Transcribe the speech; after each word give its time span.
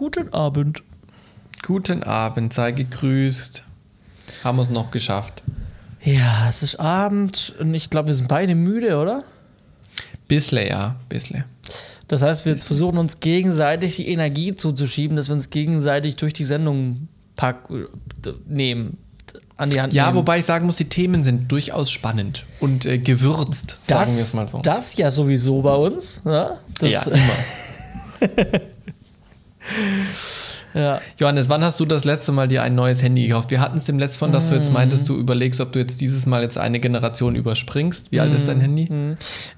Guten 0.00 0.32
Abend. 0.32 0.82
Guten 1.62 2.02
Abend, 2.04 2.54
sei 2.54 2.72
gegrüßt. 2.72 3.64
Haben 4.42 4.56
wir 4.56 4.62
es 4.62 4.70
noch 4.70 4.90
geschafft. 4.92 5.42
Ja, 6.02 6.48
es 6.48 6.62
ist 6.62 6.76
Abend 6.80 7.54
und 7.60 7.74
ich 7.74 7.90
glaube, 7.90 8.08
wir 8.08 8.14
sind 8.14 8.26
beide 8.26 8.54
müde, 8.54 8.96
oder? 8.96 9.24
Bissle, 10.26 10.66
ja, 10.66 10.96
bissle. 11.10 11.44
Das 12.08 12.22
heißt, 12.22 12.46
wir 12.46 12.56
versuchen 12.56 12.96
uns 12.96 13.20
gegenseitig 13.20 13.96
die 13.96 14.08
Energie 14.08 14.54
zuzuschieben, 14.54 15.18
dass 15.18 15.28
wir 15.28 15.34
uns 15.34 15.50
gegenseitig 15.50 16.16
durch 16.16 16.32
die 16.32 16.44
Sendung 16.44 17.08
pack 17.36 17.68
nehmen, 18.46 18.96
an 19.58 19.68
die 19.68 19.82
Hand 19.82 19.92
Ja, 19.92 20.06
nehmen. 20.06 20.16
wobei 20.16 20.38
ich 20.38 20.46
sagen 20.46 20.64
muss, 20.64 20.76
die 20.76 20.88
Themen 20.88 21.24
sind 21.24 21.52
durchaus 21.52 21.90
spannend 21.90 22.46
und 22.60 22.86
äh, 22.86 22.96
gewürzt, 22.96 23.76
sagen 23.82 24.00
wir 24.10 24.18
es 24.18 24.18
das, 24.18 24.32
mal 24.34 24.48
so. 24.48 24.60
das 24.62 24.96
ja 24.96 25.10
sowieso 25.10 25.60
bei 25.60 25.74
uns. 25.74 26.22
Ja, 26.24 26.56
das, 26.78 26.90
ja, 26.90 27.02
immer. 27.02 28.60
ja. 30.74 31.00
Johannes, 31.18 31.48
wann 31.48 31.64
hast 31.64 31.80
du 31.80 31.84
das 31.84 32.04
letzte 32.04 32.32
Mal 32.32 32.48
dir 32.48 32.62
ein 32.62 32.74
neues 32.74 33.02
Handy 33.02 33.26
gekauft? 33.26 33.50
Wir 33.50 33.60
hatten 33.60 33.76
es 33.76 33.84
dem 33.84 33.98
letzten 33.98 34.18
von, 34.20 34.32
dass 34.32 34.48
du 34.48 34.54
Mhm. 34.54 34.60
jetzt 34.60 34.72
meintest, 34.72 35.08
du 35.08 35.16
überlegst, 35.16 35.60
ob 35.60 35.72
du 35.72 35.78
jetzt 35.78 36.00
dieses 36.00 36.26
Mal 36.26 36.42
jetzt 36.42 36.58
eine 36.58 36.80
Generation 36.80 37.34
überspringst. 37.34 38.06
Wie 38.10 38.20
alt 38.20 38.32
ist 38.34 38.42
Mhm. 38.42 38.46
dein 38.46 38.60
Handy? 38.60 38.88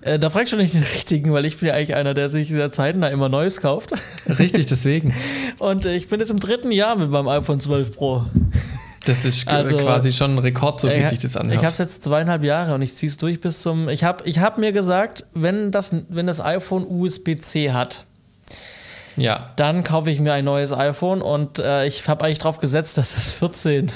Äh, 0.00 0.18
da 0.18 0.30
fragst 0.30 0.52
du 0.52 0.56
nicht 0.56 0.74
den 0.74 0.82
richtigen, 0.94 1.32
weil 1.32 1.44
ich 1.46 1.58
bin 1.58 1.68
ja 1.68 1.74
eigentlich 1.74 1.94
einer, 1.94 2.14
der 2.14 2.28
sich 2.28 2.48
sehr 2.48 2.72
zeitnah 2.72 3.08
immer 3.08 3.28
Neues 3.28 3.60
kauft. 3.60 3.92
Richtig, 4.38 4.66
deswegen. 4.66 5.14
Und 5.58 5.86
äh, 5.86 5.94
ich 5.94 6.08
bin 6.08 6.20
jetzt 6.20 6.30
im 6.30 6.40
dritten 6.40 6.70
Jahr 6.70 6.96
mit 6.96 7.10
meinem 7.10 7.28
iPhone 7.28 7.60
12 7.60 7.94
Pro. 7.94 8.24
Das 9.04 9.24
ist 9.24 9.48
Also, 9.48 9.76
quasi 9.78 10.12
schon 10.12 10.36
ein 10.36 10.38
Rekord, 10.38 10.80
so 10.80 10.88
wie 10.88 10.92
Ich- 10.92 11.08
sich 11.08 11.18
das 11.18 11.32
Ich 11.32 11.36
habe 11.36 11.50
anhört. 11.50 11.72
es 11.72 11.78
jetzt 11.78 12.04
zweieinhalb 12.04 12.44
Jahre 12.44 12.74
und 12.74 12.82
ich 12.82 12.94
ziehe 12.94 13.10
es 13.10 13.16
durch 13.18 13.40
bis 13.40 13.60
zum. 13.62 13.88
Ich 13.88 14.04
habe 14.04 14.24
ich 14.26 14.38
hab 14.38 14.58
mir 14.58 14.72
gesagt, 14.72 15.24
wenn 15.34 15.72
das, 15.72 15.90
wenn 16.08 16.26
das 16.26 16.40
iPhone 16.40 16.86
USB-C 16.88 17.72
hat, 17.72 18.06
Ja. 19.16 19.50
dann 19.56 19.84
kaufe 19.84 20.10
ich 20.10 20.20
mir 20.20 20.32
ein 20.32 20.44
neues 20.44 20.72
iPhone 20.72 21.20
und 21.22 21.58
äh, 21.58 21.86
ich 21.86 22.08
habe 22.08 22.24
eigentlich 22.24 22.38
drauf 22.38 22.58
gesetzt, 22.58 22.96
dass 22.98 23.14
das 23.14 23.32
14, 23.34 23.90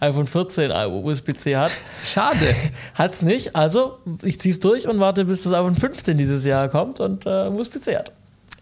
iPhone 0.00 0.26
14 0.26 0.70
USB-C 0.70 1.56
hat. 1.56 1.72
Schade. 2.04 2.54
Hat's 2.94 3.22
nicht, 3.22 3.54
also 3.54 3.98
ich 4.22 4.40
ziehe 4.40 4.54
es 4.54 4.60
durch 4.60 4.88
und 4.88 5.00
warte, 5.00 5.24
bis 5.24 5.42
das 5.42 5.52
iPhone 5.52 5.76
15 5.76 6.16
dieses 6.16 6.44
Jahr 6.46 6.68
kommt 6.68 7.00
und 7.00 7.26
äh, 7.26 7.48
USB-C 7.48 7.96
hat. 7.96 8.12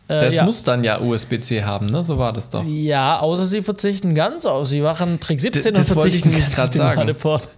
Äh, 0.08 0.20
Das 0.24 0.34
ja. 0.34 0.44
muss 0.44 0.64
dann 0.64 0.82
ja 0.82 1.00
USB-C 1.00 1.62
haben, 1.62 1.86
ne? 1.86 2.02
So 2.02 2.18
war 2.18 2.32
das 2.32 2.50
doch. 2.50 2.64
Ja, 2.64 3.20
außer 3.20 3.46
sie 3.46 3.62
verzichten 3.62 4.14
ganz 4.16 4.44
aus. 4.44 4.70
Sie 4.70 4.80
machen 4.80 5.20
Trick 5.20 5.40
17 5.40 5.72
das 5.74 5.90
und 5.90 5.94
verzichten 6.00 6.32
ganz 6.38 6.58
auf 6.58 6.70
den 6.70 6.78
sagen. 6.78 6.98
Ladeport. 6.98 7.48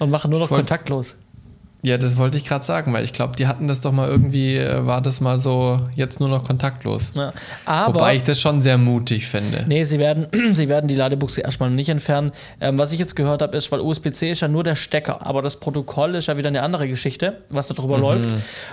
und 0.00 0.10
machen 0.10 0.30
nur 0.32 0.40
noch 0.40 0.48
kontaktlos. 0.48 1.16
Ja, 1.86 1.98
das 1.98 2.16
wollte 2.16 2.36
ich 2.36 2.44
gerade 2.46 2.64
sagen, 2.64 2.92
weil 2.92 3.04
ich 3.04 3.12
glaube, 3.12 3.36
die 3.36 3.46
hatten 3.46 3.68
das 3.68 3.80
doch 3.80 3.92
mal 3.92 4.08
irgendwie, 4.08 4.56
äh, 4.56 4.84
war 4.86 5.00
das 5.00 5.20
mal 5.20 5.38
so, 5.38 5.78
jetzt 5.94 6.18
nur 6.18 6.28
noch 6.28 6.42
kontaktlos. 6.42 7.12
Ja. 7.14 7.32
Aber 7.64 7.94
Wobei 7.94 8.16
ich 8.16 8.24
das 8.24 8.40
schon 8.40 8.60
sehr 8.60 8.76
mutig 8.76 9.28
finde. 9.28 9.64
Nee, 9.68 9.84
sie 9.84 10.00
werden, 10.00 10.26
sie 10.54 10.68
werden 10.68 10.88
die 10.88 10.96
Ladebuchse 10.96 11.42
erstmal 11.42 11.70
nicht 11.70 11.88
entfernen. 11.88 12.32
Ähm, 12.60 12.76
was 12.76 12.90
ich 12.90 12.98
jetzt 12.98 13.14
gehört 13.14 13.40
habe, 13.40 13.56
ist, 13.56 13.70
weil 13.70 13.78
USB-C 13.80 14.32
ist 14.32 14.40
ja 14.40 14.48
nur 14.48 14.64
der 14.64 14.74
Stecker, 14.74 15.24
aber 15.24 15.42
das 15.42 15.56
Protokoll 15.60 16.16
ist 16.16 16.26
ja 16.26 16.36
wieder 16.36 16.48
eine 16.48 16.62
andere 16.62 16.88
Geschichte, 16.88 17.38
was 17.50 17.68
da 17.68 17.80
Mhm. 17.80 18.00
läuft. 18.00 18.30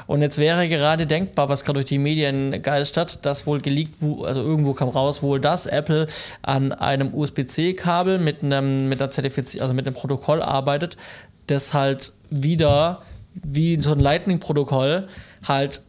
Und 0.08 0.22
jetzt 0.24 0.40
wäre 0.40 0.68
gerade 0.68 1.06
denkbar, 1.06 1.50
was 1.50 1.64
gerade 1.64 1.76
durch 1.78 1.86
die 1.86 2.00
Medien 2.00 2.62
geistert, 2.64 3.26
dass 3.28 3.46
wohl 3.46 3.62
geleakt, 3.62 3.98
wo- 4.00 4.24
also 4.24 4.42
irgendwo 4.42 4.74
kam 4.74 4.90
raus, 4.90 5.22
wohl, 5.22 5.40
dass 5.40 5.68
Apple 5.68 6.08
an 6.42 6.72
einem 6.72 7.14
USB-C-Kabel 7.14 8.18
mit 8.18 8.44
einem, 8.44 8.90
mit 8.90 9.00
einer 9.00 9.12
Zertifiz 9.12 9.60
also 9.62 9.76
mit 9.76 9.86
einem 9.86 9.94
Protokoll 9.96 10.42
arbeitet, 10.42 10.98
das 11.48 11.74
halt 11.74 12.14
wieder 12.30 13.02
wie 13.34 13.80
so 13.80 13.92
ein 13.92 14.00
Lightning-Protokoll 14.00 15.08
halt 15.48 15.82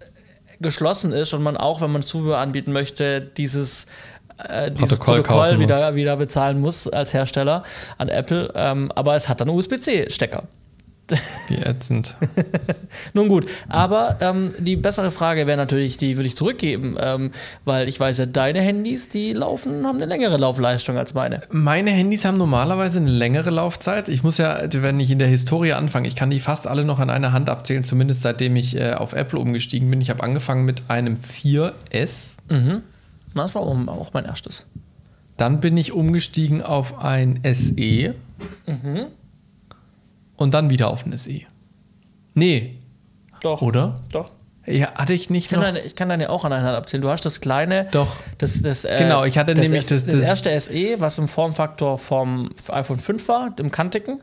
geschlossen 0.60 1.12
ist 1.12 1.34
und 1.34 1.42
man 1.42 1.56
auch, 1.56 1.80
wenn 1.80 1.92
man 1.92 2.02
Zubehör 2.02 2.38
anbieten 2.38 2.72
möchte, 2.72 3.20
dieses, 3.20 3.86
äh, 4.38 4.70
dieses 4.70 4.98
Protokoll 4.98 5.22
Protokoll, 5.22 5.60
wieder, 5.60 5.94
wieder 5.94 6.16
bezahlen 6.16 6.60
muss 6.60 6.88
als 6.88 7.12
Hersteller 7.12 7.62
an 7.98 8.08
Apple. 8.08 8.52
Ähm, 8.54 8.90
aber 8.94 9.14
es 9.16 9.28
hat 9.28 9.40
dann 9.40 9.48
USB-C-Stecker. 9.48 10.44
Wie 11.48 11.56
ätzend. 11.56 12.16
Nun 13.14 13.28
gut, 13.28 13.46
aber 13.68 14.16
ähm, 14.20 14.50
die 14.58 14.76
bessere 14.76 15.10
Frage 15.10 15.46
wäre 15.46 15.56
natürlich, 15.56 15.96
die 15.96 16.16
würde 16.16 16.26
ich 16.26 16.36
zurückgeben, 16.36 16.96
ähm, 16.98 17.30
weil 17.64 17.88
ich 17.88 18.00
weiß 18.00 18.18
ja, 18.18 18.26
deine 18.26 18.60
Handys, 18.60 19.08
die 19.08 19.32
laufen, 19.32 19.86
haben 19.86 19.96
eine 19.96 20.06
längere 20.06 20.36
Laufleistung 20.38 20.96
als 20.96 21.12
meine. 21.12 21.42
Meine 21.50 21.90
Handys 21.90 22.24
haben 22.24 22.38
normalerweise 22.38 22.98
eine 22.98 23.10
längere 23.10 23.50
Laufzeit. 23.50 24.08
Ich 24.08 24.22
muss 24.22 24.38
ja, 24.38 24.58
wenn 24.70 24.98
ich 24.98 25.10
in 25.10 25.18
der 25.18 25.28
Historie 25.28 25.72
anfange, 25.72 26.08
ich 26.08 26.16
kann 26.16 26.30
die 26.30 26.40
fast 26.40 26.66
alle 26.66 26.84
noch 26.84 26.98
an 26.98 27.10
einer 27.10 27.32
Hand 27.32 27.50
abzählen, 27.50 27.84
zumindest 27.84 28.22
seitdem 28.22 28.56
ich 28.56 28.76
äh, 28.76 28.94
auf 28.94 29.12
Apple 29.12 29.38
umgestiegen 29.38 29.90
bin. 29.90 30.00
Ich 30.00 30.10
habe 30.10 30.22
angefangen 30.22 30.64
mit 30.64 30.84
einem 30.88 31.16
4S. 31.16 32.38
Das 33.34 33.54
war 33.54 33.62
auch 33.62 33.88
auch 33.88 34.12
mein 34.12 34.24
erstes. 34.24 34.66
Dann 35.36 35.60
bin 35.60 35.76
ich 35.76 35.92
umgestiegen 35.92 36.62
auf 36.62 37.02
ein 37.02 37.40
SE. 37.44 38.14
Und 40.36 40.54
dann 40.54 40.70
wieder 40.70 40.88
auf 40.88 41.06
ein 41.06 41.16
SE. 41.16 41.40
Nee, 42.34 42.78
Doch. 43.42 43.62
oder? 43.62 44.00
Doch. 44.12 44.32
Ja, 44.66 44.92
hatte 44.94 45.12
ich 45.12 45.28
nicht 45.28 45.44
Ich 45.44 45.50
kann, 45.50 45.58
noch. 45.60 45.66
deine, 45.66 45.80
ich 45.80 45.94
kann 45.94 46.08
deine 46.08 46.30
auch 46.30 46.44
an 46.46 46.52
einer 46.52 46.66
Hand 46.66 46.76
abzählen. 46.76 47.02
Du 47.02 47.10
hast 47.10 47.24
das 47.26 47.40
kleine. 47.42 47.86
Doch. 47.90 48.08
Das, 48.38 48.62
das, 48.62 48.84
äh, 48.86 48.96
Genau, 48.98 49.24
ich 49.24 49.36
hatte 49.36 49.52
das, 49.52 49.64
nämlich 49.64 49.80
S- 49.80 49.88
das- 49.88 50.04
das, 50.06 50.14
das- 50.14 50.24
erste 50.24 50.50
SE, 50.60 51.00
was 51.00 51.18
im 51.18 51.28
Formfaktor 51.28 51.98
vom 51.98 52.50
iPhone 52.68 52.98
5 52.98 53.28
war, 53.28 53.54
im 53.58 53.70
kantigen. 53.70 54.20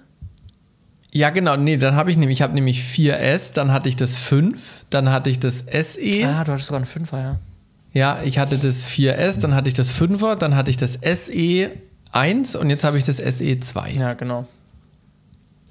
Ja, 1.11 1.29
genau. 1.29 1.57
Nee, 1.57 1.77
dann 1.77 1.95
habe 1.95 2.09
ich 2.09 2.17
nämlich, 2.17 2.39
ich 2.39 2.41
habe 2.41 2.53
nämlich 2.53 2.81
4S, 2.81 3.53
dann 3.53 3.71
hatte 3.71 3.87
ich 3.89 3.95
das 3.97 4.15
5, 4.17 4.85
dann 4.89 5.11
hatte 5.11 5.29
ich 5.29 5.39
das 5.39 5.59
SE. 5.69 6.25
Ah, 6.25 6.43
du 6.43 6.53
hattest 6.53 6.67
sogar 6.67 6.77
einen 6.81 6.87
5er, 6.87 7.19
ja. 7.19 7.35
Ja, 7.93 8.19
ich 8.23 8.39
hatte 8.39 8.57
das 8.57 8.85
4S, 8.85 9.39
dann 9.41 9.53
hatte 9.53 9.67
ich 9.67 9.73
das 9.75 9.91
5er, 9.91 10.35
dann 10.37 10.55
hatte 10.55 10.71
ich 10.71 10.77
das 10.77 10.93
SE 11.03 11.69
1 12.13 12.55
und 12.55 12.69
jetzt 12.69 12.83
habe 12.85 12.97
ich 12.97 13.03
das 13.03 13.17
SE 13.17 13.59
2. 13.59 13.91
Ja, 13.91 14.13
genau. 14.13 14.47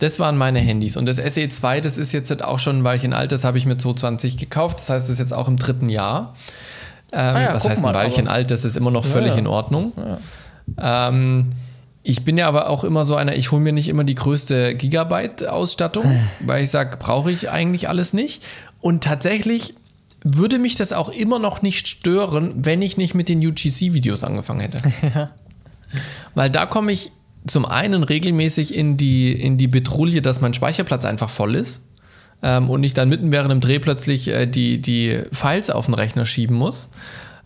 Das 0.00 0.19
waren 0.19 0.37
meine 0.37 0.59
Handys. 0.61 0.97
Und 0.97 1.06
das 1.06 1.16
SE 1.16 1.49
2, 1.49 1.81
das 1.81 1.97
ist 1.99 2.12
jetzt 2.12 2.43
auch 2.43 2.59
schon 2.59 2.78
ein 2.78 2.84
Weilchen 2.84 3.12
alt, 3.12 3.33
das 3.33 3.44
habe 3.44 3.59
ich 3.59 3.66
mit 3.66 3.81
220 3.81 4.37
gekauft. 4.37 4.78
Das 4.78 4.91
heißt, 4.91 5.05
das 5.06 5.12
ist 5.12 5.19
jetzt 5.21 5.33
auch 5.33 5.47
im 5.47 5.56
dritten 5.56 5.88
Jahr. 5.88 6.34
Ähm, 7.12 7.37
Ah 7.37 7.41
ja, 7.43 7.55
was 7.55 7.69
heißt 7.69 7.84
ein 7.84 7.94
Weilchen 7.94 8.27
aber- 8.27 8.34
alt? 8.37 8.50
Das 8.50 8.65
ist 8.65 8.77
immer 8.77 8.91
noch 8.91 9.05
völlig 9.05 9.33
ja. 9.33 9.39
in 9.39 9.47
Ordnung. 9.47 9.93
Ähm, 10.78 11.50
ich 12.03 12.25
bin 12.25 12.39
ja 12.39 12.49
aber 12.49 12.71
auch 12.71 12.83
immer 12.83 13.05
so 13.05 13.15
einer, 13.15 13.37
ich 13.37 13.53
hole 13.53 13.60
mir 13.60 13.72
nicht 13.72 13.89
immer 13.89 14.05
die 14.05 14.15
größte 14.15 14.75
Gigabyte-Ausstattung, 14.75 16.05
weil 16.41 16.65
ich 16.65 16.71
sage, 16.71 16.97
brauche 16.97 17.31
ich 17.31 17.50
eigentlich 17.50 17.89
alles 17.89 18.12
nicht. 18.12 18.43
Und 18.81 19.05
tatsächlich 19.05 19.75
würde 20.22 20.59
mich 20.59 20.77
das 20.77 20.93
auch 20.93 21.10
immer 21.10 21.39
noch 21.39 21.62
nicht 21.62 21.89
stören, 21.89 22.55
wenn 22.56 22.81
ich 22.83 22.97
nicht 22.97 23.15
mit 23.15 23.28
den 23.28 23.47
UGC-Videos 23.47 24.25
angefangen 24.25 24.60
hätte. 24.60 24.81
Weil 26.34 26.50
da 26.50 26.66
komme 26.66 26.93
ich 26.93 27.10
zum 27.47 27.65
einen 27.65 28.03
regelmäßig 28.03 28.75
in 28.75 28.97
die, 28.97 29.33
in 29.33 29.59
die 29.59 29.69
Betrouille, 29.69 30.23
dass 30.23 30.41
mein 30.41 30.55
Speicherplatz 30.55 31.05
einfach 31.05 31.31
voll 31.31 31.56
ist 31.56 31.83
ähm, 32.43 32.71
und 32.71 32.83
ich 32.84 32.95
dann 32.95 33.09
mitten 33.09 33.33
während 33.33 33.51
dem 33.51 33.61
Dreh 33.61 33.78
plötzlich 33.78 34.28
äh, 34.28 34.47
die, 34.47 34.81
die 34.81 35.23
Files 35.33 35.71
auf 35.71 35.87
den 35.87 35.95
Rechner 35.95 36.27
schieben 36.27 36.56
muss. 36.56 36.91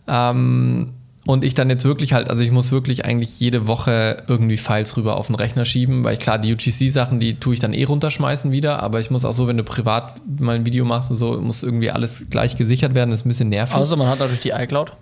Ähm, 0.07 0.91
und 1.27 1.43
ich 1.43 1.55
dann 1.55 1.71
jetzt 1.71 1.85
wirklich 1.85 2.13
halt, 2.13 2.29
also 2.29 2.43
ich 2.43 2.51
muss 2.51 2.71
wirklich 2.71 3.03
eigentlich 3.03 3.39
jede 3.39 3.65
Woche 3.65 4.23
irgendwie 4.27 4.57
Files 4.57 4.95
rüber 4.95 5.17
auf 5.17 5.25
den 5.27 5.35
Rechner 5.35 5.65
schieben, 5.65 6.03
weil 6.03 6.17
klar, 6.17 6.37
die 6.37 6.53
UGC-Sachen, 6.53 7.19
die 7.19 7.39
tue 7.39 7.55
ich 7.55 7.59
dann 7.59 7.73
eh 7.73 7.83
runterschmeißen 7.83 8.51
wieder, 8.51 8.83
aber 8.83 8.99
ich 8.99 9.09
muss 9.09 9.25
auch 9.25 9.33
so, 9.33 9.47
wenn 9.47 9.57
du 9.57 9.63
privat 9.63 10.21
mal 10.39 10.55
ein 10.55 10.67
Video 10.67 10.85
machst 10.85 11.09
und 11.09 11.17
so, 11.17 11.41
muss 11.41 11.63
irgendwie 11.63 11.89
alles 11.89 12.27
gleich 12.29 12.57
gesichert 12.57 12.93
werden, 12.93 13.09
das 13.09 13.21
ist 13.21 13.25
ein 13.25 13.29
bisschen 13.29 13.49
nervig. 13.49 13.75
Außer 13.75 13.95
man 13.95 14.07
hat 14.07 14.19
natürlich 14.19 14.41
die 14.41 14.51
iCloud. 14.51 14.93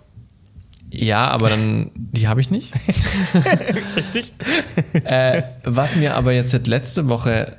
Ja, 0.96 1.26
aber 1.28 1.48
dann, 1.48 1.90
die 1.94 2.28
habe 2.28 2.40
ich 2.40 2.50
nicht. 2.50 2.72
Richtig. 3.96 4.32
äh, 5.04 5.42
was 5.64 5.96
mir 5.96 6.14
aber 6.14 6.32
jetzt 6.32 6.66
letzte 6.68 7.08
Woche, 7.08 7.56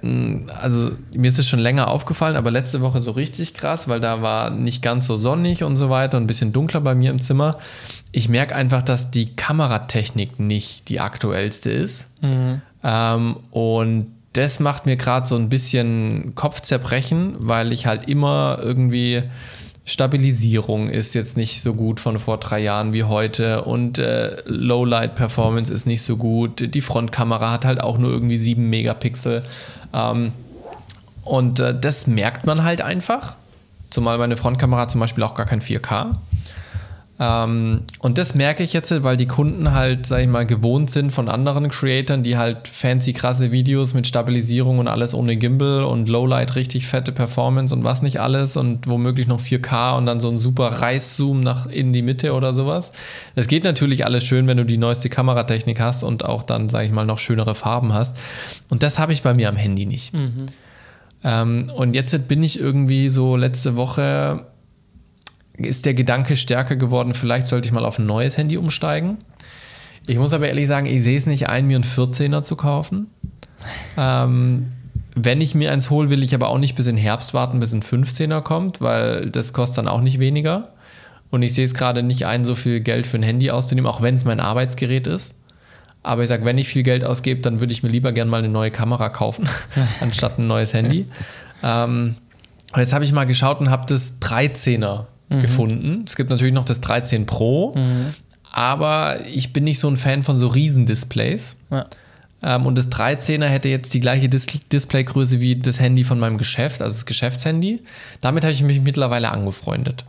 also 0.61 0.91
mir 1.15 1.27
ist 1.27 1.37
es 1.37 1.49
schon 1.49 1.59
länger 1.59 1.89
aufgefallen, 1.89 2.37
aber 2.37 2.49
letzte 2.49 2.79
Woche 2.81 3.01
so 3.01 3.11
richtig 3.11 3.53
krass, 3.53 3.89
weil 3.89 3.99
da 3.99 4.21
war 4.21 4.51
nicht 4.51 4.81
ganz 4.81 5.05
so 5.05 5.17
sonnig 5.17 5.63
und 5.65 5.75
so 5.75 5.89
weiter 5.89 6.17
und 6.17 6.23
ein 6.23 6.27
bisschen 6.27 6.53
dunkler 6.53 6.79
bei 6.79 6.95
mir 6.95 7.11
im 7.11 7.19
Zimmer. 7.19 7.57
Ich 8.13 8.29
merke 8.29 8.55
einfach, 8.55 8.81
dass 8.81 9.11
die 9.11 9.35
Kameratechnik 9.35 10.39
nicht 10.39 10.87
die 10.87 11.01
aktuellste 11.01 11.71
ist. 11.71 12.11
Ähm, 12.83 13.37
und 13.51 14.07
das 14.31 14.61
macht 14.61 14.85
mir 14.85 14.95
gerade 14.95 15.27
so 15.27 15.35
ein 15.35 15.49
bisschen 15.49 16.35
Kopfzerbrechen, 16.35 17.35
weil 17.39 17.73
ich 17.73 17.85
halt 17.85 18.07
immer 18.07 18.59
irgendwie 18.61 19.23
Stabilisierung 19.87 20.89
ist 20.89 21.13
jetzt 21.13 21.37
nicht 21.37 21.61
so 21.61 21.75
gut 21.75 21.99
von 21.99 22.17
vor 22.17 22.39
drei 22.39 22.59
Jahren 22.59 22.91
wie 22.93 23.03
heute 23.03 23.65
und 23.65 23.99
äh, 23.99 24.37
Lowlight-Performance 24.45 25.71
ist 25.71 25.85
nicht 25.85 26.01
so 26.01 26.17
gut. 26.17 26.73
Die 26.73 26.81
Frontkamera 26.81 27.51
hat 27.51 27.65
halt 27.65 27.81
auch 27.81 27.99
nur 27.99 28.11
irgendwie 28.11 28.37
sieben 28.37 28.69
Megapixel. 28.71 29.43
Ähm, 29.93 30.33
und 31.23 31.59
äh, 31.59 31.79
das 31.79 32.07
merkt 32.07 32.47
man 32.47 32.63
halt 32.63 32.81
einfach. 32.81 33.35
Zumal 33.91 34.17
meine 34.17 34.37
Frontkamera 34.37 34.87
zum 34.87 35.01
Beispiel 35.01 35.23
auch 35.23 35.35
gar 35.35 35.45
kein 35.45 35.61
4K. 35.61 36.15
Ähm, 37.17 37.81
und 37.99 38.17
das 38.17 38.35
merke 38.35 38.61
ich 38.61 38.73
jetzt, 38.73 39.03
weil 39.03 39.15
die 39.15 39.25
Kunden 39.25 39.71
halt, 39.71 40.05
sag 40.05 40.19
ich 40.19 40.27
mal, 40.27 40.45
gewohnt 40.45 40.89
sind 40.89 41.11
von 41.11 41.29
anderen 41.29 41.69
Creatoren, 41.69 42.23
die 42.23 42.35
halt 42.35 42.67
fancy, 42.67 43.13
krasse 43.13 43.51
Videos 43.53 43.93
mit 43.93 44.05
Stabilisierung 44.05 44.79
und 44.79 44.89
alles 44.89 45.13
ohne 45.13 45.37
Gimbal 45.37 45.85
und 45.85 46.09
Lowlight, 46.09 46.55
richtig 46.55 46.87
fette 46.87 47.13
Performance 47.13 47.73
und 47.73 47.85
was 47.85 48.01
nicht 48.01 48.19
alles 48.19 48.57
und 48.57 48.87
womöglich 48.87 49.27
noch 49.27 49.39
4K 49.39 49.97
und 49.97 50.05
dann 50.05 50.19
so 50.19 50.29
ein 50.29 50.39
super 50.39 50.67
Reißzoom 50.67 51.39
nach 51.39 51.67
in 51.67 51.93
die 51.93 52.01
Mitte 52.01 52.33
oder 52.33 52.53
sowas. 52.53 52.91
Das 53.33 53.47
geht 53.47 53.63
natürlich 53.63 54.05
alles 54.05 54.25
schön, 54.25 54.47
wenn 54.49 54.57
du 54.57 54.65
die 54.65 54.77
neueste 54.77 55.09
Kameratechnik 55.09 55.79
hast 55.79 56.03
und 56.03 56.25
auch 56.25 56.43
dann, 56.43 56.67
sag 56.67 56.85
ich 56.85 56.91
mal, 56.91 57.05
noch 57.05 57.19
schönere 57.19 57.55
Farben 57.55 57.93
hast. 57.93 58.17
Und 58.69 58.83
das 58.83 58.99
habe 58.99 59.13
ich 59.13 59.21
bei 59.21 59.33
mir 59.33 59.47
am 59.47 59.55
Handy 59.55 59.85
nicht. 59.85 60.13
Mhm. 60.13 60.47
Ähm, 61.23 61.71
und 61.73 61.95
jetzt 61.95 62.27
bin 62.27 62.43
ich 62.43 62.59
irgendwie 62.59 63.07
so 63.07 63.37
letzte 63.37 63.77
Woche 63.77 64.45
ist 65.57 65.85
der 65.85 65.93
Gedanke 65.93 66.35
stärker 66.35 66.75
geworden, 66.75 67.13
vielleicht 67.13 67.47
sollte 67.47 67.67
ich 67.67 67.71
mal 67.71 67.85
auf 67.85 67.99
ein 67.99 68.05
neues 68.05 68.37
Handy 68.37 68.57
umsteigen. 68.57 69.17
Ich 70.07 70.17
muss 70.17 70.33
aber 70.33 70.47
ehrlich 70.47 70.67
sagen, 70.67 70.85
ich 70.85 71.03
sehe 71.03 71.17
es 71.17 71.25
nicht 71.25 71.49
ein, 71.49 71.65
mir 71.65 71.77
einen 71.77 71.83
14er 71.83 72.41
zu 72.41 72.55
kaufen. 72.55 73.11
Ähm, 73.97 74.69
wenn 75.15 75.41
ich 75.41 75.55
mir 75.55 75.71
eins 75.71 75.89
hole, 75.89 76.09
will 76.09 76.23
ich 76.23 76.35
aber 76.35 76.49
auch 76.49 76.57
nicht 76.57 76.75
bis 76.75 76.87
in 76.87 76.97
Herbst 76.97 77.33
warten, 77.33 77.59
bis 77.59 77.73
ein 77.73 77.81
15er 77.81 78.41
kommt, 78.41 78.81
weil 78.81 79.29
das 79.29 79.53
kostet 79.53 79.79
dann 79.79 79.87
auch 79.87 80.01
nicht 80.01 80.19
weniger. 80.19 80.73
Und 81.31 81.41
ich 81.41 81.53
sehe 81.53 81.65
es 81.65 81.73
gerade 81.73 82.03
nicht 82.03 82.25
ein, 82.25 82.45
so 82.45 82.53
viel 82.53 82.81
Geld 82.81 83.07
für 83.07 83.17
ein 83.17 83.23
Handy 83.23 83.49
auszunehmen, 83.49 83.89
auch 83.89 84.01
wenn 84.01 84.15
es 84.15 84.25
mein 84.25 84.39
Arbeitsgerät 84.39 85.07
ist. 85.07 85.35
Aber 86.03 86.21
ich 86.21 86.29
sage, 86.29 86.45
wenn 86.45 86.57
ich 86.57 86.67
viel 86.67 86.83
Geld 86.83 87.03
ausgebe, 87.03 87.41
dann 87.41 87.59
würde 87.59 87.73
ich 87.73 87.81
mir 87.81 87.89
lieber 87.89 88.11
gerne 88.11 88.29
mal 88.29 88.37
eine 88.37 88.49
neue 88.49 88.69
Kamera 88.69 89.09
kaufen, 89.09 89.49
anstatt 90.01 90.37
ein 90.37 90.47
neues 90.47 90.73
Handy. 90.73 91.07
Ähm, 91.63 92.15
und 92.73 92.79
jetzt 92.79 92.91
habe 92.91 93.05
ich 93.05 93.13
mal 93.13 93.23
geschaut 93.23 93.61
und 93.61 93.71
habe 93.71 93.85
das 93.87 94.21
13er 94.21 95.05
mhm. 95.29 95.41
gefunden. 95.41 96.03
Es 96.05 96.15
gibt 96.15 96.29
natürlich 96.29 96.53
noch 96.53 96.65
das 96.65 96.81
13 96.81 97.25
Pro, 97.25 97.73
mhm. 97.75 98.13
aber 98.51 99.19
ich 99.25 99.53
bin 99.53 99.63
nicht 99.63 99.79
so 99.79 99.87
ein 99.87 99.97
Fan 99.97 100.23
von 100.23 100.37
so 100.37 100.47
Riesendisplays. 100.47 101.57
Ja. 101.71 101.85
Ähm, 102.43 102.65
und 102.65 102.77
das 102.77 102.89
13er 102.89 103.45
hätte 103.45 103.69
jetzt 103.69 103.93
die 103.93 103.99
gleiche 103.99 104.29
Dis 104.29 104.45
Displaygröße 104.45 105.39
wie 105.39 105.55
das 105.55 105.79
Handy 105.79 106.03
von 106.03 106.19
meinem 106.19 106.37
Geschäft, 106.37 106.81
also 106.81 106.93
das 106.93 107.05
Geschäftshandy. 107.05 107.81
Damit 108.21 108.43
habe 108.43 108.53
ich 108.53 108.63
mich 108.63 108.81
mittlerweile 108.81 109.31
angefreundet 109.31 110.05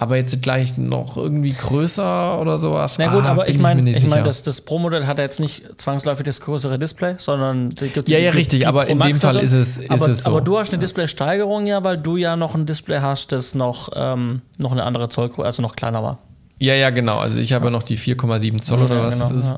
aber 0.00 0.16
jetzt 0.16 0.40
gleich 0.40 0.78
noch 0.78 1.18
irgendwie 1.18 1.52
größer 1.52 2.40
oder 2.40 2.56
sowas. 2.56 2.96
Na 2.98 3.12
gut, 3.12 3.22
ah, 3.22 3.32
aber 3.32 3.50
ich 3.50 3.58
meine, 3.58 3.90
ich 3.90 4.06
meine, 4.06 4.22
das, 4.22 4.42
das 4.42 4.62
Pro-Modell 4.62 5.06
hat 5.06 5.18
ja 5.18 5.24
jetzt 5.24 5.40
nicht 5.40 5.62
zwangsläufig 5.76 6.24
das 6.24 6.40
größere 6.40 6.78
Display, 6.78 7.16
sondern 7.18 7.68
gibt 7.68 8.08
Ja, 8.08 8.18
ja, 8.18 8.30
richtig, 8.30 8.60
die 8.60 8.66
aber 8.66 8.86
in 8.86 8.98
dem 8.98 9.14
Fall 9.14 9.36
ist 9.36 9.52
es, 9.52 9.76
ist 9.76 9.90
aber, 9.90 10.08
es 10.08 10.22
so. 10.22 10.30
Aber 10.30 10.40
du 10.40 10.58
hast 10.58 10.72
eine 10.72 10.78
Display-Steigerung 10.78 11.66
ja, 11.66 11.84
weil 11.84 11.98
du 11.98 12.16
ja 12.16 12.34
noch 12.34 12.54
ein 12.54 12.64
Display 12.64 13.00
hast, 13.00 13.32
das 13.32 13.54
noch, 13.54 13.90
ähm, 13.94 14.40
noch 14.56 14.72
eine 14.72 14.84
andere 14.84 15.10
Zollgröße, 15.10 15.44
also 15.44 15.60
noch 15.60 15.76
kleiner 15.76 16.02
war. 16.02 16.16
Ja, 16.58 16.72
ja, 16.72 16.88
genau. 16.88 17.18
Also 17.18 17.38
ich 17.38 17.52
habe 17.52 17.66
ja 17.66 17.70
noch 17.70 17.82
die 17.82 17.98
4,7 17.98 18.62
Zoll 18.62 18.78
ja, 18.78 18.84
oder 18.86 19.02
was 19.04 19.18
genau, 19.18 19.34
das 19.34 19.44
ist. 19.44 19.54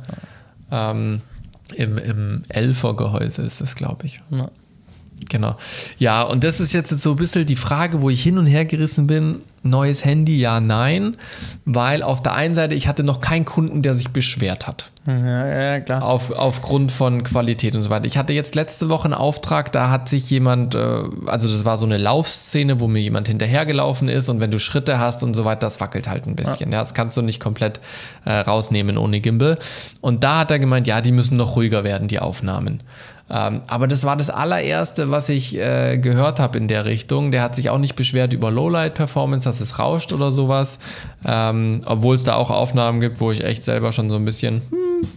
Ja. 0.72 0.90
Ähm, 0.90 1.20
Im 1.76 1.98
im 1.98 2.42
11er 2.52 2.96
Gehäuse 2.96 3.42
ist 3.42 3.60
das, 3.60 3.76
glaube 3.76 4.06
ich. 4.06 4.20
Ja. 4.30 4.48
Genau. 5.28 5.56
Ja, 5.98 6.24
und 6.24 6.42
das 6.42 6.58
ist 6.58 6.72
jetzt 6.72 7.00
so 7.00 7.10
ein 7.10 7.16
bisschen 7.16 7.46
die 7.46 7.54
Frage, 7.54 8.02
wo 8.02 8.10
ich 8.10 8.20
hin 8.20 8.38
und 8.38 8.46
her 8.46 8.64
gerissen 8.64 9.06
bin 9.06 9.42
neues 9.62 10.04
Handy, 10.04 10.38
ja, 10.38 10.60
nein, 10.60 11.16
weil 11.64 12.02
auf 12.02 12.22
der 12.22 12.34
einen 12.34 12.54
Seite, 12.54 12.74
ich 12.74 12.88
hatte 12.88 13.04
noch 13.04 13.20
keinen 13.20 13.44
Kunden, 13.44 13.82
der 13.82 13.94
sich 13.94 14.10
beschwert 14.10 14.66
hat. 14.66 14.90
Ja, 15.06 15.46
ja, 15.46 15.80
klar. 15.80 16.04
Auf, 16.04 16.30
aufgrund 16.30 16.92
von 16.92 17.24
Qualität 17.24 17.74
und 17.74 17.82
so 17.82 17.90
weiter. 17.90 18.06
Ich 18.06 18.16
hatte 18.16 18.32
jetzt 18.32 18.54
letzte 18.54 18.88
Woche 18.88 19.06
einen 19.06 19.14
Auftrag, 19.14 19.72
da 19.72 19.90
hat 19.90 20.08
sich 20.08 20.30
jemand, 20.30 20.76
äh, 20.76 21.02
also 21.26 21.48
das 21.48 21.64
war 21.64 21.76
so 21.76 21.86
eine 21.86 21.96
Laufszene, 21.96 22.78
wo 22.78 22.86
mir 22.86 23.00
jemand 23.00 23.26
hinterhergelaufen 23.26 24.08
ist 24.08 24.28
und 24.28 24.38
wenn 24.38 24.52
du 24.52 24.60
Schritte 24.60 25.00
hast 25.00 25.24
und 25.24 25.34
so 25.34 25.44
weiter, 25.44 25.60
das 25.60 25.80
wackelt 25.80 26.08
halt 26.08 26.26
ein 26.26 26.36
bisschen. 26.36 26.70
Ja, 26.70 26.78
ja 26.78 26.82
das 26.82 26.94
kannst 26.94 27.16
du 27.16 27.22
nicht 27.22 27.40
komplett 27.40 27.80
äh, 28.24 28.32
rausnehmen 28.32 28.96
ohne 28.96 29.20
Gimbal. 29.20 29.58
Und 30.00 30.22
da 30.22 30.40
hat 30.40 30.52
er 30.52 30.60
gemeint, 30.60 30.86
ja, 30.86 31.00
die 31.00 31.12
müssen 31.12 31.36
noch 31.36 31.56
ruhiger 31.56 31.82
werden, 31.82 32.06
die 32.06 32.20
Aufnahmen. 32.20 32.80
Ähm, 33.32 33.62
aber 33.66 33.88
das 33.88 34.04
war 34.04 34.16
das 34.16 34.28
allererste, 34.28 35.10
was 35.10 35.30
ich 35.30 35.56
äh, 35.56 35.96
gehört 35.96 36.38
habe 36.38 36.58
in 36.58 36.68
der 36.68 36.84
Richtung. 36.84 37.30
Der 37.30 37.40
hat 37.40 37.54
sich 37.54 37.70
auch 37.70 37.78
nicht 37.78 37.96
beschwert 37.96 38.34
über 38.34 38.50
Lowlight-Performance, 38.50 39.48
dass 39.48 39.60
es 39.60 39.78
rauscht 39.78 40.12
oder 40.12 40.30
sowas. 40.30 40.78
Ähm, 41.24 41.80
Obwohl 41.86 42.14
es 42.16 42.24
da 42.24 42.34
auch 42.34 42.50
Aufnahmen 42.50 43.00
gibt, 43.00 43.20
wo 43.20 43.30
ich 43.30 43.42
echt 43.42 43.64
selber 43.64 43.90
schon 43.92 44.10
so 44.10 44.16
ein 44.16 44.26
bisschen, 44.26 44.60
hm, 44.68 45.08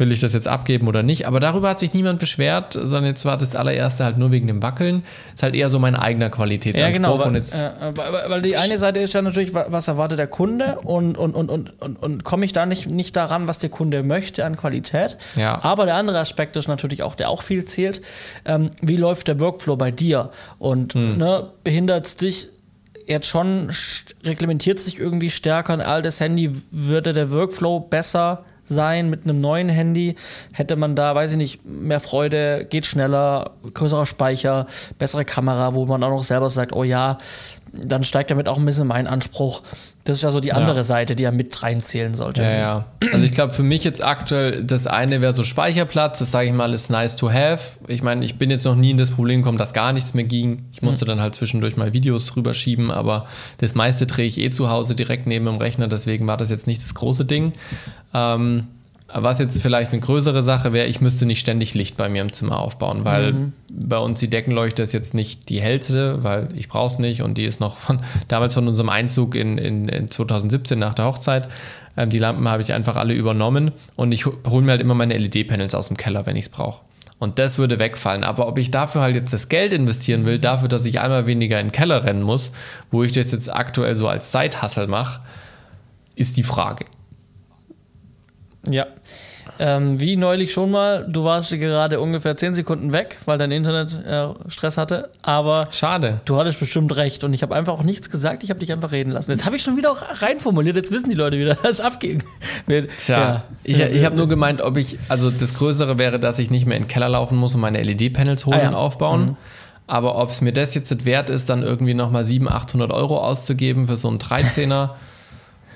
will 0.00 0.10
ich 0.10 0.20
das 0.20 0.32
jetzt 0.32 0.48
abgeben 0.48 0.88
oder 0.88 1.02
nicht. 1.02 1.26
Aber 1.26 1.38
darüber 1.38 1.68
hat 1.68 1.78
sich 1.78 1.92
niemand 1.92 2.18
beschwert, 2.18 2.72
sondern 2.72 3.06
jetzt 3.06 3.24
war 3.24 3.36
das 3.38 3.54
allererste 3.54 4.04
halt 4.04 4.18
nur 4.18 4.32
wegen 4.32 4.46
dem 4.46 4.62
Wackeln. 4.62 5.04
Ist 5.34 5.42
halt 5.42 5.54
eher 5.54 5.68
so 5.68 5.78
mein 5.78 5.94
eigener 5.94 6.30
Qualitätsanspruch. 6.30 6.90
Ja, 6.90 6.92
genau, 6.92 7.18
weil, 7.18 7.36
äh, 7.36 8.30
weil, 8.30 8.42
die 8.42 8.56
eine 8.56 8.78
Seite 8.78 9.00
ist 9.00 9.12
ja 9.12 9.22
natürlich, 9.22 9.54
was 9.54 9.88
erwartet 9.88 10.18
der 10.18 10.26
Kunde 10.26 10.78
und, 10.82 11.16
und, 11.16 11.34
und, 11.34 11.50
und, 11.50 11.80
und, 11.80 12.02
und 12.02 12.24
komme 12.24 12.44
ich 12.44 12.52
da 12.52 12.66
nicht, 12.66 12.88
nicht 12.88 13.14
daran, 13.14 13.46
was 13.46 13.58
der 13.58 13.70
Kunde 13.70 14.02
möchte 14.02 14.44
an 14.44 14.56
Qualität. 14.56 15.18
Ja. 15.36 15.62
Aber 15.62 15.86
der 15.86 15.94
andere 15.94 16.18
Aspekt 16.18 16.56
ist 16.56 16.66
natürlich 16.66 17.02
auch, 17.02 17.14
der 17.14 17.28
auch 17.28 17.42
viel 17.42 17.64
zählt, 17.64 18.00
ähm, 18.44 18.70
wie 18.82 18.96
läuft 18.96 19.28
der 19.28 19.38
Workflow 19.38 19.76
bei 19.76 19.90
dir 19.90 20.30
und 20.58 20.94
hm. 20.94 21.18
ne, 21.18 21.50
behindert 21.62 22.06
es 22.06 22.16
dich 22.16 22.48
jetzt 23.06 23.26
schon, 23.26 23.70
reglementiert 24.24 24.78
sich 24.78 24.98
irgendwie 24.98 25.30
stärker 25.30 25.72
ein 25.72 25.80
altes 25.80 26.20
Handy, 26.20 26.54
würde 26.70 27.12
der 27.12 27.30
Workflow 27.30 27.80
besser 27.80 28.44
sein 28.70 29.10
mit 29.10 29.24
einem 29.24 29.40
neuen 29.40 29.68
Handy, 29.68 30.16
hätte 30.52 30.76
man 30.76 30.96
da, 30.96 31.14
weiß 31.14 31.32
ich 31.32 31.36
nicht, 31.36 31.64
mehr 31.64 32.00
Freude, 32.00 32.66
geht 32.68 32.86
schneller, 32.86 33.50
größerer 33.74 34.06
Speicher, 34.06 34.66
bessere 34.98 35.24
Kamera, 35.24 35.74
wo 35.74 35.84
man 35.86 36.02
auch 36.02 36.10
noch 36.10 36.24
selber 36.24 36.48
sagt, 36.48 36.72
oh 36.72 36.84
ja, 36.84 37.18
dann 37.72 38.02
steigt 38.02 38.30
damit 38.30 38.48
auch 38.48 38.58
ein 38.58 38.64
bisschen 38.64 38.86
mein 38.86 39.06
Anspruch. 39.06 39.62
Das 40.10 40.16
ist 40.16 40.22
ja 40.24 40.32
so 40.32 40.40
die 40.40 40.52
andere 40.52 40.78
ja. 40.78 40.82
Seite, 40.82 41.14
die 41.14 41.22
ja 41.22 41.30
mit 41.30 41.62
reinzählen 41.62 42.14
sollte. 42.14 42.42
Ja, 42.42 42.50
ja. 42.50 42.86
Also 43.12 43.24
ich 43.24 43.30
glaube, 43.30 43.52
für 43.52 43.62
mich 43.62 43.84
jetzt 43.84 44.02
aktuell, 44.02 44.64
das 44.64 44.88
eine 44.88 45.22
wäre 45.22 45.32
so 45.32 45.44
Speicherplatz, 45.44 46.18
das 46.18 46.32
sage 46.32 46.48
ich 46.48 46.52
mal, 46.52 46.74
ist 46.74 46.90
nice 46.90 47.14
to 47.14 47.30
have. 47.30 47.78
Ich 47.86 48.02
meine, 48.02 48.24
ich 48.24 48.36
bin 48.36 48.50
jetzt 48.50 48.64
noch 48.64 48.74
nie 48.74 48.90
in 48.90 48.96
das 48.96 49.12
Problem 49.12 49.42
gekommen, 49.42 49.56
dass 49.56 49.72
gar 49.72 49.92
nichts 49.92 50.12
mehr 50.12 50.24
ging. 50.24 50.64
Ich 50.72 50.82
musste 50.82 51.04
mhm. 51.04 51.10
dann 51.10 51.20
halt 51.20 51.36
zwischendurch 51.36 51.76
mal 51.76 51.92
Videos 51.92 52.34
rüberschieben, 52.34 52.90
aber 52.90 53.26
das 53.58 53.76
meiste 53.76 54.06
drehe 54.06 54.26
ich 54.26 54.40
eh 54.40 54.50
zu 54.50 54.68
Hause 54.68 54.96
direkt 54.96 55.28
neben 55.28 55.44
dem 55.44 55.58
Rechner, 55.58 55.86
deswegen 55.86 56.26
war 56.26 56.36
das 56.36 56.50
jetzt 56.50 56.66
nicht 56.66 56.82
das 56.82 56.92
große 56.94 57.24
Ding. 57.24 57.52
Ähm, 58.12 58.66
was 59.12 59.38
jetzt 59.38 59.60
vielleicht 59.60 59.92
eine 59.92 60.00
größere 60.00 60.42
Sache 60.42 60.72
wäre, 60.72 60.86
ich 60.86 61.00
müsste 61.00 61.26
nicht 61.26 61.40
ständig 61.40 61.74
Licht 61.74 61.96
bei 61.96 62.08
mir 62.08 62.22
im 62.22 62.32
Zimmer 62.32 62.58
aufbauen, 62.58 63.04
weil 63.04 63.32
mhm. 63.32 63.52
bei 63.72 63.98
uns 63.98 64.20
die 64.20 64.30
Deckenleuchte 64.30 64.82
ist 64.82 64.92
jetzt 64.92 65.14
nicht 65.14 65.48
die 65.48 65.60
hellste, 65.60 66.22
weil 66.22 66.48
ich 66.54 66.68
brauche 66.68 66.92
es 66.92 66.98
nicht 66.98 67.22
und 67.22 67.38
die 67.38 67.44
ist 67.44 67.60
noch 67.60 67.76
von 67.76 68.00
damals 68.28 68.54
von 68.54 68.68
unserem 68.68 68.88
Einzug 68.88 69.34
in, 69.34 69.58
in, 69.58 69.88
in 69.88 70.10
2017 70.10 70.78
nach 70.78 70.94
der 70.94 71.06
Hochzeit. 71.06 71.48
Ähm, 71.96 72.10
die 72.10 72.18
Lampen 72.18 72.48
habe 72.48 72.62
ich 72.62 72.72
einfach 72.72 72.96
alle 72.96 73.14
übernommen 73.14 73.72
und 73.96 74.12
ich 74.12 74.26
hole 74.26 74.62
mir 74.62 74.72
halt 74.72 74.80
immer 74.80 74.94
meine 74.94 75.16
LED-Panels 75.16 75.74
aus 75.74 75.88
dem 75.88 75.96
Keller, 75.96 76.26
wenn 76.26 76.36
ich 76.36 76.46
es 76.46 76.48
brauche. 76.48 76.82
Und 77.18 77.38
das 77.38 77.58
würde 77.58 77.78
wegfallen. 77.78 78.24
Aber 78.24 78.48
ob 78.48 78.56
ich 78.56 78.70
dafür 78.70 79.02
halt 79.02 79.14
jetzt 79.14 79.32
das 79.32 79.48
Geld 79.48 79.74
investieren 79.74 80.24
will, 80.24 80.38
dafür, 80.38 80.68
dass 80.68 80.86
ich 80.86 81.00
einmal 81.00 81.26
weniger 81.26 81.60
in 81.60 81.66
den 81.66 81.72
Keller 81.72 82.04
rennen 82.04 82.22
muss, 82.22 82.50
wo 82.90 83.02
ich 83.02 83.12
das 83.12 83.30
jetzt 83.30 83.54
aktuell 83.54 83.94
so 83.94 84.08
als 84.08 84.32
Side-Hustle 84.32 84.86
mache, 84.86 85.20
ist 86.16 86.38
die 86.38 86.42
Frage. 86.42 86.86
Ja. 88.68 88.86
Ähm, 89.58 90.00
wie 90.00 90.16
neulich 90.16 90.52
schon 90.52 90.70
mal, 90.70 91.06
du 91.08 91.24
warst 91.24 91.50
gerade 91.50 92.00
ungefähr 92.00 92.36
10 92.36 92.54
Sekunden 92.54 92.92
weg, 92.92 93.18
weil 93.24 93.36
dein 93.36 93.50
Internet 93.50 93.92
äh, 94.06 94.28
Stress 94.48 94.78
hatte. 94.78 95.10
Aber 95.22 95.68
schade. 95.70 96.20
Du 96.24 96.36
hattest 96.36 96.60
bestimmt 96.60 96.94
recht 96.96 97.24
und 97.24 97.34
ich 97.34 97.42
habe 97.42 97.54
einfach 97.54 97.74
auch 97.74 97.82
nichts 97.82 98.10
gesagt, 98.10 98.42
ich 98.42 98.50
habe 98.50 98.60
dich 98.60 98.72
einfach 98.72 98.92
reden 98.92 99.10
lassen. 99.12 99.30
Jetzt 99.30 99.44
habe 99.44 99.56
ich 99.56 99.62
schon 99.62 99.76
wieder 99.76 99.90
auch 99.90 100.02
reinformuliert, 100.22 100.76
jetzt 100.76 100.92
wissen 100.92 101.10
die 101.10 101.16
Leute 101.16 101.38
wieder, 101.38 101.54
dass 101.62 101.80
abging. 101.80 102.22
Tja, 102.98 103.18
ja. 103.18 103.44
ich, 103.64 103.80
ich 103.80 104.04
habe 104.04 104.16
nur 104.16 104.28
gemeint, 104.28 104.62
ob 104.62 104.76
ich, 104.76 104.98
also 105.08 105.30
das 105.30 105.54
Größere 105.54 105.98
wäre, 105.98 106.20
dass 106.20 106.38
ich 106.38 106.50
nicht 106.50 106.66
mehr 106.66 106.76
in 106.76 106.84
den 106.84 106.88
Keller 106.88 107.08
laufen 107.08 107.36
muss 107.36 107.54
und 107.54 107.60
meine 107.60 107.82
LED-Panels 107.82 108.46
holen 108.46 108.60
ah, 108.60 108.62
ja. 108.62 108.68
und 108.68 108.74
aufbauen. 108.74 109.20
Mhm. 109.20 109.36
Aber 109.86 110.16
ob 110.16 110.30
es 110.30 110.40
mir 110.40 110.52
das 110.52 110.74
jetzt 110.74 111.04
wert 111.04 111.30
ist, 111.30 111.50
dann 111.50 111.62
irgendwie 111.62 111.94
nochmal 111.94 112.24
700, 112.24 112.62
800 112.62 112.92
Euro 112.92 113.18
auszugeben 113.18 113.88
für 113.88 113.96
so 113.96 114.08
einen 114.08 114.18
13er. 114.18 114.90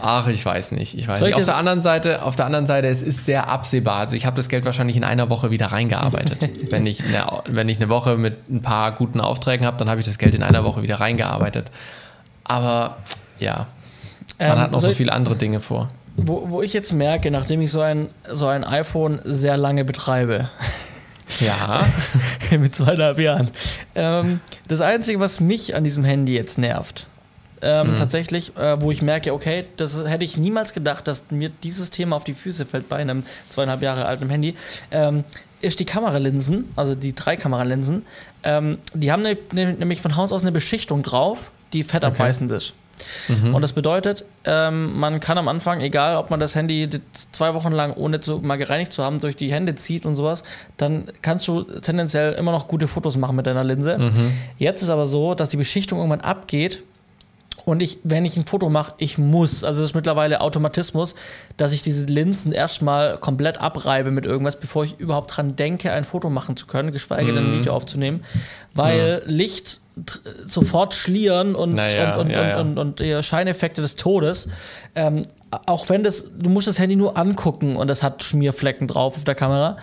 Ach, 0.07 0.27
ich 0.29 0.45
weiß 0.45 0.73
nicht. 0.73 0.99
Ich 0.99 1.09
weiß 1.09 1.23
nicht. 1.23 1.35
Auf 1.35 1.47
der 1.47 1.57
anderen 1.57 1.81
Seite, 1.81 2.23
auf 2.23 2.37
der 2.37 2.45
anderen 2.45 2.67
Seite, 2.67 2.89
es 2.89 3.01
ist 3.01 3.25
sehr 3.25 3.49
absehbar. 3.49 3.97
Also 3.97 4.17
ich 4.17 4.27
habe 4.27 4.37
das 4.37 4.51
Geld 4.51 4.67
wahrscheinlich 4.67 4.99
in 4.99 5.05
einer 5.05 5.31
Woche 5.31 5.51
wieder 5.51 5.69
reingearbeitet. 5.69 6.39
wenn, 6.71 6.85
ich 6.85 7.03
eine, 7.03 7.25
wenn 7.47 7.71
ich 7.71 7.79
eine 7.79 7.89
Woche 7.89 8.19
mit 8.19 8.51
ein 8.51 8.61
paar 8.61 8.93
guten 8.93 9.19
Aufträgen 9.19 9.67
habe, 9.67 9.79
dann 9.79 9.89
habe 9.89 10.01
ich 10.01 10.07
das 10.07 10.19
Geld 10.19 10.35
in 10.35 10.43
einer 10.43 10.63
Woche 10.63 10.83
wieder 10.83 11.01
reingearbeitet. 11.01 11.71
Aber 12.45 12.99
ja, 13.39 13.67
man 14.39 14.51
ähm, 14.51 14.59
hat 14.59 14.73
noch 14.73 14.81
so 14.81 14.91
viele 14.91 15.11
andere 15.11 15.37
Dinge 15.37 15.61
vor. 15.61 15.89
Wo, 16.17 16.51
wo 16.51 16.61
ich 16.61 16.75
jetzt 16.75 16.93
merke, 16.93 17.31
nachdem 17.31 17.63
ich 17.63 17.71
so 17.71 17.81
ein, 17.81 18.11
so 18.31 18.47
ein 18.47 18.63
iPhone 18.63 19.21
sehr 19.25 19.57
lange 19.57 19.87
betreibe. 19.87 20.51
Ja. 21.41 21.81
mit 22.59 22.75
zweieinhalb 22.75 23.19
Jahren. 23.19 23.51
Ähm, 23.95 24.41
das 24.69 24.83
Einzige, 24.83 25.19
was 25.19 25.41
mich 25.41 25.75
an 25.75 25.83
diesem 25.83 26.05
Handy 26.05 26.35
jetzt 26.35 26.59
nervt, 26.59 27.09
ähm, 27.65 27.93
mhm. 27.93 27.97
tatsächlich, 27.97 28.57
äh, 28.57 28.81
wo 28.81 28.91
ich 28.91 29.03
merke, 29.03 29.33
okay, 29.33 29.65
das 29.77 30.05
hätte 30.05 30.25
ich 30.25 30.37
niemals 30.37 30.75
gedacht, 30.75 31.09
dass 31.09 31.25
mir 31.31 31.49
dieses 31.49 31.91
Thema 31.91 32.17
auf 32.17 32.25
die 32.25 32.35
Füße 32.35 32.67
fällt 32.67 32.89
bei 32.89 32.97
einem 32.97 33.25
zweieinhalb 33.49 33.83
Jahre 33.83 34.05
alten 34.05 34.29
Handy. 34.29 34.55
Ähm, 34.91 35.25
ist 35.61 35.81
die 35.81 35.87
Kameralinsen, 35.87 36.71
also 36.77 36.95
die 36.95 37.15
drei 37.15 37.37
Kameralinsen, 37.37 38.05
ähm, 38.43 38.79
die 38.93 39.11
haben 39.11 39.23
ne, 39.23 39.39
ne, 39.55 39.73
nämlich 39.73 40.03
von 40.03 40.15
Haus 40.15 40.31
aus 40.31 40.43
eine 40.43 40.53
Beschichtung 40.53 41.03
drauf, 41.03 41.53
die 41.73 41.83
fettabweisend 41.83 42.51
okay. 42.51 42.59
ist. 42.59 42.75
Und 43.55 43.63
das 43.63 43.73
bedeutet, 43.73 44.25
ähm, 44.45 44.99
man 44.99 45.19
kann 45.19 45.37
am 45.39 45.49
Anfang, 45.49 45.81
egal 45.81 46.17
ob 46.17 46.31
man 46.31 46.39
das 46.39 46.55
Handy 46.55 46.89
zwei 47.33 47.55
Wochen 47.55 47.73
lang 47.73 47.95
ohne 47.95 48.21
zu, 48.21 48.39
mal 48.39 48.57
gereinigt 48.57 48.93
zu 48.93 49.03
haben, 49.03 49.21
durch 49.21 49.37
die 49.37 49.51
Hände 49.53 49.75
zieht 49.75 50.07
und 50.07 50.17
sowas, 50.17 50.45
dann 50.77 51.07
kannst 51.23 51.49
du 51.49 51.63
tendenziell 51.63 52.35
immer 52.35 52.53
noch 52.53 52.69
gute 52.69 52.87
Fotos 52.87 53.17
machen 53.17 53.35
mit 53.35 53.47
deiner 53.47 53.65
Linse. 53.65 54.13
Jetzt 54.59 54.83
ist 54.83 54.91
aber 54.91 55.07
so, 55.07 55.35
dass 55.35 55.49
die 55.49 55.57
Beschichtung 55.57 55.99
irgendwann 55.99 56.21
abgeht 56.21 56.85
und 57.65 57.81
ich, 57.81 57.99
wenn 58.05 58.25
ich 58.25 58.37
ein 58.37 58.47
Foto 58.47 58.69
mache, 58.69 58.93
ich 58.99 59.17
muss, 59.19 59.65
also 59.65 59.81
das 59.81 59.91
ist 59.91 59.95
mittlerweile 59.95 60.41
Automatismus, 60.41 61.15
dass 61.57 61.73
ich 61.73 61.83
diese 61.83 62.07
Linsen 62.07 62.53
erstmal 62.53 63.17
komplett 63.19 63.59
abreibe 63.59 64.11
mit 64.11 64.27
irgendwas, 64.27 64.57
bevor 64.61 64.85
ich 64.85 64.99
überhaupt 64.99 65.37
dran 65.37 65.57
denke, 65.57 65.93
ein 65.93 66.05
Foto 66.05 66.29
machen 66.31 66.57
zu 66.57 66.67
können, 66.67 66.93
geschweige 66.93 67.33
denn 67.33 67.47
ein 67.47 67.59
Video 67.59 67.73
aufzunehmen. 67.75 68.23
Weil 68.75 69.23
Licht 69.27 69.81
tr- 69.99 70.21
sofort 70.47 70.95
schlieren 70.95 71.55
und, 71.55 71.75
Naja, 71.75 72.15
und, 72.15 72.21
und, 72.27 72.31
ja, 72.31 72.49
ja. 72.49 72.61
und, 72.61 72.79
und, 72.79 72.79
und 72.79 73.01
äh, 73.01 73.23
Scheineffekte 73.23 73.81
des 73.81 73.97
Todes. 73.97 74.49
Ähm, 74.95 75.27
auch 75.67 75.89
wenn 75.89 76.03
das, 76.03 76.25
du 76.37 76.51
musst 76.51 76.67
das 76.67 76.79
Handy 76.79 76.97
nur 76.97 77.17
angucken 77.17 77.77
und 77.77 77.89
das 77.89 78.03
hat 78.03 78.23
Schmierflecken 78.25 78.89
drauf 78.89 79.17
auf 79.17 79.25
der 79.25 79.37
Kamera. 79.37 79.77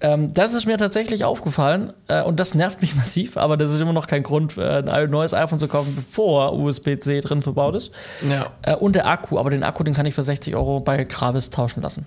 Ähm, 0.00 0.32
das 0.32 0.52
ist 0.52 0.66
mir 0.66 0.76
tatsächlich 0.76 1.24
aufgefallen 1.24 1.92
äh, 2.08 2.22
und 2.22 2.38
das 2.38 2.54
nervt 2.54 2.82
mich 2.82 2.94
massiv, 2.96 3.36
aber 3.36 3.56
das 3.56 3.72
ist 3.72 3.80
immer 3.80 3.92
noch 3.92 4.06
kein 4.06 4.22
Grund, 4.22 4.58
äh, 4.58 4.82
ein 4.86 5.10
neues 5.10 5.32
iPhone 5.32 5.58
zu 5.58 5.68
kaufen, 5.68 5.94
bevor 5.96 6.54
USB-C 6.54 7.20
drin 7.20 7.42
verbaut 7.42 7.76
ist. 7.76 7.92
Ja. 8.28 8.50
Äh, 8.62 8.76
und 8.76 8.94
der 8.94 9.06
Akku, 9.06 9.38
aber 9.38 9.50
den 9.50 9.62
Akku, 9.62 9.84
den 9.84 9.94
kann 9.94 10.06
ich 10.06 10.14
für 10.14 10.22
60 10.22 10.54
Euro 10.54 10.80
bei 10.80 11.02
Gravis 11.04 11.50
tauschen 11.50 11.82
lassen. 11.82 12.06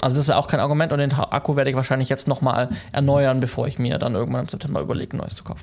Also 0.00 0.16
das 0.16 0.28
wäre 0.28 0.36
auch 0.38 0.48
kein 0.48 0.60
Argument 0.60 0.92
und 0.92 0.98
den 0.98 1.12
Akku 1.12 1.56
werde 1.56 1.70
ich 1.70 1.76
wahrscheinlich 1.76 2.08
jetzt 2.08 2.28
nochmal 2.28 2.68
erneuern, 2.92 3.40
bevor 3.40 3.66
ich 3.66 3.78
mir 3.78 3.96
dann 3.98 4.14
irgendwann 4.14 4.42
im 4.42 4.48
September 4.48 4.80
überlege, 4.80 5.16
ein 5.16 5.18
neues 5.18 5.36
zu 5.36 5.44
kaufen. 5.44 5.62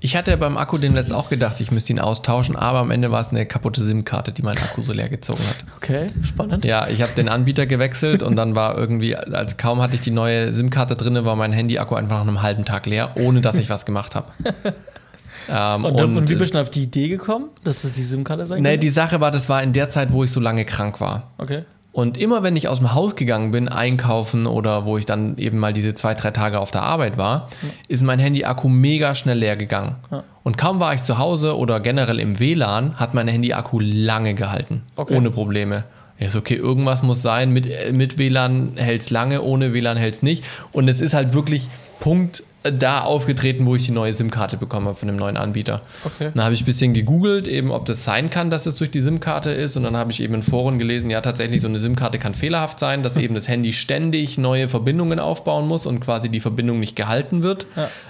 Ich 0.00 0.16
hatte 0.16 0.36
beim 0.36 0.56
Akku 0.56 0.78
dem 0.78 0.94
letzten 0.94 1.14
auch 1.14 1.28
gedacht, 1.28 1.60
ich 1.60 1.70
müsste 1.70 1.92
ihn 1.92 2.00
austauschen, 2.00 2.56
aber 2.56 2.78
am 2.78 2.90
Ende 2.90 3.10
war 3.12 3.20
es 3.20 3.28
eine 3.28 3.46
kaputte 3.46 3.82
SIM-Karte, 3.82 4.32
die 4.32 4.42
meinen 4.42 4.58
Akku 4.58 4.82
so 4.82 4.92
leer 4.92 5.08
gezogen 5.08 5.40
hat. 5.40 5.64
Okay, 5.76 6.06
spannend. 6.22 6.64
Ja, 6.64 6.88
ich 6.88 7.02
habe 7.02 7.12
den 7.12 7.28
Anbieter 7.28 7.66
gewechselt 7.66 8.22
und 8.22 8.36
dann 8.36 8.54
war 8.54 8.76
irgendwie, 8.76 9.14
als 9.16 9.56
kaum 9.56 9.82
hatte 9.82 9.94
ich 9.94 10.00
die 10.00 10.10
neue 10.10 10.52
SIM-Karte 10.52 10.96
drin, 10.96 11.24
war 11.24 11.36
mein 11.36 11.52
Handy-Akku 11.52 11.94
einfach 11.94 12.16
nach 12.16 12.26
einem 12.26 12.42
halben 12.42 12.64
Tag 12.64 12.86
leer, 12.86 13.10
ohne 13.16 13.40
dass 13.40 13.56
ich 13.56 13.68
was 13.68 13.84
gemacht 13.86 14.14
habe. 14.14 14.32
ähm, 15.48 15.84
Und, 15.84 16.00
und, 16.00 16.28
wie 16.28 16.34
äh, 16.34 16.36
bist 16.36 16.54
du 16.54 16.60
auf 16.60 16.70
die 16.70 16.84
Idee 16.84 17.08
gekommen, 17.08 17.50
dass 17.64 17.82
das 17.82 17.92
die 17.92 18.02
SIM-Karte 18.02 18.46
sein 18.46 18.62
Nee, 18.62 18.70
könnte? 18.70 18.78
die 18.86 18.90
Sache 18.90 19.20
war, 19.20 19.30
das 19.30 19.48
war 19.48 19.62
in 19.62 19.72
der 19.72 19.88
Zeit, 19.88 20.12
wo 20.12 20.24
ich 20.24 20.30
so 20.32 20.40
lange 20.40 20.64
krank 20.64 21.00
war. 21.00 21.30
Okay. 21.38 21.64
Und 21.98 22.16
immer 22.16 22.44
wenn 22.44 22.54
ich 22.54 22.68
aus 22.68 22.78
dem 22.78 22.94
Haus 22.94 23.16
gegangen 23.16 23.50
bin, 23.50 23.68
einkaufen 23.68 24.46
oder 24.46 24.84
wo 24.84 24.96
ich 24.98 25.04
dann 25.04 25.36
eben 25.36 25.58
mal 25.58 25.72
diese 25.72 25.94
zwei, 25.94 26.14
drei 26.14 26.30
Tage 26.30 26.60
auf 26.60 26.70
der 26.70 26.82
Arbeit 26.82 27.18
war, 27.18 27.48
ist 27.88 28.04
mein 28.04 28.20
Handy-Akku 28.20 28.68
mega 28.68 29.16
schnell 29.16 29.38
leer 29.38 29.56
gegangen. 29.56 29.96
Und 30.44 30.56
kaum 30.56 30.78
war 30.78 30.94
ich 30.94 31.02
zu 31.02 31.18
Hause 31.18 31.58
oder 31.58 31.80
generell 31.80 32.20
im 32.20 32.38
WLAN, 32.38 32.94
hat 32.94 33.14
mein 33.14 33.26
Handy-Akku 33.26 33.80
lange 33.80 34.34
gehalten. 34.34 34.82
Okay. 34.94 35.16
Ohne 35.16 35.32
Probleme. 35.32 35.86
Ja, 36.18 36.26
ist 36.26 36.36
okay, 36.36 36.54
irgendwas 36.54 37.02
muss 37.02 37.22
sein. 37.22 37.52
Mit, 37.52 37.66
äh, 37.66 37.92
mit 37.92 38.18
WLAN 38.18 38.72
hält 38.76 39.02
es 39.02 39.10
lange, 39.10 39.42
ohne 39.42 39.72
WLAN 39.72 39.96
hält 39.96 40.14
es 40.14 40.22
nicht. 40.22 40.44
Und 40.72 40.88
es 40.88 41.00
ist 41.00 41.14
halt 41.14 41.32
wirklich 41.32 41.68
Punkt 42.00 42.42
äh, 42.64 42.72
da 42.72 43.02
aufgetreten, 43.02 43.66
wo 43.66 43.76
ich 43.76 43.84
die 43.84 43.92
neue 43.92 44.12
SIM-Karte 44.12 44.56
bekommen 44.56 44.86
habe 44.86 44.96
von 44.96 45.06
dem 45.06 45.16
neuen 45.16 45.36
Anbieter. 45.36 45.82
Okay. 46.04 46.30
Dann 46.34 46.44
habe 46.44 46.54
ich 46.54 46.62
ein 46.62 46.64
bisschen 46.64 46.92
gegoogelt, 46.92 47.46
eben 47.46 47.70
ob 47.70 47.86
das 47.86 48.02
sein 48.02 48.30
kann, 48.30 48.50
dass 48.50 48.66
es 48.66 48.76
durch 48.76 48.90
die 48.90 49.00
SIM-Karte 49.00 49.50
ist. 49.50 49.76
Und 49.76 49.84
dann 49.84 49.96
habe 49.96 50.10
ich 50.10 50.20
eben 50.20 50.34
in 50.34 50.42
Foren 50.42 50.78
gelesen, 50.78 51.08
ja, 51.08 51.20
tatsächlich, 51.20 51.60
so 51.60 51.68
eine 51.68 51.78
SIM-Karte 51.78 52.18
kann 52.18 52.34
fehlerhaft 52.34 52.80
sein, 52.80 53.04
dass 53.04 53.16
eben 53.16 53.34
das 53.34 53.46
Handy 53.46 53.72
ständig 53.72 54.38
neue 54.38 54.68
Verbindungen 54.68 55.20
aufbauen 55.20 55.68
muss 55.68 55.86
und 55.86 56.00
quasi 56.00 56.28
die 56.28 56.40
Verbindung 56.40 56.80
nicht 56.80 56.96
gehalten 56.96 57.44
wird. 57.44 57.66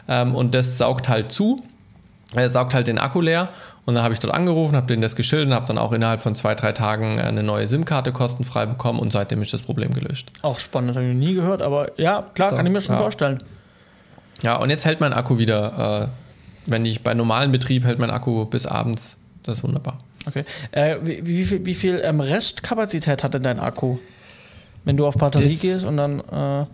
Ähm, 0.09 0.35
und 0.35 0.55
das 0.55 0.79
saugt 0.79 1.11
halt 1.11 1.31
zu. 1.31 1.63
Er 2.35 2.49
saugt 2.49 2.75
halt 2.75 2.89
den 2.89 2.99
Akku 2.99 3.21
leer. 3.21 3.51
Und 3.89 3.95
dann 3.95 4.05
habe 4.05 4.13
ich 4.13 4.21
dort 4.21 4.35
angerufen, 4.35 4.77
habe 4.77 4.87
denen 4.87 5.01
das 5.01 5.17
geschildert 5.17 5.49
und 5.49 5.55
habe 5.55 5.65
dann 5.65 5.79
auch 5.79 5.93
innerhalb 5.93 6.21
von 6.21 6.35
zwei, 6.35 6.55
drei 6.55 6.73
Tagen 6.73 7.19
eine 7.21 7.43
neue 7.43 7.67
SIM-Karte 7.67 8.13
kostenfrei 8.13 8.67
bekommen 8.67 8.99
und 8.99 9.15
seitdem 9.15 9.41
ist 9.41 9.55
das 9.55 9.63
Problem 9.63 9.95
gelöst. 9.95 10.27
Auch 10.43 10.59
spannend, 10.59 10.95
habe 10.95 11.07
ich 11.07 11.15
noch 11.15 11.19
nie 11.27 11.33
gehört, 11.33 11.63
aber 11.63 11.99
ja, 11.99 12.27
klar, 12.35 12.55
kann 12.55 12.67
ich 12.67 12.73
mir 12.73 12.83
schon 12.83 12.97
ja. 12.97 13.01
vorstellen. 13.01 13.39
Ja, 14.43 14.57
und 14.57 14.69
jetzt 14.69 14.85
hält 14.85 15.01
mein 15.01 15.15
Akku 15.15 15.39
wieder, 15.39 16.11
äh, 16.67 16.71
wenn 16.71 16.85
ich 16.85 17.03
bei 17.03 17.15
normalem 17.15 17.51
Betrieb 17.51 17.85
hält 17.85 17.99
mein 17.99 18.11
Akku 18.11 18.45
bis 18.45 18.67
abends. 18.67 19.17
Das 19.43 19.57
ist 19.57 19.65
wunderbar. 19.65 20.01
Okay. 20.27 20.45
Äh, 20.73 20.97
wie, 21.03 21.27
wie 21.27 21.45
viel, 21.47 21.65
wie 21.65 21.75
viel 21.75 22.03
ähm, 22.05 22.21
Restkapazität 22.21 23.25
hat 23.25 23.33
denn 23.33 23.43
dein 23.43 23.59
Akku? 23.59 23.97
Wenn 24.85 24.99
du 24.99 25.07
auf 25.07 25.15
Batterie 25.15 25.45
Das- 25.45 25.61
gehst 25.63 25.85
und 25.87 25.97
dann. 25.97 26.21
Äh, 26.21 26.67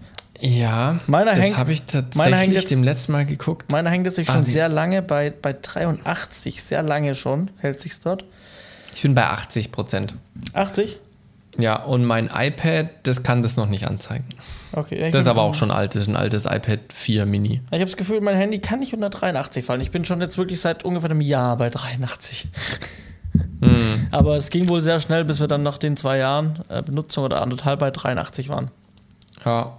Ja, 0.47 0.99
Meiner 1.07 1.33
das 1.35 1.45
hängt- 1.47 1.57
habe 1.57 1.73
ich 1.73 1.81
hängt 1.91 2.13
tatsächlich 2.13 2.55
jetzt- 2.55 2.71
dem 2.71 2.83
letzten 2.83 3.13
Mal 3.13 3.25
geguckt. 3.25 3.73
meiner 3.73 3.89
hängt 3.89 4.13
sich 4.13 4.29
Ah, 4.29 4.35
schon 4.35 4.45
sehr 4.47 4.69
lange 4.69 5.01
bei, 5.01 5.31
bei 5.31 5.55
83, 5.55 6.63
sehr 6.63 6.83
lange 6.83 7.15
schon, 7.15 7.51
hält 7.59 7.81
sich 7.81 7.99
dort. 8.01 8.25
Ich 8.95 9.01
bin 9.03 9.15
bei 9.15 9.25
80 9.27 9.73
Prozent. 9.73 10.15
80? 10.53 11.01
Ja, 11.57 11.77
und 11.83 12.05
mein 12.05 12.29
iPad, 12.33 12.89
das 13.05 13.23
kann 13.23 13.43
das 13.43 13.57
noch 13.57 13.69
nicht 13.69 13.87
anzeigen. 13.87 14.27
Okay. 14.73 15.11
Das 15.13 15.23
ist 15.23 15.29
aber 15.29 15.43
auch 15.43 15.55
schon 15.55 15.71
alt, 15.71 15.95
das 15.95 16.03
ist 16.03 16.09
ein 16.09 16.17
altes 16.17 16.45
iPad 16.47 16.81
4 16.93 17.25
Mini. 17.27 17.61
Ich 17.71 17.73
habe 17.75 17.85
das 17.85 17.97
Gefühl, 17.97 18.21
mein 18.21 18.37
Handy 18.37 18.59
kann 18.59 18.81
nicht 18.81 18.93
unter 18.93 19.09
83 19.09 19.65
fallen. 19.65 19.81
Ich 19.81 19.93
bin 19.93 20.05
schon 20.05 20.21
jetzt 20.21 20.37
wirklich 20.37 20.61
seit 20.61 20.85
ungefähr 20.85 21.11
einem 21.11 21.21
Jahr 21.23 21.57
bei 21.57 21.71
83. 21.71 22.49
Hm. 23.61 24.09
Aber 24.11 24.37
es 24.37 24.51
ging 24.51 24.69
wohl 24.69 24.83
sehr 24.83 24.99
schnell, 25.01 25.25
bis 25.25 25.41
wir 25.41 25.47
dann 25.49 25.63
nach 25.63 25.79
den 25.79 25.97
zwei 25.97 26.19
Jahren 26.19 26.59
äh, 26.69 26.83
Benutzung 26.83 27.25
oder 27.25 27.41
anderthalb 27.41 27.79
bei 27.81 27.91
83 27.91 28.49
waren. 28.51 28.71
Ja. 29.45 29.79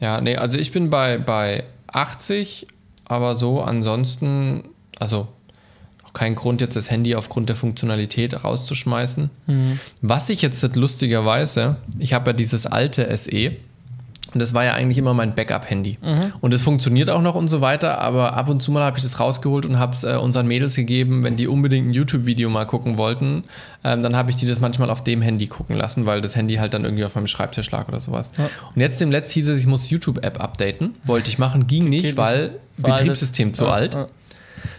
Ja, 0.00 0.20
nee, 0.20 0.36
also 0.36 0.58
ich 0.58 0.72
bin 0.72 0.90
bei, 0.90 1.18
bei 1.18 1.64
80, 1.88 2.66
aber 3.04 3.34
so 3.34 3.60
ansonsten, 3.60 4.62
also 4.98 5.28
auch 6.04 6.12
kein 6.12 6.34
Grund, 6.34 6.60
jetzt 6.60 6.76
das 6.76 6.90
Handy 6.90 7.14
aufgrund 7.14 7.48
der 7.48 7.56
Funktionalität 7.56 8.44
rauszuschmeißen. 8.44 9.30
Was 10.02 10.30
ich 10.30 10.42
jetzt 10.42 10.76
lustigerweise, 10.76 11.76
ich 11.98 12.12
habe 12.12 12.30
ja 12.30 12.32
dieses 12.34 12.66
alte 12.66 13.14
SE. 13.16 13.56
Und 14.34 14.40
das 14.40 14.52
war 14.52 14.62
ja 14.64 14.74
eigentlich 14.74 14.98
immer 14.98 15.14
mein 15.14 15.34
Backup-Handy. 15.34 15.96
Und 16.42 16.52
es 16.52 16.62
funktioniert 16.62 17.08
auch 17.08 17.22
noch 17.22 17.34
und 17.34 17.48
so 17.48 17.62
weiter, 17.62 17.98
aber 17.98 18.34
ab 18.34 18.48
und 18.50 18.60
zu 18.62 18.70
mal 18.70 18.82
habe 18.84 18.98
ich 18.98 19.02
das 19.02 19.18
rausgeholt 19.20 19.64
und 19.64 19.78
habe 19.78 19.92
es 19.92 20.04
äh, 20.04 20.16
unseren 20.16 20.46
Mädels 20.46 20.74
gegeben, 20.74 21.22
wenn 21.24 21.36
die 21.36 21.48
unbedingt 21.48 21.88
ein 21.88 21.94
YouTube-Video 21.94 22.50
mal 22.50 22.66
gucken 22.66 22.98
wollten. 22.98 23.44
Ähm, 23.84 24.02
dann 24.02 24.14
habe 24.16 24.28
ich 24.28 24.36
die 24.36 24.44
das 24.46 24.60
manchmal 24.60 24.90
auf 24.90 25.02
dem 25.02 25.22
Handy 25.22 25.46
gucken 25.46 25.76
lassen, 25.76 26.04
weil 26.04 26.20
das 26.20 26.36
Handy 26.36 26.56
halt 26.56 26.74
dann 26.74 26.84
irgendwie 26.84 27.04
auf 27.04 27.14
meinem 27.14 27.26
Schreibtisch 27.26 27.70
lag 27.70 27.88
oder 27.88 28.00
sowas. 28.00 28.30
Und 28.74 28.80
jetzt 28.82 29.00
dem 29.00 29.10
Letzt 29.10 29.32
hieß 29.32 29.48
es, 29.48 29.58
ich 29.60 29.66
muss 29.66 29.88
YouTube-App 29.88 30.42
updaten. 30.42 30.94
Wollte 31.06 31.30
ich 31.30 31.38
machen, 31.38 31.66
ging 31.66 31.88
nicht, 31.88 32.16
weil. 32.18 32.52
Betriebssystem 32.76 33.54
zu 33.54 33.64
Ja, 33.64 33.70
alt. 33.72 33.94
ja. 33.94 34.06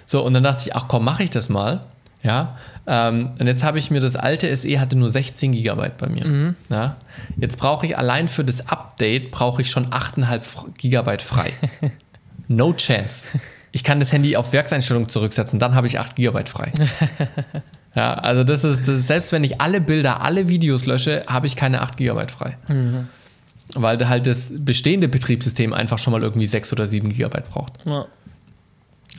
So, 0.05 0.23
und 0.23 0.33
dann 0.33 0.43
dachte 0.43 0.63
ich, 0.67 0.75
ach 0.75 0.85
komm, 0.87 1.03
mache 1.05 1.23
ich 1.23 1.31
das 1.31 1.49
mal. 1.49 1.81
Ja, 2.21 2.57
ähm, 2.89 3.29
und 3.39 3.47
jetzt 3.47 3.63
habe 3.63 3.77
ich 3.77 3.91
mir 3.91 4.01
das 4.01 4.15
alte 4.15 4.55
SE 4.57 4.79
hatte 4.79 4.97
nur 4.97 5.09
16 5.09 5.51
Gigabyte 5.53 5.97
bei 5.97 6.09
mir. 6.09 6.27
Mhm. 6.27 6.55
Ja, 6.69 6.97
jetzt 7.37 7.57
brauche 7.59 7.85
ich 7.85 7.97
allein 7.97 8.27
für 8.27 8.43
das 8.43 8.67
Update 8.67 9.31
brauche 9.31 9.61
ich 9.61 9.69
schon 9.69 9.87
8,5 9.87 10.39
Fr- 10.43 10.71
Gigabyte 10.77 11.21
frei. 11.21 11.53
no 12.47 12.73
chance. 12.73 13.25
Ich 13.71 13.83
kann 13.83 13.99
das 13.99 14.11
Handy 14.11 14.35
auf 14.35 14.51
Werkseinstellung 14.51 15.07
zurücksetzen, 15.07 15.59
dann 15.59 15.75
habe 15.75 15.85
ich 15.87 15.99
8 15.99 16.15
Gigabyte 16.15 16.49
frei. 16.49 16.71
Ja, 17.95 18.13
also 18.13 18.43
das 18.43 18.63
ist, 18.63 18.81
das 18.87 18.97
ist, 18.99 19.07
selbst 19.07 19.31
wenn 19.31 19.43
ich 19.43 19.61
alle 19.61 19.81
Bilder, 19.81 20.21
alle 20.21 20.47
Videos 20.47 20.85
lösche, 20.85 21.23
habe 21.27 21.47
ich 21.47 21.55
keine 21.55 21.81
8 21.81 21.97
Gigabyte 21.97 22.31
frei. 22.31 22.55
Mhm. 22.67 23.07
Weil 23.75 24.07
halt 24.07 24.27
das 24.27 24.53
bestehende 24.59 25.07
Betriebssystem 25.07 25.73
einfach 25.73 25.97
schon 25.97 26.11
mal 26.13 26.21
irgendwie 26.21 26.45
6 26.45 26.71
oder 26.71 26.85
7 26.85 27.09
Gigabyte 27.09 27.49
braucht. 27.49 27.73
Ja. 27.85 28.05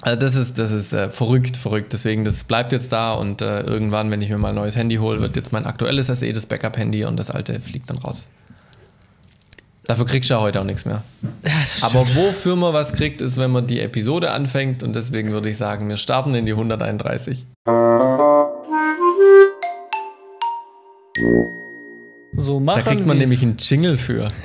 Also 0.03 0.19
das 0.19 0.35
ist, 0.35 0.59
das 0.59 0.73
ist 0.73 0.93
äh, 0.93 1.11
verrückt, 1.11 1.57
verrückt. 1.57 1.93
Deswegen, 1.93 2.25
das 2.25 2.45
bleibt 2.45 2.73
jetzt 2.73 2.93
da 2.93 3.13
und 3.15 3.43
äh, 3.43 3.61
irgendwann, 3.61 4.11
wenn 4.11 4.23
ich 4.23 4.31
mir 4.31 4.39
mal 4.39 4.51
ein 4.51 4.55
neues 4.55 4.77
Handy 4.77 4.97
hole, 4.97 5.21
wird 5.21 5.37
jetzt 5.37 5.53
mein 5.53 5.67
aktuelles 5.67 6.07
SE 6.07 6.33
das 6.33 6.47
Backup-Handy 6.47 7.05
und 7.05 7.19
das 7.19 7.31
alte 7.31 7.61
fliegt 7.61 7.91
dann 7.91 7.99
raus. 7.99 8.31
Dafür 9.85 10.07
kriegst 10.07 10.31
du 10.31 10.35
ja 10.35 10.41
heute 10.41 10.61
auch 10.61 10.65
nichts 10.65 10.85
mehr. 10.85 11.03
Aber 11.83 12.07
wofür 12.15 12.55
man 12.55 12.73
was 12.73 12.93
kriegt, 12.93 13.21
ist, 13.21 13.39
wenn 13.39 13.51
man 13.51 13.67
die 13.67 13.81
Episode 13.81 14.31
anfängt 14.31 14.83
und 14.83 14.95
deswegen 14.95 15.33
würde 15.33 15.51
ich 15.51 15.57
sagen, 15.57 15.89
wir 15.89 15.97
starten 15.97 16.35
in 16.35 16.47
die 16.47 16.53
131. 16.53 17.47
So 22.37 22.55
Da 22.55 22.61
machen 22.61 22.83
kriegt 22.85 23.05
man 23.05 23.19
nämlich 23.19 23.43
einen 23.43 23.57
Jingle 23.59 23.99
für. 23.99 24.29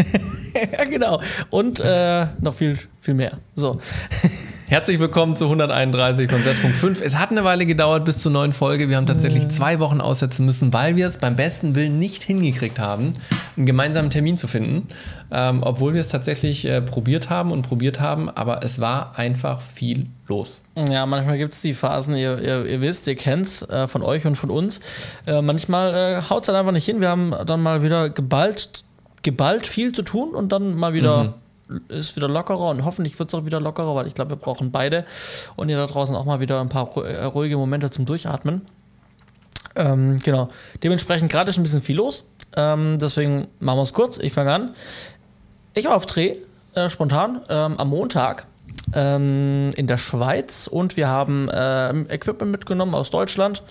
Ja, 0.55 0.85
genau. 0.85 1.21
Und 1.49 1.81
äh, 1.81 2.27
noch 2.39 2.53
viel, 2.53 2.77
viel 3.05 3.13
mehr. 3.13 3.37
So. 3.55 3.79
Herzlich 4.67 4.99
willkommen 4.99 5.35
zu 5.35 5.45
131 5.45 6.27
von 6.27 6.41
Z.5. 6.41 6.73
5. 6.73 7.01
Es 7.01 7.15
hat 7.15 7.29
eine 7.29 7.43
Weile 7.43 7.67
gedauert 7.67 8.03
bis 8.03 8.19
zur 8.19 8.31
neuen 8.31 8.51
Folge. 8.51 8.89
Wir 8.89 8.97
haben 8.97 9.05
tatsächlich 9.05 9.47
zwei 9.49 9.79
Wochen 9.79 10.01
aussetzen 10.01 10.43
müssen, 10.43 10.73
weil 10.73 10.95
wir 10.95 11.05
es 11.05 11.19
beim 11.19 11.35
besten 11.35 11.75
Willen 11.75 11.99
nicht 11.99 12.23
hingekriegt 12.23 12.79
haben, 12.79 13.13
einen 13.55 13.67
gemeinsamen 13.67 14.09
Termin 14.09 14.37
zu 14.37 14.47
finden. 14.47 14.87
Ähm, 15.31 15.61
obwohl 15.61 15.93
wir 15.93 16.01
es 16.01 16.07
tatsächlich 16.07 16.65
äh, 16.65 16.81
probiert 16.81 17.29
haben 17.29 17.51
und 17.51 17.61
probiert 17.61 17.99
haben, 17.99 18.27
aber 18.27 18.63
es 18.63 18.79
war 18.79 19.17
einfach 19.19 19.61
viel 19.61 20.07
los. 20.27 20.65
Ja, 20.89 21.05
manchmal 21.05 21.37
gibt 21.37 21.53
es 21.53 21.61
die 21.61 21.75
Phasen, 21.75 22.15
ihr, 22.15 22.39
ihr, 22.39 22.65
ihr 22.65 22.81
wisst, 22.81 23.07
ihr 23.07 23.15
kennt 23.15 23.45
es 23.45 23.61
äh, 23.69 23.87
von 23.87 24.01
euch 24.01 24.25
und 24.25 24.35
von 24.35 24.49
uns. 24.49 24.79
Äh, 25.27 25.43
manchmal 25.43 25.93
äh, 25.93 26.21
haut 26.27 26.41
es 26.41 26.47
dann 26.47 26.55
einfach 26.55 26.71
nicht 26.71 26.85
hin. 26.85 27.01
Wir 27.01 27.09
haben 27.09 27.35
dann 27.45 27.61
mal 27.61 27.83
wieder 27.83 28.09
geballt, 28.09 28.83
geballt 29.21 29.67
viel 29.67 29.91
zu 29.91 30.01
tun 30.01 30.33
und 30.33 30.51
dann 30.51 30.75
mal 30.75 30.93
wieder 30.95 31.35
ist 31.87 32.15
wieder 32.15 32.27
lockerer 32.27 32.69
und 32.69 32.85
hoffentlich 32.85 33.17
wird 33.17 33.29
es 33.29 33.35
auch 33.35 33.45
wieder 33.45 33.59
lockerer, 33.59 33.95
weil 33.95 34.07
ich 34.07 34.13
glaube, 34.13 34.31
wir 34.31 34.37
brauchen 34.37 34.71
beide 34.71 35.05
und 35.55 35.69
ihr 35.69 35.77
da 35.77 35.87
draußen 35.87 36.15
auch 36.15 36.25
mal 36.25 36.39
wieder 36.39 36.61
ein 36.61 36.69
paar 36.69 36.95
äh, 36.97 37.25
ruhige 37.25 37.57
Momente 37.57 37.89
zum 37.89 38.05
Durchatmen. 38.05 38.61
Ähm, 39.75 40.17
genau. 40.23 40.49
Dementsprechend 40.83 41.31
gerade 41.31 41.49
ist 41.49 41.57
ein 41.57 41.63
bisschen 41.63 41.81
viel 41.81 41.97
los. 41.97 42.23
Ähm, 42.55 42.97
deswegen 42.99 43.47
machen 43.59 43.77
wir 43.77 43.83
es 43.83 43.93
kurz. 43.93 44.17
Ich 44.17 44.33
fange 44.33 44.53
an. 44.53 44.75
Ich 45.73 45.85
war 45.85 45.95
auf 45.95 46.05
Dreh, 46.05 46.37
äh, 46.75 46.89
spontan, 46.89 47.41
ähm, 47.49 47.77
am 47.77 47.89
Montag 47.89 48.45
ähm, 48.93 49.71
in 49.75 49.87
der 49.87 49.97
Schweiz 49.97 50.67
und 50.67 50.95
wir 50.95 51.07
haben 51.07 51.49
äh, 51.49 51.89
Equipment 52.13 52.51
mitgenommen 52.51 52.95
aus 52.95 53.09
Deutschland. 53.09 53.63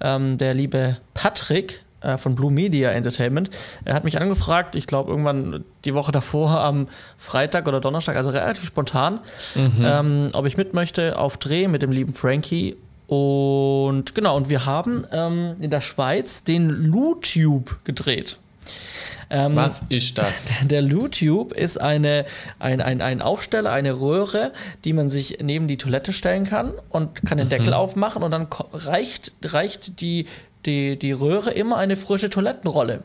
Ähm, 0.00 0.38
der 0.38 0.54
liebe 0.54 0.98
Patrick 1.14 1.82
von 2.16 2.34
Blue 2.34 2.50
Media 2.50 2.90
Entertainment, 2.90 3.50
er 3.84 3.94
hat 3.94 4.04
mich 4.04 4.20
angefragt, 4.20 4.74
ich 4.74 4.86
glaube 4.86 5.10
irgendwann 5.10 5.64
die 5.84 5.94
Woche 5.94 6.12
davor 6.12 6.60
am 6.60 6.86
Freitag 7.16 7.68
oder 7.68 7.80
Donnerstag, 7.80 8.16
also 8.16 8.30
relativ 8.30 8.66
spontan, 8.66 9.20
mhm. 9.54 9.72
ähm, 9.82 10.28
ob 10.32 10.46
ich 10.46 10.56
mit 10.56 10.74
möchte 10.74 11.18
auf 11.18 11.36
Dreh 11.36 11.68
mit 11.68 11.82
dem 11.82 11.92
lieben 11.92 12.14
Frankie 12.14 12.76
und 13.10 14.14
genau, 14.14 14.36
und 14.36 14.48
wir 14.48 14.66
haben 14.66 15.04
ähm, 15.10 15.56
in 15.60 15.70
der 15.70 15.80
Schweiz 15.80 16.44
den 16.44 16.70
LuTube 16.70 17.78
gedreht. 17.82 18.38
Ähm, 19.30 19.56
Was 19.56 19.80
ist 19.88 20.16
das? 20.16 20.44
Der 20.64 20.80
LuTube 20.80 21.52
ist 21.52 21.80
eine, 21.80 22.24
ein, 22.60 22.80
ein, 22.80 23.00
ein 23.00 23.20
Aufsteller, 23.20 23.72
eine 23.72 24.00
Röhre, 24.00 24.52
die 24.84 24.92
man 24.92 25.10
sich 25.10 25.38
neben 25.42 25.66
die 25.66 25.76
Toilette 25.76 26.12
stellen 26.12 26.44
kann 26.44 26.72
und 26.88 27.22
kann 27.26 27.38
den 27.38 27.48
Deckel 27.48 27.68
mhm. 27.68 27.74
aufmachen 27.74 28.22
und 28.22 28.30
dann 28.30 28.46
reicht, 28.72 29.32
reicht 29.42 30.00
die, 30.00 30.26
die, 30.66 30.98
die 30.98 31.12
Röhre 31.12 31.50
immer 31.50 31.76
eine 31.76 31.96
frische 31.96 32.30
Toilettenrolle. 32.30 33.02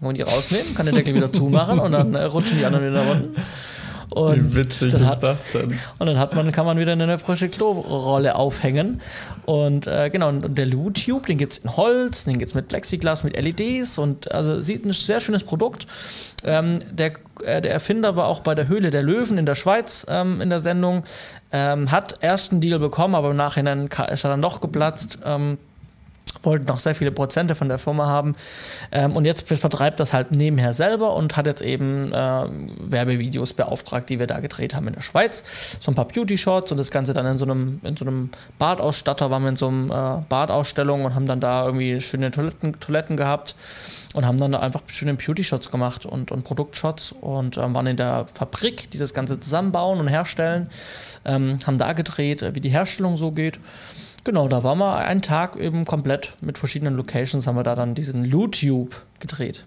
Wenn 0.00 0.08
man 0.08 0.14
die 0.14 0.22
rausnehmen, 0.22 0.74
kann 0.74 0.86
den 0.86 0.94
Deckel 0.94 1.14
wieder 1.14 1.32
zumachen 1.32 1.78
und 1.78 1.92
dann 1.92 2.14
äh, 2.14 2.24
rutschen 2.24 2.58
die 2.58 2.64
anderen 2.64 2.88
wieder 2.90 3.06
runter. 3.06 3.28
Und 4.10 4.52
Wie 4.52 4.56
witzig 4.56 4.92
ist 4.92 5.00
hat, 5.00 5.22
das 5.22 5.52
denn? 5.52 5.78
Und 5.98 6.06
dann 6.06 6.18
hat 6.18 6.34
man, 6.34 6.50
kann 6.52 6.66
man 6.66 6.78
wieder 6.78 6.92
eine 6.92 7.18
frische 7.18 7.48
Klorolle 7.48 8.36
aufhängen. 8.36 9.00
Und 9.44 9.86
äh, 9.86 10.10
genau, 10.10 10.28
und 10.28 10.56
der 10.56 10.66
Lou-Tube, 10.66 11.26
den 11.26 11.38
gibt 11.38 11.54
es 11.54 11.58
in 11.58 11.76
Holz, 11.76 12.24
den 12.24 12.38
gibt 12.38 12.48
es 12.50 12.54
mit 12.54 12.68
Plexiglas, 12.68 13.24
mit 13.24 13.40
LEDs 13.40 13.98
und 13.98 14.30
also 14.30 14.60
sieht 14.60 14.84
ein 14.84 14.92
sehr 14.92 15.20
schönes 15.20 15.44
Produkt. 15.44 15.86
Ähm, 16.44 16.78
der, 16.90 17.12
äh, 17.42 17.60
der 17.60 17.72
Erfinder 17.72 18.16
war 18.16 18.26
auch 18.26 18.40
bei 18.40 18.54
der 18.54 18.68
Höhle 18.68 18.90
der 18.90 19.02
Löwen 19.02 19.38
in 19.38 19.46
der 19.46 19.54
Schweiz 19.54 20.06
ähm, 20.08 20.40
in 20.40 20.50
der 20.50 20.60
Sendung, 20.60 21.04
ähm, 21.50 21.90
hat 21.90 22.18
erst 22.20 22.52
einen 22.52 22.60
Deal 22.60 22.78
bekommen, 22.78 23.14
aber 23.14 23.30
im 23.30 23.36
Nachhinein 23.36 23.88
ist 24.12 24.24
er 24.24 24.30
dann 24.30 24.42
doch 24.42 24.60
geplatzt. 24.60 25.18
Wollten 26.42 26.66
noch 26.66 26.78
sehr 26.78 26.94
viele 26.94 27.10
Prozente 27.10 27.54
von 27.54 27.68
der 27.68 27.78
Firma 27.78 28.06
haben. 28.06 28.34
Ähm, 28.92 29.16
und 29.16 29.24
jetzt 29.24 29.46
vertreibt 29.48 30.00
das 30.00 30.12
halt 30.12 30.32
nebenher 30.32 30.74
selber 30.74 31.14
und 31.14 31.36
hat 31.36 31.46
jetzt 31.46 31.62
eben 31.62 32.12
äh, 32.12 32.44
Werbevideos 32.80 33.52
beauftragt, 33.54 34.10
die 34.10 34.18
wir 34.18 34.26
da 34.26 34.40
gedreht 34.40 34.74
haben 34.74 34.86
in 34.88 34.94
der 34.94 35.00
Schweiz. 35.00 35.78
So 35.80 35.90
ein 35.90 35.94
paar 35.94 36.06
Beauty-Shots 36.08 36.72
und 36.72 36.78
das 36.78 36.90
Ganze 36.90 37.12
dann 37.12 37.26
in 37.26 37.38
so 37.38 37.44
einem, 37.44 37.80
in 37.82 37.96
so 37.96 38.04
einem 38.04 38.30
Badausstatter, 38.58 39.30
waren 39.30 39.42
wir 39.42 39.50
in 39.50 39.56
so 39.56 39.68
einem 39.68 39.90
äh, 39.90 40.22
Badausstellung 40.28 41.04
und 41.04 41.14
haben 41.14 41.26
dann 41.26 41.40
da 41.40 41.64
irgendwie 41.64 42.00
schöne 42.00 42.30
Toiletten, 42.30 42.78
Toiletten 42.80 43.16
gehabt 43.16 43.54
und 44.14 44.24
haben 44.26 44.38
dann 44.38 44.52
da 44.52 44.60
einfach 44.60 44.82
schöne 44.86 45.14
Beauty-Shots 45.14 45.70
gemacht 45.70 46.06
und, 46.06 46.30
und 46.30 46.44
Produktshots 46.44 47.12
und 47.12 47.58
ähm, 47.58 47.74
waren 47.74 47.86
in 47.86 47.96
der 47.96 48.26
Fabrik, 48.32 48.90
die 48.90 48.98
das 48.98 49.12
Ganze 49.12 49.38
zusammenbauen 49.40 49.98
und 49.98 50.08
herstellen, 50.08 50.70
ähm, 51.24 51.58
haben 51.66 51.78
da 51.78 51.92
gedreht, 51.92 52.44
wie 52.54 52.60
die 52.60 52.70
Herstellung 52.70 53.16
so 53.16 53.32
geht. 53.32 53.58
Genau, 54.24 54.48
da 54.48 54.64
waren 54.64 54.78
wir 54.78 54.96
einen 54.96 55.22
Tag 55.22 55.56
eben 55.56 55.84
komplett 55.84 56.34
mit 56.40 56.58
verschiedenen 56.58 56.94
Locations, 56.96 57.46
haben 57.46 57.56
wir 57.56 57.62
da 57.62 57.74
dann 57.74 57.94
diesen 57.94 58.24
LootTube 58.24 59.02
gedreht. 59.20 59.66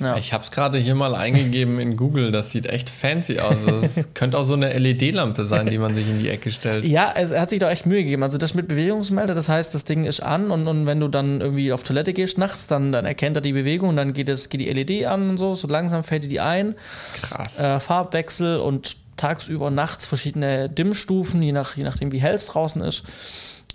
Ja. 0.00 0.16
Ich 0.16 0.32
habe 0.32 0.42
es 0.42 0.50
gerade 0.50 0.78
hier 0.78 0.94
mal 0.94 1.14
eingegeben 1.14 1.78
in 1.78 1.96
Google. 1.96 2.32
Das 2.32 2.50
sieht 2.50 2.66
echt 2.66 2.90
fancy 2.90 3.38
aus. 3.38 3.54
Das 3.82 4.08
könnte 4.14 4.38
auch 4.38 4.44
so 4.44 4.54
eine 4.54 4.76
LED-Lampe 4.76 5.44
sein, 5.44 5.66
die 5.66 5.78
man 5.78 5.94
sich 5.94 6.08
in 6.08 6.18
die 6.18 6.28
Ecke 6.28 6.50
stellt. 6.50 6.84
Ja, 6.84 7.12
es, 7.14 7.32
hat 7.32 7.50
sich 7.50 7.60
da 7.60 7.70
echt 7.70 7.86
Mühe 7.86 8.02
gegeben. 8.02 8.22
Also 8.22 8.38
das 8.38 8.54
mit 8.54 8.68
Bewegungsmelder, 8.68 9.34
das 9.34 9.48
heißt, 9.48 9.74
das 9.74 9.84
Ding 9.84 10.04
ist 10.04 10.20
an 10.20 10.50
und, 10.50 10.66
und 10.66 10.86
wenn 10.86 10.98
du 10.98 11.08
dann 11.08 11.40
irgendwie 11.40 11.72
auf 11.72 11.82
Toilette 11.82 12.12
gehst 12.12 12.38
nachts, 12.38 12.66
dann, 12.66 12.90
dann 12.92 13.04
erkennt 13.04 13.36
er 13.36 13.40
die 13.40 13.52
Bewegung 13.52 13.90
und 13.90 13.96
dann 13.96 14.12
geht, 14.12 14.28
es, 14.28 14.48
geht 14.48 14.60
die 14.60 14.72
LED 14.72 15.06
an 15.06 15.30
und 15.30 15.36
so. 15.36 15.54
So 15.54 15.68
langsam 15.68 16.04
fällt 16.04 16.24
die 16.24 16.40
ein. 16.40 16.74
Krass. 17.22 17.58
Äh, 17.58 17.80
Farbwechsel 17.80 18.58
und 18.58 18.96
tagsüber 19.16 19.66
und 19.66 19.74
nachts 19.74 20.06
verschiedene 20.06 20.68
Dimmstufen, 20.68 21.42
je, 21.42 21.52
nach, 21.52 21.76
je 21.76 21.84
nachdem, 21.84 22.12
wie 22.12 22.20
hell 22.20 22.34
es 22.34 22.46
draußen 22.46 22.82
ist. 22.82 23.04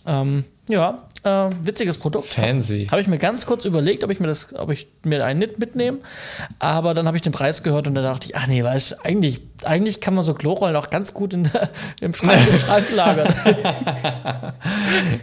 Ähm, 0.08 0.46
ja, 0.70 0.98
äh, 1.24 1.50
witziges 1.64 1.98
Produkt. 1.98 2.28
Fancy. 2.28 2.88
Habe 2.92 3.02
ich 3.02 3.08
mir 3.08 3.18
ganz 3.18 3.46
kurz 3.46 3.66
überlegt, 3.66 4.04
ob 4.04 4.12
ich 4.12 4.20
mir 4.20 4.28
das, 4.28 4.54
ob 4.56 4.70
ich 4.70 4.88
mir 5.04 5.24
einen 5.24 5.40
nicht 5.40 5.60
mitnehme. 5.60 6.00
Aber 6.60 6.94
dann 6.94 7.08
habe 7.08 7.16
ich 7.16 7.24
den 7.24 7.32
Preis 7.32 7.64
gehört 7.64 7.88
und 7.88 7.96
dann 7.96 8.04
dachte 8.04 8.28
ich, 8.28 8.36
ach 8.36 8.48
nee, 8.48 8.64
weißt 8.64 9.06
eigentlich, 9.06 9.42
eigentlich 9.64 10.02
kann 10.02 10.14
man 10.14 10.24
so 10.26 10.34
Klorollen 10.34 10.76
auch 10.76 10.90
ganz 10.90 11.14
gut 11.14 11.34
in, 11.34 11.50
im, 12.02 12.14
Schrank, 12.14 12.48
im 12.50 12.58
Schrank 12.58 12.86
lagern. 12.94 13.34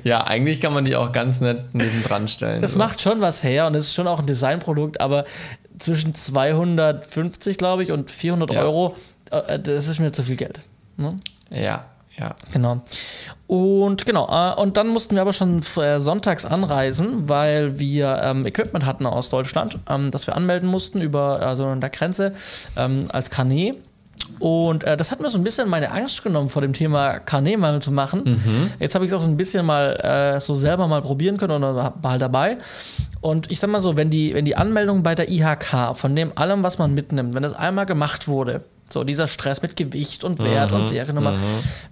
ja, 0.05 0.25
eigentlich 0.25 0.61
kann 0.61 0.73
man 0.73 0.85
die 0.85 0.97
auch 0.97 1.13
ganz 1.13 1.41
nett 1.41 1.75
neben 1.75 2.03
dran 2.05 2.29
stellen. 2.29 2.63
Das 2.63 2.73
so. 2.73 2.79
macht 2.79 3.01
schon 3.01 3.21
was 3.21 3.43
her 3.43 3.67
und 3.67 3.75
es 3.75 3.89
ist 3.89 3.95
schon 3.95 4.07
auch 4.07 4.21
ein 4.21 4.27
Designprodukt, 4.27 5.01
aber 5.01 5.25
zwischen 5.79 6.15
250, 6.15 7.59
glaube 7.59 7.83
ich, 7.83 7.93
und 7.93 8.11
400 8.11 8.53
ja. 8.53 8.63
Euro, 8.63 8.97
äh, 9.31 9.59
das 9.59 9.89
ist 9.89 9.99
mir 9.99 10.13
zu 10.13 10.23
viel 10.23 10.37
Geld. 10.37 10.61
Ne? 10.97 11.17
Ja, 11.51 11.85
ja. 12.19 12.35
Genau. 12.53 12.83
Und 13.47 14.07
genau, 14.07 14.29
äh, 14.31 14.61
und 14.61 14.77
dann 14.77 14.89
mussten 14.89 15.15
wir 15.15 15.23
aber 15.23 15.33
schon 15.33 15.63
äh, 15.77 16.01
sonntags 16.01 16.45
anreisen, 16.45 17.29
weil 17.29 17.79
wir 17.79 18.21
ähm, 18.23 18.47
Equipment 18.47 18.87
hatten 18.87 19.07
aus 19.07 19.31
Deutschland, 19.31 19.79
ähm, 19.89 20.11
das 20.11 20.27
wir 20.27 20.37
anmelden 20.37 20.69
mussten 20.69 21.01
über 21.01 21.41
also 21.41 21.67
an 21.67 21.81
der 21.81 21.91
Grenze 21.91 22.35
ähm, 22.77 23.09
als 23.13 23.31
Carnet. 23.31 23.77
Und 24.39 24.85
äh, 24.85 24.97
das 24.97 25.11
hat 25.11 25.21
mir 25.21 25.29
so 25.29 25.39
ein 25.39 25.45
bisschen 25.45 25.69
meine 25.69 25.91
Angst 25.91 26.23
genommen, 26.23 26.49
vor 26.49 26.63
dem 26.63 26.73
Thema 26.73 27.19
Carnetmangel 27.19 27.83
zu 27.83 27.93
machen. 27.93 28.23
Mhm. 28.25 28.71
Jetzt 28.79 28.95
habe 28.95 29.05
ich 29.05 29.11
es 29.11 29.17
auch 29.17 29.21
so 29.21 29.29
ein 29.29 29.37
bisschen 29.37 29.67
mal 29.67 29.93
äh, 29.97 30.41
so 30.41 30.55
selber 30.55 30.89
mal 30.89 31.03
probieren 31.03 31.37
können 31.37 31.63
und 31.63 31.77
war 31.77 31.95
halt 32.03 32.23
dabei. 32.23 32.59
Und 33.21 33.51
ich 33.51 33.61
sag 33.61 33.71
mal 33.71 33.81
so, 33.81 33.97
wenn 33.97 34.11
die, 34.11 34.35
wenn 34.35 34.45
die 34.45 34.57
Anmeldung 34.57 35.03
bei 35.03 35.15
der 35.15 35.31
IHK 35.31 35.95
von 35.95 36.17
dem 36.17 36.37
allem, 36.37 36.63
was 36.63 36.79
man 36.79 36.95
mitnimmt, 36.95 37.35
wenn 37.35 37.43
das 37.43 37.55
einmal 37.55 37.87
gemacht 37.87 38.29
wurde, 38.29 38.63
so 38.87 39.05
dieser 39.05 39.27
Stress 39.27 39.63
mit 39.63 39.77
Gewicht 39.77 40.25
und 40.25 40.39
Wert 40.41 40.71
mhm, 40.71 40.79
und 40.79 40.85
Seriennummer. 40.85 41.33
Mhm. 41.33 41.41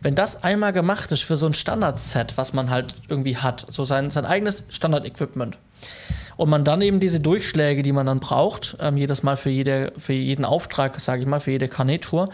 Wenn 0.02 0.14
das 0.14 0.42
einmal 0.44 0.72
gemacht 0.72 1.10
ist 1.12 1.22
für 1.22 1.36
so 1.36 1.46
ein 1.46 1.54
Standard-Set, 1.54 2.36
was 2.36 2.52
man 2.52 2.70
halt 2.70 2.94
irgendwie 3.08 3.36
hat, 3.36 3.66
so 3.70 3.84
sein, 3.84 4.10
sein 4.10 4.24
eigenes 4.26 4.64
Standard-Equipment, 4.68 5.58
und 6.36 6.48
man 6.48 6.64
dann 6.64 6.80
eben 6.82 6.98
diese 6.98 7.20
Durchschläge, 7.20 7.82
die 7.82 7.92
man 7.92 8.06
dann 8.06 8.20
braucht, 8.20 8.76
ähm, 8.80 8.96
jedes 8.96 9.22
Mal 9.22 9.36
für, 9.36 9.50
jede, 9.50 9.92
für 9.98 10.12
jeden 10.12 10.44
Auftrag, 10.44 10.98
sage 10.98 11.22
ich 11.22 11.28
mal, 11.28 11.40
für 11.40 11.50
jede 11.50 11.68
Carnet-Tour, 11.68 12.30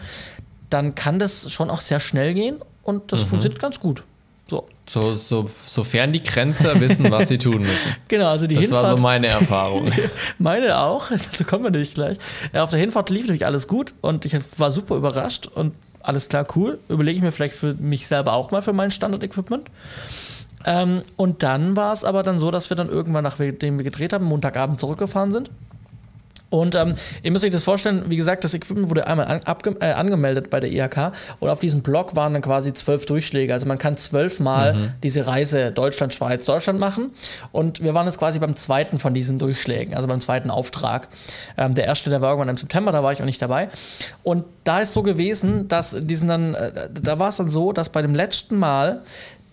dann 0.69 0.95
kann 0.95 1.19
das 1.19 1.51
schon 1.51 1.69
auch 1.69 1.81
sehr 1.81 1.99
schnell 1.99 2.33
gehen 2.33 2.57
und 2.81 3.11
das 3.11 3.21
mhm. 3.21 3.27
funktioniert 3.27 3.61
ganz 3.61 3.79
gut. 3.79 4.03
So. 4.89 4.99
So, 4.99 5.13
so, 5.13 5.45
sofern 5.63 6.11
die 6.11 6.23
Grenzer 6.23 6.79
wissen, 6.81 7.11
was 7.11 7.29
sie 7.29 7.37
tun 7.37 7.59
müssen. 7.59 7.95
Genau, 8.07 8.29
also 8.29 8.47
die 8.47 8.55
das 8.55 8.63
Hinfahrt. 8.63 8.83
Das 8.85 8.91
war 8.91 8.97
so 8.97 9.03
meine 9.03 9.27
Erfahrung. 9.27 9.91
meine 10.39 10.79
auch, 10.79 11.09
dazu 11.09 11.43
kommen 11.47 11.65
wir 11.65 11.69
nicht 11.69 11.93
gleich. 11.93 12.17
Ja, 12.53 12.63
auf 12.63 12.71
der 12.71 12.79
Hinfahrt 12.79 13.11
lief 13.11 13.21
natürlich 13.21 13.45
alles 13.45 13.67
gut 13.67 13.93
und 14.01 14.25
ich 14.25 14.35
war 14.57 14.71
super 14.71 14.95
überrascht 14.95 15.45
und 15.45 15.75
alles 16.01 16.27
klar, 16.27 16.47
cool. 16.55 16.79
Überlege 16.89 17.17
ich 17.17 17.23
mir 17.23 17.31
vielleicht 17.31 17.53
für 17.53 17.75
mich 17.75 18.07
selber 18.07 18.33
auch 18.33 18.49
mal 18.49 18.63
für 18.63 18.73
mein 18.73 18.89
Standard-Equipment. 18.89 19.69
Ähm, 20.65 21.03
und 21.17 21.43
dann 21.43 21.75
war 21.77 21.93
es 21.93 22.03
aber 22.03 22.23
dann 22.23 22.39
so, 22.39 22.49
dass 22.49 22.71
wir 22.71 22.75
dann 22.75 22.89
irgendwann, 22.89 23.23
nachdem 23.23 23.77
wir 23.77 23.83
gedreht 23.83 24.11
haben, 24.11 24.25
Montagabend 24.25 24.79
zurückgefahren 24.79 25.31
sind 25.31 25.51
und 26.49 26.75
ähm, 26.75 26.93
ihr 27.21 27.31
müsst 27.31 27.45
euch 27.45 27.51
das 27.51 27.63
vorstellen, 27.63 28.05
wie 28.07 28.17
gesagt, 28.17 28.43
das 28.43 28.53
Equipment 28.53 28.89
wurde 28.89 29.05
einmal 29.07 29.27
an, 29.27 29.41
äh, 29.81 29.91
angemeldet 29.91 30.49
bei 30.49 30.59
der 30.59 30.71
IHK 30.71 31.11
und 31.39 31.49
auf 31.49 31.59
diesem 31.59 31.81
Blog 31.81 32.15
waren 32.15 32.33
dann 32.33 32.41
quasi 32.41 32.73
zwölf 32.73 33.05
Durchschläge. 33.05 33.53
Also 33.53 33.67
man 33.67 33.77
kann 33.77 33.97
zwölfmal 33.97 34.73
mhm. 34.73 34.91
diese 35.03 35.27
Reise 35.27 35.71
Deutschland, 35.71 36.13
Schweiz, 36.13 36.45
Deutschland 36.45 36.79
machen. 36.79 37.11
Und 37.51 37.83
wir 37.83 37.93
waren 37.93 38.07
jetzt 38.07 38.17
quasi 38.17 38.39
beim 38.39 38.55
zweiten 38.55 38.97
von 38.97 39.13
diesen 39.13 39.37
Durchschlägen, 39.37 39.93
also 39.93 40.07
beim 40.07 40.21
zweiten 40.21 40.49
Auftrag. 40.49 41.07
Ähm, 41.57 41.75
der 41.75 41.85
erste, 41.85 42.09
der 42.09 42.21
war 42.21 42.31
irgendwann 42.31 42.49
im 42.49 42.57
September, 42.57 42.91
da 42.91 43.03
war 43.03 43.13
ich 43.13 43.21
auch 43.21 43.25
nicht 43.25 43.41
dabei. 43.41 43.69
Und 44.23 44.43
da 44.63 44.81
ist 44.81 44.93
so 44.93 45.03
gewesen, 45.03 45.67
dass 45.67 45.95
diesen 45.99 46.27
dann, 46.27 46.55
äh, 46.55 46.89
da 46.91 47.19
war 47.19 47.29
es 47.29 47.37
dann 47.37 47.49
so, 47.49 47.73
dass 47.73 47.89
bei 47.89 48.01
dem 48.01 48.15
letzten 48.15 48.57
Mal 48.57 49.03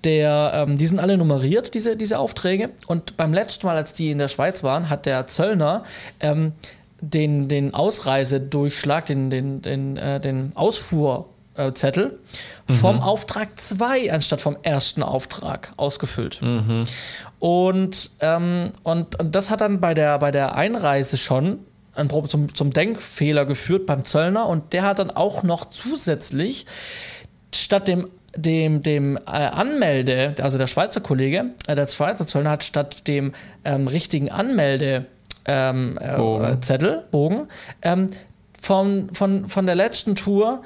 der, 0.04 0.52
ähm, 0.54 0.76
die 0.76 0.86
sind 0.86 1.00
alle 1.00 1.18
nummeriert, 1.18 1.74
diese, 1.74 1.96
diese 1.96 2.18
Aufträge. 2.18 2.70
Und 2.86 3.16
beim 3.16 3.34
letzten 3.34 3.66
Mal, 3.66 3.76
als 3.76 3.92
die 3.92 4.10
in 4.12 4.18
der 4.18 4.28
Schweiz 4.28 4.62
waren, 4.62 4.88
hat 4.88 5.04
der 5.04 5.26
Zöllner 5.26 5.82
ähm, 6.20 6.52
den, 7.00 7.48
den 7.48 7.74
Ausreisedurchschlag, 7.74 9.06
den, 9.06 9.30
den, 9.30 9.62
den, 9.62 9.96
äh, 9.96 10.20
den 10.20 10.52
Ausfuhrzettel 10.54 12.18
mhm. 12.66 12.74
vom 12.74 13.00
Auftrag 13.00 13.60
2 13.60 14.12
anstatt 14.12 14.40
vom 14.40 14.56
ersten 14.62 15.02
Auftrag 15.02 15.72
ausgefüllt. 15.76 16.40
Mhm. 16.42 16.84
Und, 17.38 18.10
ähm, 18.20 18.72
und, 18.82 19.18
und 19.18 19.34
das 19.34 19.50
hat 19.50 19.60
dann 19.60 19.80
bei 19.80 19.94
der, 19.94 20.18
bei 20.18 20.30
der 20.30 20.56
Einreise 20.56 21.16
schon 21.16 21.60
zum, 22.28 22.54
zum 22.54 22.72
Denkfehler 22.72 23.46
geführt 23.46 23.86
beim 23.86 24.04
Zöllner 24.04 24.46
und 24.46 24.72
der 24.72 24.82
hat 24.82 24.98
dann 24.98 25.10
auch 25.10 25.42
noch 25.42 25.70
zusätzlich 25.70 26.66
statt 27.54 27.88
dem 27.88 28.08
dem, 28.36 28.82
dem 28.82 29.16
äh, 29.16 29.30
Anmelde, 29.30 30.34
also 30.42 30.58
der 30.58 30.66
Schweizer 30.66 31.00
Kollege, 31.00 31.46
äh, 31.66 31.74
der 31.74 31.86
Schweizer 31.86 32.26
Zöllner 32.26 32.50
hat 32.50 32.64
statt 32.64 33.08
dem 33.08 33.32
ähm, 33.64 33.88
richtigen 33.88 34.30
Anmelde 34.30 35.06
ähm, 35.46 35.98
äh, 36.00 36.16
Bogen. 36.16 36.62
Zettel, 36.62 37.02
Bogen, 37.10 37.48
ähm, 37.82 38.08
von, 38.60 39.10
von, 39.12 39.48
von 39.48 39.66
der 39.66 39.74
letzten 39.74 40.14
Tour 40.14 40.62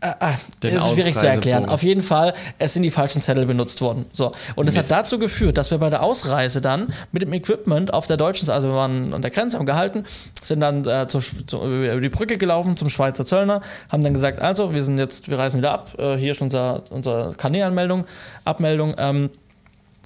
Ah, 0.00 0.34
ist 0.62 0.92
schwierig 0.92 1.16
zu 1.16 1.26
erklären. 1.26 1.66
Auf 1.66 1.82
jeden 1.82 2.02
Fall, 2.02 2.34
es 2.58 2.74
sind 2.74 2.82
die 2.82 2.90
falschen 2.90 3.22
Zettel 3.22 3.46
benutzt 3.46 3.80
worden. 3.80 4.04
So. 4.12 4.32
Und 4.54 4.68
es 4.68 4.76
hat 4.76 4.90
dazu 4.90 5.18
geführt, 5.18 5.56
dass 5.56 5.70
wir 5.70 5.78
bei 5.78 5.88
der 5.88 6.02
Ausreise 6.02 6.60
dann 6.60 6.88
mit 7.12 7.22
dem 7.22 7.32
Equipment 7.32 7.94
auf 7.94 8.06
der 8.06 8.18
deutschen, 8.18 8.48
also 8.50 8.68
wir 8.68 8.74
waren 8.74 9.14
an 9.14 9.22
der 9.22 9.30
Grenze, 9.30 9.58
haben 9.58 9.64
gehalten, 9.64 10.04
sind 10.42 10.60
dann 10.60 10.86
äh, 10.86 11.08
zur, 11.08 11.22
zu, 11.22 11.62
über 11.62 12.00
die 12.00 12.10
Brücke 12.10 12.36
gelaufen 12.36 12.76
zum 12.76 12.90
Schweizer 12.90 13.24
Zöllner, 13.24 13.62
haben 13.90 14.02
dann 14.02 14.12
gesagt, 14.12 14.40
also 14.40 14.74
wir 14.74 14.82
sind 14.82 14.98
jetzt, 14.98 15.30
wir 15.30 15.38
reisen 15.38 15.58
wieder 15.58 15.72
ab, 15.72 15.94
äh, 15.98 16.16
hier 16.16 16.32
ist 16.32 16.42
unser, 16.42 16.82
unsere 16.90 17.32
Kanälanmeldung, 17.34 18.04
Abmeldung. 18.44 18.94
Ähm, 18.98 19.30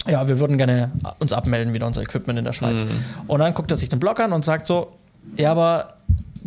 ja, 0.08 0.26
wir 0.28 0.40
würden 0.40 0.58
gerne 0.58 0.90
uns 1.18 1.32
abmelden, 1.32 1.74
wieder 1.74 1.86
unser 1.86 2.02
Equipment 2.02 2.38
in 2.38 2.44
der 2.44 2.52
Schweiz. 2.52 2.84
Mhm. 2.84 2.90
Und 3.26 3.40
dann 3.40 3.54
guckt 3.54 3.70
er 3.70 3.76
sich 3.76 3.88
den 3.88 4.00
Blog 4.00 4.20
an 4.20 4.32
und 4.32 4.44
sagt 4.44 4.66
so, 4.66 4.92
ja, 5.36 5.50
aber 5.50 5.94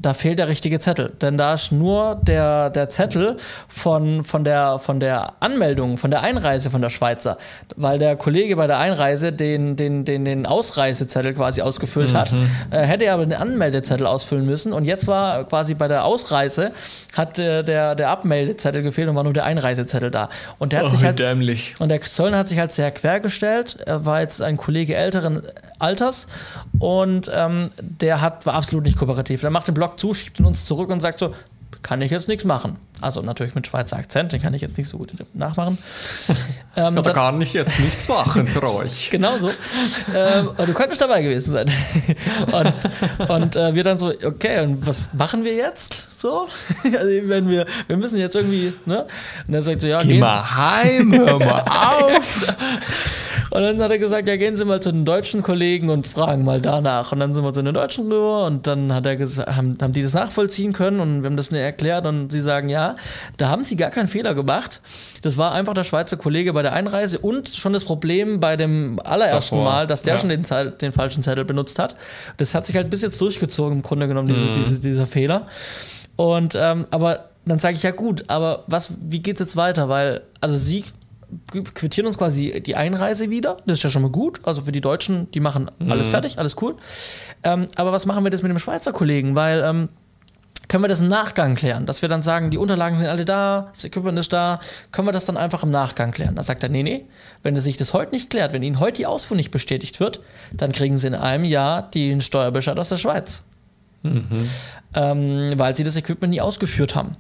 da 0.04 0.14
fehlt 0.14 0.38
der 0.38 0.50
richtige 0.50 0.80
Zettel. 0.80 1.14
Denn 1.22 1.38
da 1.38 1.54
ist 1.54 1.72
nur 1.72 2.20
der, 2.22 2.70
der 2.70 2.90
Zettel 2.90 3.38
von, 3.68 4.24
von, 4.24 4.44
der, 4.44 4.78
von 4.78 5.00
der 5.00 5.34
Anmeldung, 5.40 5.98
von 5.98 6.12
der 6.12 6.22
Einreise 6.22 6.70
von 6.70 6.82
der 6.82 6.90
Schweizer. 6.90 7.38
Weil 7.78 8.00
der 8.00 8.18
Kollege 8.18 8.58
bei 8.58 8.68
der 8.68 8.80
Einreise 8.80 9.32
den, 9.32 9.78
den, 9.78 10.04
den, 10.04 10.26
den 10.26 10.46
Ausreisezettel 10.46 11.34
quasi 11.34 11.62
ausgefüllt 11.62 12.14
mhm. 12.14 12.18
hat. 12.18 12.34
Äh, 12.70 12.82
hätte 12.82 13.06
er 13.06 13.14
aber 13.14 13.26
den 13.26 13.34
Anmeldezettel 13.34 14.06
ausfüllen 14.06 14.46
müssen. 14.46 14.74
Und 14.74 14.86
jetzt 14.86 15.08
war 15.08 15.46
quasi 15.46 15.74
bei 15.74 15.88
der 15.88 16.04
Ausreise, 16.04 16.72
hat 17.16 17.40
äh, 17.40 17.64
der, 17.64 17.96
der 17.96 18.10
Abmeldezettel 18.10 18.84
gefehlt 18.84 19.08
und 19.08 19.16
war 19.16 19.24
nur 19.24 19.34
der 19.34 19.46
Einreisezettel 19.46 20.12
da. 20.12 20.28
Und 20.60 20.74
der 20.74 20.80
hat 20.80 20.88
oh, 20.88 20.90
sich 20.90 21.04
halt. 21.04 21.20
Dämlich. 21.20 21.76
Und 21.80 21.90
der 21.90 22.02
Zollner 22.02 22.40
hat 22.40 22.50
sich 22.50 22.60
halt 22.60 22.74
sehr 22.74 22.92
quergestellt. 22.92 23.78
Er 23.86 24.06
war 24.06 24.20
jetzt 24.20 24.42
ein 24.42 24.58
Kollege 24.58 24.96
älteren 24.96 25.42
Alters 25.80 26.28
und 26.80 27.30
ähm, 27.34 27.70
der 27.80 28.22
hat, 28.22 28.46
war 28.46 28.56
absolut 28.56 28.86
nicht 28.86 28.98
kooperativ. 28.98 29.42
Der 29.42 29.50
macht 29.50 29.68
den 29.68 29.74
Blog 29.94 30.00
zu, 30.00 30.14
schiebt 30.14 30.40
uns 30.42 30.66
zurück 30.66 30.90
und 30.90 31.02
sagt 31.02 31.20
so, 31.20 31.34
kann 31.82 32.02
ich 32.02 32.12
jetzt 32.12 32.28
nichts 32.28 32.46
machen. 32.46 32.78
Also 33.04 33.22
natürlich 33.22 33.56
mit 33.56 33.68
Schweizer 33.68 33.98
Akzent, 33.98 34.32
den 34.32 34.42
kann 34.42 34.54
ich 34.54 34.62
jetzt 34.62 34.78
nicht 34.78 34.90
so 34.90 34.98
gut 34.98 35.14
nachmachen. 35.34 35.78
ähm, 36.76 36.96
ja, 36.96 37.02
da 37.02 37.14
kann 37.14 37.42
ich 37.42 37.54
jetzt 37.54 37.80
nichts 37.80 38.08
machen 38.08 38.48
für 38.48 38.76
euch. 38.78 39.10
genau 39.12 39.38
so. 39.38 39.50
Ähm, 40.16 40.50
du 40.58 40.74
könntest 40.74 41.02
dabei 41.02 41.22
gewesen 41.22 41.54
sein. 41.54 41.72
und, 43.20 43.30
und 43.30 43.56
äh, 43.56 43.76
wir 43.76 43.84
dann 43.84 44.00
so, 44.00 44.12
okay, 44.26 44.64
und 44.64 44.86
was 44.88 45.10
machen 45.14 45.44
wir 45.44 45.54
jetzt? 45.56 46.08
So? 46.18 46.48
also, 46.86 47.30
wenn 47.30 47.50
wir, 47.50 47.66
wir 47.88 47.98
müssen 47.98 48.18
jetzt 48.18 48.36
irgendwie, 48.36 48.74
ne? 48.86 49.06
Und 49.48 49.54
er 49.54 49.64
sagt 49.64 49.82
so, 49.82 49.88
ja, 49.88 50.02
Geh 50.02 50.08
gehen. 50.08 50.20
mal 50.22 50.56
heim, 50.56 51.14
hör 51.14 51.40
mal 51.40 51.62
auf. 51.62 52.22
Und 53.54 53.62
dann 53.62 53.80
hat 53.84 53.92
er 53.92 54.00
gesagt, 54.00 54.28
ja, 54.28 54.36
gehen 54.36 54.56
Sie 54.56 54.66
mal 54.66 54.82
zu 54.82 54.92
den 54.92 55.06
deutschen 55.06 55.44
Kollegen 55.44 55.92
und 55.92 56.08
fragen 56.08 56.44
mal 56.44 56.60
danach. 56.60 57.12
Und 57.12 57.20
dann 57.20 57.36
sind 57.36 57.44
wir 57.44 57.54
zu 57.54 57.62
den 57.62 57.74
Deutschen 57.74 58.12
rüber 58.12 58.48
und 58.48 58.66
dann 58.66 58.92
hat 58.92 59.06
er 59.06 59.16
gesagt, 59.16 59.56
haben, 59.56 59.78
haben 59.80 59.94
die 59.94 60.02
das 60.02 60.14
nachvollziehen 60.14 60.74
können 60.74 61.00
und 61.00 61.22
wir 61.22 61.30
haben 61.30 61.38
das 61.38 61.52
erklärt 61.52 62.08
und 62.08 62.32
sie 62.32 62.42
sagen, 62.42 62.70
ja, 62.70 62.93
da 63.38 63.50
haben 63.50 63.64
sie 63.64 63.76
gar 63.76 63.90
keinen 63.90 64.08
Fehler 64.08 64.34
gemacht. 64.34 64.82
Das 65.22 65.38
war 65.38 65.54
einfach 65.54 65.74
der 65.74 65.84
Schweizer 65.84 66.18
Kollege 66.18 66.54
bei 66.54 66.62
der 66.62 66.74
Einreise 66.74 67.20
und 67.20 67.50
schon 67.50 67.74
das 67.74 67.86
Problem 67.86 68.40
bei 68.40 68.58
dem 68.58 69.00
allerersten 69.04 69.56
Davor. 69.56 69.72
Mal, 69.72 69.88
dass 69.88 70.02
der 70.02 70.16
ja. 70.16 70.20
schon 70.20 70.30
den, 70.30 70.46
den, 70.82 70.92
falschen 70.92 71.24
Zettel 71.24 71.46
benutzt 71.46 71.80
hat. 71.80 71.96
Das 72.38 72.54
hat 72.56 72.66
sich 72.66 72.76
halt 72.76 72.90
bis 72.90 73.02
jetzt 73.02 73.20
durchgezogen, 73.20 73.78
im 73.78 73.82
Grunde 73.82 74.08
genommen, 74.08 74.28
diese, 74.28 74.48
mhm. 74.48 74.54
diese, 74.54 74.80
dieser 74.80 75.08
Fehler. 75.08 75.48
Und 76.16 76.56
ähm, 76.56 76.86
aber 76.92 77.30
dann 77.46 77.60
sage 77.60 77.76
ich 77.76 77.84
ja 77.84 77.92
gut, 77.92 78.26
aber 78.28 78.64
was, 78.68 78.94
wie 79.02 79.22
es 79.26 79.40
jetzt 79.40 79.56
weiter? 79.56 79.90
Weil, 79.90 80.22
also 80.40 80.58
sie 80.58 80.86
quittieren 81.52 82.08
uns 82.08 82.18
quasi 82.18 82.62
die 82.62 82.76
Einreise 82.76 83.30
wieder. 83.30 83.58
Das 83.66 83.80
ist 83.80 83.84
ja 83.84 83.90
schon 83.90 84.04
mal 84.04 84.12
gut. 84.12 84.42
Also 84.44 84.62
für 84.62 84.72
die 84.72 84.82
Deutschen, 84.82 85.30
die 85.32 85.40
machen 85.40 85.70
alles 85.90 86.08
mhm. 86.08 86.12
fertig, 86.12 86.40
alles 86.40 86.56
cool. 86.62 86.76
Ähm, 87.44 87.68
aber 87.76 87.92
was 87.92 88.06
machen 88.06 88.24
wir 88.24 88.32
jetzt 88.32 88.44
mit 88.44 88.52
dem 88.52 88.60
Schweizer 88.60 88.94
Kollegen? 88.94 89.36
Weil 89.36 89.64
ähm, 89.66 89.90
können 90.74 90.86
wir 90.86 90.88
das 90.88 91.02
im 91.02 91.08
Nachgang 91.08 91.54
klären? 91.54 91.86
Dass 91.86 92.02
wir 92.02 92.10
dann 92.10 92.24
sagen, 92.24 92.50
die 92.50 92.58
Unterlagen 92.58 92.96
sind 92.96 93.06
alle 93.06 93.26
da, 93.26 93.68
das 93.74 93.84
Equipment 93.84 94.18
ist 94.18 94.34
da, 94.34 94.60
können 94.92 95.08
wir 95.08 95.12
das 95.12 95.26
dann 95.26 95.38
einfach 95.38 95.62
im 95.62 95.70
Nachgang 95.70 96.10
klären? 96.10 96.36
Da 96.36 96.42
sagt 96.42 96.64
er, 96.64 96.70
nee, 96.70 96.82
nee, 96.82 97.06
wenn 97.44 97.56
sich 97.60 97.78
das 97.78 97.94
heute 97.94 98.12
nicht 98.12 98.32
klärt, 98.32 98.54
wenn 98.54 98.64
Ihnen 98.64 98.80
heute 98.80 98.94
die 98.94 99.06
Ausfuhr 99.06 99.38
nicht 99.38 99.52
bestätigt 99.52 100.00
wird, 100.00 100.22
dann 100.52 100.72
kriegen 100.72 100.98
Sie 100.98 101.06
in 101.06 101.14
einem 101.14 101.44
Jahr 101.44 101.92
den 101.92 102.22
Steuerbescheid 102.22 102.80
aus 102.80 102.90
der 102.90 102.98
Schweiz. 102.98 103.44
Mhm. 104.02 104.26
Ähm, 104.96 105.54
weil 105.58 105.76
Sie 105.76 105.84
das 105.84 105.96
Equipment 105.96 106.34
nie 106.34 106.42
ausgeführt 106.42 106.96
haben. 106.96 107.18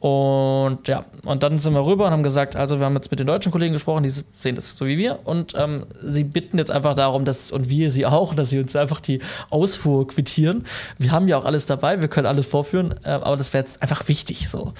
Und 0.00 0.88
ja, 0.88 1.04
und 1.26 1.42
dann 1.42 1.58
sind 1.58 1.74
wir 1.74 1.84
rüber 1.84 2.06
und 2.06 2.12
haben 2.12 2.22
gesagt, 2.22 2.56
also 2.56 2.78
wir 2.78 2.86
haben 2.86 2.94
jetzt 2.94 3.10
mit 3.10 3.20
den 3.20 3.26
deutschen 3.26 3.52
Kollegen 3.52 3.74
gesprochen, 3.74 4.02
die 4.02 4.08
sehen 4.08 4.54
das 4.54 4.74
so 4.74 4.86
wie 4.86 4.96
wir 4.96 5.18
und 5.24 5.54
ähm, 5.58 5.84
sie 6.02 6.24
bitten 6.24 6.56
jetzt 6.56 6.70
einfach 6.70 6.94
darum, 6.94 7.26
dass, 7.26 7.52
und 7.52 7.68
wir 7.68 7.90
sie 7.90 8.06
auch, 8.06 8.32
dass 8.32 8.48
sie 8.48 8.60
uns 8.60 8.74
einfach 8.76 9.00
die 9.00 9.20
Ausfuhr 9.50 10.06
quittieren. 10.06 10.64
Wir 10.96 11.12
haben 11.12 11.28
ja 11.28 11.36
auch 11.36 11.44
alles 11.44 11.66
dabei, 11.66 12.00
wir 12.00 12.08
können 12.08 12.26
alles 12.26 12.46
vorführen, 12.46 12.94
äh, 13.04 13.10
aber 13.10 13.36
das 13.36 13.52
wäre 13.52 13.62
jetzt 13.62 13.82
einfach 13.82 14.08
wichtig 14.08 14.48
so. 14.48 14.72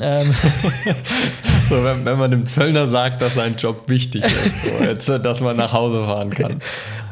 Ähm. 0.00 0.32
so, 1.68 1.84
wenn, 1.84 2.04
wenn, 2.04 2.18
man 2.18 2.30
dem 2.30 2.44
Zöllner 2.44 2.86
sagt, 2.86 3.20
dass 3.20 3.34
sein 3.34 3.56
Job 3.56 3.88
wichtig 3.88 4.24
ist, 4.24 4.64
so, 4.64 4.84
jetzt, 4.84 5.08
dass 5.08 5.40
man 5.40 5.56
nach 5.56 5.72
Hause 5.72 6.04
fahren 6.04 6.30
kann. 6.30 6.58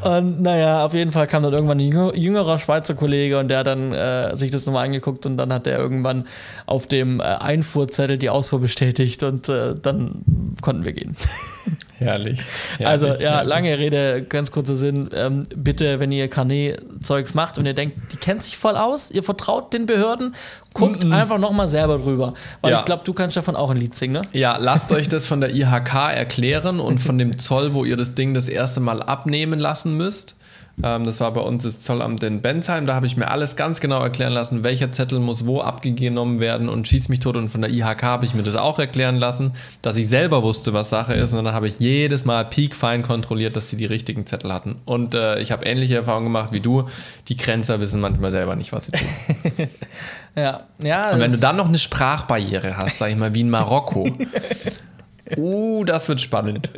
Und 0.00 0.40
naja, 0.40 0.84
auf 0.84 0.94
jeden 0.94 1.12
Fall 1.12 1.26
kam 1.26 1.42
dann 1.42 1.52
irgendwann 1.52 1.78
ein 1.78 2.14
jüngerer 2.14 2.56
Schweizer 2.56 2.94
Kollege 2.94 3.38
und 3.38 3.48
der 3.48 3.58
hat 3.58 3.66
dann 3.66 3.92
äh, 3.92 4.34
sich 4.34 4.50
das 4.50 4.64
nochmal 4.64 4.86
angeguckt 4.86 5.26
und 5.26 5.36
dann 5.36 5.52
hat 5.52 5.66
er 5.66 5.78
irgendwann 5.78 6.26
auf 6.64 6.86
dem 6.86 7.20
äh, 7.20 7.24
Einfuhrzettel 7.24 8.16
die 8.16 8.30
Ausfuhr 8.30 8.60
bestätigt 8.60 9.22
und 9.22 9.50
äh, 9.50 9.74
dann 9.80 10.22
konnten 10.62 10.86
wir 10.86 10.94
gehen. 10.94 11.16
Herrlich. 12.00 12.40
herrlich 12.78 12.86
also 12.86 13.06
ja, 13.08 13.14
herrlich. 13.18 13.48
lange 13.48 13.78
Rede, 13.78 14.22
ganz 14.22 14.50
kurzer 14.50 14.74
Sinn. 14.74 15.10
Ähm, 15.14 15.44
bitte, 15.54 16.00
wenn 16.00 16.10
ihr 16.10 16.28
Carnet-Zeugs 16.28 17.34
macht 17.34 17.58
und 17.58 17.66
ihr 17.66 17.74
denkt, 17.74 17.98
die 18.12 18.16
kennt 18.16 18.42
sich 18.42 18.56
voll 18.56 18.76
aus, 18.76 19.10
ihr 19.10 19.22
vertraut 19.22 19.72
den 19.72 19.86
Behörden, 19.86 20.34
guckt 20.72 21.04
mm 21.04 21.12
-mm. 21.12 21.20
einfach 21.20 21.38
nochmal 21.38 21.68
selber 21.68 21.98
drüber. 21.98 22.34
Weil 22.62 22.72
ja. 22.72 22.78
ich 22.80 22.84
glaube, 22.86 23.02
du 23.04 23.12
kannst 23.12 23.36
davon 23.36 23.54
auch 23.54 23.70
ein 23.70 23.76
Lied 23.76 23.94
singen, 23.94 24.14
ne? 24.14 24.22
Ja, 24.32 24.56
lasst 24.56 24.90
euch 24.92 25.08
das 25.08 25.26
von 25.26 25.40
der 25.40 25.54
IHK 25.54 25.94
erklären 26.14 26.80
und 26.80 26.98
von 26.98 27.18
dem 27.18 27.38
Zoll, 27.38 27.74
wo 27.74 27.84
ihr 27.84 27.96
das 27.96 28.14
Ding 28.14 28.32
das 28.32 28.48
erste 28.48 28.80
Mal 28.80 29.02
abnehmen 29.02 29.60
lassen 29.60 29.96
müsst. 29.96 30.36
Ähm, 30.82 31.04
das 31.04 31.20
war 31.20 31.32
bei 31.32 31.40
uns 31.40 31.64
das 31.64 31.78
Zollamt 31.78 32.22
in 32.22 32.40
Bensheim. 32.40 32.86
Da 32.86 32.94
habe 32.94 33.06
ich 33.06 33.16
mir 33.16 33.28
alles 33.28 33.56
ganz 33.56 33.80
genau 33.80 34.02
erklären 34.02 34.32
lassen, 34.32 34.64
welcher 34.64 34.92
Zettel 34.92 35.18
muss 35.18 35.46
wo 35.46 35.60
abgenommen 35.60 36.40
werden 36.40 36.68
und 36.68 36.88
schieß 36.88 37.08
mich 37.08 37.20
tot. 37.20 37.36
Und 37.36 37.48
von 37.48 37.60
der 37.60 37.70
IHK 37.70 38.02
habe 38.02 38.24
ich 38.24 38.34
mir 38.34 38.42
das 38.42 38.56
auch 38.56 38.78
erklären 38.78 39.16
lassen, 39.16 39.52
dass 39.82 39.96
ich 39.96 40.08
selber 40.08 40.42
wusste, 40.42 40.72
was 40.72 40.90
Sache 40.90 41.14
ist. 41.14 41.32
Und 41.32 41.44
dann 41.44 41.54
habe 41.54 41.68
ich 41.68 41.78
jedes 41.78 42.24
Mal 42.24 42.44
piekfein 42.44 43.02
kontrolliert, 43.02 43.56
dass 43.56 43.68
die 43.68 43.76
die 43.76 43.86
richtigen 43.86 44.26
Zettel 44.26 44.52
hatten. 44.52 44.76
Und 44.84 45.14
äh, 45.14 45.38
ich 45.40 45.52
habe 45.52 45.64
ähnliche 45.66 45.96
Erfahrungen 45.96 46.26
gemacht 46.26 46.52
wie 46.52 46.60
du. 46.60 46.88
Die 47.28 47.36
Grenzer 47.36 47.80
wissen 47.80 48.00
manchmal 48.00 48.30
selber 48.30 48.56
nicht, 48.56 48.72
was 48.72 48.86
sie 48.86 48.92
tun. 48.92 49.08
ja, 50.36 50.60
ja. 50.82 51.10
Und 51.10 51.20
wenn 51.20 51.32
du 51.32 51.38
dann 51.38 51.56
noch 51.56 51.68
eine 51.68 51.78
Sprachbarriere 51.78 52.76
hast, 52.76 52.98
sag 52.98 53.10
ich 53.10 53.16
mal, 53.16 53.34
wie 53.34 53.40
in 53.40 53.50
Marokko. 53.50 54.08
uh, 55.36 55.84
das 55.84 56.08
wird 56.08 56.20
spannend. 56.20 56.70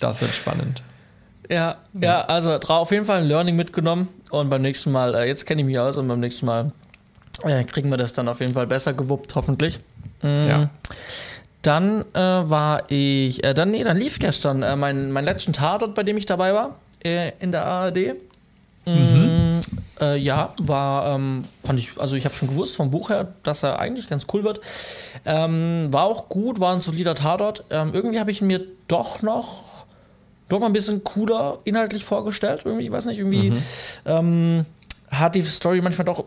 Das 0.00 0.20
wird 0.20 0.32
spannend. 0.32 0.82
Ja, 1.52 1.76
ja, 2.00 2.22
also 2.22 2.52
auf 2.52 2.90
jeden 2.92 3.04
Fall 3.04 3.18
ein 3.18 3.26
Learning 3.26 3.56
mitgenommen 3.56 4.08
und 4.30 4.48
beim 4.48 4.62
nächsten 4.62 4.90
Mal, 4.90 5.14
äh, 5.14 5.26
jetzt 5.26 5.44
kenne 5.44 5.60
ich 5.60 5.66
mich 5.66 5.78
aus 5.78 5.98
und 5.98 6.08
beim 6.08 6.20
nächsten 6.20 6.46
Mal 6.46 6.72
äh, 7.44 7.62
kriegen 7.64 7.90
wir 7.90 7.98
das 7.98 8.14
dann 8.14 8.26
auf 8.28 8.40
jeden 8.40 8.54
Fall 8.54 8.66
besser 8.66 8.94
gewuppt, 8.94 9.34
hoffentlich. 9.34 9.80
Mhm. 10.22 10.48
Ja. 10.48 10.70
Dann 11.60 12.04
äh, 12.14 12.20
war 12.20 12.84
ich, 12.88 13.44
äh, 13.44 13.52
dann, 13.52 13.70
nee, 13.70 13.84
dann 13.84 13.98
lief 13.98 14.18
gestern 14.18 14.62
äh, 14.62 14.76
mein, 14.76 15.12
mein 15.12 15.26
letzten 15.26 15.52
Tatort, 15.52 15.94
bei 15.94 16.02
dem 16.02 16.16
ich 16.16 16.24
dabei 16.24 16.54
war, 16.54 16.76
äh, 17.04 17.32
in 17.38 17.52
der 17.52 17.66
ARD. 17.66 18.14
Mhm. 18.86 19.60
Äh, 20.00 20.16
ja, 20.16 20.54
war, 20.60 21.14
ähm, 21.14 21.44
fand 21.62 21.78
ich, 21.78 22.00
also 22.00 22.16
ich 22.16 22.24
habe 22.24 22.34
schon 22.34 22.48
gewusst 22.48 22.76
vom 22.76 22.90
Buch 22.90 23.10
her, 23.10 23.28
dass 23.42 23.62
er 23.62 23.78
eigentlich 23.78 24.08
ganz 24.08 24.26
cool 24.32 24.42
wird. 24.42 24.60
Ähm, 25.26 25.92
war 25.92 26.04
auch 26.04 26.30
gut, 26.30 26.60
war 26.60 26.74
ein 26.74 26.80
solider 26.80 27.14
Tatort. 27.14 27.64
Ähm, 27.70 27.90
irgendwie 27.92 28.18
habe 28.18 28.30
ich 28.30 28.40
mir 28.40 28.62
doch 28.88 29.20
noch 29.20 29.86
doch 30.52 30.60
mal 30.60 30.66
ein 30.66 30.72
bisschen 30.72 31.02
cooler 31.04 31.58
inhaltlich 31.64 32.04
vorgestellt. 32.04 32.62
Irgendwie, 32.64 32.86
ich 32.86 32.92
weiß 32.92 33.06
nicht, 33.06 33.18
irgendwie 33.18 33.50
mhm. 33.50 33.58
ähm, 34.06 34.66
hat 35.10 35.34
die 35.34 35.42
Story 35.42 35.80
manchmal 35.80 36.04
doch 36.04 36.24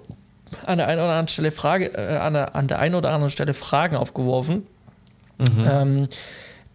an 0.66 0.78
der 0.78 0.88
einen 0.88 1.00
oder 1.00 1.10
anderen 1.10 1.28
Stelle 1.28 1.52
Frage, 1.52 1.94
äh, 1.94 2.18
an, 2.18 2.34
der, 2.34 2.56
an 2.56 2.68
der 2.68 2.80
einen 2.80 2.96
oder 2.96 3.12
anderen 3.12 3.32
Stelle 3.32 3.54
Fragen 3.54 3.96
aufgeworfen. 3.96 4.68
Mhm. 5.40 5.66
Ähm, 5.68 6.08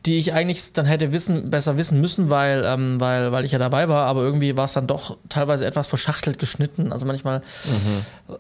die 0.07 0.19
ich 0.19 0.33
eigentlich 0.33 0.73
dann 0.73 0.87
hätte 0.87 1.13
wissen, 1.13 1.51
besser 1.51 1.77
wissen 1.77 2.01
müssen, 2.01 2.31
weil, 2.31 2.65
ähm, 2.65 2.99
weil, 3.01 3.33
weil 3.33 3.45
ich 3.45 3.53
ja 3.53 3.59
dabei 3.59 3.89
war, 3.89 4.07
aber 4.07 4.23
irgendwie 4.23 4.57
war 4.57 4.65
es 4.65 4.73
dann 4.73 4.87
doch 4.87 5.19
teilweise 5.29 5.67
etwas 5.67 5.89
verschachtelt 5.89 6.39
geschnitten. 6.39 6.91
Also 6.91 7.05
manchmal, 7.05 7.41
mhm. 7.41 8.35
äh, 8.35 8.37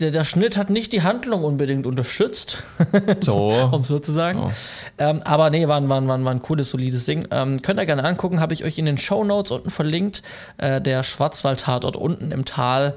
der, 0.00 0.10
der, 0.10 0.24
Schnitt 0.24 0.58
hat 0.58 0.68
nicht 0.68 0.92
die 0.92 1.02
Handlung 1.02 1.42
unbedingt 1.42 1.86
unterstützt, 1.86 2.62
so. 3.20 3.70
um 3.72 3.82
so 3.82 3.98
zu 3.98 4.12
sagen. 4.12 4.38
So. 4.38 4.52
Ähm, 4.98 5.22
aber 5.24 5.48
nee, 5.48 5.66
war, 5.68 5.88
war, 5.88 6.06
war, 6.06 6.22
war 6.22 6.34
ein 6.34 6.42
cooles, 6.42 6.68
solides 6.68 7.06
Ding. 7.06 7.26
Ähm, 7.30 7.62
könnt 7.62 7.80
ihr 7.80 7.86
gerne 7.86 8.04
angucken, 8.04 8.40
habe 8.40 8.52
ich 8.52 8.64
euch 8.64 8.76
in 8.76 8.84
den 8.84 8.98
Show 8.98 9.24
Notes 9.24 9.52
unten 9.52 9.70
verlinkt. 9.70 10.22
Äh, 10.58 10.82
der 10.82 11.02
Schwarzwald-Tatort 11.02 11.96
unten 11.96 12.30
im 12.30 12.44
Tal. 12.44 12.94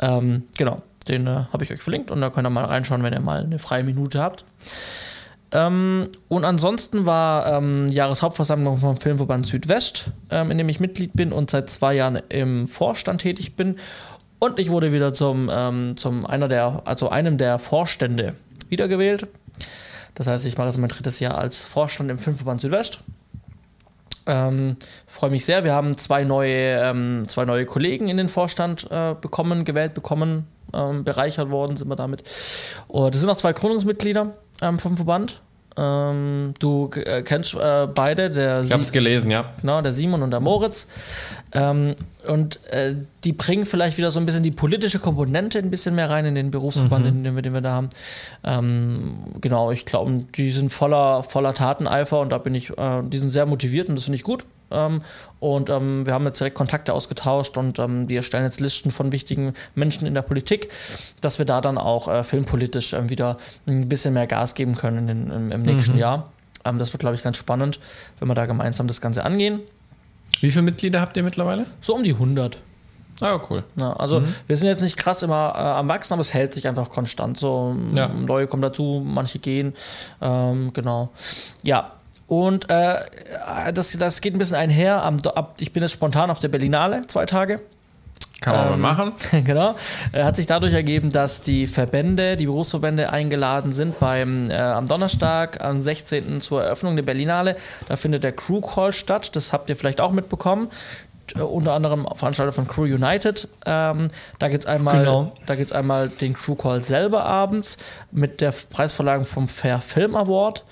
Ähm, 0.00 0.44
genau, 0.56 0.82
den 1.06 1.28
äh, 1.28 1.44
habe 1.52 1.62
ich 1.62 1.72
euch 1.72 1.82
verlinkt 1.82 2.10
und 2.10 2.20
da 2.20 2.30
könnt 2.30 2.46
ihr 2.46 2.50
mal 2.50 2.64
reinschauen, 2.64 3.04
wenn 3.04 3.12
ihr 3.12 3.20
mal 3.20 3.44
eine 3.44 3.60
freie 3.60 3.84
Minute 3.84 4.20
habt. 4.20 4.44
Ähm, 5.50 6.08
und 6.28 6.44
ansonsten 6.44 7.06
war 7.06 7.46
ähm, 7.46 7.88
Jahreshauptversammlung 7.88 8.76
vom 8.76 8.96
Filmverband 8.98 9.46
Südwest, 9.46 10.10
ähm, 10.30 10.50
in 10.50 10.58
dem 10.58 10.68
ich 10.68 10.78
Mitglied 10.78 11.14
bin 11.14 11.32
und 11.32 11.50
seit 11.50 11.70
zwei 11.70 11.94
Jahren 11.94 12.20
im 12.28 12.66
Vorstand 12.66 13.22
tätig 13.22 13.56
bin. 13.56 13.76
Und 14.38 14.58
ich 14.58 14.70
wurde 14.70 14.92
wieder 14.92 15.12
zum, 15.14 15.50
ähm, 15.52 15.96
zum 15.96 16.26
einer 16.26 16.48
der, 16.48 16.82
also 16.84 17.08
einem 17.08 17.38
der 17.38 17.58
Vorstände 17.58 18.34
wiedergewählt. 18.68 19.26
Das 20.14 20.26
heißt, 20.26 20.46
ich 20.46 20.58
mache 20.58 20.68
jetzt 20.68 20.78
mein 20.78 20.90
drittes 20.90 21.18
Jahr 21.18 21.38
als 21.38 21.64
Vorstand 21.64 22.10
im 22.10 22.18
Filmverband 22.18 22.60
Südwest. 22.60 23.00
Ähm, 24.26 24.76
Freue 25.06 25.30
mich 25.30 25.46
sehr. 25.46 25.64
Wir 25.64 25.72
haben 25.72 25.96
zwei 25.96 26.24
neue, 26.24 26.78
ähm, 26.82 27.26
zwei 27.26 27.46
neue 27.46 27.64
Kollegen 27.64 28.08
in 28.08 28.18
den 28.18 28.28
Vorstand 28.28 28.86
äh, 28.90 29.14
bekommen, 29.18 29.64
gewählt 29.64 29.94
bekommen, 29.94 30.46
bereichert 30.70 31.48
worden 31.48 31.78
sind 31.78 31.88
wir 31.88 31.96
damit. 31.96 32.24
Und 32.88 33.14
es 33.14 33.22
sind 33.22 33.30
auch 33.30 33.38
zwei 33.38 33.54
Gründungsmitglieder 33.54 34.34
ähm, 34.62 34.78
vom 34.78 34.96
Verband. 34.96 35.40
Ähm, 35.80 36.54
du 36.58 36.90
äh, 37.04 37.22
kennst 37.22 37.54
äh, 37.54 37.86
beide, 37.94 38.30
der 38.30 38.62
Ich 38.62 38.72
habe 38.72 38.82
es 38.82 38.90
gelesen, 38.90 39.30
ja. 39.30 39.52
Genau, 39.60 39.80
der 39.80 39.92
Simon 39.92 40.22
und 40.22 40.32
der 40.32 40.40
Moritz. 40.40 40.88
Ähm, 41.52 41.94
und 42.26 42.58
äh, 42.72 42.96
die 43.22 43.32
bringen 43.32 43.64
vielleicht 43.64 43.96
wieder 43.96 44.10
so 44.10 44.18
ein 44.18 44.26
bisschen 44.26 44.42
die 44.42 44.50
politische 44.50 44.98
Komponente 44.98 45.60
ein 45.60 45.70
bisschen 45.70 45.94
mehr 45.94 46.10
rein 46.10 46.26
in 46.26 46.34
den 46.34 46.50
Berufsverband, 46.50 47.04
Mhm. 47.14 47.22
den, 47.22 47.34
wir- 47.36 47.42
den 47.42 47.54
wir 47.54 47.60
da 47.60 47.72
haben. 47.72 47.90
Ähm, 48.42 49.18
genau, 49.40 49.70
ich 49.70 49.84
glaube, 49.86 50.24
die 50.34 50.50
sind 50.50 50.72
voller, 50.72 51.22
voller 51.22 51.54
Tateneifer 51.54 52.18
und 52.20 52.30
da 52.30 52.38
bin 52.38 52.56
ich, 52.56 52.70
äh, 52.76 53.02
die 53.04 53.18
sind 53.18 53.30
sehr 53.30 53.46
motiviert 53.46 53.88
und 53.88 53.94
das 53.94 54.04
finde 54.04 54.16
ich 54.16 54.24
gut. 54.24 54.44
Ähm, 54.70 55.02
und 55.40 55.70
ähm, 55.70 56.04
wir 56.06 56.14
haben 56.14 56.24
jetzt 56.26 56.40
direkt 56.40 56.56
Kontakte 56.56 56.92
ausgetauscht 56.92 57.56
und 57.56 57.78
ähm, 57.78 58.06
die 58.08 58.16
erstellen 58.16 58.44
jetzt 58.44 58.60
Listen 58.60 58.90
von 58.90 59.12
wichtigen 59.12 59.54
Menschen 59.74 60.06
in 60.06 60.14
der 60.14 60.22
Politik, 60.22 60.68
dass 61.20 61.38
wir 61.38 61.46
da 61.46 61.60
dann 61.60 61.78
auch 61.78 62.08
äh, 62.08 62.24
filmpolitisch 62.24 62.92
ähm, 62.92 63.08
wieder 63.08 63.38
ein 63.66 63.88
bisschen 63.88 64.14
mehr 64.14 64.26
Gas 64.26 64.54
geben 64.54 64.74
können 64.74 64.98
in 64.98 65.06
den, 65.06 65.30
im, 65.30 65.52
im 65.52 65.62
nächsten 65.62 65.96
Jahr. 65.96 66.30
Ähm, 66.64 66.78
das 66.78 66.92
wird, 66.92 67.00
glaube 67.00 67.16
ich, 67.16 67.22
ganz 67.22 67.36
spannend, 67.36 67.80
wenn 68.18 68.28
wir 68.28 68.34
da 68.34 68.46
gemeinsam 68.46 68.86
das 68.88 69.00
Ganze 69.00 69.24
angehen. 69.24 69.60
Wie 70.40 70.50
viele 70.50 70.62
Mitglieder 70.62 71.00
habt 71.00 71.16
ihr 71.16 71.22
mittlerweile? 71.22 71.66
So 71.80 71.94
um 71.94 72.04
die 72.04 72.12
100. 72.12 72.58
Ah, 73.20 73.40
cool. 73.50 73.64
Ja, 73.80 73.94
also 73.94 74.22
wir 74.46 74.56
sind 74.56 74.68
jetzt 74.68 74.82
nicht 74.82 74.96
krass 74.96 75.22
immer 75.24 75.52
äh, 75.56 75.58
am 75.60 75.88
Wachsen, 75.88 76.12
aber 76.12 76.20
es 76.20 76.34
hält 76.34 76.54
sich 76.54 76.68
einfach 76.68 76.90
konstant. 76.90 77.38
So 77.38 77.76
Ja. 77.92 78.06
neue 78.08 78.46
kommen 78.46 78.62
dazu, 78.62 79.02
manche 79.04 79.40
gehen. 79.40 79.74
Ähm, 80.20 80.72
genau. 80.72 81.10
Ja. 81.64 81.92
Und 82.28 82.68
äh, 82.70 82.94
das, 83.74 83.92
das 83.98 84.20
geht 84.20 84.34
ein 84.34 84.38
bisschen 84.38 84.56
einher. 84.56 85.02
Am, 85.02 85.16
ab, 85.34 85.54
ich 85.60 85.72
bin 85.72 85.82
jetzt 85.82 85.92
spontan 85.92 86.30
auf 86.30 86.38
der 86.40 86.48
Berlinale, 86.48 87.06
zwei 87.08 87.26
Tage. 87.26 87.60
Kann 88.40 88.54
man 88.54 88.74
Ähm, 88.74 88.80
mal 88.80 88.94
machen. 88.94 89.12
genau. 89.44 89.74
Äh, 90.12 90.22
hat 90.22 90.36
sich 90.36 90.46
dadurch 90.46 90.72
ergeben, 90.74 91.10
dass 91.10 91.40
die 91.42 91.66
Verbände, 91.66 92.36
die 92.36 92.46
Berufsverbände 92.46 93.10
eingeladen 93.12 93.72
sind 93.72 93.98
beim, 93.98 94.48
äh, 94.50 94.54
am 94.56 94.86
Donnerstag, 94.86 95.64
am 95.64 95.80
16. 95.80 96.40
zur 96.40 96.62
Eröffnung 96.62 96.94
der 96.94 97.02
Berlinale. 97.02 97.56
Da 97.88 97.96
findet 97.96 98.22
der 98.22 98.32
Crew 98.32 98.60
Call 98.60 98.92
statt. 98.92 99.34
Das 99.34 99.52
habt 99.52 99.68
ihr 99.70 99.76
vielleicht 99.76 100.00
auch 100.00 100.12
mitbekommen. 100.12 100.68
Äh, 101.34 101.40
unter 101.40 101.72
anderem 101.72 102.06
Veranstalter 102.14 102.52
von 102.52 102.68
Crew 102.68 102.84
United. 102.84 103.48
Ähm, 103.66 104.08
da 104.38 104.48
geht 104.48 104.60
es 104.60 104.66
einmal, 104.66 104.98
Genau. 105.00 105.32
da 105.46 105.56
geht's 105.56 105.72
einmal 105.72 106.08
den 106.08 106.34
Crew 106.34 106.54
Call 106.54 106.82
selber 106.82 107.24
abends 107.24 107.76
mit 108.12 108.40
der 108.40 108.52
Preisverleihung 108.70 109.24
vom 109.26 109.48
Fair 109.48 109.80
Film 109.80 110.14
Award, 110.14 110.64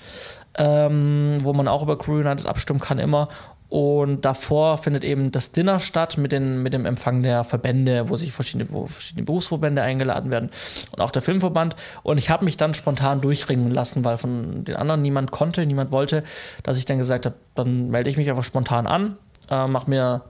ähm, 0.57 1.37
wo 1.43 1.53
man 1.53 1.67
auch 1.67 1.83
über 1.83 1.97
Crew 1.97 2.19
United 2.19 2.45
abstimmen 2.45 2.79
kann 2.79 2.99
immer. 2.99 3.29
Und 3.69 4.23
davor 4.23 4.77
findet 4.77 5.03
eben 5.03 5.31
das 5.31 5.51
Dinner 5.51 5.79
statt 5.79 6.17
mit, 6.17 6.31
den, 6.31 6.63
mit 6.63 6.71
dem 6.71 6.85
Empfang 6.85 7.21
der 7.21 7.43
Verbände, 7.43 8.09
wo 8.09 8.15
sich 8.15 8.31
verschiedene, 8.31 8.71
wo 8.71 8.87
verschiedene 8.87 9.25
Berufsverbände 9.25 9.81
eingeladen 9.81 10.31
werden 10.31 10.51
und 10.91 11.01
auch 11.01 11.11
der 11.11 11.21
Filmverband. 11.21 11.75
Und 12.03 12.17
ich 12.17 12.29
habe 12.29 12.45
mich 12.45 12.55
dann 12.55 12.73
spontan 12.73 13.19
durchringen 13.19 13.71
lassen, 13.71 14.05
weil 14.05 14.17
von 14.17 14.63
den 14.63 14.77
anderen 14.77 15.01
niemand 15.01 15.31
konnte, 15.31 15.65
niemand 15.65 15.91
wollte, 15.91 16.23
dass 16.63 16.77
ich 16.77 16.85
dann 16.85 16.97
gesagt 16.97 17.25
habe, 17.25 17.35
dann 17.55 17.89
melde 17.89 18.09
ich 18.09 18.15
mich 18.15 18.29
einfach 18.29 18.45
spontan 18.45 18.87
an, 18.87 19.17
äh, 19.49 19.67
mach 19.67 19.85
mir 19.85 20.21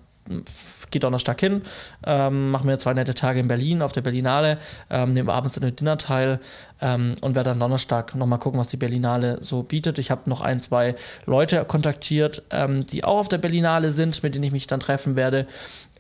geht 0.91 1.03
Donnerstag 1.03 1.39
hin, 1.39 1.61
ähm, 2.05 2.51
machen 2.51 2.67
wir 2.67 2.79
zwei 2.79 2.93
nette 2.93 3.13
Tage 3.13 3.39
in 3.39 3.47
Berlin 3.47 3.81
auf 3.81 3.91
der 3.91 4.01
Berlinale, 4.01 4.57
ähm, 4.89 5.13
nehmen 5.13 5.29
abends 5.29 5.57
an 5.57 5.63
dem 5.63 5.75
Dinner 5.75 5.97
teil 5.97 6.39
ähm, 6.81 7.15
und 7.21 7.35
werde 7.35 7.51
dann 7.51 7.59
Donnerstag 7.59 8.15
nochmal 8.15 8.39
gucken, 8.39 8.59
was 8.59 8.67
die 8.67 8.77
Berlinale 8.77 9.39
so 9.41 9.63
bietet. 9.63 9.99
Ich 9.99 10.11
habe 10.11 10.29
noch 10.29 10.41
ein, 10.41 10.61
zwei 10.61 10.95
Leute 11.25 11.65
kontaktiert, 11.65 12.43
ähm, 12.51 12.85
die 12.85 13.03
auch 13.03 13.19
auf 13.19 13.29
der 13.29 13.37
Berlinale 13.37 13.91
sind, 13.91 14.21
mit 14.23 14.35
denen 14.35 14.43
ich 14.43 14.51
mich 14.51 14.67
dann 14.67 14.79
treffen 14.79 15.15
werde. 15.15 15.47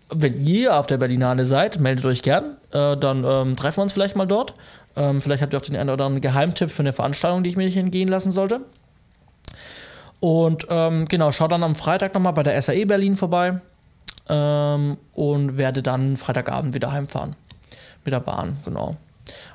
Wenn 0.09 0.45
ihr 0.47 0.77
auf 0.77 0.87
der 0.87 0.97
Berlinale 0.97 1.45
seid, 1.45 1.79
meldet 1.79 2.05
euch 2.05 2.21
gern, 2.21 2.55
äh, 2.71 2.95
dann 2.95 3.25
ähm, 3.25 3.55
treffen 3.55 3.77
wir 3.77 3.83
uns 3.83 3.93
vielleicht 3.93 4.15
mal 4.15 4.25
dort. 4.25 4.53
Ähm, 4.95 5.21
vielleicht 5.21 5.43
habt 5.43 5.53
ihr 5.53 5.59
auch 5.59 5.63
den 5.63 5.75
einen 5.75 5.89
oder 5.89 6.05
anderen 6.05 6.21
Geheimtipp 6.21 6.71
für 6.71 6.81
eine 6.81 6.93
Veranstaltung, 6.93 7.43
die 7.43 7.49
ich 7.49 7.57
mir 7.57 7.65
nicht 7.65 7.77
entgehen 7.77 8.07
lassen 8.07 8.31
sollte. 8.31 8.61
Und 10.19 10.65
ähm, 10.69 11.05
genau, 11.05 11.31
schau 11.31 11.47
dann 11.47 11.63
am 11.63 11.75
Freitag 11.75 12.13
nochmal 12.13 12.33
bei 12.33 12.43
der 12.43 12.59
SAE 12.61 12.85
Berlin 12.85 13.15
vorbei 13.15 13.59
ähm, 14.29 14.97
und 15.13 15.57
werde 15.57 15.81
dann 15.83 16.17
Freitagabend 16.17 16.73
wieder 16.73 16.91
heimfahren. 16.91 17.35
Mit 18.03 18.13
der 18.13 18.19
Bahn, 18.19 18.57
genau. 18.65 18.95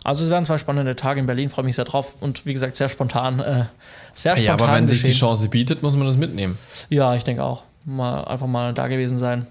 Also 0.05 0.25
es 0.25 0.31
werden 0.31 0.45
zwei 0.45 0.59
spannende 0.59 0.95
Tage 0.97 1.21
in 1.21 1.27
Berlin, 1.27 1.49
freue 1.49 1.65
mich 1.65 1.77
sehr 1.77 1.87
drauf 1.87 2.17
und 2.21 2.45
wie 2.45 2.53
gesagt, 2.53 2.77
sehr 2.77 2.89
spontan, 2.89 3.41
äh, 3.41 3.65
sehr 4.13 4.37
spontan 4.37 4.45
Ja, 4.45 4.53
aber 4.53 4.75
wenn 4.75 4.89
sich 4.89 4.99
die 4.99 5.09
geschehen. 5.09 5.21
Chance 5.21 5.49
bietet, 5.49 5.83
muss 5.83 5.95
man 5.95 6.07
das 6.07 6.17
mitnehmen. 6.17 6.59
Ja, 6.91 7.15
ich 7.15 7.25
denke 7.25 7.43
auch. 7.43 7.65
Mal 7.85 8.25
einfach 8.25 8.47
mal 8.47 8.75
da 8.75 8.89
gewesen 8.89 9.19
sein 9.19 9.47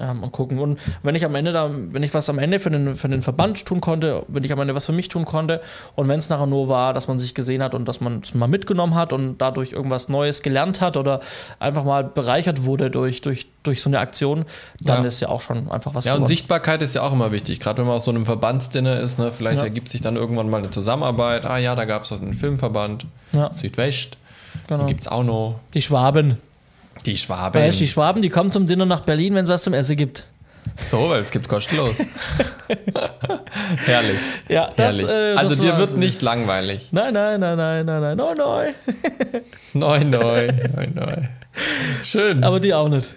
ähm, 0.00 0.22
und 0.22 0.32
gucken. 0.32 0.58
Und 0.58 0.78
wenn 1.02 1.14
ich 1.14 1.24
am 1.24 1.34
Ende 1.34 1.52
da, 1.52 1.70
wenn 1.72 2.02
ich 2.02 2.12
was 2.14 2.28
am 2.28 2.38
Ende 2.38 2.58
für 2.60 2.70
den, 2.70 2.96
für 2.96 3.08
den 3.08 3.22
Verband 3.22 3.64
tun 3.64 3.80
konnte, 3.80 4.24
wenn 4.28 4.42
ich 4.44 4.52
am 4.52 4.60
Ende 4.60 4.74
was 4.74 4.86
für 4.86 4.92
mich 4.92 5.08
tun 5.08 5.24
konnte 5.24 5.60
und 5.94 6.08
wenn 6.08 6.18
es 6.18 6.28
nachher 6.28 6.46
nur 6.46 6.68
war, 6.68 6.92
dass 6.92 7.06
man 7.08 7.18
sich 7.18 7.34
gesehen 7.34 7.62
hat 7.62 7.74
und 7.74 7.86
dass 7.86 8.00
man 8.00 8.20
es 8.24 8.34
mal 8.34 8.48
mitgenommen 8.48 8.94
hat 8.94 9.12
und 9.12 9.38
dadurch 9.38 9.72
irgendwas 9.72 10.08
Neues 10.08 10.42
gelernt 10.42 10.80
hat 10.80 10.96
oder 10.96 11.20
einfach 11.60 11.84
mal 11.84 12.02
bereichert 12.04 12.64
wurde 12.64 12.90
durch, 12.90 13.20
durch, 13.20 13.46
durch 13.62 13.80
so 13.82 13.88
eine 13.90 14.00
Aktion, 14.00 14.44
dann 14.80 15.02
Ja. 15.02 15.08
ist 15.08 15.20
ja 15.20 15.28
auch 15.28 15.40
schon 15.40 15.70
einfach 15.70 15.94
was 15.94 16.04
Ja, 16.04 16.12
und 16.12 16.18
gewonnen. 16.18 16.26
Sichtbarkeit 16.28 16.82
ist 16.82 16.94
ja 16.94 17.02
auch 17.02 17.12
immer 17.12 17.30
wichtig. 17.32 17.60
Gerade 17.60 17.78
wenn 17.78 17.86
man 17.86 17.96
aus 17.96 18.04
so 18.04 18.10
einem 18.10 18.26
Verbandsdinner 18.26 18.98
ist, 19.00 19.18
ne, 19.18 19.30
vielleicht 19.32 19.58
Ja. 19.58 19.64
ergibt 19.64 19.88
sich 19.88 20.00
dann 20.00 20.16
irgendwann 20.16 20.50
mal 20.50 20.58
eine 20.58 20.70
Zusammenarbeit. 20.70 21.46
Ah 21.46 21.58
ja, 21.58 21.74
da 21.74 21.84
gab 21.84 22.02
es 22.04 22.12
einen 22.12 22.34
Filmverband, 22.34 23.06
Ja. 23.32 23.52
Südwest. 23.52 24.16
Genau. 24.68 24.86
Gibt 24.86 25.02
es 25.02 25.08
auch 25.08 25.24
noch 25.24 25.60
Die 25.74 25.82
Schwaben. 25.82 26.38
Die 27.06 27.16
Schwaben. 27.16 27.60
Weißt, 27.60 27.80
die 27.80 27.88
Schwaben, 27.88 28.22
die 28.22 28.28
kommen 28.28 28.50
zum 28.50 28.66
Dinner 28.66 28.86
nach 28.86 29.00
Berlin, 29.00 29.34
wenn 29.34 29.44
es 29.44 29.50
was 29.50 29.62
zum 29.64 29.74
Essen 29.74 29.96
gibt. 29.96 30.26
So, 30.76 31.10
weil 31.10 31.20
es 31.20 31.30
gibt 31.30 31.48
kostenlos. 31.48 31.96
Herrlich. 33.86 34.16
Ja, 34.48 34.70
das, 34.74 35.02
Herrlich. 35.02 35.36
äh, 35.36 35.36
also 35.36 35.60
dir 35.62 35.76
wird 35.76 35.96
nicht 35.96 36.22
langweilig. 36.22 36.88
Nein, 36.90 37.14
nein, 37.14 37.40
nein, 37.40 37.56
nein, 37.56 37.86
nein, 37.86 38.00
nein, 38.00 38.16
nein, 38.16 38.36
nein. 38.36 39.42
Neu, 39.74 39.98
neu, 40.04 40.46
neu, 40.76 40.86
neu. 40.94 41.16
Schön. 42.02 42.42
Aber 42.42 42.60
die 42.60 42.72
auch 42.74 42.88
nicht. 42.88 43.14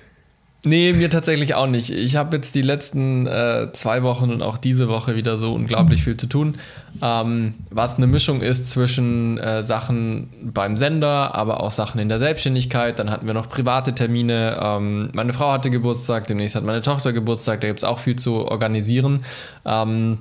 Nee, 0.66 0.94
mir 0.94 1.10
tatsächlich 1.10 1.54
auch 1.54 1.68
nicht. 1.68 1.92
Ich 1.92 2.16
habe 2.16 2.36
jetzt 2.36 2.56
die 2.56 2.64
letzten 2.64 3.28
äh, 3.28 3.72
zwei 3.74 4.02
Wochen 4.02 4.32
und 4.32 4.42
auch 4.42 4.58
diese 4.58 4.90
Woche 4.90 5.16
wieder 5.16 5.38
so 5.38 5.54
unglaublich 5.54 6.04
viel 6.04 6.18
zu 6.18 6.28
tun. 6.28 6.56
Ähm, 7.02 7.54
was 7.70 7.98
eine 7.98 8.08
Mischung 8.08 8.42
ist 8.42 8.70
zwischen 8.72 9.38
äh, 9.38 9.64
Sachen 9.64 10.30
beim 10.42 10.76
Sender, 10.76 11.36
aber 11.36 11.62
auch 11.62 11.72
Sachen 11.72 12.00
in 12.00 12.10
der 12.10 12.18
Selbstständigkeit. 12.18 12.98
Dann 12.98 13.12
hatten 13.12 13.28
wir 13.28 13.36
noch 13.36 13.50
private 13.50 13.94
Termine. 13.94 14.58
Ähm, 14.60 15.10
meine 15.14 15.32
Frau 15.32 15.52
hatte 15.52 15.70
Geburtstag, 15.70 16.26
demnächst 16.26 16.56
hat 16.56 16.64
meine 16.64 16.82
Tochter 16.82 17.14
Geburtstag. 17.14 17.62
Da 17.62 17.68
gibt 17.68 17.80
es 17.80 17.84
auch 17.84 18.00
viel 18.00 18.16
zu 18.16 18.48
organisieren. 18.48 19.24
Ähm, 19.64 20.18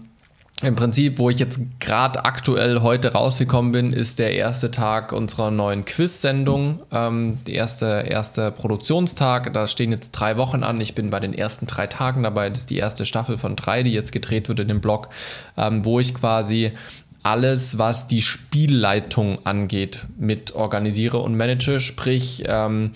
im 0.62 0.74
Prinzip, 0.74 1.18
wo 1.18 1.28
ich 1.28 1.38
jetzt 1.38 1.60
gerade 1.80 2.24
aktuell 2.24 2.80
heute 2.80 3.12
rausgekommen 3.12 3.72
bin, 3.72 3.92
ist 3.92 4.18
der 4.18 4.32
erste 4.32 4.70
Tag 4.70 5.12
unserer 5.12 5.50
neuen 5.50 5.84
Quiz-Sendung. 5.84 6.80
Ähm, 6.90 7.38
der 7.46 7.54
erste, 7.54 8.04
erste 8.08 8.50
Produktionstag. 8.52 9.52
Da 9.52 9.66
stehen 9.66 9.92
jetzt 9.92 10.12
drei 10.12 10.38
Wochen 10.38 10.62
an. 10.62 10.80
Ich 10.80 10.94
bin 10.94 11.10
bei 11.10 11.20
den 11.20 11.34
ersten 11.34 11.66
drei 11.66 11.86
Tagen 11.86 12.22
dabei. 12.22 12.48
Das 12.48 12.60
ist 12.60 12.70
die 12.70 12.78
erste 12.78 13.04
Staffel 13.04 13.36
von 13.36 13.54
drei, 13.54 13.82
die 13.82 13.92
jetzt 13.92 14.12
gedreht 14.12 14.48
wird 14.48 14.60
in 14.60 14.68
dem 14.68 14.80
Blog, 14.80 15.10
ähm, 15.58 15.84
wo 15.84 16.00
ich 16.00 16.14
quasi 16.14 16.72
alles, 17.22 17.76
was 17.76 18.06
die 18.06 18.22
Spielleitung 18.22 19.44
angeht, 19.44 20.06
mit 20.18 20.54
organisiere 20.54 21.18
und 21.18 21.36
manage. 21.36 21.80
Sprich, 21.80 22.44
ähm, 22.46 22.92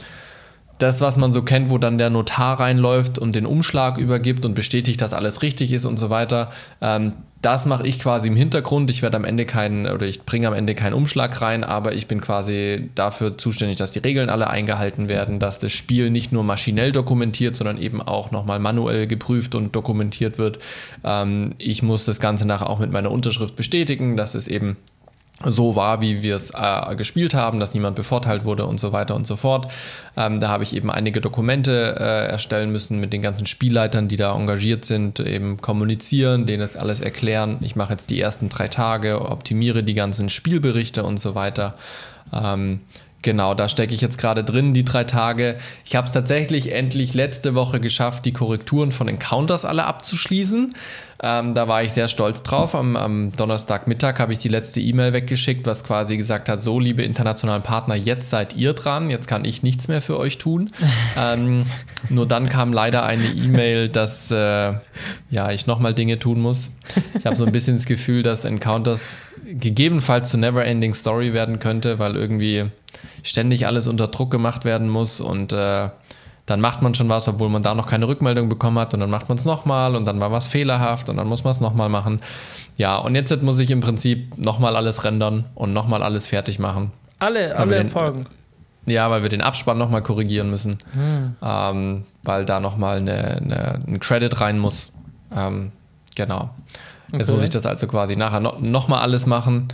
das, 0.78 1.02
was 1.02 1.18
man 1.18 1.30
so 1.30 1.42
kennt, 1.42 1.68
wo 1.68 1.76
dann 1.76 1.98
der 1.98 2.08
Notar 2.08 2.58
reinläuft 2.58 3.18
und 3.18 3.36
den 3.36 3.44
Umschlag 3.44 3.98
übergibt 3.98 4.46
und 4.46 4.54
bestätigt, 4.54 5.02
dass 5.02 5.12
alles 5.12 5.42
richtig 5.42 5.72
ist 5.72 5.84
und 5.84 5.98
so 5.98 6.08
weiter. 6.08 6.48
Ähm, 6.80 7.12
das 7.42 7.64
mache 7.64 7.86
ich 7.86 7.98
quasi 7.98 8.28
im 8.28 8.36
Hintergrund. 8.36 8.90
Ich 8.90 9.00
werde 9.00 9.16
am 9.16 9.24
Ende 9.24 9.46
keinen 9.46 9.86
oder 9.86 10.06
ich 10.06 10.22
bringe 10.24 10.48
am 10.48 10.52
Ende 10.52 10.74
keinen 10.74 10.92
Umschlag 10.92 11.40
rein, 11.40 11.64
aber 11.64 11.94
ich 11.94 12.06
bin 12.06 12.20
quasi 12.20 12.90
dafür 12.94 13.38
zuständig, 13.38 13.78
dass 13.78 13.92
die 13.92 14.00
Regeln 14.00 14.28
alle 14.28 14.50
eingehalten 14.50 15.08
werden, 15.08 15.38
dass 15.38 15.58
das 15.58 15.72
Spiel 15.72 16.10
nicht 16.10 16.32
nur 16.32 16.44
maschinell 16.44 16.92
dokumentiert, 16.92 17.56
sondern 17.56 17.78
eben 17.78 18.02
auch 18.02 18.30
nochmal 18.30 18.58
manuell 18.58 19.06
geprüft 19.06 19.54
und 19.54 19.74
dokumentiert 19.74 20.36
wird. 20.36 20.58
Ähm, 21.02 21.54
ich 21.56 21.82
muss 21.82 22.04
das 22.04 22.20
Ganze 22.20 22.46
nachher 22.46 22.68
auch 22.68 22.78
mit 22.78 22.92
meiner 22.92 23.10
Unterschrift 23.10 23.56
bestätigen, 23.56 24.18
dass 24.18 24.34
es 24.34 24.46
eben 24.46 24.76
so 25.44 25.74
war, 25.74 26.00
wie 26.00 26.22
wir 26.22 26.36
es 26.36 26.50
äh, 26.50 26.96
gespielt 26.96 27.32
haben, 27.32 27.60
dass 27.60 27.72
niemand 27.72 27.96
bevorteilt 27.96 28.44
wurde 28.44 28.66
und 28.66 28.78
so 28.78 28.92
weiter 28.92 29.14
und 29.14 29.26
so 29.26 29.36
fort. 29.36 29.72
Ähm, 30.16 30.38
da 30.38 30.48
habe 30.48 30.64
ich 30.64 30.76
eben 30.76 30.90
einige 30.90 31.20
Dokumente 31.20 31.96
äh, 31.98 32.30
erstellen 32.30 32.70
müssen 32.70 33.00
mit 33.00 33.12
den 33.12 33.22
ganzen 33.22 33.46
Spielleitern, 33.46 34.08
die 34.08 34.16
da 34.16 34.36
engagiert 34.36 34.84
sind, 34.84 35.18
eben 35.20 35.56
kommunizieren, 35.56 36.44
denen 36.44 36.60
das 36.60 36.76
alles 36.76 37.00
erklären. 37.00 37.58
Ich 37.60 37.74
mache 37.74 37.92
jetzt 37.92 38.10
die 38.10 38.20
ersten 38.20 38.50
drei 38.50 38.68
Tage, 38.68 39.22
optimiere 39.22 39.82
die 39.82 39.94
ganzen 39.94 40.28
Spielberichte 40.28 41.04
und 41.04 41.18
so 41.18 41.34
weiter. 41.34 41.74
Ähm, 42.34 42.80
Genau, 43.22 43.52
da 43.52 43.68
stecke 43.68 43.92
ich 43.92 44.00
jetzt 44.00 44.16
gerade 44.16 44.44
drin, 44.44 44.72
die 44.72 44.84
drei 44.84 45.04
Tage. 45.04 45.56
Ich 45.84 45.94
habe 45.94 46.06
es 46.06 46.12
tatsächlich 46.12 46.72
endlich 46.72 47.12
letzte 47.12 47.54
Woche 47.54 47.78
geschafft, 47.78 48.24
die 48.24 48.32
Korrekturen 48.32 48.92
von 48.92 49.08
Encounters 49.08 49.66
alle 49.66 49.84
abzuschließen. 49.84 50.74
Ähm, 51.22 51.54
da 51.54 51.68
war 51.68 51.82
ich 51.82 51.92
sehr 51.92 52.08
stolz 52.08 52.42
drauf. 52.42 52.74
Am, 52.74 52.96
am 52.96 53.32
Donnerstagmittag 53.36 54.18
habe 54.18 54.32
ich 54.32 54.38
die 54.38 54.48
letzte 54.48 54.80
E-Mail 54.80 55.12
weggeschickt, 55.12 55.66
was 55.66 55.84
quasi 55.84 56.16
gesagt 56.16 56.48
hat, 56.48 56.62
so 56.62 56.80
liebe 56.80 57.02
internationalen 57.02 57.62
Partner, 57.62 57.94
jetzt 57.94 58.30
seid 58.30 58.56
ihr 58.56 58.72
dran, 58.72 59.10
jetzt 59.10 59.28
kann 59.28 59.44
ich 59.44 59.62
nichts 59.62 59.88
mehr 59.88 60.00
für 60.00 60.18
euch 60.18 60.38
tun. 60.38 60.70
ähm, 61.18 61.66
nur 62.08 62.26
dann 62.26 62.48
kam 62.48 62.72
leider 62.72 63.02
eine 63.02 63.26
E-Mail, 63.26 63.90
dass 63.90 64.30
äh, 64.30 64.72
ja, 65.30 65.50
ich 65.50 65.66
nochmal 65.66 65.92
Dinge 65.92 66.18
tun 66.18 66.40
muss. 66.40 66.70
Ich 67.18 67.26
habe 67.26 67.36
so 67.36 67.44
ein 67.44 67.52
bisschen 67.52 67.76
das 67.76 67.84
Gefühl, 67.84 68.22
dass 68.22 68.46
Encounters 68.46 69.22
gegebenenfalls 69.44 70.30
zu 70.30 70.38
Neverending 70.38 70.94
Story 70.94 71.34
werden 71.34 71.58
könnte, 71.58 71.98
weil 71.98 72.16
irgendwie 72.16 72.70
ständig 73.22 73.66
alles 73.66 73.86
unter 73.86 74.08
Druck 74.08 74.30
gemacht 74.30 74.64
werden 74.64 74.88
muss 74.88 75.20
und 75.20 75.52
äh, 75.52 75.90
dann 76.46 76.60
macht 76.60 76.82
man 76.82 76.94
schon 76.94 77.08
was, 77.08 77.28
obwohl 77.28 77.48
man 77.48 77.62
da 77.62 77.74
noch 77.76 77.86
keine 77.86 78.08
Rückmeldung 78.08 78.48
bekommen 78.48 78.78
hat 78.78 78.92
und 78.92 78.98
dann 78.98 79.10
macht 79.10 79.28
man 79.28 79.38
es 79.38 79.44
nochmal 79.44 79.94
und 79.94 80.04
dann 80.04 80.18
war 80.18 80.32
was 80.32 80.48
fehlerhaft 80.48 81.08
und 81.08 81.16
dann 81.16 81.28
muss 81.28 81.44
man 81.44 81.52
es 81.52 81.60
nochmal 81.60 81.88
machen. 81.88 82.20
Ja, 82.76 82.96
und 82.96 83.14
jetzt 83.14 83.42
muss 83.42 83.58
ich 83.60 83.70
im 83.70 83.80
Prinzip 83.80 84.36
nochmal 84.36 84.74
alles 84.74 85.04
rendern 85.04 85.44
und 85.54 85.72
nochmal 85.72 86.02
alles 86.02 86.26
fertig 86.26 86.58
machen. 86.58 86.90
Alle, 87.20 87.56
alle 87.56 87.76
den, 87.76 87.88
Folgen. 87.88 88.26
Ja, 88.86 89.10
weil 89.10 89.22
wir 89.22 89.28
den 89.28 89.42
Abspann 89.42 89.78
nochmal 89.78 90.02
korrigieren 90.02 90.50
müssen, 90.50 90.78
hm. 90.92 91.36
ähm, 91.40 92.04
weil 92.24 92.44
da 92.44 92.58
nochmal 92.58 92.96
eine, 92.96 93.36
eine, 93.36 93.78
ein 93.86 94.00
Credit 94.00 94.40
rein 94.40 94.58
muss. 94.58 94.92
Ähm, 95.32 95.70
genau. 96.16 96.50
Jetzt 97.12 97.28
okay. 97.28 97.32
muss 97.32 97.44
ich 97.44 97.50
das 97.50 97.66
also 97.66 97.86
quasi 97.86 98.16
nachher 98.16 98.40
no, 98.40 98.56
nochmal 98.58 99.02
alles 99.02 99.26
machen 99.26 99.68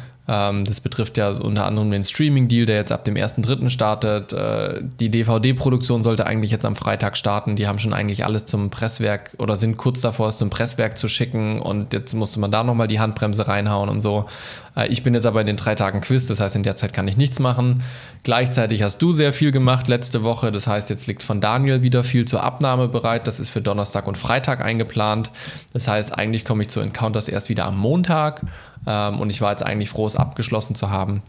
das 0.64 0.80
betrifft 0.80 1.16
ja 1.18 1.30
unter 1.30 1.66
anderem 1.66 1.90
den 1.90 2.02
Streaming-Deal, 2.02 2.66
der 2.66 2.76
jetzt 2.76 2.90
ab 2.90 3.04
dem 3.04 3.14
1.3. 3.14 3.70
startet. 3.70 4.32
Äh, 4.32 4.82
die 4.98 5.08
DVD-Produktion 5.08 6.02
sollte 6.02 6.26
eigentlich 6.26 6.50
jetzt 6.50 6.66
am 6.66 6.74
Freitag 6.74 7.16
starten. 7.16 7.54
Die 7.54 7.68
haben 7.68 7.78
schon 7.78 7.92
eigentlich 7.92 8.24
alles 8.24 8.44
zum 8.44 8.70
Presswerk 8.70 9.34
oder 9.38 9.56
sind 9.56 9.76
kurz 9.76 10.00
davor, 10.00 10.28
es 10.28 10.38
zum 10.38 10.50
Presswerk 10.50 10.98
zu 10.98 11.06
schicken. 11.06 11.60
Und 11.60 11.92
jetzt 11.92 12.14
musste 12.14 12.40
man 12.40 12.50
da 12.50 12.64
nochmal 12.64 12.88
die 12.88 12.98
Handbremse 12.98 13.46
reinhauen 13.46 13.88
und 13.88 14.00
so. 14.00 14.26
Äh, 14.76 14.88
ich 14.88 15.04
bin 15.04 15.14
jetzt 15.14 15.26
aber 15.26 15.40
in 15.40 15.46
den 15.46 15.56
drei 15.56 15.76
Tagen 15.76 16.00
Quiz, 16.00 16.26
das 16.26 16.40
heißt, 16.40 16.56
in 16.56 16.64
der 16.64 16.74
Zeit 16.74 16.92
kann 16.92 17.06
ich 17.06 17.16
nichts 17.16 17.38
machen. 17.38 17.84
Gleichzeitig 18.24 18.82
hast 18.82 18.98
du 18.98 19.12
sehr 19.12 19.32
viel 19.32 19.52
gemacht 19.52 19.86
letzte 19.86 20.24
Woche. 20.24 20.50
Das 20.50 20.66
heißt, 20.66 20.90
jetzt 20.90 21.06
liegt 21.06 21.22
von 21.22 21.40
Daniel 21.40 21.82
wieder 21.82 22.02
viel 22.02 22.24
zur 22.24 22.42
Abnahme 22.42 22.88
bereit. 22.88 23.28
Das 23.28 23.38
ist 23.38 23.50
für 23.50 23.60
Donnerstag 23.60 24.06
und 24.06 24.18
Freitag 24.18 24.60
eingeplant. 24.60 25.30
Das 25.72 25.86
heißt, 25.86 26.18
eigentlich 26.18 26.44
komme 26.44 26.64
ich 26.64 26.68
zu 26.68 26.80
Encounters 26.80 27.28
erst 27.28 27.48
wieder 27.48 27.64
am 27.64 27.78
Montag. 27.78 28.42
Ähm, 28.86 29.20
und 29.20 29.30
ich 29.30 29.40
war 29.40 29.50
jetzt 29.50 29.62
eigentlich 29.62 29.90
froh, 29.90 30.06
es 30.06 30.16
abgeschlossen 30.16 30.74
zu 30.74 30.90
haben. 30.90 31.22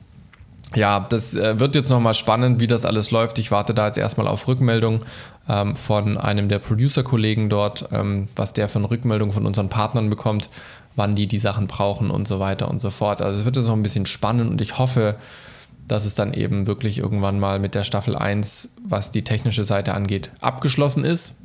Ja, 0.75 1.05
das 1.07 1.35
äh, 1.35 1.59
wird 1.59 1.75
jetzt 1.75 1.89
nochmal 1.89 2.13
spannend, 2.13 2.59
wie 2.59 2.67
das 2.67 2.83
alles 2.83 3.11
läuft. 3.11 3.39
Ich 3.39 3.51
warte 3.51 3.73
da 3.73 3.85
jetzt 3.85 3.97
erstmal 3.97 4.27
auf 4.27 4.47
Rückmeldung 4.47 5.05
ähm, 5.47 5.75
von 5.75 6.17
einem 6.17 6.49
der 6.49 6.59
Producer-Kollegen 6.59 7.49
dort, 7.49 7.87
ähm, 7.91 8.27
was 8.35 8.53
der 8.53 8.67
für 8.67 8.79
eine 8.79 8.91
Rückmeldung 8.91 9.31
von 9.31 9.45
unseren 9.45 9.69
Partnern 9.69 10.09
bekommt, 10.09 10.49
wann 10.95 11.15
die 11.15 11.27
die 11.27 11.37
Sachen 11.37 11.67
brauchen 11.67 12.11
und 12.11 12.27
so 12.27 12.39
weiter 12.39 12.69
und 12.69 12.79
so 12.79 12.91
fort. 12.91 13.21
Also 13.21 13.39
es 13.39 13.45
wird 13.45 13.55
jetzt 13.55 13.67
noch 13.67 13.75
ein 13.75 13.83
bisschen 13.83 14.05
spannend 14.05 14.51
und 14.51 14.61
ich 14.61 14.77
hoffe, 14.77 15.15
dass 15.87 16.03
es 16.03 16.15
dann 16.15 16.33
eben 16.33 16.67
wirklich 16.67 16.97
irgendwann 16.97 17.39
mal 17.39 17.59
mit 17.59 17.73
der 17.73 17.85
Staffel 17.85 18.15
1, 18.17 18.73
was 18.83 19.11
die 19.11 19.23
technische 19.23 19.63
Seite 19.63 19.93
angeht, 19.93 20.31
abgeschlossen 20.41 21.05
ist. 21.05 21.37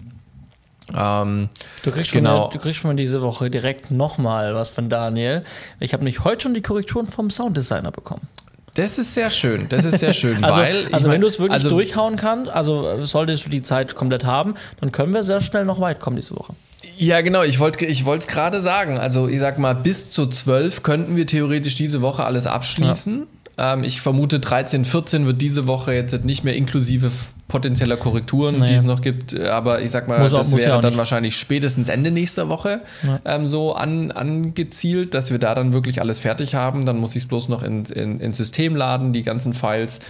Ähm, 0.97 1.49
du, 1.83 1.90
kriegst 1.90 2.12
genau. 2.12 2.42
schon, 2.42 2.51
du 2.53 2.59
kriegst 2.59 2.81
schon 2.81 2.97
diese 2.97 3.23
Woche 3.23 3.51
direkt 3.51 3.90
nochmal 3.90 4.55
was 4.55 4.71
von 4.71 4.88
Daniel. 4.88 5.45
Ich 5.81 5.92
habe 5.92 6.05
nämlich 6.05 6.25
heute 6.25 6.42
schon 6.42 6.55
die 6.55 6.62
Korrekturen 6.62 7.07
vom 7.07 7.31
Sounddesigner 7.31 7.90
bekommen. 7.92 8.29
Das 8.75 8.99
ist 8.99 9.12
sehr 9.12 9.29
schön, 9.31 9.68
das 9.68 9.85
ist 9.85 9.99
sehr 9.99 10.14
schön, 10.14 10.42
also, 10.45 10.59
weil. 10.59 10.88
Also, 10.92 11.11
wenn 11.11 11.21
du 11.21 11.27
es 11.27 11.38
wirklich 11.38 11.53
also, 11.53 11.68
durchhauen 11.68 12.16
kannst, 12.16 12.51
also 12.51 13.05
solltest 13.05 13.45
du 13.45 13.51
die 13.51 13.62
Zeit 13.62 13.95
komplett 13.95 14.25
haben, 14.25 14.55
dann 14.81 14.92
können 14.92 15.12
wir 15.12 15.25
sehr 15.25 15.40
schnell 15.40 15.64
noch 15.64 15.79
weit 15.81 16.01
kommen 16.01 16.16
diese 16.16 16.35
Woche. 16.35 16.55
Ja, 16.97 17.21
genau, 17.21 17.42
ich 17.42 17.59
wollte 17.59 17.85
ich 17.85 18.07
es 18.07 18.27
gerade 18.27 18.62
sagen. 18.62 18.99
Also, 18.99 19.29
ich 19.29 19.40
sag 19.40 19.59
mal, 19.59 19.75
bis 19.75 20.11
zu 20.11 20.27
12 20.27 20.83
könnten 20.83 21.16
wir 21.16 21.27
theoretisch 21.27 21.75
diese 21.75 22.01
Woche 22.01 22.25
alles 22.25 22.47
abschließen. 22.47 23.27
Ja. 23.59 23.75
Ähm, 23.75 23.85
ich 23.85 24.01
vermute, 24.01 24.40
13, 24.40 24.85
14 24.85 25.27
wird 25.27 25.42
diese 25.42 25.66
Woche 25.66 25.92
jetzt 25.92 26.25
nicht 26.25 26.42
mehr 26.42 26.57
inklusive 26.57 27.11
potenzieller 27.53 27.99
Korrekturen, 27.99 28.59
naja. 28.59 28.71
die 28.71 28.79
es 28.79 28.83
noch 28.83 29.03
gibt. 29.03 29.38
Aber 29.38 29.83
ich 29.83 29.91
sag 29.91 30.09
mal, 30.09 30.19
muss 30.19 30.33
auch, 30.33 30.38
das 30.38 30.57
wäre 30.57 30.71
ja 30.71 30.81
dann 30.81 30.91
nicht. 30.91 30.99
wahrscheinlich 30.99 31.37
spätestens 31.37 31.91
Ende 31.91 32.11
nächster 32.11 32.49
Woche 32.49 32.81
ja. 33.03 33.21
ähm, 33.27 33.47
so 33.47 33.75
an, 33.75 34.11
angezielt, 34.11 35.12
dass 35.12 35.31
wir 35.31 35.38
da 35.38 35.55
dann 35.55 35.75
wirklich 35.75 36.01
alles 36.01 36.21
fertig 36.21 36.55
haben. 36.55 36.87
Dann 36.87 36.99
muss 36.99 37.15
ich 37.15 37.25
es 37.25 37.29
bloß 37.29 37.51
noch 37.51 37.62
ins 37.62 37.91
in, 37.91 38.21
in 38.21 38.33
System 38.33 38.75
laden, 38.75 39.12
die 39.12 39.23
ganzen 39.23 39.53
Files, 39.53 40.01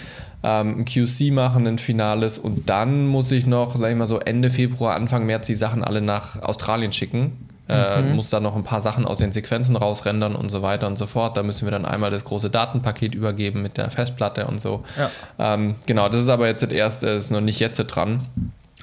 ähm, 0.44 0.78
ein 0.78 0.84
QC 0.84 1.32
machen, 1.32 1.66
ein 1.66 1.78
Finales 1.78 2.38
und 2.38 2.70
dann 2.70 3.08
muss 3.08 3.32
ich 3.32 3.44
noch, 3.44 3.74
sag 3.74 3.90
ich 3.90 3.96
mal 3.96 4.06
so, 4.06 4.20
Ende 4.20 4.48
Februar, 4.48 4.94
Anfang 4.94 5.26
März 5.26 5.48
die 5.48 5.56
Sachen 5.56 5.82
alle 5.82 6.00
nach 6.00 6.40
Australien 6.42 6.92
schicken 6.92 7.48
äh, 7.72 8.02
mhm. 8.02 8.16
muss 8.16 8.30
dann 8.30 8.42
noch 8.42 8.56
ein 8.56 8.64
paar 8.64 8.80
Sachen 8.80 9.06
aus 9.06 9.18
den 9.18 9.32
Sequenzen 9.32 9.76
rausrendern 9.76 10.36
und 10.36 10.50
so 10.50 10.62
weiter 10.62 10.86
und 10.86 10.98
so 10.98 11.06
fort. 11.06 11.36
Da 11.36 11.42
müssen 11.42 11.66
wir 11.66 11.70
dann 11.70 11.84
einmal 11.84 12.10
das 12.10 12.24
große 12.24 12.50
Datenpaket 12.50 13.14
übergeben 13.14 13.62
mit 13.62 13.76
der 13.76 13.90
Festplatte 13.90 14.46
und 14.46 14.60
so. 14.60 14.84
Ja. 14.96 15.54
Ähm, 15.54 15.76
genau, 15.86 16.08
das 16.08 16.20
ist 16.20 16.28
aber 16.28 16.46
jetzt 16.46 16.62
das 16.62 16.70
erste, 16.70 17.08
ist 17.08 17.30
noch 17.30 17.40
nicht 17.40 17.60
jetzt 17.60 17.78
dran. 17.78 18.24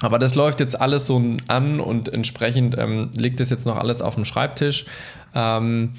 Aber 0.00 0.18
das 0.18 0.34
läuft 0.34 0.60
jetzt 0.60 0.80
alles 0.80 1.06
so 1.06 1.22
an 1.48 1.80
und 1.80 2.12
entsprechend 2.12 2.76
ähm, 2.78 3.10
liegt 3.16 3.40
es 3.40 3.50
jetzt 3.50 3.66
noch 3.66 3.76
alles 3.76 4.00
auf 4.00 4.14
dem 4.14 4.24
Schreibtisch. 4.24 4.86
Ähm, 5.34 5.94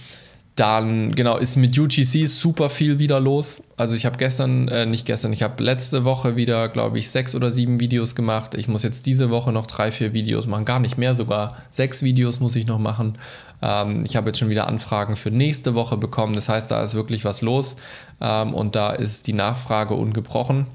dann, 0.62 1.16
genau, 1.16 1.38
ist 1.38 1.56
mit 1.56 1.76
UGC 1.76 2.28
super 2.28 2.70
viel 2.70 3.00
wieder 3.00 3.20
los. 3.20 3.64
Also 3.78 3.96
ich 3.96 4.06
habe 4.06 4.20
gestern, 4.20 4.68
äh, 4.68 4.86
nicht 4.86 5.08
gestern, 5.08 5.34
ich 5.34 5.42
habe 5.42 5.64
letzte 5.64 6.06
Woche 6.06 6.36
wieder, 6.36 6.70
glaube 6.70 7.00
ich, 7.00 7.10
sechs 7.10 7.34
oder 7.34 7.50
sieben 7.50 7.80
Videos 7.80 8.14
gemacht. 8.14 8.54
Ich 8.54 8.68
muss 8.68 8.84
jetzt 8.84 9.08
diese 9.08 9.32
Woche 9.32 9.52
noch 9.52 9.66
drei, 9.66 9.92
vier 9.92 10.14
Videos 10.14 10.46
machen, 10.46 10.64
gar 10.64 10.80
nicht 10.80 11.00
mehr 11.00 11.16
sogar. 11.16 11.58
Sechs 11.72 12.04
Videos 12.04 12.40
muss 12.40 12.56
ich 12.56 12.68
noch 12.68 12.78
machen. 12.78 13.18
Ähm, 13.64 14.06
ich 14.06 14.16
habe 14.16 14.30
jetzt 14.30 14.38
schon 14.38 14.52
wieder 14.52 14.68
Anfragen 14.68 15.16
für 15.16 15.32
nächste 15.32 15.74
Woche 15.74 15.98
bekommen. 15.98 16.36
Das 16.36 16.48
heißt, 16.48 16.70
da 16.70 16.84
ist 16.84 16.94
wirklich 16.94 17.26
was 17.26 17.42
los 17.42 17.78
ähm, 18.22 18.54
und 18.54 18.76
da 18.76 18.92
ist 18.92 19.26
die 19.26 19.34
Nachfrage 19.34 19.96
ungebrochen. 19.96 20.68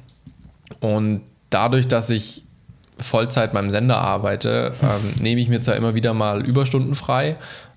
Und 0.81 1.21
dadurch, 1.49 1.87
dass 1.87 2.11
ich 2.11 2.43
Vollzeit 2.99 3.53
beim 3.53 3.71
Sender 3.71 3.99
arbeite, 3.99 4.73
ähm, 4.83 5.23
nehme 5.23 5.41
ich 5.41 5.49
mir 5.49 5.61
zwar 5.61 5.77
immer 5.77 5.95
wieder 5.95 6.13
mal 6.13 6.45
Überstunden 6.45 6.97
frei 6.97 7.37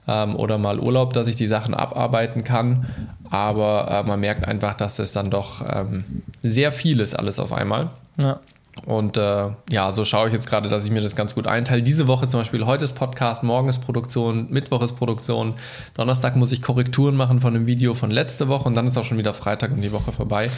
ähm, 0.09 0.35
oder 0.35 0.57
mal 0.57 0.79
Urlaub, 0.79 1.13
dass 1.13 1.27
ich 1.27 1.35
die 1.35 1.47
Sachen 1.47 1.73
abarbeiten 1.73 2.43
kann. 2.43 2.87
Aber 3.29 3.87
äh, 3.91 4.07
man 4.07 4.19
merkt 4.19 4.47
einfach, 4.47 4.75
dass 4.75 4.97
es 4.97 5.11
dann 5.11 5.29
doch 5.29 5.63
ähm, 5.67 6.23
sehr 6.41 6.71
viel 6.71 6.99
ist, 6.99 7.13
alles 7.17 7.39
auf 7.39 7.53
einmal. 7.53 7.91
Ja. 8.19 8.39
Und 8.85 9.17
äh, 9.17 9.51
ja, 9.69 9.91
so 9.91 10.05
schaue 10.05 10.27
ich 10.27 10.33
jetzt 10.33 10.49
gerade, 10.49 10.69
dass 10.69 10.85
ich 10.85 10.91
mir 10.91 11.01
das 11.01 11.15
ganz 11.15 11.35
gut 11.35 11.47
einteile. 11.47 11.83
Diese 11.83 12.07
Woche 12.07 12.27
zum 12.27 12.39
Beispiel, 12.39 12.65
heute 12.65 12.85
ist 12.85 12.93
Podcast, 12.93 13.43
morgen 13.43 13.67
ist 13.67 13.79
Produktion, 13.79 14.47
Mittwoch 14.49 14.81
ist 14.81 14.93
Produktion, 14.93 15.55
Donnerstag 15.95 16.37
muss 16.37 16.51
ich 16.53 16.61
Korrekturen 16.61 17.15
machen 17.15 17.41
von 17.41 17.53
dem 17.53 17.67
Video 17.67 17.93
von 17.93 18.09
letzte 18.09 18.47
Woche 18.47 18.69
und 18.69 18.75
dann 18.75 18.87
ist 18.87 18.97
auch 18.97 19.03
schon 19.03 19.17
wieder 19.17 19.33
Freitag 19.33 19.71
und 19.71 19.81
die 19.81 19.91
Woche 19.91 20.13
vorbei. 20.13 20.49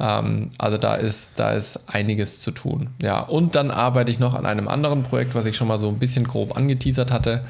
Ähm, 0.00 0.50
also 0.58 0.76
da 0.76 0.96
ist, 0.96 1.32
da 1.36 1.52
ist 1.52 1.80
einiges 1.86 2.40
zu 2.40 2.50
tun. 2.50 2.90
Ja, 3.00 3.20
und 3.20 3.54
dann 3.54 3.70
arbeite 3.70 4.10
ich 4.10 4.18
noch 4.18 4.34
an 4.34 4.44
einem 4.44 4.68
anderen 4.68 5.02
Projekt, 5.02 5.34
was 5.34 5.46
ich 5.46 5.56
schon 5.56 5.68
mal 5.68 5.78
so 5.78 5.88
ein 5.88 5.98
bisschen 5.98 6.26
grob 6.28 6.56
angeteasert 6.56 7.10
hatte. 7.10 7.42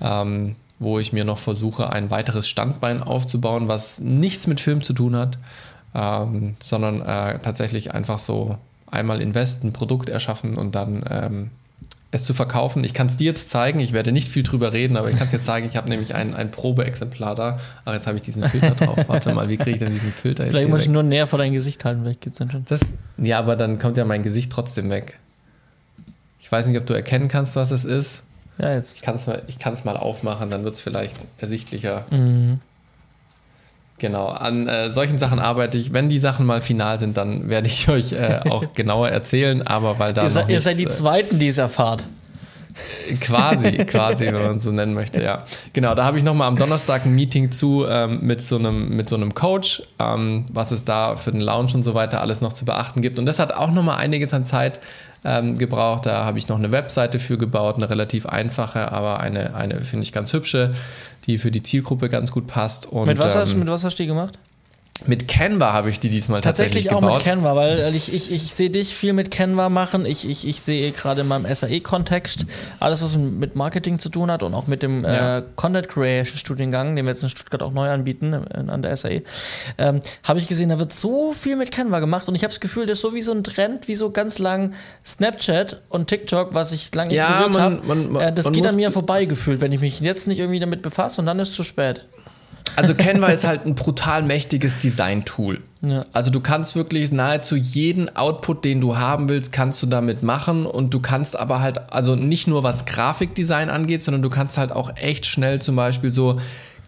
Ähm, 0.00 0.54
wo 0.78 0.98
ich 0.98 1.12
mir 1.12 1.24
noch 1.24 1.38
versuche, 1.38 1.90
ein 1.90 2.10
weiteres 2.10 2.48
Standbein 2.48 3.02
aufzubauen, 3.02 3.68
was 3.68 4.00
nichts 4.00 4.46
mit 4.46 4.60
Film 4.60 4.82
zu 4.82 4.92
tun 4.92 5.16
hat, 5.16 5.38
ähm, 5.94 6.56
sondern 6.60 7.00
äh, 7.00 7.38
tatsächlich 7.38 7.94
einfach 7.94 8.18
so 8.18 8.58
einmal 8.90 9.20
investen, 9.20 9.68
ein 9.68 9.72
Produkt 9.72 10.08
erschaffen 10.08 10.56
und 10.56 10.74
dann 10.74 11.04
ähm, 11.08 11.50
es 12.14 12.24
zu 12.24 12.34
verkaufen. 12.34 12.84
Ich 12.84 12.94
kann 12.94 13.08
es 13.08 13.16
dir 13.16 13.26
jetzt 13.26 13.50
zeigen, 13.50 13.80
ich 13.80 13.92
werde 13.92 14.12
nicht 14.12 14.28
viel 14.28 14.44
drüber 14.44 14.72
reden, 14.72 14.96
aber 14.96 15.10
ich 15.10 15.16
kann 15.16 15.26
es 15.26 15.32
dir 15.32 15.42
zeigen, 15.42 15.66
ich 15.66 15.76
habe 15.76 15.88
nämlich 15.88 16.14
ein, 16.14 16.34
ein 16.34 16.50
Probeexemplar 16.50 17.34
da. 17.34 17.58
Ach, 17.84 17.92
jetzt 17.92 18.06
habe 18.06 18.16
ich 18.16 18.22
diesen 18.22 18.44
Filter 18.44 18.70
drauf. 18.70 19.04
Warte 19.08 19.34
mal, 19.34 19.48
wie 19.48 19.56
kriege 19.56 19.72
ich 19.72 19.78
denn 19.78 19.90
diesen 19.90 20.12
Filter 20.12 20.44
jetzt 20.44 20.52
Vielleicht 20.52 20.68
muss 20.68 20.82
ich 20.82 20.88
nur 20.88 21.02
näher 21.02 21.26
vor 21.26 21.38
dein 21.38 21.52
Gesicht 21.52 21.84
halten, 21.84 22.02
vielleicht 22.02 22.20
geht's 22.20 22.38
dann 22.38 22.50
schon. 22.50 22.64
Das, 22.66 22.80
ja, 23.16 23.38
aber 23.38 23.56
dann 23.56 23.78
kommt 23.78 23.96
ja 23.96 24.04
mein 24.04 24.22
Gesicht 24.22 24.52
trotzdem 24.52 24.90
weg. 24.90 25.18
Ich 26.38 26.50
weiß 26.50 26.66
nicht, 26.68 26.78
ob 26.78 26.86
du 26.86 26.94
erkennen 26.94 27.28
kannst, 27.28 27.56
was 27.56 27.72
es 27.72 27.84
ist. 27.84 28.22
Ja, 28.58 28.74
jetzt. 28.74 28.96
Ich 28.96 29.02
kann 29.02 29.14
es 29.16 29.26
mal, 29.26 29.94
mal 29.94 29.96
aufmachen, 29.96 30.50
dann 30.50 30.64
wird 30.64 30.74
es 30.74 30.80
vielleicht 30.80 31.16
ersichtlicher. 31.38 32.04
Mhm. 32.10 32.60
Genau, 33.98 34.26
an 34.28 34.68
äh, 34.68 34.90
solchen 34.90 35.18
Sachen 35.18 35.38
arbeite 35.38 35.78
ich. 35.78 35.92
Wenn 35.92 36.08
die 36.08 36.18
Sachen 36.18 36.46
mal 36.46 36.60
final 36.60 36.98
sind, 36.98 37.16
dann 37.16 37.48
werde 37.48 37.68
ich 37.68 37.88
euch 37.88 38.12
äh, 38.12 38.40
auch 38.50 38.72
genauer 38.72 39.08
erzählen, 39.08 39.66
aber 39.66 39.98
weil 39.98 40.12
da. 40.12 40.24
Ihr, 40.24 40.30
noch 40.30 40.48
ihr 40.48 40.60
seid 40.60 40.78
die 40.78 40.84
äh, 40.84 40.88
Zweiten, 40.88 41.38
die 41.38 41.48
es 41.48 41.58
erfahrt. 41.58 42.06
Quasi, 43.20 43.72
quasi, 43.84 44.26
wenn 44.26 44.34
man 44.34 44.56
es 44.56 44.64
so 44.64 44.72
nennen 44.72 44.94
möchte, 44.94 45.22
ja. 45.22 45.44
Genau, 45.72 45.94
da 45.94 46.04
habe 46.04 46.18
ich 46.18 46.24
nochmal 46.24 46.48
am 46.48 46.56
Donnerstag 46.56 47.06
ein 47.06 47.14
Meeting 47.14 47.50
zu 47.50 47.86
ähm, 47.88 48.20
mit, 48.22 48.40
so 48.40 48.56
einem, 48.56 48.96
mit 48.96 49.08
so 49.08 49.16
einem 49.16 49.34
Coach, 49.34 49.82
ähm, 49.98 50.44
was 50.52 50.72
es 50.72 50.84
da 50.84 51.16
für 51.16 51.30
den 51.30 51.40
Lounge 51.40 51.74
und 51.74 51.82
so 51.82 51.94
weiter 51.94 52.20
alles 52.20 52.40
noch 52.40 52.52
zu 52.52 52.64
beachten 52.64 53.02
gibt. 53.02 53.18
Und 53.18 53.26
das 53.26 53.38
hat 53.38 53.52
auch 53.52 53.70
nochmal 53.70 53.98
einiges 53.98 54.34
an 54.34 54.44
Zeit 54.44 54.80
ähm, 55.24 55.56
gebraucht. 55.56 56.06
Da 56.06 56.24
habe 56.24 56.38
ich 56.38 56.48
noch 56.48 56.58
eine 56.58 56.72
Webseite 56.72 57.18
für 57.18 57.38
gebaut, 57.38 57.76
eine 57.76 57.88
relativ 57.88 58.26
einfache, 58.26 58.90
aber 58.92 59.20
eine, 59.20 59.54
eine 59.54 59.80
finde 59.80 60.02
ich 60.02 60.12
ganz 60.12 60.32
hübsche, 60.32 60.74
die 61.26 61.38
für 61.38 61.50
die 61.50 61.62
Zielgruppe 61.62 62.08
ganz 62.08 62.32
gut 62.32 62.46
passt. 62.46 62.86
Und, 62.86 63.06
mit, 63.06 63.18
was 63.18 63.36
hast, 63.36 63.54
ähm, 63.54 63.60
mit 63.60 63.68
was 63.68 63.84
hast 63.84 63.98
du 63.98 64.02
die 64.02 64.08
gemacht? 64.08 64.38
Mit 65.06 65.28
Canva 65.28 65.72
habe 65.72 65.90
ich 65.90 66.00
die 66.00 66.08
diesmal 66.08 66.40
tatsächlich, 66.40 66.84
tatsächlich 66.84 67.10
auch 67.10 67.16
mit 67.16 67.22
Canva, 67.22 67.56
weil 67.56 67.94
ich, 67.94 68.14
ich, 68.14 68.30
ich 68.30 68.54
sehe 68.54 68.70
dich 68.70 68.94
viel 68.94 69.12
mit 69.12 69.30
Canva 69.30 69.68
machen. 69.68 70.06
Ich, 70.06 70.26
ich, 70.26 70.46
ich 70.46 70.62
sehe 70.62 70.92
gerade 70.92 71.22
in 71.22 71.28
meinem 71.28 71.52
SAE-Kontext 71.52 72.46
alles, 72.80 73.02
was 73.02 73.16
mit 73.16 73.54
Marketing 73.54 73.98
zu 73.98 74.08
tun 74.08 74.30
hat 74.30 74.42
und 74.42 74.54
auch 74.54 74.66
mit 74.66 74.82
dem 74.82 75.02
ja. 75.04 75.38
äh, 75.38 75.42
Content 75.56 75.88
Creation 75.88 76.38
Studiengang, 76.38 76.96
den 76.96 77.04
wir 77.04 77.12
jetzt 77.12 77.22
in 77.22 77.28
Stuttgart 77.28 77.62
auch 77.62 77.72
neu 77.72 77.90
anbieten 77.90 78.32
äh, 78.32 78.70
an 78.70 78.82
der 78.82 78.96
SAE, 78.96 79.22
ähm, 79.78 80.00
habe 80.22 80.38
ich 80.38 80.46
gesehen, 80.46 80.70
da 80.70 80.78
wird 80.78 80.94
so 80.94 81.32
viel 81.32 81.56
mit 81.56 81.70
Canva 81.70 82.00
gemacht 82.00 82.28
und 82.28 82.34
ich 82.34 82.42
habe 82.42 82.52
das 82.52 82.60
Gefühl, 82.60 82.86
das 82.86 82.98
ist 82.98 83.02
so 83.02 83.14
wie 83.14 83.22
so 83.22 83.32
ein 83.32 83.44
Trend, 83.44 83.88
wie 83.88 83.96
so 83.96 84.10
ganz 84.10 84.38
lang 84.38 84.74
Snapchat 85.04 85.82
und 85.90 86.06
TikTok, 86.06 86.54
was 86.54 86.72
ich 86.72 86.94
lange 86.94 87.12
ja, 87.12 87.46
ignoriert 87.46 87.60
habe. 87.60 88.20
Äh, 88.24 88.32
das 88.32 88.50
geht 88.52 88.66
an 88.66 88.76
mir 88.76 88.90
vorbei 88.90 89.26
gefühlt, 89.26 89.60
wenn 89.60 89.72
ich 89.72 89.80
mich 89.80 90.00
jetzt 90.00 90.28
nicht 90.28 90.38
irgendwie 90.38 90.60
damit 90.60 90.82
befasse 90.82 91.20
und 91.20 91.26
dann 91.26 91.38
ist 91.40 91.50
es 91.50 91.56
zu 91.56 91.64
spät. 91.64 92.04
Also 92.76 92.94
Canva 92.94 93.28
ist 93.28 93.44
halt 93.44 93.66
ein 93.66 93.74
brutal 93.74 94.22
mächtiges 94.22 94.80
Design-Tool. 94.80 95.60
Ja. 95.82 96.04
Also 96.12 96.30
du 96.30 96.40
kannst 96.40 96.76
wirklich 96.76 97.12
nahezu 97.12 97.56
jeden 97.56 98.14
Output, 98.16 98.64
den 98.64 98.80
du 98.80 98.96
haben 98.96 99.28
willst, 99.28 99.52
kannst 99.52 99.82
du 99.82 99.86
damit 99.86 100.22
machen 100.22 100.66
und 100.66 100.92
du 100.92 101.00
kannst 101.00 101.38
aber 101.38 101.60
halt, 101.60 101.92
also 101.92 102.16
nicht 102.16 102.48
nur 102.48 102.62
was 102.62 102.84
Grafikdesign 102.84 103.70
angeht, 103.70 104.02
sondern 104.02 104.22
du 104.22 104.30
kannst 104.30 104.58
halt 104.58 104.72
auch 104.72 104.96
echt 104.96 105.26
schnell 105.26 105.60
zum 105.60 105.76
Beispiel 105.76 106.10
so 106.10 106.40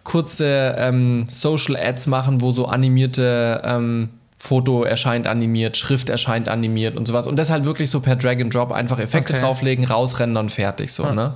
kurze 0.03 0.75
ähm, 0.77 1.25
Social 1.27 1.75
Ads 1.75 2.07
machen, 2.07 2.41
wo 2.41 2.51
so 2.51 2.65
animierte 2.65 3.61
ähm, 3.63 4.09
Foto 4.39 4.83
erscheint 4.83 5.25
animiert, 5.25 5.77
Schrift 5.77 6.09
erscheint 6.09 6.47
animiert 6.47 6.95
und 6.95 7.07
sowas. 7.07 7.25
Und 7.25 7.37
das 7.37 7.49
halt 7.49 7.65
wirklich 7.65 7.89
so 7.89 8.01
per 8.01 8.15
Drag 8.15 8.39
and 8.39 8.53
Drop 8.53 8.71
einfach 8.71 8.99
Effekte 8.99 9.33
okay. 9.33 9.41
drauflegen, 9.41 9.83
rausrendern, 9.85 10.49
fertig 10.49 10.93
so. 10.93 11.03
Ja. 11.03 11.13
Ne? 11.13 11.33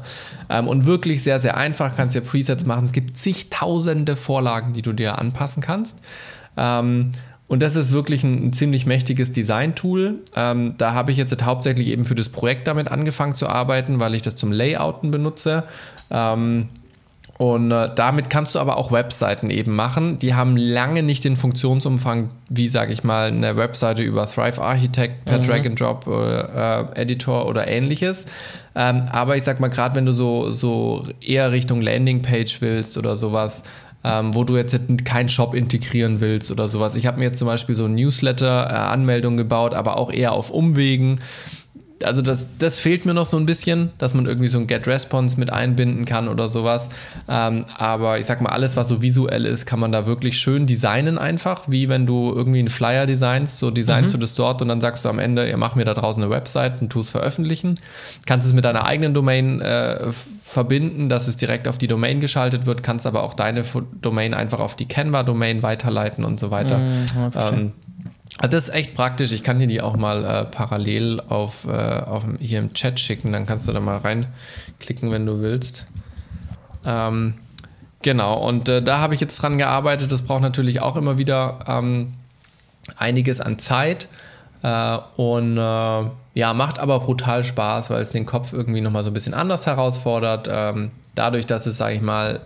Ähm, 0.50 0.68
und 0.68 0.86
wirklich 0.86 1.24
sehr, 1.24 1.40
sehr 1.40 1.58
einfach, 1.58 1.96
kannst 1.96 2.14
ja 2.14 2.22
Presets 2.22 2.66
machen. 2.66 2.86
Es 2.86 2.92
gibt 2.92 3.18
zigtausende 3.18 4.16
Vorlagen, 4.16 4.74
die 4.74 4.84
du 4.84 4.94
dir 4.94 5.18
anpassen 5.18 5.64
kannst. 5.64 5.98
Ähm, 6.58 7.12
und 7.48 7.62
das 7.62 7.76
ist 7.76 7.92
wirklich 7.92 8.24
ein, 8.24 8.48
ein 8.48 8.54
ziemlich 8.54 8.86
mächtiges 8.86 9.32
Design-Tool. 9.32 10.20
Ähm, 10.36 10.76
da 10.78 10.94
habe 10.94 11.12
ich 11.12 11.18
jetzt 11.18 11.44
hauptsächlich 11.44 11.88
eben 11.88 12.06
für 12.06 12.16
das 12.16 12.30
Projekt 12.30 12.68
damit 12.68 12.90
angefangen 12.92 13.34
zu 13.34 13.48
arbeiten, 13.50 14.00
weil 14.00 14.14
ich 14.14 14.22
das 14.22 14.36
zum 14.36 14.52
Layouten 14.52 15.10
benutze. 15.12 15.64
Ähm, 16.12 16.70
und 17.42 17.72
äh, 17.72 17.90
damit 17.96 18.30
kannst 18.30 18.54
du 18.54 18.60
aber 18.60 18.78
auch 18.78 18.92
Webseiten 18.92 19.50
eben 19.50 19.76
machen. 19.76 20.20
Die 20.20 20.36
haben 20.36 20.56
lange 20.58 21.02
nicht 21.02 21.24
den 21.24 21.36
Funktionsumfang 21.36 22.30
wie, 22.50 22.68
sage 22.68 22.94
ich 22.94 23.04
mal, 23.04 23.32
eine 23.32 23.58
Webseite 23.58 24.04
über 24.04 24.28
Thrive 24.28 24.62
Architect 24.62 25.26
per 25.26 25.40
mhm. 25.40 25.44
Drag 25.44 25.66
and 25.66 25.80
Drop 25.80 26.06
äh, 26.06 27.02
Editor 27.02 27.48
oder 27.48 27.68
ähnliches. 27.68 28.28
Ähm, 28.76 29.06
aber 29.12 29.38
ich 29.38 29.44
sag 29.44 29.60
mal, 29.60 29.70
gerade 29.70 29.96
wenn 29.96 30.06
du 30.06 30.12
so, 30.12 30.52
so 30.52 31.08
eher 31.20 31.52
Richtung 31.52 31.82
Landingpage 31.82 32.62
willst 32.62 33.00
oder 33.00 33.16
sowas, 33.16 33.64
ähm, 34.04 34.36
wo 34.36 34.44
du 34.44 34.56
jetzt 34.56 34.80
keinen 35.04 35.30
Shop 35.30 35.56
integrieren 35.56 36.22
willst 36.22 36.52
oder 36.52 36.68
sowas. 36.68 36.96
Ich 36.96 37.08
habe 37.08 37.18
mir 37.18 37.26
jetzt 37.26 37.40
zum 37.40 37.48
Beispiel 37.48 37.74
so 37.74 37.86
ein 37.86 37.96
Newsletter-Anmeldung 37.96 39.34
äh, 39.34 39.38
gebaut, 39.38 39.74
aber 39.74 39.98
auch 39.98 40.12
eher 40.14 40.34
auf 40.34 40.52
Umwegen 40.52 41.20
also 42.06 42.22
das, 42.22 42.48
das 42.60 42.80
fehlt 42.80 43.06
mir 43.06 43.14
noch 43.14 43.26
so 43.26 43.38
ein 43.38 43.46
bisschen, 43.46 43.92
dass 43.98 44.14
man 44.14 44.26
irgendwie 44.26 44.48
so 44.48 44.58
ein 44.58 44.68
Get-Response 44.68 45.40
mit 45.40 45.52
einbinden 45.52 46.06
kann 46.06 46.28
oder 46.28 46.50
sowas. 46.50 46.90
Ähm, 47.28 47.66
aber 47.78 48.20
ich 48.20 48.26
sag 48.26 48.42
mal, 48.42 48.50
alles, 48.50 48.78
was 48.78 48.88
so 48.88 49.02
visuell 49.02 49.46
ist, 49.46 49.66
kann 49.66 49.80
man 49.80 49.92
da 49.92 50.06
wirklich 50.06 50.38
schön 50.38 50.66
designen 50.66 51.18
einfach, 51.18 51.64
wie 51.68 51.90
wenn 51.90 52.06
du 52.06 52.34
irgendwie 52.36 52.60
einen 52.60 52.70
Flyer 52.70 53.06
designst, 53.06 53.58
so 53.58 53.72
designst 53.72 54.14
mhm. 54.14 54.20
du 54.20 54.22
das 54.22 54.36
dort 54.36 54.62
und 54.62 54.68
dann 54.68 54.82
sagst 54.82 55.06
du 55.06 55.10
am 55.10 55.20
Ende, 55.20 55.48
ihr 55.48 55.58
mach 55.58 55.76
mir 55.76 55.86
da 55.86 55.94
draußen 55.94 56.22
eine 56.22 56.32
Website 56.32 56.82
und 56.82 56.90
tu 56.90 57.02
es 57.02 57.10
veröffentlichen. 57.10 57.80
Kannst 58.26 58.48
es 58.48 58.54
mit 58.54 58.66
deiner 58.66 58.86
eigenen 58.86 59.14
Domain 59.14 59.62
äh, 59.62 60.12
verbinden, 60.42 61.10
dass 61.10 61.28
es 61.28 61.38
direkt 61.38 61.68
auf 61.68 61.78
die 61.78 61.88
Domain 61.88 62.20
geschaltet 62.20 62.66
wird, 62.66 62.84
kannst 62.84 63.06
aber 63.06 63.24
auch 63.24 63.34
deine 63.34 63.64
Domain 64.02 64.34
einfach 64.34 64.60
auf 64.60 64.76
die 64.76 64.88
Canva-Domain 64.88 65.64
weiterleiten 65.64 66.26
und 66.26 66.40
so 66.40 66.52
weiter. 66.52 66.78
Mhm, 66.78 67.06
ähm, 67.36 67.74
also 68.42 68.58
das 68.58 68.70
ist 68.70 68.74
echt 68.74 68.96
praktisch. 68.96 69.32
Ich 69.34 69.44
kann 69.44 69.60
dir 69.60 69.68
die 69.68 69.82
auch 69.82 69.96
mal 69.96 70.26
äh, 70.26 70.46
parallel 70.46 71.22
auf, 71.30 71.68
äh, 71.68 71.70
auf, 71.70 72.26
hier 72.40 72.58
im 72.58 72.74
Chat 72.74 73.00
schicken. 73.00 73.32
Dann 73.32 73.46
kannst 73.46 73.68
du 73.68 73.72
da 73.72 73.80
mal 73.80 73.98
reinklicken, 73.98 75.12
wenn 75.12 75.28
du 75.28 75.42
willst. 75.42 75.86
Ähm, 76.84 77.36
genau, 78.02 78.44
und 78.48 78.68
äh, 78.68 78.82
da 78.82 78.98
habe 78.98 79.14
ich 79.14 79.22
jetzt 79.22 79.40
dran 79.40 79.60
gearbeitet. 79.60 80.12
Das 80.12 80.24
braucht 80.24 80.42
natürlich 80.42 80.82
auch 80.82 80.96
immer 80.96 81.20
wieder 81.20 81.60
ähm, 81.68 82.14
einiges 82.98 83.42
an 83.42 83.60
Zeit. 83.60 84.10
Äh, 84.64 84.98
und 85.18 85.60
äh, 85.60 86.04
ja, 86.34 86.54
macht 86.56 86.80
aber 86.80 87.00
brutal 87.00 87.44
Spaß, 87.44 87.92
weil 87.92 88.02
es 88.02 88.10
den 88.10 88.26
Kopf 88.26 88.54
irgendwie 88.54 88.82
nochmal 88.82 89.04
so 89.04 89.12
ein 89.12 89.14
bisschen 89.14 89.36
anders 89.36 89.68
herausfordert. 89.68 90.50
Ähm, 90.52 90.90
dadurch, 91.14 91.46
dass 91.46 91.68
es, 91.68 91.78
sage 91.78 91.94
ich 91.94 92.02
mal, 92.02 92.42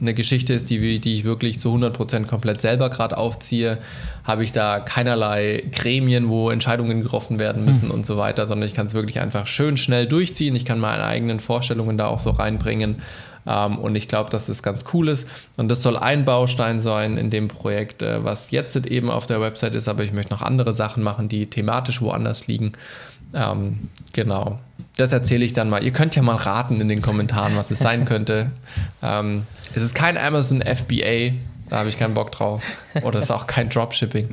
eine 0.00 0.14
Geschichte 0.14 0.54
ist, 0.54 0.70
die, 0.70 1.00
die 1.00 1.14
ich 1.14 1.24
wirklich 1.24 1.58
zu 1.58 1.74
100% 1.74 2.26
komplett 2.26 2.60
selber 2.60 2.88
gerade 2.88 3.16
aufziehe, 3.16 3.78
habe 4.24 4.44
ich 4.44 4.52
da 4.52 4.80
keinerlei 4.80 5.64
Gremien, 5.72 6.28
wo 6.28 6.50
Entscheidungen 6.50 7.02
getroffen 7.02 7.38
werden 7.38 7.64
müssen 7.64 7.88
hm. 7.88 7.90
und 7.90 8.06
so 8.06 8.16
weiter, 8.16 8.46
sondern 8.46 8.68
ich 8.68 8.74
kann 8.74 8.86
es 8.86 8.94
wirklich 8.94 9.20
einfach 9.20 9.46
schön 9.46 9.76
schnell 9.76 10.06
durchziehen. 10.06 10.54
Ich 10.54 10.64
kann 10.64 10.78
meine 10.78 11.04
eigenen 11.04 11.40
Vorstellungen 11.40 11.98
da 11.98 12.06
auch 12.06 12.20
so 12.20 12.30
reinbringen. 12.30 12.96
Ähm, 13.46 13.78
und 13.78 13.96
ich 13.96 14.06
glaube, 14.06 14.30
dass 14.30 14.46
das 14.46 14.62
ganz 14.62 14.84
cool 14.92 15.08
ist. 15.08 15.28
Und 15.56 15.68
das 15.68 15.82
soll 15.82 15.96
ein 15.96 16.24
Baustein 16.24 16.80
sein 16.80 17.16
in 17.16 17.30
dem 17.30 17.48
Projekt, 17.48 18.02
äh, 18.02 18.24
was 18.24 18.50
jetzt 18.52 18.76
eben 18.86 19.10
auf 19.10 19.26
der 19.26 19.40
Website 19.40 19.74
ist, 19.74 19.88
aber 19.88 20.04
ich 20.04 20.12
möchte 20.12 20.32
noch 20.32 20.42
andere 20.42 20.72
Sachen 20.72 21.02
machen, 21.02 21.28
die 21.28 21.46
thematisch 21.46 22.00
woanders 22.02 22.46
liegen. 22.46 22.72
Ähm, 23.34 23.88
genau 24.12 24.60
das 24.98 25.12
erzähle 25.12 25.44
ich 25.44 25.52
dann 25.52 25.70
mal. 25.70 25.82
Ihr 25.82 25.92
könnt 25.92 26.16
ja 26.16 26.22
mal 26.22 26.34
raten 26.34 26.80
in 26.80 26.88
den 26.88 27.00
Kommentaren, 27.00 27.56
was 27.56 27.70
es 27.70 27.78
sein 27.78 28.04
könnte. 28.04 28.50
Ähm, 29.00 29.46
es 29.74 29.84
ist 29.84 29.94
kein 29.94 30.18
Amazon 30.18 30.60
FBA, 30.60 31.34
da 31.70 31.78
habe 31.78 31.88
ich 31.88 31.98
keinen 31.98 32.14
Bock 32.14 32.32
drauf. 32.32 32.64
Oder 33.02 33.20
es 33.20 33.26
ist 33.26 33.30
auch 33.30 33.46
kein 33.46 33.68
Dropshipping. 33.68 34.28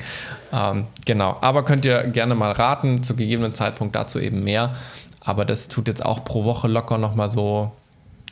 Ähm, 0.51 0.88
genau, 1.05 1.38
aber 1.41 1.63
könnt 1.63 1.86
ihr 1.86 2.03
gerne 2.05 2.34
mal 2.34 2.51
raten, 2.51 3.03
zu 3.03 3.16
gegebenen 3.16 3.53
Zeitpunkt 3.53 3.95
dazu 3.95 4.20
eben 4.20 4.43
mehr. 4.43 4.76
Aber 5.22 5.45
das 5.45 5.68
tut 5.68 5.88
jetzt 5.88 6.03
auch 6.03 6.26
pro 6.26 6.45
Woche 6.45 6.68
locker 6.68 6.97
nochmal 6.97 7.30
so 7.30 7.72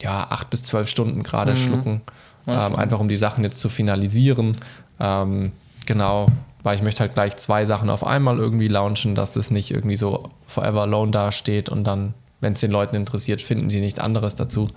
ja, 0.01 0.25
acht 0.29 0.49
bis 0.49 0.63
zwölf 0.63 0.89
Stunden 0.89 1.21
gerade 1.21 1.51
mhm. 1.51 1.57
schlucken. 1.57 2.01
Ähm, 2.47 2.75
einfach 2.75 2.99
um 2.99 3.09
die 3.09 3.15
Sachen 3.15 3.43
jetzt 3.43 3.59
zu 3.59 3.69
finalisieren. 3.69 4.57
Ähm, 4.99 5.51
genau, 5.85 6.25
weil 6.63 6.75
ich 6.75 6.81
möchte 6.81 7.01
halt 7.01 7.13
gleich 7.13 7.37
zwei 7.37 7.65
Sachen 7.65 7.91
auf 7.91 8.05
einmal 8.05 8.39
irgendwie 8.39 8.69
launchen, 8.69 9.13
dass 9.13 9.35
es 9.35 9.51
nicht 9.51 9.69
irgendwie 9.69 9.97
so 9.97 10.29
forever 10.47 10.81
alone 10.81 11.11
dasteht 11.11 11.69
und 11.69 11.83
dann 11.83 12.15
wenn 12.43 12.53
es 12.53 12.59
den 12.59 12.71
Leuten 12.71 12.95
interessiert, 12.95 13.41
finden 13.41 13.69
sie 13.69 13.79
nichts 13.79 13.99
anderes 13.99 14.35
dazu. 14.35 14.69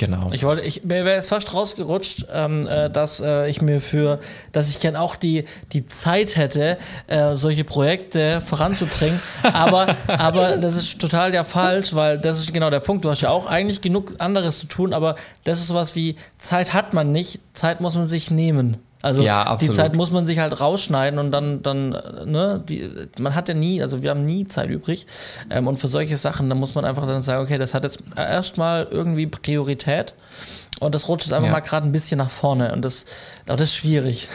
Genau. 0.00 0.30
Ich 0.32 0.44
wollte, 0.44 0.62
ich 0.62 0.80
wäre 0.84 1.10
jetzt 1.10 1.28
fast 1.28 1.52
rausgerutscht, 1.52 2.24
ähm, 2.32 2.66
äh, 2.66 2.88
dass 2.88 3.20
äh, 3.20 3.50
ich 3.50 3.60
mir 3.60 3.82
für, 3.82 4.18
dass 4.50 4.70
ich 4.70 4.80
gern 4.80 4.96
auch 4.96 5.14
die, 5.14 5.44
die 5.74 5.84
Zeit 5.84 6.36
hätte, 6.36 6.78
äh, 7.06 7.34
solche 7.34 7.64
Projekte 7.64 8.40
voranzubringen. 8.40 9.20
aber, 9.42 9.94
aber 10.06 10.56
das 10.56 10.78
ist 10.78 10.98
total 11.02 11.34
ja 11.34 11.44
falsch, 11.44 11.94
weil 11.94 12.18
das 12.18 12.38
ist 12.38 12.54
genau 12.54 12.70
der 12.70 12.80
Punkt. 12.80 13.04
Du 13.04 13.10
hast 13.10 13.20
ja 13.20 13.28
auch 13.28 13.44
eigentlich 13.44 13.82
genug 13.82 14.14
anderes 14.20 14.60
zu 14.60 14.68
tun, 14.68 14.94
aber 14.94 15.16
das 15.44 15.60
ist 15.60 15.66
sowas 15.66 15.94
wie 15.96 16.16
Zeit 16.38 16.72
hat 16.72 16.94
man 16.94 17.12
nicht, 17.12 17.40
Zeit 17.52 17.82
muss 17.82 17.94
man 17.94 18.08
sich 18.08 18.30
nehmen. 18.30 18.78
Also 19.02 19.22
ja, 19.22 19.56
die 19.56 19.72
Zeit 19.72 19.94
muss 19.94 20.10
man 20.10 20.26
sich 20.26 20.38
halt 20.38 20.60
rausschneiden 20.60 21.18
und 21.18 21.32
dann, 21.32 21.62
dann, 21.62 21.90
ne, 22.26 22.62
die, 22.68 22.90
man 23.18 23.34
hat 23.34 23.48
ja 23.48 23.54
nie, 23.54 23.80
also 23.80 24.02
wir 24.02 24.10
haben 24.10 24.26
nie 24.26 24.46
Zeit 24.46 24.68
übrig. 24.68 25.06
Ähm, 25.48 25.66
und 25.66 25.78
für 25.78 25.88
solche 25.88 26.18
Sachen, 26.18 26.50
da 26.50 26.54
muss 26.54 26.74
man 26.74 26.84
einfach 26.84 27.06
dann 27.06 27.22
sagen, 27.22 27.42
okay, 27.42 27.56
das 27.56 27.72
hat 27.72 27.84
jetzt 27.84 28.02
erstmal 28.16 28.86
irgendwie 28.90 29.26
Priorität. 29.26 30.14
Und 30.80 30.94
das 30.94 31.08
rutscht 31.08 31.26
jetzt 31.26 31.34
einfach 31.34 31.46
ja. 31.46 31.52
mal 31.52 31.60
gerade 31.60 31.86
ein 31.86 31.92
bisschen 31.92 32.18
nach 32.18 32.30
vorne. 32.30 32.72
Und 32.72 32.82
das, 32.82 33.04
das 33.46 33.60
ist 33.60 33.74
schwierig. 33.74 34.28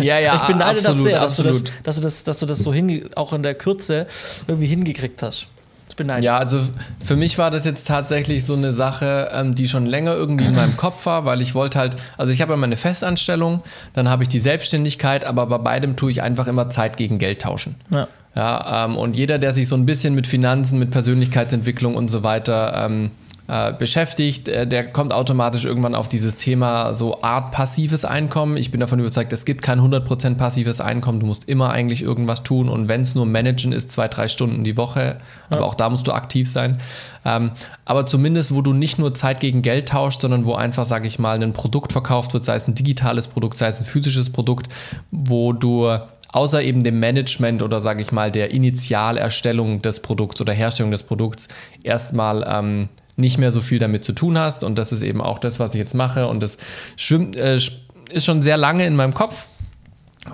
Ja, 0.00 0.18
ja. 0.18 0.34
ich 0.42 0.42
beneide 0.42 0.78
absolut, 0.78 0.96
das 0.96 1.02
sehr, 1.02 1.20
dass 1.20 1.36
du 1.36 1.42
das, 1.42 1.64
dass 1.82 1.96
du 1.96 2.02
das, 2.02 2.24
dass 2.24 2.38
du 2.38 2.46
das 2.46 2.58
so 2.60 2.72
hin, 2.72 3.10
auch 3.14 3.32
in 3.32 3.42
der 3.42 3.54
Kürze 3.54 4.06
irgendwie 4.48 4.66
hingekriegt 4.66 5.22
hast 5.22 5.48
beneiden. 5.96 6.22
Ja, 6.22 6.38
also 6.38 6.60
für 7.02 7.16
mich 7.16 7.38
war 7.38 7.50
das 7.50 7.64
jetzt 7.64 7.86
tatsächlich 7.86 8.44
so 8.44 8.54
eine 8.54 8.72
Sache, 8.72 9.30
ähm, 9.32 9.54
die 9.54 9.68
schon 9.68 9.86
länger 9.86 10.14
irgendwie 10.14 10.44
in 10.44 10.54
meinem 10.54 10.76
Kopf 10.76 11.06
war, 11.06 11.24
weil 11.24 11.40
ich 11.40 11.54
wollte 11.54 11.78
halt, 11.78 11.96
also 12.16 12.32
ich 12.32 12.40
habe 12.42 12.52
ja 12.52 12.56
meine 12.56 12.76
Festanstellung, 12.76 13.62
dann 13.92 14.08
habe 14.08 14.22
ich 14.22 14.28
die 14.28 14.40
Selbstständigkeit, 14.40 15.24
aber 15.24 15.46
bei 15.46 15.58
beidem 15.58 15.96
tue 15.96 16.10
ich 16.10 16.22
einfach 16.22 16.46
immer 16.46 16.70
Zeit 16.70 16.96
gegen 16.96 17.18
Geld 17.18 17.42
tauschen. 17.42 17.76
Ja. 17.90 18.08
Ja, 18.36 18.86
ähm, 18.86 18.96
und 18.96 19.16
jeder, 19.16 19.38
der 19.38 19.54
sich 19.54 19.68
so 19.68 19.76
ein 19.76 19.86
bisschen 19.86 20.14
mit 20.14 20.26
Finanzen, 20.26 20.80
mit 20.80 20.90
Persönlichkeitsentwicklung 20.90 21.94
und 21.94 22.08
so 22.08 22.24
weiter 22.24 22.84
ähm, 22.84 23.06
äh, 23.06 23.23
beschäftigt, 23.46 24.48
äh, 24.48 24.66
der 24.66 24.90
kommt 24.90 25.12
automatisch 25.12 25.66
irgendwann 25.66 25.94
auf 25.94 26.08
dieses 26.08 26.36
Thema 26.36 26.94
so 26.94 27.22
Art 27.22 27.50
passives 27.50 28.06
Einkommen. 28.06 28.56
Ich 28.56 28.70
bin 28.70 28.80
davon 28.80 29.00
überzeugt, 29.00 29.32
es 29.34 29.44
gibt 29.44 29.60
kein 29.60 29.80
100% 29.80 30.36
passives 30.36 30.80
Einkommen. 30.80 31.20
Du 31.20 31.26
musst 31.26 31.46
immer 31.46 31.70
eigentlich 31.70 32.02
irgendwas 32.02 32.42
tun 32.42 32.70
und 32.70 32.88
wenn 32.88 33.02
es 33.02 33.14
nur 33.14 33.26
managen 33.26 33.72
ist, 33.72 33.90
zwei, 33.90 34.08
drei 34.08 34.28
Stunden 34.28 34.64
die 34.64 34.78
Woche, 34.78 35.18
ja. 35.50 35.56
aber 35.56 35.66
auch 35.66 35.74
da 35.74 35.90
musst 35.90 36.06
du 36.06 36.12
aktiv 36.12 36.48
sein. 36.48 36.78
Ähm, 37.26 37.50
aber 37.84 38.06
zumindest, 38.06 38.54
wo 38.54 38.62
du 38.62 38.72
nicht 38.72 38.98
nur 38.98 39.12
Zeit 39.12 39.40
gegen 39.40 39.60
Geld 39.60 39.90
tauscht, 39.90 40.22
sondern 40.22 40.46
wo 40.46 40.54
einfach, 40.54 40.86
sage 40.86 41.06
ich 41.06 41.18
mal, 41.18 41.42
ein 41.42 41.52
Produkt 41.52 41.92
verkauft 41.92 42.32
wird, 42.32 42.46
sei 42.46 42.54
es 42.54 42.66
ein 42.66 42.74
digitales 42.74 43.28
Produkt, 43.28 43.58
sei 43.58 43.68
es 43.68 43.78
ein 43.78 43.84
physisches 43.84 44.30
Produkt, 44.30 44.72
wo 45.10 45.52
du 45.52 45.98
außer 46.32 46.62
eben 46.62 46.82
dem 46.82 46.98
Management 46.98 47.62
oder 47.62 47.80
sage 47.80 48.02
ich 48.02 48.10
mal 48.10 48.32
der 48.32 48.50
Initialerstellung 48.50 49.82
des 49.82 50.00
Produkts 50.00 50.40
oder 50.40 50.52
Herstellung 50.52 50.90
des 50.90 51.02
Produkts 51.04 51.48
erstmal 51.82 52.44
ähm, 52.48 52.88
nicht 53.16 53.38
mehr 53.38 53.50
so 53.50 53.60
viel 53.60 53.78
damit 53.78 54.04
zu 54.04 54.12
tun 54.12 54.38
hast. 54.38 54.64
Und 54.64 54.76
das 54.76 54.92
ist 54.92 55.02
eben 55.02 55.20
auch 55.20 55.38
das, 55.38 55.60
was 55.60 55.70
ich 55.70 55.78
jetzt 55.78 55.94
mache. 55.94 56.26
Und 56.26 56.42
das 56.42 56.56
schwimmt, 56.96 57.36
äh, 57.36 57.56
ist 57.56 58.24
schon 58.24 58.42
sehr 58.42 58.56
lange 58.56 58.86
in 58.86 58.96
meinem 58.96 59.14
Kopf. 59.14 59.48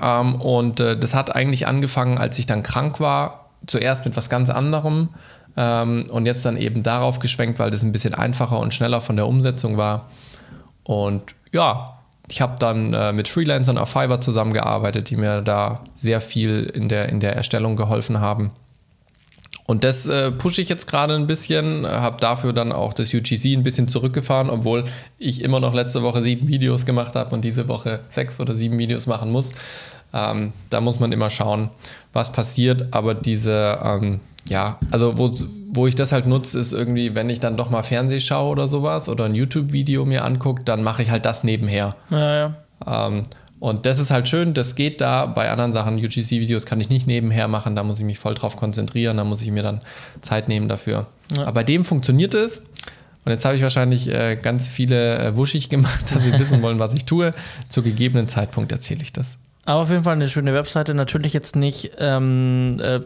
Ähm, 0.00 0.40
und 0.40 0.80
äh, 0.80 0.98
das 0.98 1.14
hat 1.14 1.34
eigentlich 1.34 1.66
angefangen, 1.66 2.18
als 2.18 2.38
ich 2.38 2.46
dann 2.46 2.62
krank 2.62 3.00
war. 3.00 3.48
Zuerst 3.66 4.04
mit 4.06 4.16
was 4.16 4.30
ganz 4.30 4.48
anderem 4.48 5.10
ähm, 5.56 6.06
und 6.10 6.26
jetzt 6.26 6.44
dann 6.44 6.56
eben 6.56 6.82
darauf 6.82 7.18
geschwenkt, 7.18 7.58
weil 7.58 7.70
das 7.70 7.82
ein 7.82 7.92
bisschen 7.92 8.14
einfacher 8.14 8.58
und 8.58 8.72
schneller 8.72 9.00
von 9.00 9.16
der 9.16 9.26
Umsetzung 9.26 9.76
war. 9.76 10.08
Und 10.82 11.34
ja, 11.52 11.98
ich 12.30 12.40
habe 12.40 12.54
dann 12.58 12.94
äh, 12.94 13.12
mit 13.12 13.28
Freelancern 13.28 13.76
auf 13.76 13.90
Fiverr 13.90 14.20
zusammengearbeitet, 14.20 15.10
die 15.10 15.16
mir 15.16 15.42
da 15.42 15.80
sehr 15.94 16.20
viel 16.20 16.62
in 16.62 16.88
der, 16.88 17.08
in 17.08 17.20
der 17.20 17.36
Erstellung 17.36 17.76
geholfen 17.76 18.20
haben. 18.20 18.52
Und 19.70 19.84
das 19.84 20.08
äh, 20.08 20.32
pushe 20.32 20.60
ich 20.60 20.68
jetzt 20.68 20.88
gerade 20.88 21.14
ein 21.14 21.28
bisschen, 21.28 21.86
habe 21.86 22.20
dafür 22.20 22.52
dann 22.52 22.72
auch 22.72 22.92
das 22.92 23.14
UGC 23.14 23.54
ein 23.54 23.62
bisschen 23.62 23.86
zurückgefahren, 23.86 24.50
obwohl 24.50 24.82
ich 25.16 25.42
immer 25.42 25.60
noch 25.60 25.74
letzte 25.74 26.02
Woche 26.02 26.22
sieben 26.22 26.48
Videos 26.48 26.86
gemacht 26.86 27.14
habe 27.14 27.32
und 27.32 27.44
diese 27.44 27.68
Woche 27.68 28.00
sechs 28.08 28.40
oder 28.40 28.52
sieben 28.52 28.78
Videos 28.78 29.06
machen 29.06 29.30
muss. 29.30 29.54
Ähm, 30.12 30.52
da 30.70 30.80
muss 30.80 30.98
man 30.98 31.12
immer 31.12 31.30
schauen, 31.30 31.70
was 32.12 32.32
passiert. 32.32 32.86
Aber 32.90 33.14
diese, 33.14 33.78
ähm, 33.84 34.18
ja, 34.48 34.80
also 34.90 35.16
wo, 35.16 35.30
wo 35.72 35.86
ich 35.86 35.94
das 35.94 36.10
halt 36.10 36.26
nutze, 36.26 36.58
ist 36.58 36.72
irgendwie, 36.72 37.14
wenn 37.14 37.30
ich 37.30 37.38
dann 37.38 37.56
doch 37.56 37.70
mal 37.70 37.84
Fernseh 37.84 38.18
schaue 38.18 38.50
oder 38.50 38.66
sowas 38.66 39.08
oder 39.08 39.26
ein 39.26 39.36
YouTube-Video 39.36 40.04
mir 40.04 40.24
angucke, 40.24 40.64
dann 40.64 40.82
mache 40.82 41.04
ich 41.04 41.12
halt 41.12 41.24
das 41.26 41.44
nebenher. 41.44 41.94
Ja, 42.10 42.34
ja. 42.34 42.54
Ähm, 43.06 43.22
und 43.60 43.84
das 43.84 43.98
ist 43.98 44.10
halt 44.10 44.26
schön, 44.26 44.54
das 44.54 44.74
geht 44.74 45.02
da. 45.02 45.26
Bei 45.26 45.50
anderen 45.50 45.74
Sachen, 45.74 45.94
UGC-Videos 45.94 46.64
kann 46.64 46.80
ich 46.80 46.88
nicht 46.88 47.06
nebenher 47.06 47.46
machen, 47.46 47.76
da 47.76 47.84
muss 47.84 47.98
ich 47.98 48.06
mich 48.06 48.18
voll 48.18 48.34
drauf 48.34 48.56
konzentrieren, 48.56 49.18
da 49.18 49.24
muss 49.24 49.42
ich 49.42 49.50
mir 49.50 49.62
dann 49.62 49.80
Zeit 50.22 50.48
nehmen 50.48 50.66
dafür. 50.66 51.06
Ja. 51.36 51.42
Aber 51.42 51.52
bei 51.52 51.64
dem 51.64 51.84
funktioniert 51.84 52.34
es. 52.34 52.62
Und 53.26 53.32
jetzt 53.32 53.44
habe 53.44 53.54
ich 53.54 53.62
wahrscheinlich 53.62 54.08
äh, 54.08 54.36
ganz 54.36 54.66
viele 54.66 55.18
äh, 55.18 55.36
wuschig 55.36 55.68
gemacht, 55.68 56.10
dass 56.10 56.24
sie 56.24 56.38
wissen 56.38 56.62
wollen, 56.62 56.78
was 56.78 56.94
ich 56.94 57.04
tue. 57.04 57.32
Zu 57.68 57.82
gegebenen 57.82 58.28
Zeitpunkt 58.28 58.72
erzähle 58.72 59.02
ich 59.02 59.12
das. 59.12 59.38
Aber 59.66 59.82
auf 59.82 59.90
jeden 59.90 60.04
Fall 60.04 60.14
eine 60.14 60.28
schöne 60.28 60.54
Webseite. 60.54 60.94
Natürlich 60.94 61.34
jetzt 61.34 61.54
nicht 61.54 61.92
ähm, 61.98 62.80
äh, 62.82 63.00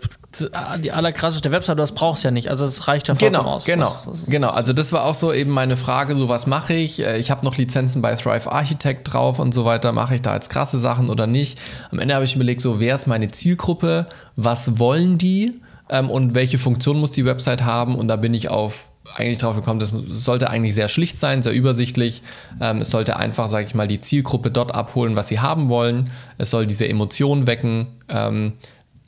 die 0.78 0.92
allerkrasseste 0.92 1.50
Webseite, 1.50 1.76
das 1.76 1.92
brauchst 1.92 2.22
du 2.22 2.28
ja 2.28 2.32
nicht. 2.32 2.48
Also 2.48 2.64
es 2.64 2.86
reicht 2.86 3.08
ja 3.08 3.14
vollkommen 3.14 3.42
genau, 3.42 3.54
aus. 3.56 3.64
Genau, 3.64 3.86
was, 3.86 4.06
was 4.06 4.26
genau. 4.26 4.50
Also 4.50 4.72
das 4.72 4.92
war 4.92 5.04
auch 5.04 5.16
so 5.16 5.32
eben 5.32 5.50
meine 5.50 5.76
Frage, 5.76 6.16
so 6.16 6.28
was 6.28 6.46
mache 6.46 6.74
ich? 6.74 7.02
Äh, 7.02 7.18
ich 7.18 7.30
habe 7.30 7.44
noch 7.44 7.56
Lizenzen 7.56 8.02
bei 8.02 8.14
Thrive 8.14 8.50
Architect 8.50 9.12
drauf 9.12 9.40
und 9.40 9.52
so 9.52 9.64
weiter. 9.64 9.92
Mache 9.92 10.14
ich 10.14 10.22
da 10.22 10.34
jetzt 10.34 10.48
krasse 10.48 10.78
Sachen 10.78 11.10
oder 11.10 11.26
nicht? 11.26 11.58
Am 11.90 11.98
Ende 11.98 12.14
habe 12.14 12.24
ich 12.24 12.36
überlegt, 12.36 12.60
so 12.60 12.78
wer 12.78 12.94
ist 12.94 13.06
meine 13.06 13.28
Zielgruppe? 13.28 14.06
Was 14.36 14.78
wollen 14.78 15.18
die? 15.18 15.60
Ähm, 15.88 16.08
und 16.08 16.34
welche 16.36 16.58
Funktion 16.58 16.98
muss 17.00 17.10
die 17.10 17.24
Website 17.24 17.64
haben? 17.64 17.96
Und 17.96 18.06
da 18.06 18.16
bin 18.16 18.32
ich 18.32 18.48
auf 18.48 18.90
eigentlich 19.14 19.38
darauf 19.38 19.56
gekommen, 19.56 19.80
das 19.80 19.90
sollte 19.90 20.50
eigentlich 20.50 20.74
sehr 20.74 20.88
schlicht 20.88 21.18
sein, 21.18 21.42
sehr 21.42 21.52
übersichtlich. 21.52 22.22
Ähm, 22.60 22.80
es 22.80 22.90
sollte 22.90 23.16
einfach, 23.16 23.48
sage 23.48 23.66
ich 23.66 23.74
mal, 23.74 23.86
die 23.86 24.00
Zielgruppe 24.00 24.50
dort 24.50 24.74
abholen, 24.74 25.16
was 25.16 25.28
sie 25.28 25.40
haben 25.40 25.68
wollen. 25.68 26.10
Es 26.38 26.50
soll 26.50 26.66
diese 26.66 26.88
Emotionen 26.88 27.46
wecken, 27.46 27.86
ähm, 28.08 28.54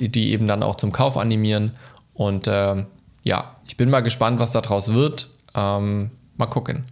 die, 0.00 0.08
die 0.08 0.30
eben 0.30 0.46
dann 0.46 0.62
auch 0.62 0.76
zum 0.76 0.92
Kauf 0.92 1.16
animieren. 1.16 1.72
Und 2.14 2.46
äh, 2.46 2.84
ja, 3.24 3.56
ich 3.66 3.76
bin 3.76 3.90
mal 3.90 4.00
gespannt, 4.00 4.38
was 4.38 4.52
daraus 4.52 4.92
wird. 4.92 5.30
Ähm, 5.54 6.10
mal 6.36 6.46
gucken. 6.46 6.84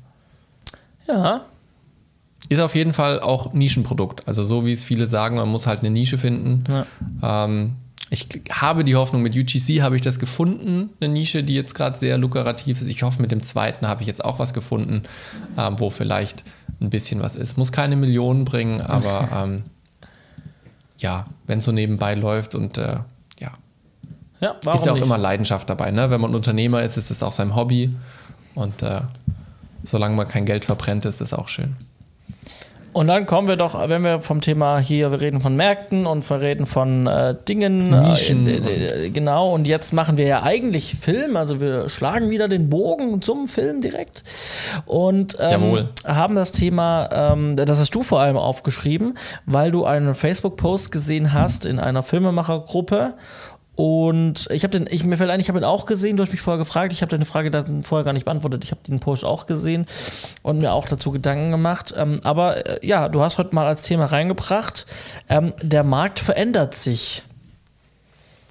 Ja. 1.07 1.43
Ist 2.49 2.61
auf 2.61 2.75
jeden 2.75 2.93
Fall 2.93 3.21
auch 3.21 3.53
Nischenprodukt. 3.53 4.27
Also 4.27 4.43
so 4.43 4.67
wie 4.67 4.73
es 4.73 4.85
viele 4.85 5.07
sagen, 5.07 5.37
man 5.37 5.49
muss 5.49 5.67
halt 5.67 5.81
eine 5.81 5.91
Nische 5.91 6.19
finden. 6.19 6.65
Ja. 6.69 7.45
Ähm, 7.45 7.77
ich 8.15 8.29
habe 8.51 8.85
die 8.85 8.95
Hoffnung, 8.95 9.23
mit 9.23 9.37
UGC 9.37 9.83
habe 9.83 9.97
ich 9.97 10.03
das 10.03 10.19
gefunden, 10.19 10.91
eine 11.01 11.12
Nische, 11.12 11.43
die 11.43 11.55
jetzt 11.55 11.75
gerade 11.75 11.99
sehr 11.99 12.17
lukrativ 12.17 12.81
ist. 12.81 12.89
Ich 12.89 13.03
hoffe, 13.03 13.21
mit 13.21 13.33
dem 13.33 13.43
zweiten 13.43 13.89
habe 13.89 14.03
ich 14.03 14.07
jetzt 14.07 14.25
auch 14.25 14.39
was 14.39 14.55
gefunden, 14.55 15.03
ähm, 15.59 15.79
wo 15.79 15.91
vielleicht 15.91 16.45
ein 16.81 16.91
bisschen 16.91 17.21
was 17.21 17.35
ist. 17.35 17.59
Muss 17.59 17.73
keine 17.73 17.97
Millionen 17.97 18.45
bringen, 18.45 18.81
aber 18.81 19.29
ähm, 19.45 19.65
ja, 20.99 21.25
wenn 21.47 21.59
es 21.59 21.65
so 21.65 21.73
nebenbei 21.73 22.15
läuft 22.15 22.55
und 22.55 22.79
äh, 22.79 22.99
ja. 23.41 23.53
ja 24.41 24.53
ist 24.53 24.87
ja 24.87 24.93
auch 24.93 24.95
nicht? 24.95 25.05
immer 25.05 25.19
Leidenschaft 25.19 25.69
dabei. 25.69 25.91
Ne? 25.91 26.09
Wenn 26.11 26.21
man 26.21 26.35
Unternehmer 26.35 26.83
ist, 26.83 26.97
ist 26.97 27.11
es 27.11 27.23
auch 27.23 27.33
sein 27.33 27.57
Hobby 27.57 27.95
und 28.55 28.83
äh, 28.83 29.01
solange 29.83 30.15
man 30.15 30.29
kein 30.29 30.47
Geld 30.47 30.65
verbrennt, 30.65 31.05
ist 31.05 31.21
das 31.21 31.35
auch 31.35 31.49
schön. 31.49 31.75
Und 32.95 33.09
dann 33.09 33.26
kommen 33.26 33.49
wir 33.49 33.57
doch, 33.57 33.88
wenn 33.88 34.05
wir 34.05 34.20
vom 34.20 34.40
Thema 34.40 34.78
hier, 34.78 35.11
wir 35.11 35.20
reden 35.20 35.40
von 35.40 35.57
Märkten 35.57 36.07
und 36.07 36.28
wir 36.30 36.40
reden 36.40 36.64
von 36.64 37.09
äh, 37.09 37.34
Dingen. 37.49 37.82
Nischen. 37.82 38.47
Äh, 38.47 39.11
genau, 39.11 39.53
und 39.53 39.66
jetzt 39.66 39.92
machen 39.92 40.16
wir 40.16 40.26
ja 40.26 40.45
eigentlich 40.45 40.95
Film, 40.95 41.36
also 41.36 41.61
wir 41.61 41.88
schlagen 41.88 42.30
wieder 42.30 42.47
den 42.47 42.70
Bogen 42.70 43.20
zum 43.20 43.49
Film 43.49 43.82
direkt. 43.82 44.22
Und 44.86 45.36
ähm, 45.40 45.88
haben 46.07 46.36
das 46.36 46.53
Thema, 46.53 47.09
ähm, 47.12 47.57
das 47.57 47.80
hast 47.80 47.97
du 47.97 48.05
vor 48.05 48.20
allem 48.20 48.36
aufgeschrieben, 48.36 49.18
weil 49.45 49.72
du 49.72 49.84
einen 49.84 50.14
Facebook-Post 50.14 50.92
gesehen 50.92 51.32
hast 51.32 51.66
in 51.66 51.80
einer 51.80 52.05
Filmemachergruppe 52.05 53.14
und 53.77 54.49
ich 54.53 54.62
habe 54.62 54.79
den, 54.79 54.87
ich, 54.89 55.05
mir 55.05 55.16
fällt 55.16 55.31
ein, 55.31 55.41
ich 55.41 55.49
habe 55.49 55.59
ihn 55.59 55.64
auch 55.64 55.87
gesehen, 55.87 56.16
du 56.16 56.22
hast 56.22 56.31
mich 56.31 56.41
vorher 56.41 56.59
gefragt, 56.59 56.93
ich 56.93 57.03
habe 57.03 57.11
deine 57.11 57.25
Frage 57.25 57.51
dann 57.51 57.83
vorher 57.83 58.05
gar 58.05 58.12
nicht 58.12 58.25
beantwortet. 58.25 58.62
Ich 58.62 58.70
habe 58.70 58.81
den 58.87 59.01
Post 59.01 59.25
auch 59.25 59.47
gesehen 59.47 59.87
und 60.43 60.59
mir 60.59 60.72
auch 60.72 60.87
dazu 60.87 61.11
Gedanken 61.11 61.51
gemacht. 61.51 61.93
Ähm, 61.97 62.20
aber 62.22 62.83
äh, 62.83 62.87
ja, 62.87 63.09
du 63.09 63.20
hast 63.20 63.39
heute 63.39 63.55
mal 63.55 63.66
als 63.66 63.83
Thema 63.83 64.07
reingebracht, 64.07 64.87
ähm, 65.29 65.53
der 65.61 65.83
Markt 65.83 66.20
verändert 66.20 66.75
sich. 66.75 67.25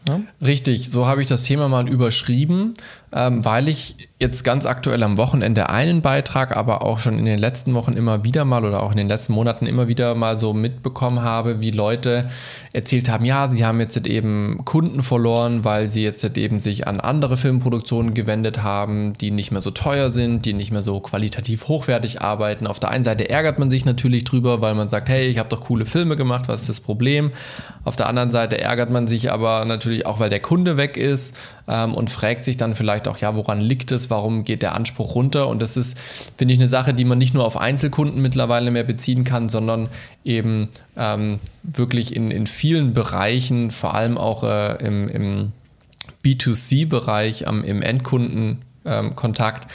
Ja? 0.09 0.19
Richtig, 0.45 0.89
so 0.89 1.05
habe 1.07 1.21
ich 1.21 1.27
das 1.29 1.43
Thema 1.43 1.69
mal 1.69 1.87
überschrieben, 1.87 2.73
ähm, 3.15 3.45
weil 3.45 3.69
ich 3.69 3.95
jetzt 4.19 4.43
ganz 4.43 4.65
aktuell 4.65 5.03
am 5.03 5.17
Wochenende 5.17 5.69
einen 5.69 6.01
Beitrag, 6.01 6.55
aber 6.55 6.81
auch 6.81 6.97
schon 6.97 7.19
in 7.19 7.25
den 7.25 7.37
letzten 7.37 7.75
Wochen 7.75 7.93
immer 7.93 8.23
wieder 8.23 8.45
mal 8.45 8.65
oder 8.65 8.81
auch 8.81 8.91
in 8.91 8.97
den 8.97 9.07
letzten 9.07 9.33
Monaten 9.33 9.67
immer 9.67 9.87
wieder 9.87 10.15
mal 10.15 10.37
so 10.37 10.53
mitbekommen 10.53 11.21
habe, 11.21 11.61
wie 11.61 11.71
Leute 11.71 12.29
erzählt 12.71 13.09
haben, 13.09 13.25
ja, 13.25 13.49
sie 13.49 13.65
haben 13.65 13.79
jetzt 13.79 14.07
eben 14.07 14.61
Kunden 14.65 15.03
verloren, 15.03 15.63
weil 15.63 15.87
sie 15.87 16.03
jetzt 16.03 16.23
eben 16.37 16.59
sich 16.59 16.87
an 16.87 16.99
andere 17.01 17.37
Filmproduktionen 17.37 18.13
gewendet 18.13 18.63
haben, 18.63 19.13
die 19.13 19.29
nicht 19.29 19.51
mehr 19.51 19.61
so 19.61 19.71
teuer 19.71 20.09
sind, 20.09 20.45
die 20.45 20.53
nicht 20.53 20.71
mehr 20.71 20.81
so 20.81 20.99
qualitativ 20.99 21.67
hochwertig 21.67 22.21
arbeiten. 22.21 22.65
Auf 22.65 22.79
der 22.79 22.89
einen 22.89 23.03
Seite 23.03 23.29
ärgert 23.29 23.59
man 23.59 23.69
sich 23.69 23.85
natürlich 23.85 24.23
drüber, 24.23 24.61
weil 24.61 24.73
man 24.73 24.89
sagt, 24.89 25.09
hey, 25.09 25.27
ich 25.27 25.37
habe 25.37 25.49
doch 25.49 25.61
coole 25.61 25.85
Filme 25.85 26.15
gemacht, 26.15 26.47
was 26.47 26.61
ist 26.61 26.69
das 26.69 26.79
Problem? 26.79 27.31
Auf 27.83 27.95
der 27.95 28.07
anderen 28.07 28.31
Seite 28.31 28.59
ärgert 28.59 28.89
man 28.89 29.07
sich 29.07 29.31
aber 29.31 29.65
natürlich 29.65 30.05
auch, 30.05 30.19
weil 30.19 30.29
der 30.29 30.39
Kunde 30.39 30.77
weg 30.77 30.97
ist 30.97 31.37
ähm, 31.67 31.93
und 31.93 32.09
fragt 32.09 32.43
sich 32.43 32.57
dann 32.57 32.75
vielleicht 32.75 33.07
auch, 33.07 33.17
ja, 33.17 33.35
woran 33.35 33.61
liegt 33.61 33.91
es, 33.91 34.09
warum 34.09 34.43
geht 34.43 34.61
der 34.61 34.75
Anspruch 34.75 35.15
runter? 35.15 35.47
Und 35.47 35.61
das 35.61 35.77
ist, 35.77 35.97
finde 36.37 36.53
ich, 36.53 36.59
eine 36.59 36.67
Sache, 36.67 36.93
die 36.93 37.05
man 37.05 37.17
nicht 37.17 37.33
nur 37.33 37.45
auf 37.45 37.57
Einzelkunden 37.57 38.21
mittlerweile 38.21 38.71
mehr 38.71 38.83
beziehen 38.83 39.23
kann, 39.23 39.49
sondern 39.49 39.89
eben 40.23 40.69
ähm, 40.97 41.39
wirklich 41.63 42.15
in, 42.15 42.31
in 42.31 42.47
vielen 42.47 42.93
Bereichen, 42.93 43.71
vor 43.71 43.93
allem 43.93 44.17
auch 44.17 44.43
äh, 44.43 44.85
im, 44.85 45.07
im 45.07 45.51
B2C-Bereich, 46.23 47.43
im 47.43 47.81
Endkundenkontakt. 47.81 49.63
Ähm, 49.65 49.69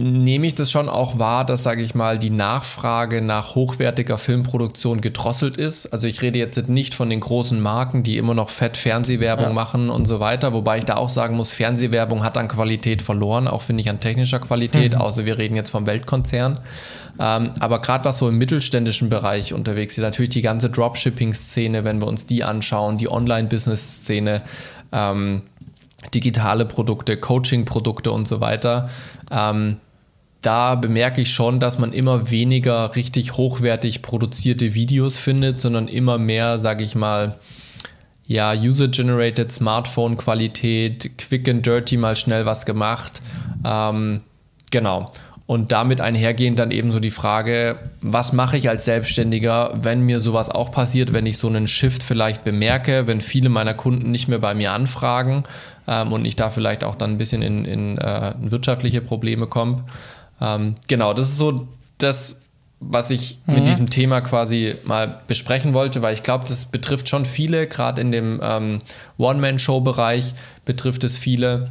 nehme 0.00 0.46
ich 0.46 0.54
das 0.54 0.70
schon 0.70 0.88
auch 0.88 1.18
wahr, 1.18 1.44
dass, 1.44 1.62
sage 1.62 1.82
ich 1.82 1.94
mal, 1.94 2.18
die 2.18 2.30
Nachfrage 2.30 3.22
nach 3.22 3.54
hochwertiger 3.54 4.18
Filmproduktion 4.18 5.00
gedrosselt 5.00 5.56
ist. 5.56 5.86
Also 5.86 6.06
ich 6.06 6.22
rede 6.22 6.38
jetzt 6.38 6.68
nicht 6.68 6.94
von 6.94 7.10
den 7.10 7.20
großen 7.20 7.60
Marken, 7.60 8.02
die 8.02 8.16
immer 8.16 8.34
noch 8.34 8.50
fett 8.50 8.76
Fernsehwerbung 8.76 9.46
ja. 9.46 9.52
machen 9.52 9.90
und 9.90 10.06
so 10.06 10.20
weiter, 10.20 10.52
wobei 10.52 10.78
ich 10.78 10.84
da 10.84 10.96
auch 10.96 11.10
sagen 11.10 11.36
muss, 11.36 11.52
Fernsehwerbung 11.52 12.24
hat 12.24 12.38
an 12.38 12.48
Qualität 12.48 13.02
verloren, 13.02 13.48
auch 13.48 13.62
finde 13.62 13.82
ich 13.82 13.90
an 13.90 14.00
technischer 14.00 14.40
Qualität, 14.40 14.94
mhm. 14.94 15.00
außer 15.00 15.24
wir 15.24 15.38
reden 15.38 15.56
jetzt 15.56 15.70
vom 15.70 15.86
Weltkonzern. 15.86 16.60
Ähm, 17.18 17.50
aber 17.60 17.80
gerade 17.80 18.04
was 18.06 18.18
so 18.18 18.28
im 18.28 18.38
mittelständischen 18.38 19.08
Bereich 19.08 19.52
unterwegs 19.52 19.98
ist, 19.98 20.02
natürlich 20.02 20.30
die 20.30 20.42
ganze 20.42 20.70
Dropshipping-Szene, 20.70 21.84
wenn 21.84 22.00
wir 22.00 22.08
uns 22.08 22.26
die 22.26 22.44
anschauen, 22.44 22.96
die 22.96 23.10
Online-Business-Szene, 23.10 24.42
ähm, 24.92 25.42
digitale 26.14 26.64
Produkte, 26.64 27.16
Coaching-Produkte 27.16 28.10
und 28.10 28.26
so 28.26 28.40
weiter. 28.40 28.88
Ähm, 29.30 29.76
da 30.42 30.74
bemerke 30.74 31.20
ich 31.20 31.32
schon, 31.32 31.60
dass 31.60 31.78
man 31.78 31.92
immer 31.92 32.30
weniger 32.30 32.94
richtig 32.96 33.36
hochwertig 33.36 34.02
produzierte 34.02 34.74
Videos 34.74 35.16
findet, 35.16 35.60
sondern 35.60 35.88
immer 35.88 36.18
mehr, 36.18 36.58
sage 36.58 36.82
ich 36.82 36.94
mal, 36.94 37.38
ja, 38.26 38.52
User-Generated 38.52 39.50
Smartphone-Qualität, 39.50 41.18
quick 41.18 41.48
and 41.48 41.66
dirty 41.66 41.96
mal 41.96 42.14
schnell 42.14 42.46
was 42.46 42.64
gemacht. 42.64 43.20
Ähm, 43.64 44.20
genau. 44.70 45.10
Und 45.46 45.72
damit 45.72 46.00
einhergehend 46.00 46.60
dann 46.60 46.70
eben 46.70 46.92
so 46.92 47.00
die 47.00 47.10
Frage, 47.10 47.80
was 48.02 48.32
mache 48.32 48.56
ich 48.56 48.68
als 48.68 48.84
Selbstständiger, 48.84 49.72
wenn 49.82 50.02
mir 50.02 50.20
sowas 50.20 50.48
auch 50.48 50.70
passiert, 50.70 51.12
wenn 51.12 51.26
ich 51.26 51.38
so 51.38 51.48
einen 51.48 51.66
Shift 51.66 52.04
vielleicht 52.04 52.44
bemerke, 52.44 53.08
wenn 53.08 53.20
viele 53.20 53.48
meiner 53.48 53.74
Kunden 53.74 54.12
nicht 54.12 54.28
mehr 54.28 54.38
bei 54.38 54.54
mir 54.54 54.70
anfragen 54.70 55.42
ähm, 55.88 56.12
und 56.12 56.24
ich 56.24 56.36
da 56.36 56.50
vielleicht 56.50 56.84
auch 56.84 56.94
dann 56.94 57.10
ein 57.10 57.18
bisschen 57.18 57.42
in, 57.42 57.64
in, 57.64 57.98
äh, 57.98 58.32
wirtschaftliche 58.38 59.00
Probleme 59.00 59.48
komme. 59.48 59.82
Ähm, 60.40 60.76
genau, 60.88 61.14
das 61.14 61.28
ist 61.28 61.36
so 61.36 61.68
das, 61.98 62.40
was 62.80 63.10
ich 63.10 63.40
mhm. 63.46 63.54
mit 63.54 63.68
diesem 63.68 63.90
Thema 63.90 64.20
quasi 64.20 64.74
mal 64.84 65.20
besprechen 65.26 65.74
wollte, 65.74 66.02
weil 66.02 66.14
ich 66.14 66.22
glaube, 66.22 66.46
das 66.46 66.64
betrifft 66.64 67.08
schon 67.08 67.24
viele, 67.24 67.66
gerade 67.66 68.00
in 68.00 68.10
dem 68.10 68.40
ähm, 68.42 68.78
One-Man-Show-Bereich 69.18 70.34
betrifft 70.64 71.04
es 71.04 71.16
viele. 71.16 71.70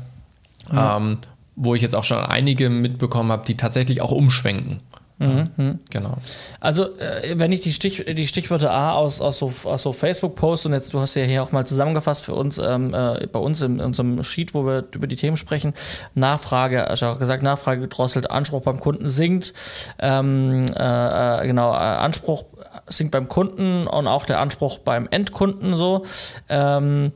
Mhm. 0.72 0.78
Ähm, 0.78 1.18
wo 1.62 1.76
ich 1.76 1.82
jetzt 1.82 1.96
auch 1.96 2.06
schon 2.06 2.20
einige 2.20 2.70
mitbekommen 2.70 3.34
habe, 3.34 3.44
die 3.46 3.58
tatsächlich 3.58 4.02
auch 4.02 4.12
umschwenken. 4.12 4.80
Mhm. 5.20 5.80
Genau. 5.90 6.18
Also, 6.62 6.96
äh, 6.98 7.36
wenn 7.36 7.52
ich 7.52 7.60
die, 7.60 7.74
Stich, 7.74 8.06
die 8.06 8.26
Stichwörter 8.26 8.72
A 8.72 8.94
aus, 8.94 9.20
aus, 9.20 9.38
so, 9.40 9.52
aus 9.66 9.84
so 9.84 9.92
Facebook 9.92 10.36
poste 10.36 10.70
und 10.70 10.74
jetzt, 10.74 10.94
du 10.94 11.02
hast 11.02 11.16
ja 11.16 11.24
hier 11.24 11.44
auch 11.44 11.52
mal 11.52 11.66
zusammengefasst 11.66 12.24
für 12.24 12.34
uns, 12.36 12.58
ähm, 12.58 12.94
äh, 12.94 13.28
bei 13.28 13.40
uns 13.40 13.62
in, 13.62 13.80
in, 13.80 13.86
unserem 13.86 14.24
Sheet, 14.24 14.54
wo 14.54 14.66
wir 14.66 14.86
über 14.96 15.08
die 15.08 15.18
Themen 15.18 15.36
sprechen, 15.36 15.74
Nachfrage, 16.16 16.88
also 16.88 17.08
auch 17.08 17.20
gesagt, 17.20 17.44
Nachfrage 17.44 17.82
gedrosselt, 17.82 18.32
Anspruch 18.32 18.62
beim 18.62 18.80
Kunden 18.80 19.10
sinkt, 19.10 19.54
ähm, 20.00 20.66
äh, 20.78 21.44
äh 21.44 21.48
genau, 21.48 21.74
äh, 21.74 21.78
Anspruch 21.78 22.46
sinkt 22.88 23.12
beim 23.12 23.28
Kunden 23.28 23.88
und 23.88 24.08
auch 24.08 24.26
der 24.26 24.40
Anspruch 24.40 24.80
beim 24.80 25.08
Endkunden 25.12 25.76
so. 25.76 26.06
Ähm, 26.48 27.12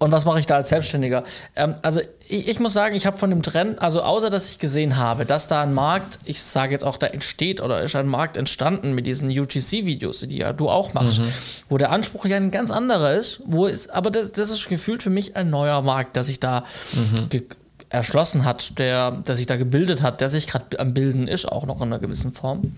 und 0.00 0.12
was 0.12 0.24
mache 0.24 0.40
ich 0.40 0.46
da 0.46 0.56
als 0.56 0.70
Selbstständiger? 0.70 1.24
Ähm, 1.54 1.74
also 1.82 2.00
ich, 2.26 2.48
ich, 2.48 2.58
muss 2.58 2.72
sagen, 2.72 2.96
ich 2.96 3.04
habe 3.04 3.18
von 3.18 3.28
dem 3.28 3.42
Trend, 3.42 3.82
also 3.82 4.02
außer 4.02 4.30
dass 4.30 4.48
ich 4.48 4.58
gesehen 4.58 4.96
habe, 4.96 5.26
dass 5.26 5.46
da 5.46 5.62
ein 5.62 5.74
Markt, 5.74 6.18
ich 6.24 6.42
sage 6.42 6.72
jetzt 6.72 6.84
auch, 6.84 6.96
da 6.96 7.06
entsteht 7.06 7.60
oder 7.60 7.82
ist 7.82 7.94
ein 7.94 8.08
Markt 8.08 8.38
entstanden 8.38 8.94
mit 8.94 9.06
diesen 9.06 9.28
UGC-Videos, 9.28 10.20
die 10.20 10.38
ja 10.38 10.54
du 10.54 10.70
auch 10.70 10.94
machst, 10.94 11.20
mhm. 11.20 11.28
wo 11.68 11.76
der 11.76 11.92
Anspruch 11.92 12.24
ja 12.24 12.38
ein 12.38 12.50
ganz 12.50 12.70
anderer 12.70 13.12
ist, 13.12 13.40
wo 13.44 13.66
ist, 13.66 13.90
aber 13.90 14.10
das, 14.10 14.32
das 14.32 14.48
ist 14.48 14.70
gefühlt 14.70 15.02
für 15.02 15.10
mich 15.10 15.36
ein 15.36 15.50
neuer 15.50 15.82
Markt, 15.82 16.16
der 16.16 16.24
sich 16.24 16.40
da 16.40 16.64
mhm. 16.94 17.42
erschlossen 17.90 18.46
hat, 18.46 18.78
der, 18.78 19.10
der 19.10 19.36
sich 19.36 19.44
da 19.44 19.58
gebildet 19.58 20.00
hat, 20.00 20.22
der 20.22 20.30
sich 20.30 20.46
gerade 20.46 20.80
am 20.80 20.94
Bilden 20.94 21.28
ist, 21.28 21.44
auch 21.44 21.66
noch 21.66 21.76
in 21.82 21.88
einer 21.88 21.98
gewissen 21.98 22.32
Form. 22.32 22.72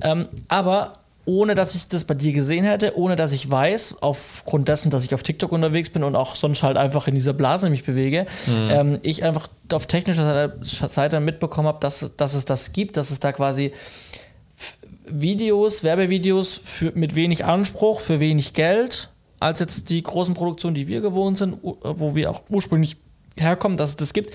Ähm, 0.00 0.26
aber 0.48 0.94
ohne 1.24 1.54
dass 1.54 1.74
ich 1.74 1.88
das 1.88 2.04
bei 2.04 2.14
dir 2.14 2.32
gesehen 2.32 2.64
hätte, 2.64 2.96
ohne 2.96 3.14
dass 3.14 3.32
ich 3.32 3.48
weiß, 3.48 3.96
aufgrund 4.00 4.68
dessen, 4.68 4.90
dass 4.90 5.04
ich 5.04 5.14
auf 5.14 5.22
TikTok 5.22 5.52
unterwegs 5.52 5.90
bin 5.90 6.02
und 6.02 6.16
auch 6.16 6.34
sonst 6.34 6.62
halt 6.62 6.76
einfach 6.76 7.06
in 7.06 7.14
dieser 7.14 7.32
Blase 7.32 7.70
mich 7.70 7.84
bewege, 7.84 8.26
mhm. 8.46 8.68
ähm, 8.70 8.98
ich 9.02 9.22
einfach 9.22 9.48
auf 9.72 9.86
technischer 9.86 10.54
Seite 10.62 11.20
mitbekommen 11.20 11.68
habe, 11.68 11.78
dass, 11.80 12.16
dass 12.16 12.34
es 12.34 12.44
das 12.44 12.72
gibt, 12.72 12.96
dass 12.96 13.10
es 13.10 13.20
da 13.20 13.32
quasi 13.32 13.72
Videos, 15.06 15.84
Werbevideos 15.84 16.58
für, 16.62 16.92
mit 16.92 17.14
wenig 17.14 17.44
Anspruch, 17.44 18.00
für 18.00 18.18
wenig 18.18 18.54
Geld, 18.54 19.10
als 19.38 19.60
jetzt 19.60 19.90
die 19.90 20.02
großen 20.02 20.34
Produktionen, 20.34 20.74
die 20.74 20.88
wir 20.88 21.00
gewohnt 21.00 21.38
sind, 21.38 21.58
wo 21.62 22.14
wir 22.14 22.30
auch 22.30 22.42
ursprünglich 22.48 22.96
herkommen, 23.36 23.76
dass 23.76 23.90
es 23.90 23.96
das 23.96 24.12
gibt. 24.12 24.34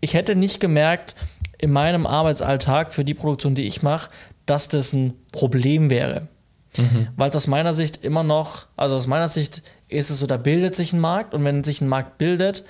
Ich 0.00 0.14
hätte 0.14 0.34
nicht 0.34 0.60
gemerkt, 0.60 1.14
in 1.58 1.72
meinem 1.72 2.06
Arbeitsalltag 2.06 2.92
für 2.92 3.04
die 3.04 3.14
Produktion, 3.14 3.54
die 3.54 3.66
ich 3.66 3.82
mache, 3.82 4.10
dass 4.48 4.68
das 4.68 4.92
ein 4.92 5.14
Problem 5.30 5.90
wäre. 5.90 6.28
Mhm. 6.76 7.08
Weil 7.16 7.30
es 7.30 7.36
aus 7.36 7.46
meiner 7.46 7.74
Sicht 7.74 8.04
immer 8.04 8.24
noch, 8.24 8.66
also 8.76 8.96
aus 8.96 9.06
meiner 9.06 9.28
Sicht 9.28 9.62
ist 9.88 10.10
es 10.10 10.18
so, 10.18 10.26
da 10.26 10.36
bildet 10.36 10.74
sich 10.74 10.92
ein 10.92 11.00
Markt 11.00 11.34
und 11.34 11.44
wenn 11.44 11.64
sich 11.64 11.80
ein 11.80 11.88
Markt 11.88 12.18
bildet, 12.18 12.64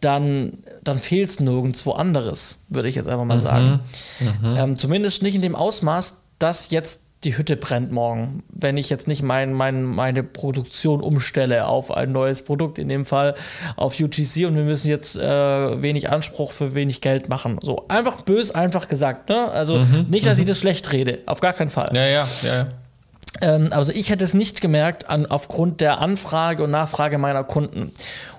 dann, 0.00 0.58
dann 0.82 0.98
fehlt 0.98 1.30
es 1.30 1.40
nirgendwo 1.40 1.92
anderes, 1.92 2.58
würde 2.68 2.88
ich 2.88 2.94
jetzt 2.94 3.08
einfach 3.08 3.24
mal 3.24 3.36
mhm. 3.36 3.42
sagen. 3.42 3.80
Mhm. 4.20 4.56
Ähm, 4.56 4.78
zumindest 4.78 5.22
nicht 5.22 5.34
in 5.34 5.42
dem 5.42 5.54
Ausmaß, 5.54 6.22
dass 6.38 6.70
jetzt 6.70 7.02
die 7.24 7.36
Hütte 7.36 7.56
brennt 7.56 7.92
morgen, 7.92 8.42
wenn 8.48 8.78
ich 8.78 8.88
jetzt 8.88 9.06
nicht 9.06 9.22
mein, 9.22 9.52
mein, 9.52 9.84
meine 9.84 10.22
Produktion 10.22 11.02
umstelle 11.02 11.66
auf 11.66 11.90
ein 11.90 12.12
neues 12.12 12.42
Produkt, 12.42 12.78
in 12.78 12.88
dem 12.88 13.04
Fall 13.04 13.34
auf 13.76 14.00
UGC 14.00 14.46
und 14.46 14.56
wir 14.56 14.62
müssen 14.62 14.88
jetzt 14.88 15.16
äh, 15.16 15.82
wenig 15.82 16.10
Anspruch 16.10 16.52
für 16.52 16.74
wenig 16.74 17.02
Geld 17.02 17.28
machen. 17.28 17.58
So 17.62 17.84
einfach 17.88 18.22
bös, 18.22 18.52
einfach 18.52 18.88
gesagt. 18.88 19.28
Ne? 19.28 19.50
Also 19.50 19.78
mhm, 19.78 20.06
nicht, 20.08 20.24
dass 20.24 20.38
ich 20.38 20.44
mhm. 20.44 20.48
das 20.48 20.58
schlecht 20.60 20.92
rede, 20.92 21.18
auf 21.26 21.40
gar 21.40 21.52
keinen 21.52 21.70
Fall. 21.70 21.90
Ja, 21.94 22.06
ja, 22.06 22.28
ja. 22.42 22.66
Ähm, 23.42 23.68
also 23.70 23.92
ich 23.92 24.08
hätte 24.08 24.24
es 24.24 24.32
nicht 24.32 24.62
gemerkt 24.62 25.10
an, 25.10 25.26
aufgrund 25.26 25.82
der 25.82 26.00
Anfrage 26.00 26.64
und 26.64 26.70
Nachfrage 26.70 27.18
meiner 27.18 27.44
Kunden. 27.44 27.92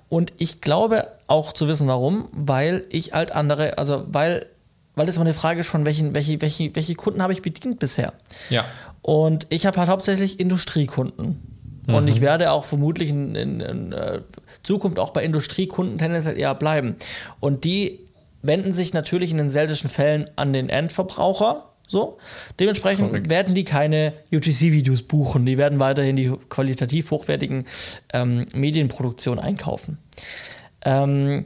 Und 0.09 0.33
ich 0.39 0.59
glaube 0.59 1.07
auch 1.27 1.53
zu 1.53 1.67
wissen, 1.67 1.87
warum, 1.87 2.29
weil 2.33 2.83
ich 2.91 3.13
halt 3.13 3.31
andere, 3.31 3.77
also 3.77 4.05
weil 4.07 4.47
weil 4.95 5.05
das 5.05 5.15
immer 5.15 5.25
eine 5.25 5.33
Frage 5.33 5.61
ist 5.61 5.67
von 5.67 5.85
welchen, 5.85 6.13
welche, 6.13 6.41
welche, 6.41 6.75
welche 6.75 6.95
Kunden 6.95 7.21
habe 7.21 7.33
ich 7.33 7.41
bedient 7.41 7.79
bisher. 7.79 8.13
Ja. 8.49 8.65
Und 9.01 9.47
ich 9.49 9.65
habe 9.65 9.77
halt 9.77 9.89
hauptsächlich 9.89 10.39
Industriekunden. 10.39 11.41
Mhm. 11.87 11.95
Und 11.95 12.07
ich 12.07 12.21
werde 12.21 12.51
auch 12.51 12.65
vermutlich 12.65 13.09
in, 13.09 13.35
in, 13.35 13.59
in 13.59 13.93
uh, 13.93 14.19
Zukunft 14.63 14.99
auch 14.99 15.11
bei 15.11 15.23
Industriekunden 15.23 15.97
tendenziell 15.97 16.37
eher 16.37 16.55
bleiben. 16.55 16.95
Und 17.39 17.63
die 17.63 17.99
wenden 18.41 18.73
sich 18.73 18.93
natürlich 18.93 19.31
in 19.31 19.37
den 19.37 19.49
seltensten 19.49 19.89
Fällen 19.89 20.29
an 20.35 20.53
den 20.53 20.69
Endverbraucher. 20.69 21.65
So. 21.87 22.17
Dementsprechend 22.59 23.09
Korrekt. 23.09 23.29
werden 23.29 23.53
die 23.53 23.63
keine 23.63 24.13
UGC-Videos 24.33 25.03
buchen. 25.03 25.45
Die 25.45 25.57
werden 25.57 25.79
weiterhin 25.79 26.15
die 26.15 26.31
qualitativ 26.49 27.11
hochwertigen 27.11 27.65
ähm, 28.13 28.45
Medienproduktionen 28.53 29.43
einkaufen. 29.43 29.97
Ähm, 30.85 31.43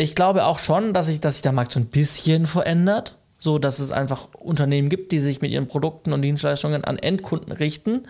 ich 0.00 0.14
glaube 0.14 0.46
auch 0.46 0.58
schon, 0.58 0.94
dass 0.94 1.06
sich, 1.06 1.20
dass 1.20 1.34
sich 1.34 1.42
der 1.42 1.52
Markt 1.52 1.72
so 1.72 1.80
ein 1.80 1.86
bisschen 1.86 2.46
verändert. 2.46 3.16
So, 3.38 3.58
dass 3.58 3.78
es 3.78 3.90
einfach 3.90 4.28
Unternehmen 4.34 4.90
gibt, 4.90 5.12
die 5.12 5.18
sich 5.18 5.40
mit 5.40 5.50
ihren 5.50 5.66
Produkten 5.66 6.12
und 6.12 6.20
Dienstleistungen 6.20 6.84
an 6.84 6.98
Endkunden 6.98 7.52
richten, 7.52 8.06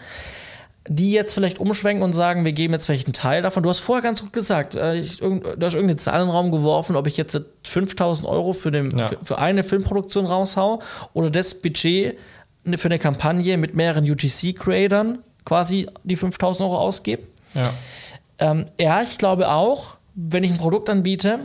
die 0.89 1.13
jetzt 1.13 1.35
vielleicht 1.35 1.61
umschwenken 1.61 2.03
und 2.03 2.15
sagen, 2.15 2.45
wir 2.45 2.53
geben 2.53 2.75
jetzt 2.75 2.87
vielleicht 2.87 3.07
einen 3.07 3.13
Teil 3.13 3.41
davon. 3.41 3.63
Du 3.63 3.69
hast 3.69 3.79
vorher 3.79 4.03
ganz 4.03 4.23
gut 4.23 4.33
gesagt, 4.33 4.75
äh, 4.75 5.03
du 5.03 5.41
hast 5.65 5.75
irgendeine 5.75 5.97
Zahl 5.97 6.21
in 6.21 6.27
den 6.27 6.35
Raum 6.35 6.51
geworfen, 6.51 6.97
ob 6.97 7.07
ich 7.07 7.17
jetzt 7.17 7.41
5000 7.63 8.27
Euro 8.29 8.55
für, 8.55 8.73
den, 8.73 8.91
ja. 8.99 9.07
für, 9.07 9.19
für 9.23 9.39
eine 9.39 9.63
Filmproduktion 9.63 10.27
raushau 10.27 10.81
oder 11.13 11.31
das 11.31 11.55
Budget 11.55 12.19
für 12.75 12.89
eine 12.89 12.99
Kampagne 12.99 13.57
mit 13.57 13.77
mehreren 13.77 14.05
UGC-Creatern 14.05 15.19
quasi 15.45 15.87
die 16.03 16.17
5000 16.17 16.69
Euro 16.69 16.79
ausgebe. 16.79 17.23
Ja. 17.55 17.63
Ähm, 18.39 18.65
ja, 18.81 19.01
ich 19.03 19.17
glaube 19.17 19.49
auch, 19.49 19.97
wenn 20.17 20.43
ich 20.43 20.51
ein 20.51 20.59
Produkt 20.59 20.91
anbiete, 20.91 21.39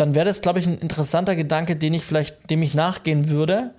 dann 0.00 0.14
wäre 0.14 0.26
das, 0.26 0.40
glaube 0.40 0.58
ich, 0.58 0.66
ein 0.66 0.78
interessanter 0.78 1.36
Gedanke, 1.36 1.76
den 1.76 1.94
ich 1.94 2.04
vielleicht, 2.04 2.50
dem 2.50 2.62
ich 2.62 2.74
nachgehen 2.74 3.28
würde, 3.28 3.74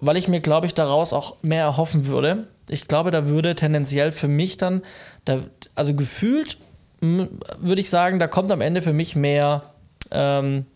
weil 0.00 0.16
ich 0.16 0.28
mir, 0.28 0.40
glaube 0.40 0.66
ich, 0.66 0.74
daraus 0.74 1.12
auch 1.12 1.36
mehr 1.42 1.62
erhoffen 1.62 2.06
würde. 2.06 2.48
Ich 2.68 2.88
glaube, 2.88 3.10
da 3.10 3.26
würde 3.26 3.54
tendenziell 3.54 4.12
für 4.12 4.28
mich 4.28 4.56
dann, 4.56 4.82
da, 5.24 5.38
also 5.74 5.94
gefühlt, 5.94 6.58
würde 7.00 7.80
ich 7.80 7.90
sagen, 7.90 8.18
da 8.18 8.26
kommt 8.26 8.50
am 8.50 8.60
Ende 8.60 8.82
für 8.82 8.92
mich 8.92 9.16
mehr 9.16 9.62
ähm, 10.10 10.66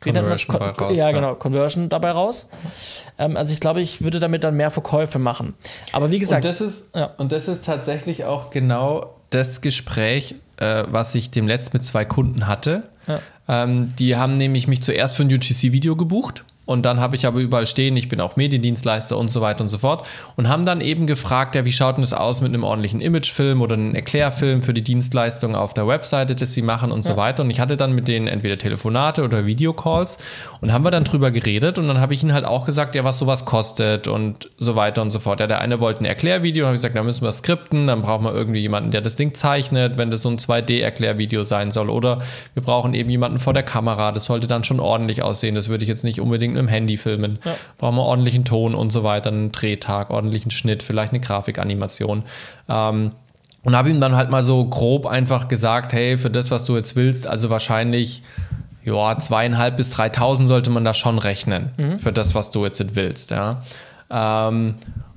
Conversion 0.00 0.58
Con 0.58 0.68
raus, 0.68 0.92
ja, 0.94 1.10
genau, 1.12 1.34
Conversion 1.34 1.88
dabei 1.88 2.10
raus. 2.10 2.48
Ähm, 3.18 3.36
also 3.36 3.52
ich 3.52 3.60
glaube, 3.60 3.80
ich 3.80 4.02
würde 4.02 4.20
damit 4.20 4.44
dann 4.44 4.54
mehr 4.54 4.70
Verkäufe 4.70 5.18
machen. 5.18 5.54
Aber 5.92 6.10
wie 6.10 6.18
gesagt. 6.18 6.44
Und 6.44 6.50
das 6.50 6.60
ist, 6.60 6.90
ja. 6.94 7.06
und 7.16 7.32
das 7.32 7.48
ist 7.48 7.64
tatsächlich 7.64 8.24
auch 8.24 8.50
genau 8.50 9.14
das 9.30 9.60
Gespräch, 9.60 10.36
äh, 10.56 10.84
was 10.86 11.14
ich 11.14 11.30
dem 11.30 11.46
letzten 11.46 11.76
mit 11.76 11.84
zwei 11.84 12.04
Kunden 12.04 12.46
hatte. 12.46 12.88
Ja. 13.06 13.20
Ähm, 13.48 13.94
die 13.96 14.16
haben 14.16 14.36
nämlich 14.36 14.68
mich 14.68 14.82
zuerst 14.82 15.16
für 15.16 15.24
ein 15.24 15.32
UGC-Video 15.32 15.96
gebucht 15.96 16.44
und 16.66 16.84
dann 16.84 17.00
habe 17.00 17.16
ich 17.16 17.26
aber 17.26 17.40
überall 17.40 17.66
stehen, 17.66 17.96
ich 17.96 18.08
bin 18.08 18.20
auch 18.20 18.36
Mediendienstleister 18.36 19.18
und 19.18 19.28
so 19.28 19.40
weiter 19.40 19.62
und 19.62 19.68
so 19.68 19.78
fort. 19.78 20.06
Und 20.36 20.48
haben 20.48 20.64
dann 20.64 20.80
eben 20.80 21.06
gefragt, 21.06 21.54
ja, 21.54 21.64
wie 21.64 21.72
schaut 21.72 21.96
denn 21.96 22.02
das 22.02 22.14
aus 22.14 22.40
mit 22.40 22.54
einem 22.54 22.64
ordentlichen 22.64 23.00
Imagefilm 23.00 23.60
oder 23.60 23.74
einem 23.74 23.94
Erklärfilm 23.94 24.62
für 24.62 24.72
die 24.72 24.82
Dienstleistung 24.82 25.54
auf 25.54 25.74
der 25.74 25.86
Webseite, 25.86 26.34
das 26.34 26.54
sie 26.54 26.62
machen 26.62 26.90
und 26.90 27.04
ja. 27.04 27.12
so 27.12 27.16
weiter. 27.16 27.42
Und 27.42 27.50
ich 27.50 27.60
hatte 27.60 27.76
dann 27.76 27.92
mit 27.92 28.08
denen 28.08 28.28
entweder 28.28 28.56
Telefonate 28.56 29.24
oder 29.24 29.44
Videocalls 29.44 30.18
und 30.60 30.72
haben 30.72 30.84
wir 30.84 30.90
dann 30.90 31.04
drüber 31.04 31.30
geredet 31.30 31.78
und 31.78 31.86
dann 31.88 32.00
habe 32.00 32.14
ich 32.14 32.22
ihnen 32.22 32.32
halt 32.32 32.46
auch 32.46 32.64
gesagt, 32.64 32.94
ja, 32.94 33.04
was 33.04 33.18
sowas 33.18 33.44
kostet 33.44 34.08
und 34.08 34.48
so 34.58 34.74
weiter 34.74 35.02
und 35.02 35.10
so 35.10 35.18
fort. 35.18 35.40
Ja, 35.40 35.46
der 35.46 35.60
eine 35.60 35.80
wollte 35.80 36.00
ein 36.00 36.06
Erklärvideo 36.06 36.64
und 36.64 36.68
habe 36.68 36.76
ich 36.76 36.80
gesagt, 36.80 36.96
da 36.96 37.02
müssen 37.02 37.24
wir 37.24 37.32
skripten, 37.32 37.86
dann 37.86 38.00
brauchen 38.00 38.24
wir 38.24 38.34
irgendwie 38.34 38.60
jemanden, 38.60 38.90
der 38.90 39.02
das 39.02 39.16
Ding 39.16 39.34
zeichnet, 39.34 39.98
wenn 39.98 40.10
das 40.10 40.22
so 40.22 40.30
ein 40.30 40.38
2D-Erklärvideo 40.38 41.44
sein 41.44 41.70
soll. 41.70 41.90
Oder 41.90 42.18
wir 42.54 42.62
brauchen 42.62 42.94
eben 42.94 43.10
jemanden 43.10 43.38
vor 43.38 43.52
der 43.52 43.62
Kamera, 43.62 44.12
das 44.12 44.24
sollte 44.24 44.46
dann 44.46 44.64
schon 44.64 44.80
ordentlich 44.80 45.22
aussehen. 45.22 45.54
Das 45.54 45.68
würde 45.68 45.84
ich 45.84 45.88
jetzt 45.88 46.04
nicht 46.04 46.20
unbedingt 46.20 46.53
mit 46.54 46.62
dem 46.62 46.68
Handy 46.68 46.96
filmen. 46.96 47.38
Ja. 47.44 47.54
Brauchen 47.78 47.96
wir 47.96 48.02
ordentlichen 48.02 48.44
Ton 48.44 48.74
und 48.74 48.90
so 48.90 49.04
weiter, 49.04 49.30
einen 49.30 49.52
Drehtag, 49.52 50.10
ordentlichen 50.10 50.50
Schnitt, 50.50 50.82
vielleicht 50.82 51.12
eine 51.12 51.20
Grafikanimation. 51.20 52.24
Ähm, 52.68 53.10
und 53.64 53.76
habe 53.76 53.90
ihm 53.90 54.00
dann 54.00 54.14
halt 54.14 54.30
mal 54.30 54.42
so 54.42 54.64
grob 54.66 55.06
einfach 55.06 55.48
gesagt, 55.48 55.92
hey, 55.92 56.16
für 56.16 56.30
das, 56.30 56.50
was 56.50 56.64
du 56.64 56.76
jetzt 56.76 56.96
willst, 56.96 57.26
also 57.26 57.48
wahrscheinlich 57.50 58.22
ja, 58.84 59.18
zweieinhalb 59.18 59.78
bis 59.78 59.96
3.000 59.96 60.46
sollte 60.46 60.68
man 60.70 60.84
da 60.84 60.92
schon 60.92 61.18
rechnen 61.18 61.70
mhm. 61.78 61.98
für 61.98 62.12
das, 62.12 62.34
was 62.34 62.50
du 62.50 62.64
jetzt 62.64 62.94
willst, 62.94 63.30
ja. 63.30 63.58
Ähm, 64.10 64.74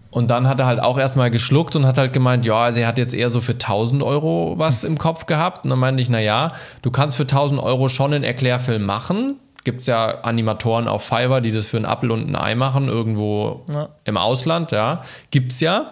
und 0.10 0.32
dann 0.32 0.48
hat 0.48 0.60
er 0.60 0.66
halt 0.66 0.80
auch 0.80 0.98
erstmal 0.98 1.30
geschluckt 1.30 1.76
und 1.76 1.86
hat 1.86 1.98
halt 1.98 2.14
gemeint, 2.14 2.46
ja, 2.46 2.56
also 2.56 2.80
er 2.80 2.88
hat 2.88 2.98
jetzt 2.98 3.14
eher 3.14 3.30
so 3.30 3.42
für 3.42 3.52
1000 3.52 4.02
Euro 4.02 4.56
was 4.58 4.84
im 4.84 4.98
Kopf 4.98 5.26
gehabt. 5.26 5.64
Und 5.64 5.70
dann 5.70 5.78
meinte 5.78 6.02
ich, 6.02 6.10
naja, 6.10 6.54
du 6.82 6.90
kannst 6.90 7.18
für 7.18 7.24
1000 7.24 7.62
Euro 7.62 7.90
schon 7.90 8.14
einen 8.14 8.24
Erklärfilm 8.24 8.84
machen, 8.84 9.36
gibt 9.68 9.82
es 9.82 9.88
ja 9.88 10.22
Animatoren 10.22 10.88
auf 10.88 11.03
Fiverr, 11.03 11.41
die 11.41 11.51
das 11.51 11.68
für 11.68 11.76
einen 11.76 11.86
Apfel 11.86 12.11
und 12.11 12.26
ein 12.26 12.38
Ei 12.38 12.55
machen, 12.55 12.88
irgendwo 12.88 13.65
ja. 13.68 13.89
im 14.05 14.15
Ausland, 14.15 14.72
ja. 14.72 15.01
Gibt 15.30 15.51
es 15.51 15.59
ja. 15.59 15.91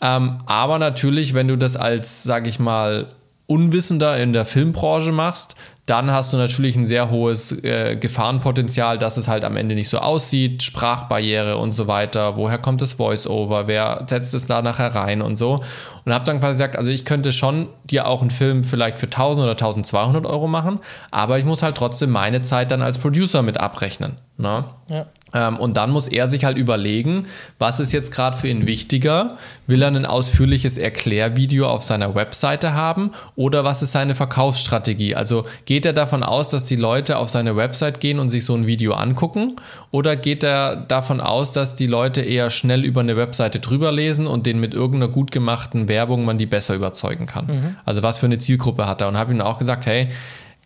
Ähm, 0.00 0.42
aber 0.46 0.78
natürlich, 0.78 1.34
wenn 1.34 1.48
du 1.48 1.58
das 1.58 1.74
als, 1.74 2.22
sag 2.22 2.46
ich 2.46 2.60
mal, 2.60 3.08
Unwissender 3.48 4.16
in 4.16 4.32
der 4.32 4.44
Filmbranche 4.44 5.10
machst, 5.10 5.56
dann 5.86 6.10
hast 6.10 6.32
du 6.32 6.36
natürlich 6.36 6.74
ein 6.76 6.84
sehr 6.84 7.10
hohes 7.10 7.62
äh, 7.62 7.96
Gefahrenpotenzial, 7.96 8.98
dass 8.98 9.16
es 9.16 9.28
halt 9.28 9.44
am 9.44 9.56
Ende 9.56 9.76
nicht 9.76 9.88
so 9.88 9.98
aussieht, 9.98 10.64
Sprachbarriere 10.64 11.58
und 11.58 11.70
so 11.70 11.86
weiter. 11.86 12.36
Woher 12.36 12.58
kommt 12.58 12.82
das 12.82 12.94
Voice-Over? 12.94 13.68
Wer 13.68 14.04
setzt 14.08 14.34
es 14.34 14.46
da 14.46 14.62
nachher 14.62 14.92
rein 14.96 15.22
und 15.22 15.36
so? 15.36 15.60
Und 16.04 16.12
habe 16.12 16.24
dann 16.24 16.40
quasi 16.40 16.58
gesagt, 16.58 16.76
also 16.76 16.90
ich 16.90 17.04
könnte 17.04 17.32
schon 17.32 17.68
dir 17.84 18.08
auch 18.08 18.20
einen 18.20 18.30
Film 18.30 18.64
vielleicht 18.64 18.98
für 18.98 19.06
1000 19.06 19.44
oder 19.44 19.52
1200 19.52 20.26
Euro 20.26 20.48
machen, 20.48 20.80
aber 21.12 21.38
ich 21.38 21.44
muss 21.44 21.62
halt 21.62 21.76
trotzdem 21.76 22.10
meine 22.10 22.42
Zeit 22.42 22.72
dann 22.72 22.82
als 22.82 22.98
Producer 22.98 23.42
mit 23.42 23.58
abrechnen. 23.58 24.18
Ne? 24.38 24.64
Ja. 24.90 25.06
Ähm, 25.36 25.58
und 25.58 25.76
dann 25.76 25.90
muss 25.90 26.08
er 26.08 26.28
sich 26.28 26.44
halt 26.44 26.56
überlegen, 26.56 27.26
was 27.58 27.78
ist 27.78 27.92
jetzt 27.92 28.10
gerade 28.10 28.36
für 28.36 28.48
ihn 28.48 28.66
wichtiger? 28.66 29.36
Will 29.66 29.82
er 29.82 29.88
ein 29.88 30.06
ausführliches 30.06 30.78
Erklärvideo 30.78 31.68
auf 31.68 31.82
seiner 31.82 32.14
Webseite 32.14 32.72
haben 32.72 33.10
oder 33.34 33.62
was 33.64 33.82
ist 33.82 33.92
seine 33.92 34.14
Verkaufsstrategie? 34.14 35.14
Also 35.14 35.44
geht 35.66 35.84
er 35.84 35.92
davon 35.92 36.22
aus, 36.22 36.48
dass 36.48 36.64
die 36.64 36.76
Leute 36.76 37.18
auf 37.18 37.28
seine 37.28 37.56
Website 37.56 38.00
gehen 38.00 38.18
und 38.18 38.30
sich 38.30 38.44
so 38.44 38.54
ein 38.54 38.66
Video 38.66 38.94
angucken 38.94 39.56
oder 39.90 40.16
geht 40.16 40.42
er 40.42 40.76
davon 40.76 41.20
aus, 41.20 41.52
dass 41.52 41.74
die 41.74 41.86
Leute 41.86 42.22
eher 42.22 42.48
schnell 42.48 42.84
über 42.84 43.02
eine 43.02 43.16
Webseite 43.16 43.60
drüber 43.60 43.92
lesen 43.92 44.26
und 44.26 44.46
den 44.46 44.58
mit 44.58 44.72
irgendeiner 44.72 45.12
gut 45.12 45.30
gemachten 45.32 45.88
Werbung 45.88 46.24
man 46.24 46.38
die 46.38 46.46
besser 46.46 46.74
überzeugen 46.74 47.26
kann? 47.26 47.46
Mhm. 47.46 47.76
Also 47.84 48.02
was 48.02 48.18
für 48.18 48.26
eine 48.26 48.38
Zielgruppe 48.38 48.86
hat 48.86 49.02
er? 49.02 49.08
Und 49.08 49.18
habe 49.18 49.32
ihm 49.32 49.40
auch 49.42 49.58
gesagt, 49.58 49.84
hey, 49.84 50.08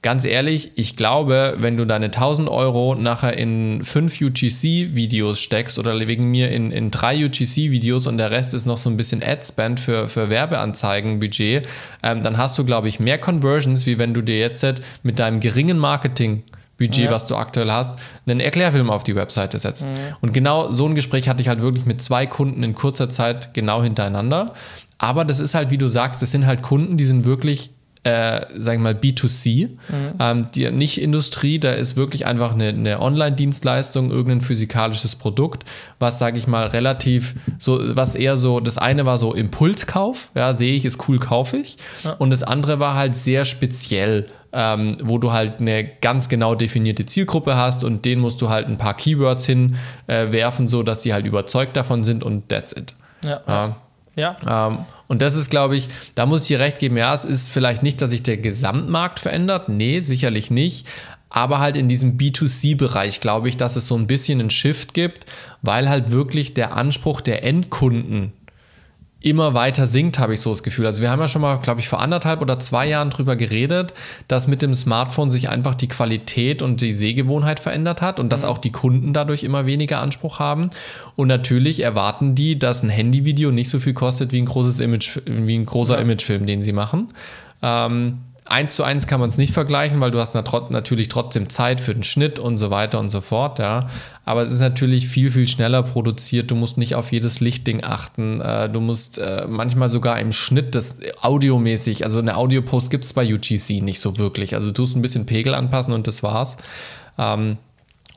ganz 0.03 0.25
ehrlich, 0.25 0.73
ich 0.77 0.97
glaube, 0.97 1.57
wenn 1.59 1.77
du 1.77 1.85
deine 1.85 2.07
1000 2.07 2.49
Euro 2.49 2.95
nachher 2.95 3.37
in 3.37 3.85
fünf 3.85 4.21
UGC-Videos 4.21 5.39
steckst 5.39 5.79
oder 5.79 5.99
wegen 6.07 6.31
mir 6.31 6.51
in, 6.51 6.71
in 6.73 6.91
drei 6.91 7.25
UGC-Videos 7.25 8.07
und 8.07 8.17
der 8.17 8.31
Rest 8.31 8.55
ist 8.55 8.65
noch 8.65 8.79
so 8.79 8.89
ein 8.89 8.97
bisschen 8.97 9.23
Ad-Spend 9.23 9.79
für, 9.79 10.09
für 10.09 10.31
Werbeanzeigen-Budget, 10.31 11.69
ähm, 12.03 12.23
dann 12.23 12.39
hast 12.39 12.59
du, 12.59 12.65
glaube 12.65 12.89
ich, 12.89 12.99
mehr 12.99 13.19
Conversions, 13.19 13.87
wie 13.87 13.99
wenn 13.99 14.15
du 14.15 14.23
dir 14.23 14.39
jetzt 14.39 14.65
mit 15.03 15.19
deinem 15.19 15.41
geringen 15.41 15.79
Marketing 15.79 16.43
Budget, 16.79 17.05
ja. 17.05 17.11
was 17.11 17.27
du 17.27 17.37
aktuell 17.37 17.71
hast, 17.71 17.97
einen 18.27 18.41
Erklärfilm 18.41 18.89
auf 18.89 19.05
die 19.05 19.15
Webseite 19.15 19.59
setzt. 19.59 19.87
Mhm. 19.87 20.17
Und 20.23 20.33
genau 20.33 20.73
so 20.73 20.87
ein 20.87 20.95
Gespräch 20.95 21.29
hatte 21.29 21.43
ich 21.43 21.49
halt 21.49 21.61
wirklich 21.61 21.85
mit 21.85 22.01
zwei 22.01 22.27
Kunden 22.27 22.63
in 22.63 22.75
kurzer 22.75 23.11
Zeit 23.11 23.53
genau 23.53 23.83
hintereinander. 23.83 24.55
Aber 24.97 25.27
das 25.27 25.41
ist 25.41 25.55
halt, 25.55 25.71
wie 25.71 25.79
du 25.79 25.89
sagst, 25.89 26.23
das 26.23 26.31
sind 26.31 26.47
halt 26.47 26.63
Kunden, 26.63 26.97
die 26.97 27.05
sind 27.05 27.27
wirklich 27.27 27.71
äh, 28.03 28.47
sagen 28.59 28.83
wir 28.83 28.95
mal, 28.95 28.99
B2C, 28.99 29.69
mhm. 29.69 29.77
ähm, 30.19 30.47
die, 30.55 30.71
nicht 30.71 31.01
Industrie, 31.01 31.59
da 31.59 31.73
ist 31.73 31.97
wirklich 31.97 32.25
einfach 32.25 32.55
eine, 32.55 32.69
eine 32.69 33.01
Online-Dienstleistung, 33.01 34.11
irgendein 34.11 34.41
physikalisches 34.41 35.17
Produkt, 35.17 35.65
was, 35.99 36.19
sage 36.19 36.39
ich 36.39 36.47
mal, 36.47 36.67
relativ, 36.69 37.35
so, 37.59 37.79
was 37.95 38.15
eher 38.15 38.39
so, 38.39 38.61
das 38.61 38.79
eine 38.79 39.05
war 39.05 39.19
so 39.19 39.35
Impulskauf, 39.35 40.31
ja, 40.35 40.55
sehe 40.55 40.75
ich, 40.75 40.87
ist 40.87 41.09
cool, 41.09 41.19
kaufe 41.19 41.59
ich. 41.59 41.77
Ja. 42.03 42.13
Und 42.13 42.31
das 42.31 42.43
andere 42.43 42.81
war 42.81 42.95
halt 42.95 43.15
sehr 43.15 43.45
speziell. 43.45 44.25
Ähm, 44.53 44.97
wo 45.01 45.19
du 45.19 45.31
halt 45.31 45.61
eine 45.61 45.85
ganz 45.85 46.29
genau 46.29 46.57
definierte 46.57 47.07
Zielgruppe 47.07 47.55
hast 47.55 47.85
und 47.85 48.05
denen 48.05 48.21
musst 48.21 48.43
du 48.43 48.49
halt 48.49 48.67
ein 48.67 48.79
paar 48.79 48.95
Keywords 48.95 49.47
hinwerfen, 49.47 50.65
äh, 50.65 50.69
so 50.69 50.83
dass 50.83 51.05
sie 51.05 51.13
halt 51.13 51.25
überzeugt 51.25 51.77
davon 51.77 52.03
sind 52.03 52.25
und 52.25 52.49
that's 52.49 52.73
it. 52.73 52.97
Ja. 53.25 53.41
ja. 53.47 53.77
Ja. 54.17 54.37
Ähm, 54.47 54.79
und 55.09 55.23
das 55.23 55.35
ist, 55.35 55.51
glaube 55.51 55.77
ich, 55.77 55.89
da 56.15 56.27
muss 56.27 56.43
ich 56.43 56.49
dir 56.49 56.61
recht 56.61 56.79
geben, 56.79 56.97
ja, 56.97 57.13
es 57.15 57.25
ist 57.25 57.51
vielleicht 57.51 57.83
nicht, 57.83 58.01
dass 58.01 58.11
sich 58.11 58.23
der 58.23 58.37
Gesamtmarkt 58.37 59.21
verändert. 59.21 59.69
Nee, 59.69 60.01
sicherlich 60.01 60.51
nicht. 60.51 60.87
Aber 61.29 61.61
halt 61.61 61.77
in 61.77 61.89
diesem 61.89 62.19
B2C-Bereich 62.19 63.21
glaube 63.21 63.49
ich, 63.49 63.57
dass 63.57 63.77
es 63.77 63.87
so 63.87 63.97
ein 63.97 64.09
bisschen 64.09 64.41
einen 64.41 64.51
Shift 64.51 64.95
gibt, 64.95 65.27
weil 65.63 65.89
halt 65.89 66.11
wirklich 66.11 66.55
der 66.55 66.77
Anspruch 66.77 67.21
der 67.21 67.45
Endkunden 67.45 68.33
immer 69.21 69.55
weiter 69.55 69.87
sinkt, 69.87 70.19
habe 70.19 70.35
ich 70.35 70.41
so 70.41 70.51
das 70.51 70.63
Gefühl. 70.63 70.87
Also 70.87 71.03
wir 71.03 71.11
haben 71.11 71.21
ja 71.21 71.29
schon 71.29 71.43
mal, 71.43 71.57
glaube 71.59 71.81
ich, 71.81 71.89
vor 71.89 72.01
anderthalb 72.01 72.41
oder 72.41 72.59
zwei 72.59 72.87
Jahren 72.87 73.11
drüber 73.11 73.37
geredet, 73.37 73.93
dass 74.29 74.47
mit 74.47 74.63
dem 74.63 74.75
Smartphone 74.75 75.31
sich 75.31 75.51
einfach 75.51 75.75
die 75.75 75.89
Qualität 75.89 76.63
und 76.63 76.81
die 76.81 76.95
Sehgewohnheit 76.95 77.61
verändert 77.61 78.01
hat 78.01 78.19
und 78.19 78.27
mhm. 78.27 78.31
dass 78.31 78.45
auch 78.45 78.59
die 78.59 78.73
Kunden 78.73 79.13
dadurch 79.13 79.45
immer 79.45 79.67
weniger 79.67 80.01
Anspruch 80.01 80.39
haben. 80.39 80.71
Und 81.17 81.29
natürlich 81.29 81.81
erwarten 81.81 82.35
die, 82.35 82.59
dass 82.59 82.83
ein 82.83 82.89
Handyvideo 82.89 83.51
nicht 83.51 83.69
so 83.69 83.79
viel 83.79 83.95
kostet 83.95 84.33
wie 84.33 84.41
ein 84.41 84.47
großes 84.47 84.81
Image, 84.81 85.21
wie 85.27 85.59
ein 85.59 85.67
großer 85.67 85.97
ja. 85.97 86.01
Imagefilm, 86.01 86.47
den 86.47 86.63
sie 86.63 86.73
machen. 86.73 87.09
Ähm, 87.63 88.19
eins 88.51 88.75
zu 88.75 88.83
eins 88.83 89.07
kann 89.07 89.21
man 89.21 89.29
es 89.29 89.39
nicht 89.39 89.55
vergleichen, 89.55 90.01
weil 90.01 90.11
du 90.11 90.19
hast 90.19 90.35
natürlich 90.35 91.09
trotzdem 91.09 91.49
Zeit 91.49 91.81
für 91.81 91.95
den 91.95 92.03
Schnitt 92.03 92.41
und 92.41 92.59
so 92.59 92.71
weiter 92.71 92.99
und 92.99 93.09
so 93.09 93.21
fort, 93.21 93.61
ja. 93.61 93.89
Aber 94.25 94.43
es 94.43 94.51
ist 94.51 94.61
natürlich 94.61 95.09
viel, 95.09 95.31
viel 95.31 95.47
schneller 95.47 95.85
produziert. 95.85 96.51
Du 96.51 96.57
musst 96.57 96.77
nicht 96.77 96.97
auf 96.97 97.13
jedes 97.13 97.39
Lichtding 97.41 97.85
achten. 97.85 98.41
Äh, 98.41 98.69
du 98.69 98.81
musst 98.81 99.19
äh, 99.19 99.47
manchmal 99.49 99.89
sogar 99.89 100.19
im 100.19 100.33
Schnitt 100.33 100.75
das 100.75 100.97
audiomäßig, 101.21 102.05
also 102.05 102.19
eine 102.19 102.37
Audiopost 102.37 102.91
gibt 102.91 103.05
es 103.05 103.13
bei 103.13 103.33
UGC 103.33 103.83
nicht 103.83 104.01
so 104.01 104.19
wirklich. 104.19 104.55
Also 104.55 104.69
du 104.69 104.75
tust 104.75 104.97
ein 104.97 105.03
bisschen 105.03 105.27
Pegel 105.27 105.55
anpassen 105.55 105.95
und 105.95 106.09
das 106.09 106.25
war's. 106.25 106.57
Ähm, 107.19 107.57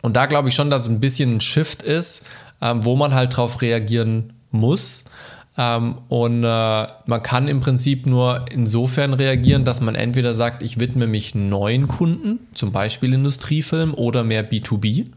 und 0.02 0.16
da 0.16 0.26
glaube 0.26 0.50
ich 0.50 0.56
schon, 0.56 0.72
dass 0.72 0.84
es 0.84 0.90
ein 0.90 1.00
bisschen 1.00 1.36
ein 1.36 1.42
Shift 1.42 1.84
ist, 1.84 2.26
ähm, 2.60 2.84
wo 2.84 2.96
man 2.96 3.14
halt 3.14 3.38
drauf 3.38 3.62
reagieren 3.62 4.34
muss. 4.50 5.06
Ähm, 5.58 6.00
und 6.10 6.44
äh, 6.44 6.48
man 6.48 7.24
kann 7.24 7.48
im 7.48 7.62
Prinzip 7.62 8.06
nur 8.06 8.46
insofern 8.52 9.14
reagieren, 9.14 9.66
dass 9.66 9.82
man 9.82 9.96
entweder 9.96 10.34
sagt, 10.34 10.64
ich 10.64 10.80
widme 10.80 11.08
mich 11.08 11.36
neuen 11.36 11.88
Kunden, 11.88 12.40
zum 12.54 12.72
Beispiel 12.72 13.14
Industriefilm 13.14 13.94
oder 13.94 14.24
mehr 14.24 14.50
B2B, 14.50 15.08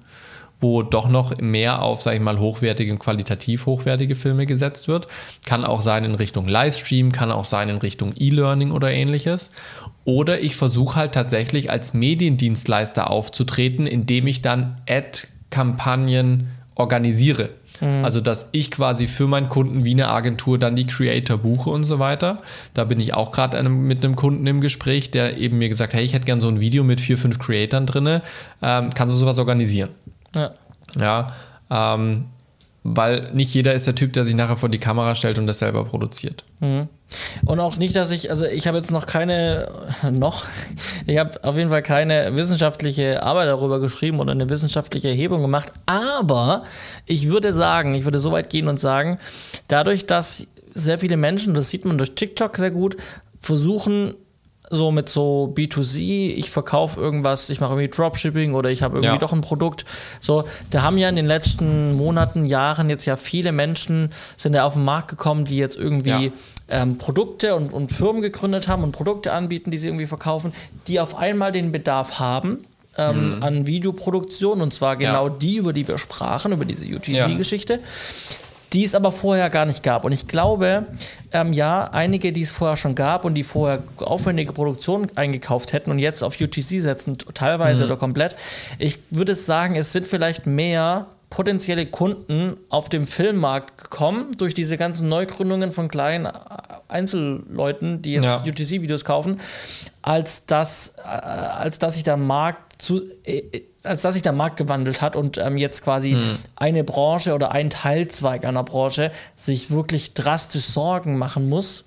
wo 0.61 0.83
doch 0.83 1.09
noch 1.09 1.39
mehr 1.39 1.83
auf, 1.83 2.03
sage 2.03 2.17
ich 2.17 2.23
mal, 2.23 2.39
hochwertige 2.39 2.93
und 2.93 2.99
qualitativ 2.99 3.67
hochwertige 3.67 4.15
Filme 4.15 4.47
gesetzt 4.47 4.89
wird. 4.89 5.07
Kann 5.47 5.65
auch 5.65 5.81
sein 5.81 6.05
in 6.05 6.15
Richtung 6.15 6.49
Livestream, 6.49 7.13
kann 7.13 7.33
auch 7.33 7.45
sein 7.47 7.69
in 7.71 7.79
Richtung 7.79 8.13
E-Learning 8.15 8.73
oder 8.73 8.91
ähnliches. 8.91 9.51
Oder 10.05 10.41
ich 10.41 10.57
versuche 10.57 10.97
halt 10.97 11.13
tatsächlich 11.13 11.71
als 11.71 11.95
Mediendienstleister 11.95 13.11
aufzutreten, 13.11 13.87
indem 13.87 14.27
ich 14.27 14.43
dann 14.43 14.77
Ad-Kampagnen 14.89 16.49
organisiere. 16.75 17.51
Mhm. 17.81 18.05
Also, 18.05 18.21
dass 18.21 18.49
ich 18.53 18.71
quasi 18.71 19.09
für 19.09 19.27
meinen 19.27 19.49
Kunden 19.49 19.85
wie 19.85 19.93
eine 19.93 20.09
Agentur 20.09 20.59
dann 20.59 20.77
die 20.77 20.87
Creator 20.87 21.39
buche 21.39 21.71
und 21.71 21.85
so 21.85 21.99
weiter. 21.99 22.43
Da 22.75 22.85
bin 22.85 23.01
ich 23.01 23.15
auch 23.15 23.33
gerade 23.33 23.63
mit 23.69 24.05
einem 24.05 24.17
Kunden 24.17 24.47
im 24.47 24.61
Gespräch, 24.61 25.11
der 25.11 25.37
eben 25.39 25.59
mir 25.59 25.69
gesagt 25.69 25.93
hat, 25.93 25.99
hey, 25.99 26.05
ich 26.05 26.13
hätte 26.13 26.27
gerne 26.27 26.41
so 26.41 26.49
ein 26.49 26.61
Video 26.61 26.85
mit 26.85 27.01
vier, 27.01 27.19
fünf 27.19 27.39
Creatoren 27.39 27.87
drin. 27.87 28.21
Ähm, 28.63 28.91
kannst 28.95 29.15
du 29.15 29.19
sowas 29.19 29.39
organisieren? 29.39 29.91
Ja. 30.35 30.53
Ja. 30.99 31.27
Ähm, 31.71 32.27
weil 32.85 33.33
nicht 33.33 33.53
jeder 33.53 33.75
ist 33.75 33.87
der 33.87 33.95
Typ, 33.95 34.13
der 34.13 34.25
sich 34.25 34.35
nachher 34.35 34.57
vor 34.57 34.69
die 34.69 34.79
Kamera 34.79 35.15
stellt 35.15 35.39
und 35.39 35.47
das 35.47 35.59
selber 35.59 35.85
produziert. 35.85 36.45
Mhm. 36.61 36.89
Und 37.45 37.61
auch 37.61 37.77
nicht, 37.77 37.95
dass 37.95 38.11
ich, 38.11 38.31
also 38.31 38.47
ich 38.47 38.67
habe 38.67 38.79
jetzt 38.79 38.91
noch 38.91 39.07
keine, 39.07 39.69
noch, 40.11 40.47
ich 41.07 41.19
habe 41.19 41.43
auf 41.45 41.57
jeden 41.57 41.71
Fall 41.71 41.83
keine 41.83 42.37
wissenschaftliche 42.37 43.23
Arbeit 43.23 43.49
darüber 43.49 43.81
geschrieben 43.81 44.21
oder 44.21 44.33
eine 44.33 44.49
wissenschaftliche 44.49 45.09
Erhebung 45.09 45.43
gemacht, 45.43 45.73
aber 45.87 46.65
ich 47.07 47.29
würde 47.29 47.53
sagen, 47.53 47.95
ich 47.95 48.05
würde 48.05 48.21
so 48.21 48.33
weit 48.33 48.51
gehen 48.51 48.69
und 48.69 48.81
sagen, 48.81 49.19
dadurch, 49.69 50.07
dass 50.07 50.49
sehr 50.75 50.99
viele 50.99 51.17
Menschen, 51.17 51.55
das 51.55 51.71
sieht 51.71 51.85
man 51.85 51.99
durch 51.99 52.15
TikTok 52.15 52.57
sehr 52.57 52.71
gut, 52.71 52.97
versuchen 53.39 54.15
so 54.71 54.91
mit 54.91 55.09
so 55.09 55.53
B2C, 55.55 56.35
ich 56.35 56.51
verkaufe 56.51 57.01
irgendwas, 57.01 57.51
ich 57.51 57.61
mache 57.61 57.73
irgendwie 57.73 57.89
Dropshipping 57.89 58.55
oder 58.55 58.71
ich 58.71 58.83
habe 58.83 58.97
irgendwie 58.97 59.15
ja. 59.15 59.19
doch 59.19 59.33
ein 59.33 59.41
Produkt. 59.41 59.85
So, 60.21 60.45
da 60.71 60.83
haben 60.83 60.99
ja 60.99 61.09
in 61.09 61.17
den 61.17 61.27
letzten 61.27 61.95
Monaten, 61.95 62.45
Jahren 62.45 62.91
jetzt 62.91 63.05
ja 63.05 63.17
viele 63.17 63.53
Menschen 63.53 64.11
sind 64.37 64.55
ja 64.55 64.65
auf 64.65 64.75
den 64.75 64.85
Markt 64.85 65.09
gekommen, 65.09 65.45
die 65.45 65.57
jetzt 65.57 65.77
irgendwie 65.77 66.27
ja. 66.27 66.33
ähm, 66.69 66.99
Produkte 66.99 67.55
und, 67.55 67.73
und 67.73 67.93
Firmen 67.93 68.23
gegründet 68.23 68.69
haben 68.69 68.83
und 68.83 68.93
Produkte 68.93 69.33
anbieten, 69.33 69.71
die 69.71 69.79
sie 69.79 69.87
irgendwie 69.87 70.07
verkaufen, 70.07 70.53
die 70.89 71.01
auf 71.01 71.17
einmal 71.17 71.53
den 71.53 71.73
Bedarf 71.73 72.19
haben. 72.19 72.65
Ähm, 72.99 73.37
mhm. 73.37 73.43
an 73.43 73.67
Videoproduktion 73.67 74.63
und 74.63 74.73
zwar 74.73 74.97
genau 74.97 75.29
ja. 75.29 75.35
die, 75.39 75.59
über 75.59 75.75
die 75.75 75.87
wir 75.87 75.99
sprachen, 75.99 76.53
über 76.53 76.65
diese 76.65 76.87
UGC-Geschichte 76.87 77.81
die 78.73 78.85
es 78.85 78.95
aber 78.95 79.13
vorher 79.13 79.51
gar 79.51 79.67
nicht 79.67 79.83
gab. 79.83 80.05
Und 80.05 80.13
ich 80.13 80.29
glaube, 80.29 80.87
ähm, 81.33 81.53
ja, 81.53 81.85
einige, 81.93 82.33
die 82.33 82.43
es 82.43 82.53
vorher 82.53 82.77
schon 82.77 82.95
gab 82.95 83.25
und 83.25 83.35
die 83.35 83.45
vorher 83.45 83.83
aufwendige 83.99 84.53
Produktionen 84.53 85.11
eingekauft 85.17 85.73
hätten 85.73 85.91
und 85.91 85.99
jetzt 85.99 86.23
auf 86.23 86.41
UTC 86.41 86.81
setzen, 86.81 87.19
teilweise 87.35 87.85
mhm. 87.85 87.91
oder 87.91 87.99
komplett, 87.99 88.37
ich 88.79 88.99
würde 89.11 89.35
sagen, 89.35 89.77
es 89.77 89.93
sind 89.93 90.07
vielleicht 90.07 90.47
mehr 90.47 91.07
potenzielle 91.31 91.87
Kunden 91.87 92.57
auf 92.71 92.89
dem 92.89 93.07
Filmmarkt 93.07 93.85
gekommen 93.85 94.37
durch 94.39 94.55
diese 94.55 94.77
ganzen 94.77 95.09
Neugründungen 95.09 95.73
von 95.73 95.89
kleinen 95.89 96.29
Einzelleuten, 96.89 98.01
die 98.01 98.15
jetzt 98.15 98.25
ja. 98.25 98.43
UTC-Videos 98.47 99.05
kaufen, 99.05 99.41
als 100.03 100.47
dass, 100.47 100.95
äh, 100.99 101.09
als 101.09 101.79
dass 101.79 101.95
sich 101.95 102.05
der 102.05 102.17
Markt 102.17 102.81
zu, 102.81 103.03
äh, 103.25 103.43
als 103.87 104.03
dass 104.03 104.15
sich 104.15 104.23
der 104.23 104.33
Markt 104.33 104.57
gewandelt 104.57 105.01
hat 105.01 105.17
und 105.17 105.39
ähm, 105.39 105.57
jetzt 105.57 105.83
quasi 105.83 106.13
hm. 106.13 106.39
eine 106.57 106.85
Branche 106.85 107.35
oder 107.35 107.53
ein 107.53 107.71
Teilzweig 107.71 108.45
einer 108.45 108.65
Branche 108.65 109.11
sich 109.37 109.71
wirklich 109.71 110.15
drastisch 110.15 110.65
Sorgen 110.65 111.19
machen 111.19 111.49
muss. 111.49 111.85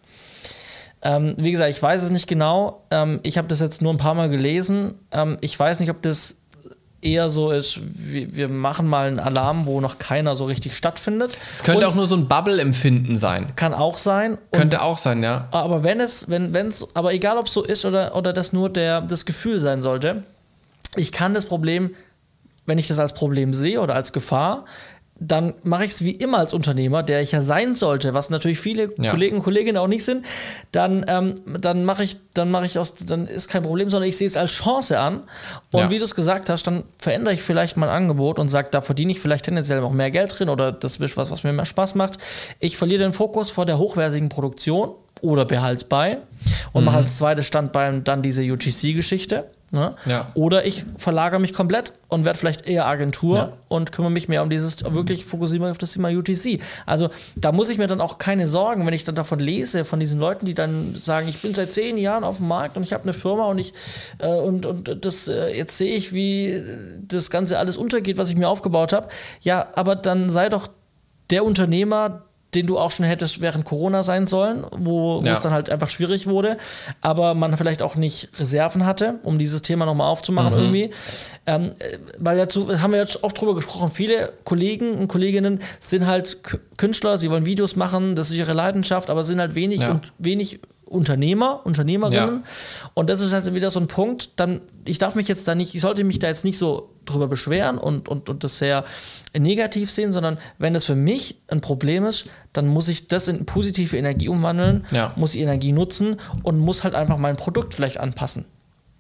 Ähm, 1.01 1.35
wie 1.37 1.51
gesagt, 1.51 1.69
ich 1.69 1.81
weiß 1.81 2.03
es 2.03 2.09
nicht 2.09 2.27
genau. 2.27 2.83
Ähm, 2.91 3.19
ich 3.23 3.37
habe 3.37 3.47
das 3.47 3.59
jetzt 3.61 3.81
nur 3.81 3.93
ein 3.93 3.97
paar 3.97 4.15
Mal 4.15 4.29
gelesen. 4.29 4.95
Ähm, 5.11 5.37
ich 5.41 5.57
weiß 5.57 5.79
nicht, 5.79 5.89
ob 5.89 6.01
das 6.01 6.39
eher 7.01 7.29
so 7.29 7.51
ist, 7.51 7.79
wir, 7.81 8.35
wir, 8.35 8.49
machen 8.49 8.87
mal 8.87 9.07
einen 9.07 9.19
Alarm, 9.19 9.65
wo 9.65 9.79
noch 9.79 9.99
keiner 9.99 10.35
so 10.35 10.45
richtig 10.45 10.75
stattfindet. 10.75 11.37
Es 11.51 11.63
könnte 11.63 11.85
Und 11.85 11.91
auch 11.91 11.95
nur 11.95 12.07
so 12.07 12.15
ein 12.15 12.27
Bubble-Empfinden 12.27 13.15
sein. 13.15 13.53
Kann 13.55 13.73
auch 13.73 13.97
sein. 13.97 14.37
Könnte 14.51 14.81
auch 14.81 14.97
sein, 14.97 15.23
ja. 15.23 15.47
Aber 15.51 15.83
wenn 15.83 15.99
es, 15.99 16.29
wenn, 16.29 16.53
es, 16.53 16.87
aber 16.93 17.13
egal 17.13 17.37
ob 17.37 17.45
es 17.45 17.53
so 17.53 17.63
ist 17.63 17.85
oder, 17.85 18.15
oder 18.15 18.33
das 18.33 18.53
nur 18.53 18.69
der, 18.69 19.01
das 19.01 19.25
Gefühl 19.25 19.59
sein 19.59 19.81
sollte, 19.81 20.23
ich 20.99 21.11
kann 21.11 21.33
das 21.33 21.45
Problem, 21.45 21.91
wenn 22.65 22.77
ich 22.77 22.87
das 22.87 22.99
als 22.99 23.13
Problem 23.13 23.53
sehe 23.53 23.81
oder 23.81 23.95
als 23.95 24.13
Gefahr, 24.13 24.65
dann 25.21 25.53
mache 25.63 25.83
ich 25.83 25.91
es 25.91 26.03
wie 26.05 26.11
immer 26.11 26.37
als 26.37 26.53
Unternehmer, 26.53 27.03
der 27.03 27.21
ich 27.21 27.33
ja 27.33 27.41
sein 27.41 27.75
sollte, 27.75 28.13
was 28.13 28.29
natürlich 28.29 28.57
viele 28.59 28.89
Ja. 28.99 29.11
Kollegen 29.11 29.35
und 29.37 29.43
Kolleginnen 29.43 29.75
auch 29.77 29.87
nicht 29.89 30.05
sind, 30.05 30.25
dann, 30.71 31.03
ähm, 31.09 31.35
dann 31.59 31.83
mache 31.83 32.05
ich, 32.05 32.15
dann 32.33 32.49
mache 32.51 32.65
ich 32.65 32.79
aus, 32.79 32.93
dann 32.93 33.27
ist 33.27 33.49
kein 33.49 33.63
Problem, 33.63 33.89
sondern 33.89 34.07
ich 34.07 34.15
sehe 34.15 34.27
es 34.27 34.37
als 34.37 34.53
Chance 34.53 34.97
an. 34.97 35.23
Und 35.73 35.79
Ja. 35.81 35.89
wie 35.89 35.97
du 35.97 36.05
es 36.05 36.15
gesagt 36.15 36.47
hast, 36.49 36.67
dann 36.67 36.83
verändere 36.99 37.33
ich 37.33 37.41
vielleicht 37.43 37.75
mein 37.75 37.89
Angebot 37.89 38.39
und 38.39 38.47
sage, 38.47 38.69
da 38.71 38.79
verdiene 38.79 39.11
ich 39.11 39.19
vielleicht 39.19 39.43
tendenziell 39.43 39.81
auch 39.83 39.91
mehr 39.91 40.09
Geld 40.09 40.39
drin 40.39 40.47
oder 40.47 40.71
das 40.71 40.97
ist 40.97 41.17
was, 41.17 41.31
was 41.31 41.43
mir 41.43 41.51
mehr 41.51 41.65
Spaß 41.65 41.95
macht. 41.95 42.17
Ich 42.61 42.77
verliere 42.77 43.03
den 43.03 43.11
Fokus 43.13 43.49
vor 43.49 43.65
der 43.65 43.77
hochwertigen 43.77 44.29
Produktion 44.29 44.91
oder 45.19 45.43
behalte 45.43 45.77
es 45.79 45.83
bei 45.83 46.19
und 46.71 46.83
Mhm. 46.83 46.85
mache 46.85 46.97
als 46.97 47.17
zweites 47.17 47.45
Standbein 47.45 48.05
dann 48.05 48.21
diese 48.21 48.41
UGC-Geschichte. 48.41 49.51
Ne? 49.72 49.95
Ja. 50.07 50.28
Oder 50.34 50.65
ich 50.65 50.84
verlagere 50.97 51.39
mich 51.39 51.53
komplett 51.53 51.93
und 52.07 52.26
werde 52.26 52.39
vielleicht 52.39 52.67
eher 52.67 52.88
Agentur 52.88 53.38
Ja. 53.38 53.53
und 53.67 53.91
kümmere 53.91 54.11
mich 54.11 54.28
mehr 54.28 54.41
um 54.41 54.49
dieses, 54.49 54.84
wirklich 54.84 55.26
fokussiere 55.26 55.61
mich 55.63 55.72
auf 55.72 55.78
das 55.78 55.93
Thema 55.93 56.09
UGC. 56.09 56.59
Also 56.88 57.09
da 57.36 57.51
muss 57.51 57.70
ich 57.70 57.78
mir 57.78 57.86
dann 57.86 58.01
auch 58.01 58.17
keine 58.17 58.47
Sorgen, 58.47 58.86
wenn 58.88 58.93
ich 58.95 59.03
dann 59.03 59.13
davon 59.13 59.38
lese, 59.39 59.86
von 59.86 59.99
diesen 59.99 60.20
Leuten, 60.20 60.47
die 60.47 60.55
dann 60.55 60.95
sagen, 60.95 61.28
ich 61.28 61.41
bin 61.41 61.53
seit 61.53 61.72
zehn 61.72 61.99
Jahren 61.99 62.24
auf 62.24 62.38
dem 62.38 62.47
Markt 62.47 62.78
und 62.78 62.84
ich 62.84 62.93
habe 62.93 63.03
eine 63.03 63.13
Firma 63.13 63.45
und 63.45 63.59
ich 63.59 63.74
äh, 64.17 64.28
und, 64.28 64.65
und 64.65 65.05
das 65.05 65.28
äh, 65.28 65.55
jetzt 65.55 65.78
sehe 65.78 65.95
ich, 65.95 66.13
wie 66.13 66.63
das 67.07 67.30
Ganze 67.30 67.59
alles 67.59 67.78
untergeht, 67.78 68.17
was 68.17 68.30
ich 68.32 68.36
mir 68.38 68.49
aufgebaut 68.49 68.91
habe. 68.91 69.07
Ja, 69.41 69.67
aber 69.76 69.95
dann 69.95 70.30
sei 70.32 70.49
doch 70.49 70.70
der 71.30 71.45
Unternehmer, 71.45 72.24
den 72.55 72.65
du 72.65 72.79
auch 72.79 72.89
schon 72.91 73.05
hättest 73.05 73.41
während 73.41 73.63
Corona 73.65 74.01
sein 74.03 74.25
sollen, 74.25 74.65
wo, 74.71 75.21
Ja. 75.23 75.33
es 75.33 75.39
dann 75.39 75.51
halt 75.53 75.69
einfach 75.69 75.87
schwierig 75.89 76.25
wurde, 76.27 76.57
aber 77.01 77.35
man 77.35 77.55
vielleicht 77.57 77.81
auch 77.81 77.95
nicht 77.95 78.29
Reserven 78.39 78.85
hatte, 78.85 79.19
um 79.23 79.37
dieses 79.37 79.61
Thema 79.61 79.85
nochmal 79.85 80.07
aufzumachen 80.09 80.53
irgendwie. 80.53 80.89
Ähm, 81.45 81.73
äh, 81.79 81.97
weil 82.17 82.37
dazu 82.37 82.81
haben 82.81 82.91
wir 82.91 82.99
jetzt 82.99 83.23
oft 83.23 83.39
drüber 83.39 83.53
gesprochen, 83.55 83.91
viele 83.91 84.33
Kollegen 84.45 84.95
und 84.97 85.07
Kolleginnen 85.07 85.59
sind 85.79 86.07
halt 86.07 86.39
Künstler, 86.77 87.17
sie 87.19 87.29
wollen 87.29 87.45
Videos 87.45 87.75
machen, 87.75 88.15
das 88.15 88.31
ist 88.31 88.37
ihre 88.37 88.53
Leidenschaft, 88.53 89.09
aber 89.09 89.23
sind 89.23 89.39
halt 89.39 89.53
wenig 89.55 89.81
Ja. 89.81 89.91
und 89.91 90.11
wenig 90.17 90.59
Unternehmer, 90.89 91.61
Unternehmerinnen. 91.65 92.43
Und 92.93 93.09
das 93.09 93.21
ist 93.21 93.31
halt 93.33 93.53
wieder 93.53 93.71
so 93.71 93.79
ein 93.79 93.87
Punkt, 93.87 94.31
dann, 94.37 94.61
ich 94.85 94.97
darf 94.97 95.15
mich 95.15 95.27
jetzt 95.27 95.47
da 95.47 95.55
nicht, 95.55 95.75
ich 95.75 95.81
sollte 95.81 96.03
mich 96.03 96.19
da 96.19 96.27
jetzt 96.27 96.43
nicht 96.43 96.57
so 96.57 96.89
drüber 97.05 97.27
beschweren 97.27 97.77
und, 97.77 98.09
und, 98.09 98.29
und 98.29 98.43
das 98.43 98.59
sehr 98.59 98.83
negativ 99.37 99.89
sehen, 99.89 100.11
sondern 100.11 100.37
wenn 100.57 100.73
das 100.73 100.85
für 100.85 100.95
mich 100.95 101.37
ein 101.47 101.61
Problem 101.61 102.05
ist, 102.05 102.25
dann 102.53 102.67
muss 102.67 102.87
ich 102.87 103.07
das 103.07 103.27
in 103.27 103.45
positive 103.45 103.97
Energie 103.97 104.29
umwandeln, 104.29 104.85
Ja. 104.91 105.13
muss 105.15 105.31
die 105.31 105.41
Energie 105.41 105.71
nutzen 105.71 106.17
und 106.43 106.59
muss 106.59 106.83
halt 106.83 106.95
einfach 106.95 107.17
mein 107.17 107.35
Produkt 107.35 107.73
vielleicht 107.73 107.99
anpassen. 107.99 108.45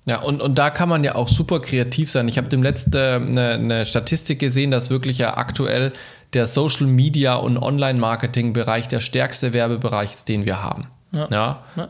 Ja, 0.05 0.21
und, 0.21 0.41
und 0.41 0.57
da 0.57 0.71
kann 0.71 0.89
man 0.89 1.03
ja 1.03 1.13
auch 1.15 1.27
super 1.27 1.59
kreativ 1.59 2.09
sein. 2.09 2.27
Ich 2.27 2.37
habe 2.37 2.47
dem 2.47 2.63
letzten 2.63 2.97
eine, 2.97 3.49
eine 3.51 3.85
Statistik 3.85 4.39
gesehen, 4.39 4.71
dass 4.71 4.89
wirklich 4.89 5.19
ja 5.19 5.37
aktuell 5.37 5.91
der 6.33 6.47
Social 6.47 6.87
Media 6.87 7.35
und 7.35 7.57
Online-Marketing-Bereich 7.57 8.87
der 8.87 9.01
stärkste 9.01 9.53
Werbebereich 9.53 10.13
ist, 10.13 10.29
den 10.29 10.45
wir 10.45 10.63
haben. 10.63 10.87
Ja. 11.11 11.29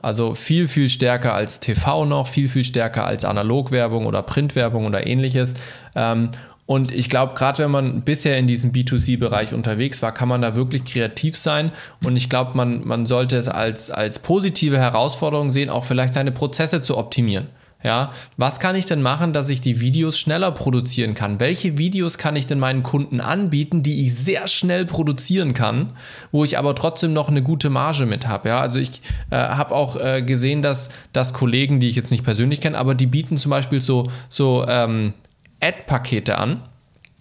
Also 0.01 0.33
viel, 0.33 0.67
viel 0.67 0.89
stärker 0.89 1.33
als 1.33 1.59
TV 1.59 2.05
noch, 2.05 2.27
viel, 2.27 2.47
viel 2.47 2.63
stärker 2.63 3.05
als 3.05 3.25
Analogwerbung 3.25 4.05
oder 4.05 4.21
Printwerbung 4.21 4.85
oder 4.85 5.05
ähnliches. 5.05 5.53
Ähm, 5.95 6.29
und 6.65 6.93
ich 6.93 7.09
glaube, 7.09 7.33
gerade 7.33 7.63
wenn 7.63 7.71
man 7.71 8.01
bisher 8.01 8.37
in 8.37 8.45
diesem 8.45 8.71
B2C-Bereich 8.71 9.55
unterwegs 9.55 10.03
war, 10.03 10.13
kann 10.13 10.29
man 10.29 10.43
da 10.43 10.55
wirklich 10.55 10.85
kreativ 10.85 11.35
sein. 11.35 11.71
Und 12.03 12.15
ich 12.15 12.29
glaube, 12.29 12.55
man, 12.55 12.87
man 12.87 13.07
sollte 13.07 13.37
es 13.37 13.47
als, 13.47 13.89
als 13.89 14.19
positive 14.19 14.77
Herausforderung 14.77 15.49
sehen, 15.49 15.71
auch 15.71 15.83
vielleicht 15.83 16.13
seine 16.13 16.31
Prozesse 16.31 16.79
zu 16.79 16.95
optimieren. 16.95 17.47
Ja, 17.81 18.11
was 18.35 18.59
kann 18.59 18.75
ich 18.75 18.85
denn 18.85 19.01
machen, 19.01 19.31
dass 19.31 19.49
ich 19.49 19.61
die 19.61 19.79
Videos 19.79 20.19
schneller 20.19 20.51
produzieren 20.51 21.13
kann? 21.13 21.39
Welche 21.39 21.77
Videos 21.77 22.17
kann 22.17 22.35
ich 22.35 22.45
denn 22.45 22.59
meinen 22.59 22.83
Kunden 22.83 23.21
anbieten, 23.21 23.83
die 23.83 24.05
ich 24.05 24.13
sehr 24.15 24.49
schnell 24.49 24.85
produzieren 24.85 25.53
kann, 25.53 25.93
wo 26.33 26.43
ich 26.43 26.57
aber 26.57 26.75
trotzdem 26.75 27.13
noch 27.13 27.29
eine 27.29 27.41
gute 27.41 27.69
Marge 27.69 28.05
mit 28.05 28.27
habe? 28.27 28.49
Ja, 28.49 28.59
also 28.59 28.79
ich 28.79 29.01
äh, 29.29 29.37
habe 29.37 29.73
auch 29.73 29.95
äh, 29.95 30.21
gesehen, 30.21 30.61
dass, 30.61 30.89
dass 31.13 31.33
Kollegen, 31.33 31.79
die 31.79 31.87
ich 31.87 31.95
jetzt 31.95 32.11
nicht 32.11 32.25
persönlich 32.25 32.59
kenne, 32.59 32.77
aber 32.77 32.95
die 32.95 33.05
bieten 33.05 33.37
zum 33.37 33.51
Beispiel 33.51 33.79
so, 33.79 34.11
so 34.27 34.65
ähm, 34.67 35.13
Ad-Pakete 35.61 36.37
an, 36.37 36.61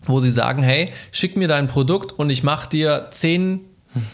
wo 0.03 0.19
sie 0.19 0.33
sagen, 0.33 0.65
hey, 0.65 0.91
schick 1.13 1.37
mir 1.37 1.47
dein 1.47 1.69
Produkt 1.69 2.11
und 2.11 2.31
ich 2.31 2.43
mache 2.43 2.69
dir 2.69 3.07
10 3.11 3.61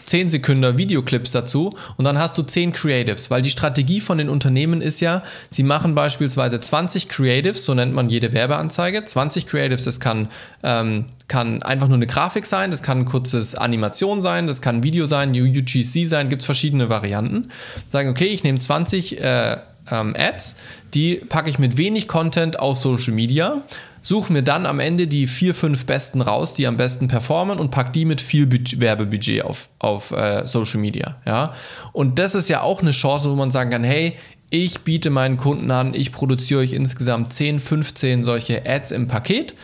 10 0.05 0.29
Sekunden 0.29 0.77
Videoclips 0.77 1.31
dazu 1.31 1.75
und 1.97 2.05
dann 2.05 2.17
hast 2.17 2.37
du 2.37 2.43
10 2.43 2.71
Creatives, 2.71 3.29
weil 3.29 3.41
die 3.41 3.49
Strategie 3.49 4.01
von 4.01 4.17
den 4.17 4.29
Unternehmen 4.29 4.81
ist 4.81 4.99
ja, 4.99 5.23
sie 5.49 5.63
machen 5.63 5.95
beispielsweise 5.95 6.59
20 6.59 7.09
Creatives, 7.09 7.65
so 7.65 7.73
nennt 7.73 7.93
man 7.93 8.09
jede 8.09 8.33
Werbeanzeige. 8.33 9.03
20 9.03 9.45
Creatives, 9.45 9.83
das 9.83 9.99
kann, 9.99 10.29
ähm, 10.63 11.05
kann 11.27 11.61
einfach 11.63 11.87
nur 11.87 11.97
eine 11.97 12.07
Grafik 12.07 12.45
sein, 12.45 12.71
das 12.71 12.83
kann 12.83 12.99
ein 12.99 13.05
kurzes 13.05 13.55
Animation 13.55 14.21
sein, 14.21 14.47
das 14.47 14.61
kann 14.61 14.77
ein 14.77 14.83
Video 14.83 15.05
sein, 15.05 15.31
UGC 15.31 16.05
sein, 16.05 16.29
gibt 16.29 16.41
es 16.41 16.45
verschiedene 16.45 16.89
Varianten. 16.89 17.49
Sagen, 17.89 18.09
okay, 18.09 18.27
ich 18.27 18.43
nehme 18.43 18.59
20 18.59 19.21
äh, 19.21 19.57
ähm, 19.91 20.13
Ads, 20.17 20.57
die 20.93 21.15
packe 21.15 21.49
ich 21.49 21.59
mit 21.59 21.77
wenig 21.77 22.07
Content 22.07 22.59
auf 22.59 22.77
Social 22.77 23.13
Media, 23.13 23.61
suche 24.05 24.31
mir 24.31 24.43
dann 24.43 24.67
am 24.67 24.79
Ende 24.79 25.07
die 25.07 25.25
vier, 25.25 25.55
fünf 25.55 25.87
besten 25.87 26.21
raus, 26.21 26.53
die 26.53 26.67
am 26.67 26.77
besten 26.77 27.07
performen 27.07 27.57
und 27.57 27.71
pack 27.71 27.91
die 27.91 28.05
mit 28.05 28.21
viel 28.21 28.45
Budget, 28.45 28.79
Werbebudget 28.79 29.43
auf, 29.43 29.69
auf 29.79 30.11
äh, 30.11 30.45
Social 30.45 30.79
Media. 30.79 31.17
Ja? 31.25 31.53
Und 31.91 32.19
das 32.19 32.35
ist 32.35 32.47
ja 32.47 32.61
auch 32.61 32.83
eine 32.83 32.91
Chance, 32.91 33.31
wo 33.31 33.35
man 33.35 33.49
sagen 33.49 33.71
kann, 33.71 33.83
hey, 33.83 34.15
ich 34.51 34.81
biete 34.81 35.09
meinen 35.09 35.37
Kunden 35.37 35.71
an, 35.71 35.95
ich 35.95 36.11
produziere 36.11 36.59
euch 36.59 36.73
insgesamt 36.73 37.33
10, 37.33 37.57
15 37.57 38.23
solche 38.23 38.63
Ads 38.63 38.91
im 38.91 39.07
Paket. 39.07 39.55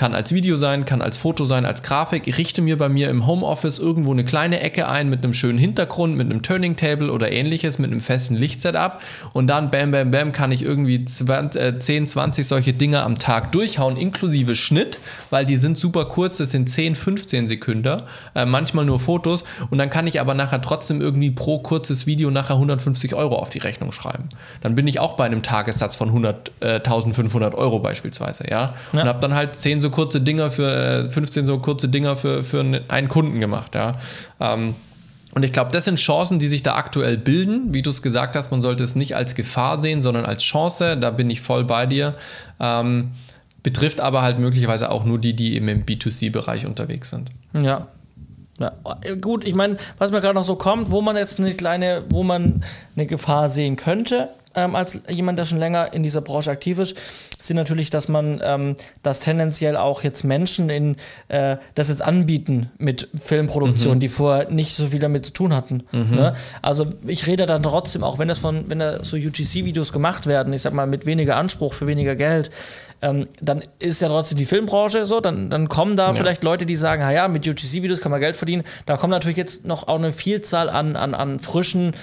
Kann 0.00 0.14
als 0.14 0.32
Video 0.32 0.56
sein, 0.56 0.86
kann 0.86 1.02
als 1.02 1.18
Foto 1.18 1.44
sein, 1.44 1.66
als 1.66 1.82
Grafik. 1.82 2.26
Ich 2.26 2.38
richte 2.38 2.62
mir 2.62 2.78
bei 2.78 2.88
mir 2.88 3.10
im 3.10 3.26
Homeoffice 3.26 3.78
irgendwo 3.78 4.12
eine 4.12 4.24
kleine 4.24 4.60
Ecke 4.60 4.88
ein 4.88 5.10
mit 5.10 5.22
einem 5.22 5.34
schönen 5.34 5.58
Hintergrund, 5.58 6.16
mit 6.16 6.30
einem 6.30 6.40
Turning 6.40 6.74
Table 6.74 7.12
oder 7.12 7.30
ähnliches, 7.30 7.78
mit 7.78 7.90
einem 7.90 8.00
festen 8.00 8.34
Lichtsetup. 8.34 9.02
Und 9.34 9.48
dann, 9.48 9.70
bam, 9.70 9.90
bam, 9.90 10.10
bam, 10.10 10.32
kann 10.32 10.52
ich 10.52 10.62
irgendwie 10.62 11.04
20, 11.04 11.60
äh, 11.60 11.78
10, 11.78 12.06
20 12.06 12.46
solche 12.46 12.72
Dinge 12.72 13.02
am 13.02 13.18
Tag 13.18 13.52
durchhauen, 13.52 13.98
inklusive 13.98 14.54
Schnitt, 14.54 15.00
weil 15.28 15.44
die 15.44 15.58
sind 15.58 15.76
super 15.76 16.06
kurz, 16.06 16.38
das 16.38 16.52
sind 16.52 16.70
10, 16.70 16.94
15 16.94 17.46
Sekunden, 17.46 18.00
äh, 18.34 18.46
manchmal 18.46 18.86
nur 18.86 19.00
Fotos. 19.00 19.44
Und 19.68 19.76
dann 19.76 19.90
kann 19.90 20.06
ich 20.06 20.18
aber 20.18 20.32
nachher 20.32 20.62
trotzdem 20.62 21.02
irgendwie 21.02 21.30
pro 21.30 21.58
kurzes 21.58 22.06
Video 22.06 22.30
nachher 22.30 22.54
150 22.54 23.14
Euro 23.14 23.36
auf 23.36 23.50
die 23.50 23.58
Rechnung 23.58 23.92
schreiben. 23.92 24.30
Dann 24.62 24.74
bin 24.74 24.86
ich 24.86 24.98
auch 24.98 25.18
bei 25.18 25.26
einem 25.26 25.42
Tagessatz 25.42 25.96
von 25.96 26.08
100, 26.08 26.52
äh, 26.60 26.80
1500 26.80 27.54
Euro 27.54 27.80
beispielsweise, 27.80 28.48
ja. 28.48 28.72
Und 28.92 29.00
habe 29.00 29.20
dann 29.20 29.34
halt 29.34 29.54
10 29.54 29.89
kurze 29.90 30.20
Dinger 30.20 30.50
für, 30.50 31.04
äh, 31.04 31.10
15 31.10 31.46
so 31.46 31.58
kurze 31.58 31.88
Dinger 31.88 32.16
für, 32.16 32.42
für 32.42 32.60
einen 32.88 33.08
Kunden 33.08 33.40
gemacht, 33.40 33.74
ja. 33.74 33.96
Ähm, 34.40 34.74
und 35.32 35.44
ich 35.44 35.52
glaube, 35.52 35.70
das 35.70 35.84
sind 35.84 35.96
Chancen, 35.96 36.38
die 36.38 36.48
sich 36.48 36.62
da 36.62 36.74
aktuell 36.74 37.16
bilden. 37.16 37.72
Wie 37.72 37.82
du 37.82 37.90
es 37.90 38.02
gesagt 38.02 38.34
hast, 38.34 38.50
man 38.50 38.62
sollte 38.62 38.82
es 38.82 38.96
nicht 38.96 39.14
als 39.14 39.34
Gefahr 39.34 39.80
sehen, 39.80 40.02
sondern 40.02 40.24
als 40.24 40.42
Chance. 40.42 40.96
Da 40.96 41.10
bin 41.10 41.30
ich 41.30 41.40
voll 41.40 41.64
bei 41.64 41.86
dir. 41.86 42.16
Ähm, 42.58 43.12
betrifft 43.62 44.00
aber 44.00 44.22
halt 44.22 44.38
möglicherweise 44.38 44.90
auch 44.90 45.04
nur 45.04 45.18
die, 45.18 45.34
die 45.34 45.54
eben 45.54 45.68
im 45.68 45.84
B2C-Bereich 45.84 46.66
unterwegs 46.66 47.10
sind. 47.10 47.30
Ja. 47.52 47.86
ja. 48.58 48.72
Gut, 49.20 49.46
ich 49.46 49.54
meine, 49.54 49.76
was 49.98 50.10
mir 50.10 50.20
gerade 50.20 50.34
noch 50.34 50.44
so 50.44 50.56
kommt, 50.56 50.90
wo 50.90 51.00
man 51.00 51.16
jetzt 51.16 51.38
eine 51.38 51.54
kleine, 51.54 52.02
wo 52.08 52.24
man 52.24 52.64
eine 52.96 53.06
Gefahr 53.06 53.48
sehen 53.48 53.76
könnte, 53.76 54.30
ähm, 54.54 54.74
als 54.74 55.00
jemand, 55.08 55.38
der 55.38 55.44
schon 55.44 55.58
länger 55.58 55.92
in 55.92 56.02
dieser 56.02 56.20
Branche 56.20 56.50
aktiv 56.50 56.78
ist, 56.78 56.96
sind 57.38 57.56
natürlich, 57.56 57.90
dass 57.90 58.08
man 58.08 58.40
ähm, 58.42 58.74
das 59.02 59.20
tendenziell 59.20 59.76
auch 59.76 60.02
jetzt 60.02 60.24
Menschen 60.24 60.70
in 60.70 60.96
äh, 61.28 61.56
das 61.74 61.88
jetzt 61.88 62.02
anbieten 62.02 62.70
mit 62.78 63.08
Filmproduktion, 63.14 64.00
die 64.00 64.08
vorher 64.08 64.50
nicht 64.50 64.74
so 64.74 64.88
viel 64.88 65.00
damit 65.00 65.26
zu 65.26 65.32
tun 65.32 65.54
hatten. 65.54 65.84
Ne? 65.92 66.34
Also 66.62 66.86
ich 67.06 67.26
rede 67.26 67.46
dann 67.46 67.62
trotzdem, 67.62 68.02
auch 68.02 68.18
wenn 68.18 68.28
das 68.28 68.38
von, 68.38 68.68
wenn 68.68 68.80
da 68.80 69.04
so 69.04 69.16
UGC-Videos 69.16 69.92
gemacht 69.92 70.26
werden, 70.26 70.52
ich 70.52 70.62
sag 70.62 70.72
mal 70.72 70.86
mit 70.86 71.06
weniger 71.06 71.36
Anspruch 71.36 71.74
für 71.74 71.86
weniger 71.86 72.16
Geld, 72.16 72.50
ähm, 73.02 73.28
dann 73.40 73.62
ist 73.78 74.02
ja 74.02 74.08
trotzdem 74.08 74.38
die 74.38 74.44
Filmbranche 74.44 75.06
so, 75.06 75.20
dann, 75.20 75.48
dann 75.50 75.68
kommen 75.68 75.96
da 75.96 76.12
vielleicht 76.12 76.42
Leute, 76.42 76.66
die 76.66 76.76
sagen, 76.76 77.02
ja, 77.12 77.28
mit 77.28 77.46
UGC-Videos 77.46 78.00
kann 78.00 78.10
man 78.10 78.20
Geld 78.20 78.36
verdienen. 78.36 78.62
Da 78.86 78.96
kommt 78.96 79.12
natürlich 79.12 79.38
jetzt 79.38 79.64
noch 79.66 79.88
auch 79.88 79.98
eine 79.98 80.12
Vielzahl 80.12 80.68
an, 80.68 80.96
an, 80.96 81.14
an 81.14 81.38
frischen 81.38 81.94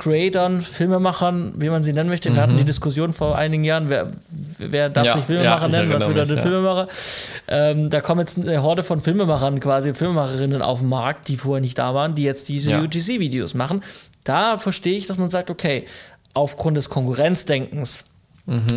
Creatern, 0.00 0.62
Filmemachern, 0.62 1.52
wie 1.56 1.68
man 1.68 1.84
sie 1.84 1.92
nennen 1.92 2.08
möchte. 2.08 2.34
Wir 2.34 2.40
hatten 2.40 2.56
die 2.56 2.64
Diskussion 2.64 3.12
vor 3.12 3.36
einigen 3.36 3.64
Jahren, 3.64 3.90
wer, 3.90 4.10
wer 4.58 4.88
darf 4.88 5.06
Ja, 5.06 5.14
sich 5.14 5.24
Filmemacher 5.24 5.68
ja, 5.68 5.68
nennen, 5.68 5.92
was 5.92 6.08
wieder 6.08 6.24
mich, 6.24 6.36
ein. 6.36 6.42
Filmemacher. 6.42 6.88
Ähm, 7.48 7.90
da 7.90 8.00
kommen 8.00 8.20
jetzt 8.20 8.38
eine 8.38 8.62
Horde 8.62 8.82
von 8.82 9.00
Filmemachern 9.00 9.60
quasi, 9.60 9.92
Filmemacherinnen 9.92 10.62
auf 10.62 10.78
den 10.78 10.88
Markt, 10.88 11.28
die 11.28 11.36
vorher 11.36 11.60
nicht 11.60 11.78
da 11.78 11.94
waren, 11.94 12.14
die 12.14 12.22
jetzt 12.22 12.48
diese. 12.48 12.80
UGC-Videos 12.80 13.52
machen. 13.52 13.82
Da 14.24 14.56
verstehe 14.56 14.96
ich, 14.96 15.06
dass 15.06 15.18
man 15.18 15.28
sagt, 15.28 15.50
okay, 15.50 15.84
aufgrund 16.32 16.78
des 16.78 16.88
Konkurrenzdenkens 16.88 18.04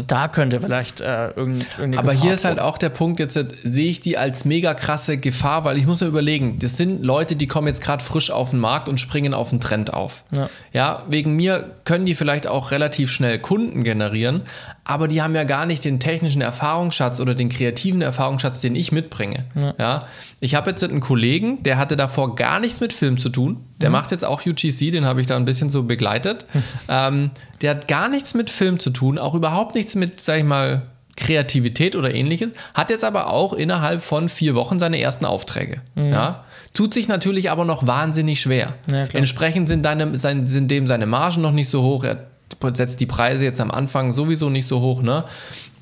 Da 0.08 0.28
könnte 0.28 0.62
vielleicht 0.62 1.02
äh, 1.02 1.30
irgend, 1.30 1.66
irgendeine 1.78 1.98
Aber 2.00 2.10
Gefahr 2.10 2.24
hier 2.24 2.34
ist 2.34 2.46
halt 2.46 2.60
auch 2.60 2.78
der 2.78 2.90
Punkt, 2.90 3.20
jetzt 3.20 3.36
äh, 3.36 3.48
sehe 3.64 3.90
ich 3.90 4.02
die 4.02 4.18
als 4.18 4.46
mega 4.46 4.74
krasse 4.74 5.18
Gefahr, 5.18 5.66
weil 5.66 5.78
ich 5.78 5.88
muss 5.88 6.02
mir 6.02 6.08
überlegen, 6.08 6.60
das 6.60 6.78
sind 6.78 7.04
Leute, 7.04 7.36
die 7.36 7.48
kommen 7.48 7.68
jetzt 7.68 7.82
gerade 7.82 8.04
frisch 8.04 8.30
auf 8.30 8.52
den 8.52 8.60
Markt 8.60 8.88
und 8.88 9.00
springen 9.00 9.34
auf 9.34 9.50
den 9.50 9.60
Trend 9.60 9.94
auf. 9.94 10.26
Ja. 10.36 10.50
ja, 10.74 11.04
wegen 11.08 11.36
mir 11.36 11.72
können 11.86 12.06
die 12.06 12.14
vielleicht 12.14 12.46
auch 12.46 12.72
relativ 12.72 13.10
schnell 13.10 13.40
Kunden 13.40 13.84
generieren, 13.84 14.42
aber 14.86 15.08
die 15.08 15.22
haben 15.22 15.34
ja 15.34 15.46
gar 15.46 15.66
nicht 15.66 15.86
den 15.86 16.00
technischen 16.00 16.42
Erfahrungsschatz 16.42 17.20
oder 17.20 17.34
den 17.34 17.50
kreativen 17.50 18.02
Erfahrungsschatz, 18.02 18.62
den 18.62 18.76
ich 18.76 18.92
mitbringe. 18.92 19.46
Ja. 19.78 20.06
Ich 20.42 20.56
habe 20.56 20.72
jetzt 20.72 20.84
einen 20.84 21.00
Kollegen, 21.00 21.64
der 21.64 21.78
hatte 21.78 21.96
davor 21.96 22.36
gar 22.36 22.60
nichts 22.60 22.82
mit 22.82 22.92
Film 22.92 23.18
zu 23.18 23.30
tun. 23.30 23.66
Der 23.78 23.90
macht 23.90 24.12
jetzt 24.12 24.26
auch 24.26 24.46
UGC, 24.46 24.92
den 24.92 25.06
habe 25.06 25.22
ich 25.22 25.28
da 25.28 25.38
ein 25.38 25.46
bisschen 25.46 25.70
so 25.70 25.84
begleitet. 25.84 26.46
ähm, 26.90 27.32
der 27.62 27.72
hat 27.72 27.88
gar 27.88 28.10
nichts 28.10 28.34
mit 28.34 28.50
Film 28.50 28.80
zu 28.80 28.90
tun, 28.90 29.18
auch 29.18 29.36
überhaupt 29.36 29.76
nichts 29.76 29.96
mit, 29.96 30.20
sag 30.20 30.40
ich 30.40 30.44
mal, 30.44 30.84
Kreativität 31.16 31.96
oder 31.96 32.14
ähnliches, 32.14 32.54
hat 32.74 32.90
jetzt 32.90 33.04
aber 33.04 33.28
auch 33.28 33.54
innerhalb 33.54 34.02
von 34.02 34.30
vier 34.30 34.56
Wochen 34.56 34.80
seine 34.80 35.00
ersten 35.00 35.26
Aufträge. 35.26 35.82
Ja? 35.96 36.44
Tut 36.74 36.94
sich 36.94 37.08
natürlich 37.08 37.52
aber 37.52 37.66
noch 37.66 37.86
wahnsinnig 37.86 38.42
schwer. 38.42 38.74
Ja. 38.92 39.06
Entsprechend 39.14 39.70
sind, 39.70 39.84
deine, 39.84 40.18
sein, 40.18 40.48
sind 40.48 40.72
dem 40.72 40.88
seine 40.88 41.06
Margen 41.06 41.42
noch 41.42 41.52
nicht 41.52 41.70
so 41.70 41.84
hoch. 41.84 42.04
Er 42.04 42.33
setzt 42.74 43.00
die 43.00 43.06
Preise 43.06 43.44
jetzt 43.44 43.62
am 43.62 43.72
Anfang 43.72 44.12
sowieso 44.14 44.50
nicht 44.50 44.68
so 44.68 44.82
hoch. 44.82 45.02
Ne? 45.02 45.26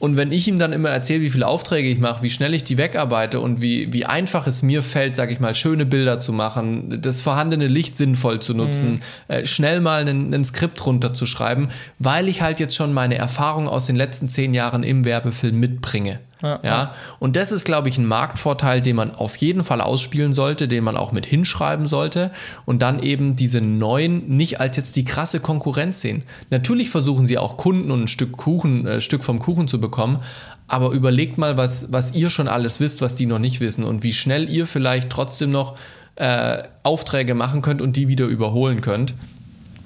Und 0.01 0.17
wenn 0.17 0.31
ich 0.31 0.47
ihm 0.47 0.57
dann 0.57 0.73
immer 0.73 0.89
erzähle, 0.89 1.21
wie 1.21 1.29
viele 1.29 1.45
Aufträge 1.45 1.87
ich 1.87 1.99
mache, 1.99 2.23
wie 2.23 2.31
schnell 2.31 2.55
ich 2.55 2.63
die 2.63 2.79
wegarbeite 2.79 3.39
und 3.39 3.61
wie, 3.61 3.93
wie 3.93 4.03
einfach 4.03 4.47
es 4.47 4.63
mir 4.63 4.81
fällt, 4.81 5.15
sage 5.15 5.31
ich 5.31 5.39
mal, 5.39 5.53
schöne 5.53 5.85
Bilder 5.85 6.17
zu 6.17 6.33
machen, 6.33 6.99
das 7.01 7.21
vorhandene 7.21 7.67
Licht 7.67 7.95
sinnvoll 7.95 8.39
zu 8.39 8.55
nutzen, 8.55 9.01
äh, 9.27 9.45
schnell 9.45 9.79
mal 9.79 10.07
ein 10.07 10.43
Skript 10.43 10.83
runterzuschreiben, 10.83 11.69
weil 11.99 12.27
ich 12.29 12.41
halt 12.41 12.59
jetzt 12.59 12.75
schon 12.75 12.93
meine 12.93 13.19
Erfahrung 13.19 13.67
aus 13.67 13.85
den 13.85 13.95
letzten 13.95 14.27
zehn 14.27 14.55
Jahren 14.55 14.81
im 14.81 15.05
Werbefilm 15.05 15.59
mitbringe. 15.59 16.19
Ja, 16.41 16.59
Ja, 16.63 16.95
und 17.19 17.35
das 17.35 17.51
ist, 17.51 17.65
glaube 17.65 17.89
ich, 17.89 17.97
ein 17.97 18.05
Marktvorteil, 18.05 18.81
den 18.81 18.95
man 18.95 19.11
auf 19.11 19.35
jeden 19.37 19.63
Fall 19.63 19.81
ausspielen 19.81 20.33
sollte, 20.33 20.67
den 20.67 20.83
man 20.83 20.97
auch 20.97 21.11
mit 21.11 21.25
hinschreiben 21.25 21.85
sollte 21.85 22.31
und 22.65 22.81
dann 22.81 22.99
eben 22.99 23.35
diese 23.35 23.61
neuen 23.61 24.27
nicht 24.35 24.59
als 24.59 24.77
jetzt 24.77 24.95
die 24.95 25.05
krasse 25.05 25.39
Konkurrenz 25.39 26.01
sehen. 26.01 26.23
Natürlich 26.49 26.89
versuchen 26.89 27.25
sie 27.25 27.37
auch 27.37 27.57
Kunden 27.57 27.91
und 27.91 28.03
ein 28.03 28.07
Stück 28.07 28.33
Kuchen, 28.33 28.87
äh, 28.87 29.01
Stück 29.01 29.23
vom 29.23 29.39
Kuchen 29.39 29.67
zu 29.67 29.79
bekommen, 29.79 30.19
aber 30.67 30.91
überlegt 30.91 31.37
mal, 31.37 31.57
was, 31.57 31.91
was 31.91 32.13
ihr 32.13 32.29
schon 32.29 32.47
alles 32.47 32.79
wisst, 32.79 33.01
was 33.01 33.15
die 33.15 33.25
noch 33.25 33.39
nicht 33.39 33.59
wissen 33.59 33.83
und 33.83 34.03
wie 34.03 34.13
schnell 34.13 34.49
ihr 34.49 34.65
vielleicht 34.65 35.09
trotzdem 35.09 35.49
noch 35.49 35.77
äh, 36.15 36.63
Aufträge 36.83 37.35
machen 37.35 37.61
könnt 37.61 37.81
und 37.81 37.95
die 37.95 38.07
wieder 38.07 38.25
überholen 38.25 38.81
könnt. 38.81 39.13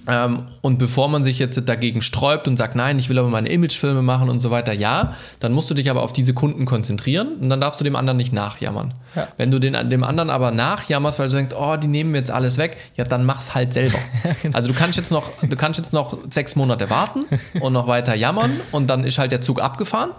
Ähm, 0.08 0.44
und 0.62 0.78
bevor 0.78 1.08
man 1.10 1.24
sich 1.24 1.40
jetzt 1.40 1.62
dagegen 1.68 2.02
sträubt 2.02 2.48
und 2.48 2.58
sagt, 2.58 2.76
nein, 2.76 3.00
ich 3.00 3.10
will 3.10 3.20
aber 3.20 3.30
meine 3.30 3.50
Imagefilme 3.50 4.02
machen 4.02 4.30
und 4.30 4.40
so 4.40 4.52
weiter, 4.52 4.74
ja, 4.74 5.14
dann 5.40 5.52
musst 5.52 5.70
du 5.70 5.74
dich 5.74 5.90
aber 5.90 6.02
auf 6.02 6.14
diese 6.14 6.34
Kunden 6.34 6.66
konzentrieren 6.66 7.36
und 7.42 7.50
dann 7.50 7.62
darfst 7.62 7.80
du 7.80 7.84
dem 7.84 7.96
anderen 7.96 8.18
nicht 8.18 8.34
nachjammern. 8.34 8.94
Ja. 9.16 9.28
Wenn 9.38 9.52
du 9.52 9.60
den, 9.60 9.90
dem 9.90 10.04
anderen 10.04 10.30
aber 10.30 10.52
nachjammerst, 10.52 11.20
weil 11.20 11.30
du 11.30 11.36
denkst, 11.36 11.56
oh, 11.58 11.78
die 11.78 11.88
nehmen 11.88 12.12
mir 12.12 12.18
jetzt 12.18 12.32
alles 12.32 12.58
weg, 12.58 12.78
ja, 12.98 13.04
dann 13.04 13.26
mach's 13.26 13.56
halt 13.56 13.74
selber. 13.74 13.98
genau. 14.42 14.58
Also 14.58 14.72
du 14.72 14.78
kannst 14.78 14.98
jetzt 14.98 15.12
noch, 15.12 15.30
du 15.42 15.56
kannst 15.56 15.80
jetzt 15.80 15.94
noch 15.94 16.18
sechs 16.30 16.56
Monate 16.56 16.90
warten 16.90 17.26
und 17.60 17.74
noch 17.74 17.88
weiter 17.88 18.16
jammern 18.16 18.52
und 18.72 18.88
dann 18.88 19.04
ist 19.04 19.18
halt 19.18 19.32
der 19.32 19.42
Zug 19.42 19.62
abgefahren. 19.62 20.12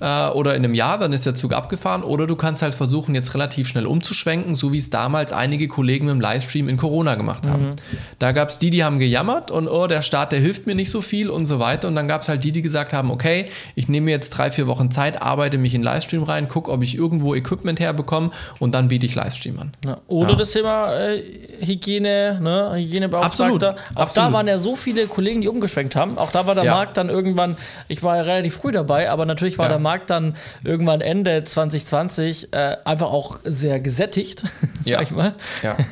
Äh, 0.00 0.28
oder 0.28 0.54
in 0.54 0.64
einem 0.64 0.74
Jahr, 0.74 0.98
dann 0.98 1.12
ist 1.12 1.26
der 1.26 1.34
Zug 1.34 1.52
abgefahren. 1.52 2.02
Oder 2.02 2.26
du 2.26 2.36
kannst 2.36 2.62
halt 2.62 2.74
versuchen, 2.74 3.14
jetzt 3.14 3.34
relativ 3.34 3.68
schnell 3.68 3.86
umzuschwenken, 3.86 4.54
so 4.54 4.72
wie 4.72 4.78
es 4.78 4.90
damals 4.90 5.32
einige 5.32 5.68
Kollegen 5.68 6.08
im 6.08 6.20
Livestream 6.20 6.68
in 6.68 6.76
Corona 6.76 7.14
gemacht 7.14 7.46
haben. 7.46 7.76
Da 8.18 8.32
gab 8.32 8.48
es 8.50 8.58
die, 8.58 8.70
die 8.70 8.84
haben 8.84 8.98
gejammert 9.08 9.50
und 9.50 9.68
oh, 9.68 9.86
der 9.86 10.02
Staat, 10.02 10.32
der 10.32 10.40
hilft 10.40 10.66
mir 10.66 10.74
nicht 10.74 10.90
so 10.90 11.00
viel 11.00 11.30
und 11.30 11.46
so 11.46 11.58
weiter. 11.58 11.88
Und 11.88 11.94
dann 11.96 12.06
gab 12.08 12.22
es 12.22 12.28
halt 12.28 12.44
die, 12.44 12.52
die 12.52 12.62
gesagt 12.62 12.92
haben, 12.92 13.10
okay, 13.10 13.46
ich 13.74 13.88
nehme 13.88 14.10
jetzt 14.10 14.30
drei, 14.30 14.50
vier 14.50 14.66
Wochen 14.66 14.90
Zeit, 14.90 15.22
arbeite 15.22 15.56
mich 15.58 15.74
in 15.74 15.82
Livestream 15.82 16.22
rein, 16.22 16.48
gucke, 16.48 16.70
ob 16.70 16.82
ich 16.82 16.94
irgendwo 16.94 17.34
Equipment 17.34 17.80
herbekomme 17.80 18.30
und 18.58 18.72
dann 18.74 18.88
biete 18.88 19.06
ich 19.06 19.14
Livestream 19.14 19.58
an. 19.58 19.72
Ja. 19.84 19.96
Oder 20.08 20.30
Ja. 20.32 20.36
das 20.36 20.50
Thema 20.50 20.92
äh, 20.94 21.22
Hygiene, 21.64 22.38
ne? 22.42 22.72
Hygienebeauftragter. 22.76 23.24
Absolut, 23.26 23.64
Auch 23.64 23.94
da 23.94 24.02
absolut. 24.02 24.32
waren 24.32 24.46
ja 24.46 24.58
so 24.58 24.76
viele 24.76 25.06
Kollegen, 25.06 25.40
die 25.40 25.48
umgeschwenkt 25.48 25.96
haben. 25.96 26.18
Auch 26.18 26.30
da 26.30 26.46
war 26.46 26.54
der 26.54 26.64
Ja. 26.64 26.74
Markt 26.74 26.96
dann 26.96 27.08
irgendwann, 27.08 27.56
ich 27.88 28.02
war 28.02 28.16
ja 28.16 28.22
relativ 28.22 28.56
früh 28.56 28.72
dabei, 28.72 29.10
aber 29.10 29.24
natürlich 29.26 29.58
war 29.58 29.68
der 29.68 29.78
Markt 29.78 30.10
dann 30.10 30.34
irgendwann 30.64 31.00
Ende 31.00 31.44
2020 31.44 32.52
äh, 32.52 32.76
einfach 32.84 33.10
auch 33.10 33.38
sehr 33.44 33.80
gesättigt, 33.80 34.42
sag 34.84 34.86
Ja. 34.86 35.02
ich 35.02 35.10
mal. 35.10 35.34
Ja. 35.62 35.76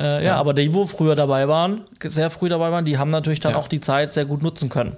Äh, 0.00 0.24
ja, 0.24 0.36
aber 0.36 0.54
die, 0.54 0.72
wo 0.74 0.86
früher 0.86 1.16
dabei 1.16 1.48
waren, 1.48 1.80
sehr 2.04 2.30
früh 2.30 2.47
dabei 2.48 2.70
waren, 2.70 2.84
die 2.84 2.98
haben 2.98 3.10
natürlich 3.10 3.40
dann 3.40 3.52
Ja. 3.52 3.58
auch 3.58 3.68
die 3.68 3.80
Zeit 3.80 4.12
sehr 4.14 4.24
gut 4.24 4.42
nutzen 4.42 4.68
können. 4.68 4.96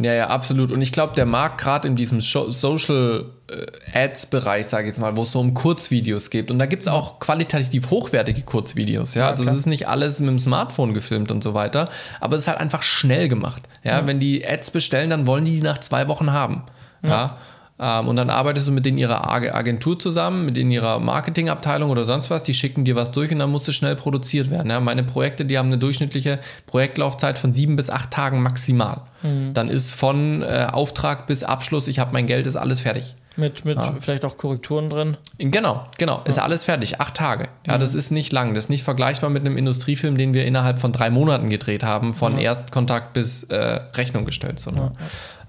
Ja, 0.00 0.12
ja, 0.14 0.28
absolut. 0.28 0.70
Und 0.70 0.80
ich 0.80 0.92
glaube, 0.92 1.14
der 1.16 1.26
Markt 1.26 1.60
gerade 1.60 1.88
in 1.88 1.96
diesem 1.96 2.20
Social 2.20 3.24
äh, 3.50 3.98
Ads-Bereich, 4.04 4.66
sage 4.68 4.84
ich 4.84 4.88
jetzt 4.90 5.00
mal, 5.00 5.16
wo 5.16 5.22
es 5.22 5.32
so 5.32 5.40
um 5.40 5.54
Kurzvideos 5.54 6.30
geht. 6.30 6.52
Und 6.52 6.60
da 6.60 6.66
gibt 6.66 6.84
es 6.84 6.88
auch 6.88 7.18
qualitativ 7.18 7.90
hochwertige 7.90 8.42
Kurzvideos. 8.42 9.14
Ja, 9.14 9.22
Ja, 9.22 9.30
also 9.30 9.42
es 9.42 9.56
ist 9.56 9.66
nicht 9.66 9.88
alles 9.88 10.20
mit 10.20 10.28
dem 10.28 10.38
Smartphone 10.38 10.94
gefilmt 10.94 11.32
und 11.32 11.42
so 11.42 11.52
weiter. 11.54 11.88
Aber 12.20 12.36
es 12.36 12.42
ist 12.42 12.48
halt 12.48 12.58
einfach 12.60 12.82
schnell 12.82 13.26
gemacht. 13.26 13.62
Ja, 13.82 14.06
wenn 14.06 14.20
die 14.20 14.46
Ads 14.46 14.70
bestellen, 14.70 15.10
dann 15.10 15.26
wollen 15.26 15.44
die 15.44 15.52
die 15.52 15.62
nach 15.62 15.78
zwei 15.78 16.06
Wochen 16.06 16.30
haben. 16.32 16.62
Ja. 17.04 17.24
Ähm, 17.24 17.30
und 17.78 18.16
dann 18.16 18.28
arbeitest 18.28 18.66
du 18.66 18.72
mit 18.72 18.84
denen 18.84 18.98
ihrer 18.98 19.30
Ag- 19.30 19.54
Agentur 19.54 19.98
zusammen, 19.98 20.44
mit 20.44 20.56
denen 20.56 20.70
ihrer 20.72 20.98
Marketingabteilung 20.98 21.90
oder 21.90 22.04
sonst 22.04 22.28
was. 22.28 22.42
Die 22.42 22.52
schicken 22.54 22.84
dir 22.84 22.96
was 22.96 23.12
durch 23.12 23.30
und 23.30 23.38
dann 23.38 23.50
muss 23.52 23.68
es 23.68 23.74
schnell 23.76 23.94
produziert 23.94 24.50
werden. 24.50 24.68
Ja, 24.70 24.80
meine 24.80 25.04
Projekte, 25.04 25.44
die 25.44 25.56
haben 25.58 25.68
eine 25.68 25.78
durchschnittliche 25.78 26.40
Projektlaufzeit 26.66 27.38
von 27.38 27.52
sieben 27.52 27.76
bis 27.76 27.88
acht 27.88 28.10
Tagen 28.10 28.42
maximal. 28.42 29.02
Dann 29.54 29.68
ist 29.68 29.92
von 29.92 30.42
äh, 30.42 30.66
Auftrag 30.72 31.26
bis 31.26 31.42
Abschluss, 31.44 31.88
ich 31.88 31.98
habe 31.98 32.12
mein 32.12 32.26
Geld, 32.26 32.46
ist 32.46 32.56
alles 32.56 32.80
fertig. 32.80 33.14
Mit, 33.36 33.64
mit 33.64 33.78
vielleicht 34.00 34.24
auch 34.24 34.36
Korrekturen 34.36 34.90
drin. 34.90 35.16
Genau, 35.38 35.86
genau. 35.96 36.22
Ist 36.24 36.40
alles 36.40 36.64
fertig. 36.64 37.00
Acht 37.00 37.14
Tage. 37.14 37.48
Ja, 37.68 37.78
das 37.78 37.94
ist 37.94 38.10
nicht 38.10 38.32
lang. 38.32 38.54
Das 38.54 38.64
ist 38.64 38.68
nicht 38.68 38.82
vergleichbar 38.82 39.30
mit 39.30 39.46
einem 39.46 39.56
Industriefilm, 39.56 40.16
den 40.18 40.34
wir 40.34 40.44
innerhalb 40.44 40.80
von 40.80 40.90
drei 40.90 41.10
Monaten 41.10 41.48
gedreht 41.48 41.84
haben, 41.84 42.14
von 42.14 42.36
Erstkontakt 42.38 43.12
bis 43.12 43.44
äh, 43.44 43.78
Rechnung 43.94 44.24
gestellt. 44.24 44.58
So, 44.58 44.72
ne? 44.72 44.90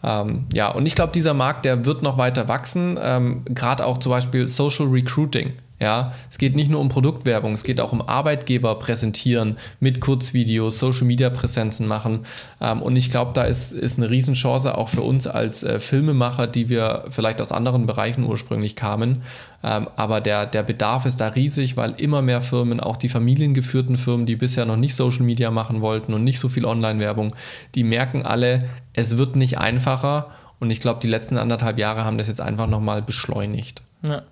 Ähm, 0.04 0.46
ja, 0.54 0.70
und 0.70 0.86
ich 0.86 0.96
glaube, 0.96 1.12
dieser 1.12 1.34
Markt, 1.34 1.66
der 1.66 1.86
wird 1.86 2.02
noch 2.02 2.18
weiter 2.18 2.48
wachsen. 2.48 2.98
Ähm, 3.02 3.44
Gerade 3.46 3.86
auch 3.86 3.98
zum 3.98 4.12
Beispiel 4.12 4.48
Social 4.48 4.88
Recruiting. 4.88 5.54
Ja, 5.80 6.14
es 6.30 6.38
geht 6.38 6.58
nicht 6.58 6.70
nur 6.70 6.82
um 6.82 6.90
Produktwerbung, 6.90 7.54
es 7.54 7.64
geht 7.64 7.80
auch 7.80 7.94
um 7.94 8.02
Arbeitgeber 8.02 8.76
präsentieren 8.76 9.58
mit 9.80 10.02
Kurzvideos, 10.02 10.78
Social 10.78 11.06
Media 11.06 11.30
Präsenzen 11.30 11.88
machen. 11.88 12.26
Ähm, 12.60 12.82
und 12.82 12.98
ich 12.98 13.10
glaube, 13.12 13.32
da 13.34 13.44
ist, 13.44 13.72
ist 13.72 13.98
eine 13.98 14.10
Riesenchance 14.10 14.78
auch 14.78 14.90
für 14.90 15.02
uns 15.02 15.26
als 15.26 15.64
äh, 15.64 15.80
Filmemacher, 15.80 16.48
die 16.48 16.68
wir 16.68 17.06
vielleicht 17.10 17.40
aus 17.40 17.54
anderen 17.54 17.86
Bereichen 17.86 18.26
ursprünglich 18.26 18.76
kamen. 18.76 19.22
Ähm, 19.64 19.88
aber 19.96 20.20
der, 20.20 20.46
der 20.46 20.64
Bedarf 20.64 21.06
ist 21.06 21.22
da 21.22 21.30
riesig, 21.30 21.78
weil 21.78 21.94
immer 21.98 22.22
mehr 22.22 22.42
Firmen, 22.42 22.82
auch 22.82 22.98
die 22.98 23.10
familiengeführten 23.10 23.96
Firmen, 23.96 24.26
die 24.26 24.36
bisher 24.36 24.66
noch 24.66 24.78
nicht 24.78 24.96
Social 24.96 25.24
Media 25.24 25.50
machen 25.50 25.80
wollten 25.80 26.14
und 26.14 26.26
nicht 26.26 26.40
so 26.40 26.50
viel 26.50 26.66
Online-Werbung, 26.66 27.36
die 27.76 27.86
merken 27.86 28.26
alle, 28.26 28.64
es 28.92 29.18
wird 29.18 29.38
nicht 29.38 29.58
einfacher. 29.60 30.28
Und 30.60 30.72
ich 30.72 30.82
glaube, 30.82 31.00
die 31.00 31.08
letzten 31.08 31.38
anderthalb 31.38 31.80
Jahre 31.80 32.04
haben 32.04 32.18
das 32.18 32.28
jetzt 32.28 32.42
einfach 32.42 32.68
nochmal 32.68 33.02
beschleunigt. 33.02 33.82
Ja. 34.02 34.24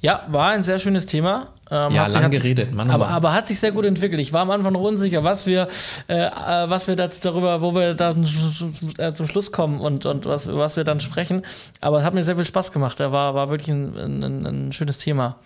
Ja, 0.00 0.22
war 0.28 0.50
ein 0.50 0.62
sehr 0.62 0.78
schönes 0.78 1.06
Thema. 1.06 1.48
Ähm, 1.70 1.92
Ja, 1.92 2.06
lang 2.06 2.30
sich- 2.30 2.42
geredet, 2.42 2.74
Mann, 2.74 2.90
aber, 2.90 3.06
Mann. 3.06 3.14
aber 3.14 3.32
hat 3.32 3.46
sich 3.48 3.58
sehr 3.58 3.72
gut 3.72 3.86
entwickelt. 3.86 4.20
Ich 4.20 4.32
war 4.34 4.42
am 4.42 4.50
Anfang 4.50 4.74
noch 4.74 4.82
unsicher, 4.82 5.24
was 5.24 5.46
wir, 5.46 5.66
äh, 6.08 6.14
äh, 6.26 6.30
was 6.68 6.86
wir 6.86 6.94
jetzt 6.94 7.24
darüber, 7.24 7.62
wo 7.62 7.74
wir 7.74 7.94
dann 7.94 8.26
äh, 8.98 9.12
zum 9.14 9.26
Schluss 9.26 9.50
kommen 9.50 9.80
und, 9.80 10.04
und 10.04 10.26
was, 10.26 10.46
was 10.52 10.76
wir 10.76 10.84
dann 10.84 11.00
sprechen. 11.00 11.42
Aber 11.80 11.98
es 12.00 12.04
hat 12.04 12.12
mir 12.12 12.22
sehr 12.22 12.36
viel 12.36 12.44
Spaß 12.44 12.70
gemacht. 12.72 13.00
Er 13.00 13.12
war, 13.12 13.34
war 13.34 13.48
wirklich 13.48 13.70
ein, 13.74 13.96
ein, 14.22 14.46
ein 14.46 14.72
schönes 14.72 14.98
Thema. 14.98 15.36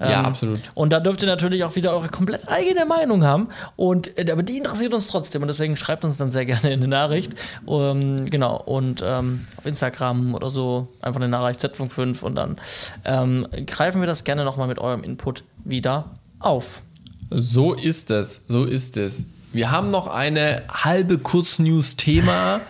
Ja, 0.00 0.20
Ähm, 0.20 0.26
absolut. 0.26 0.60
Und 0.74 0.92
da 0.92 1.00
dürft 1.00 1.22
ihr 1.22 1.28
natürlich 1.28 1.64
auch 1.64 1.76
wieder 1.76 1.92
eure 1.92 2.08
komplett 2.08 2.48
eigene 2.48 2.86
Meinung 2.86 3.24
haben. 3.24 3.48
Und, 3.76 4.18
äh, 4.18 4.30
aber 4.30 4.42
die 4.42 4.58
interessiert 4.58 4.94
uns 4.94 5.06
trotzdem. 5.08 5.42
Und 5.42 5.48
deswegen 5.48 5.76
schreibt 5.76 6.04
uns 6.04 6.16
dann 6.16 6.30
sehr 6.30 6.46
gerne 6.46 6.68
eine 6.68 6.88
Nachricht. 6.88 7.32
Ähm, 7.68 8.28
genau. 8.28 8.56
Und 8.56 9.02
ähm, 9.06 9.46
auf 9.56 9.66
Instagram 9.66 10.34
oder 10.34 10.50
so 10.50 10.88
einfach 11.00 11.20
eine 11.20 11.28
Nachricht 11.28 11.64
Z5 11.64 12.22
und 12.22 12.34
dann 12.34 12.56
ähm, 13.04 13.46
greifen 13.66 14.00
wir 14.00 14.06
das 14.06 14.24
gerne 14.24 14.44
nochmal 14.44 14.68
mit 14.68 14.78
eurem 14.78 15.02
Input 15.02 15.44
wieder 15.64 16.10
auf. 16.38 16.82
So 17.30 17.74
ist 17.74 18.10
es, 18.10 18.44
so 18.48 18.64
ist 18.64 18.96
es. 18.96 19.26
Wir 19.52 19.70
haben 19.70 19.88
noch 19.88 20.06
eine 20.06 20.62
halbe 20.72 21.18
Kurznews-Thema. 21.18 22.60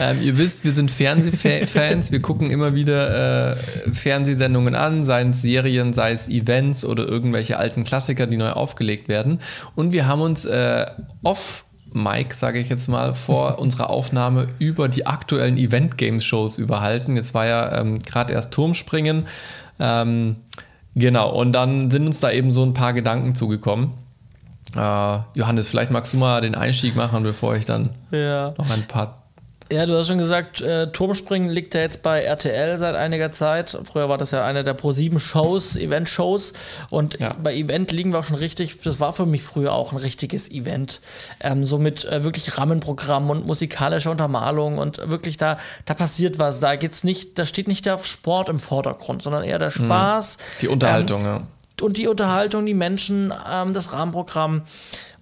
Ähm, 0.00 0.22
ihr 0.22 0.38
wisst, 0.38 0.64
wir 0.64 0.72
sind 0.72 0.90
Fernsehfans. 0.90 2.12
Wir 2.12 2.20
gucken 2.22 2.50
immer 2.50 2.74
wieder 2.74 3.52
äh, 3.52 3.56
Fernsehsendungen 3.92 4.74
an, 4.74 5.04
seien 5.04 5.30
es 5.30 5.42
Serien, 5.42 5.92
sei 5.92 6.12
es 6.12 6.28
Events 6.28 6.84
oder 6.84 7.06
irgendwelche 7.08 7.58
alten 7.58 7.84
Klassiker, 7.84 8.26
die 8.26 8.36
neu 8.36 8.50
aufgelegt 8.50 9.08
werden. 9.08 9.40
Und 9.74 9.92
wir 9.92 10.06
haben 10.06 10.20
uns 10.20 10.44
äh, 10.44 10.86
off 11.22 11.64
Mike, 11.92 12.34
sage 12.34 12.58
ich 12.58 12.68
jetzt 12.68 12.88
mal, 12.88 13.14
vor 13.14 13.58
unserer 13.60 13.90
Aufnahme 13.90 14.46
über 14.58 14.88
die 14.88 15.06
aktuellen 15.06 15.56
Event-Games-Shows 15.56 16.58
überhalten. 16.58 17.16
Jetzt 17.16 17.32
war 17.34 17.46
ja 17.46 17.80
ähm, 17.80 17.98
gerade 18.00 18.32
erst 18.34 18.50
Turmspringen. 18.50 19.26
Ähm, 19.78 20.36
genau, 20.94 21.30
und 21.32 21.52
dann 21.52 21.90
sind 21.90 22.06
uns 22.06 22.20
da 22.20 22.30
eben 22.30 22.52
so 22.52 22.62
ein 22.64 22.74
paar 22.74 22.92
Gedanken 22.92 23.34
zugekommen. 23.34 23.92
Äh, 24.74 25.18
Johannes, 25.36 25.68
vielleicht 25.68 25.90
magst 25.90 26.12
du 26.12 26.18
mal 26.18 26.40
den 26.40 26.54
Einstieg 26.54 26.96
machen, 26.96 27.22
bevor 27.22 27.56
ich 27.56 27.64
dann 27.64 27.90
Ja. 28.10 28.52
noch 28.58 28.70
ein 28.70 28.82
paar 28.86 29.22
Ja, 29.70 29.84
du 29.84 29.98
hast 29.98 30.06
schon 30.06 30.18
gesagt, 30.18 30.60
äh, 30.60 30.92
Turmspringen 30.92 31.48
liegt 31.48 31.74
ja 31.74 31.80
jetzt 31.80 32.02
bei 32.02 32.22
RTL 32.22 32.78
seit 32.78 32.94
einiger 32.94 33.32
Zeit. 33.32 33.76
Früher 33.84 34.08
war 34.08 34.16
das 34.16 34.30
ja 34.30 34.44
eine 34.44 34.62
der 34.62 34.78
Pro7-Shows, 34.78 35.76
Event-Shows. 35.76 36.52
Und 36.90 37.18
ja. 37.18 37.34
bei 37.42 37.52
Event 37.52 37.90
liegen 37.90 38.12
wir 38.12 38.20
auch 38.20 38.24
schon 38.24 38.36
richtig. 38.36 38.80
Das 38.82 39.00
war 39.00 39.12
für 39.12 39.26
mich 39.26 39.42
früher 39.42 39.72
auch 39.72 39.92
ein 39.92 39.98
richtiges 39.98 40.48
Event. 40.50 41.00
Ähm, 41.40 41.64
so 41.64 41.78
mit 41.78 42.04
äh, 42.04 42.22
wirklich 42.22 42.56
Rahmenprogramm 42.56 43.28
und 43.28 43.44
musikalischer 43.44 44.12
Untermalung 44.12 44.78
und 44.78 44.98
wirklich 45.10 45.36
da, 45.36 45.58
da 45.84 45.94
passiert 45.94 46.38
was. 46.38 46.60
Da 46.60 46.76
geht's 46.76 47.02
nicht, 47.02 47.36
da 47.36 47.44
steht 47.44 47.66
nicht 47.66 47.86
der 47.86 47.98
Sport 47.98 48.48
im 48.48 48.60
Vordergrund, 48.60 49.22
sondern 49.22 49.42
eher 49.42 49.58
der 49.58 49.68
mhm. 49.68 49.86
Spaß. 49.86 50.38
Die 50.60 50.68
Unterhaltung, 50.68 51.22
ähm, 51.22 51.26
ja. 51.26 51.46
Und 51.80 51.98
die 51.98 52.08
Unterhaltung, 52.08 52.64
die 52.64 52.74
Menschen, 52.74 53.34
ähm, 53.52 53.74
das 53.74 53.92
Rahmenprogramm. 53.92 54.62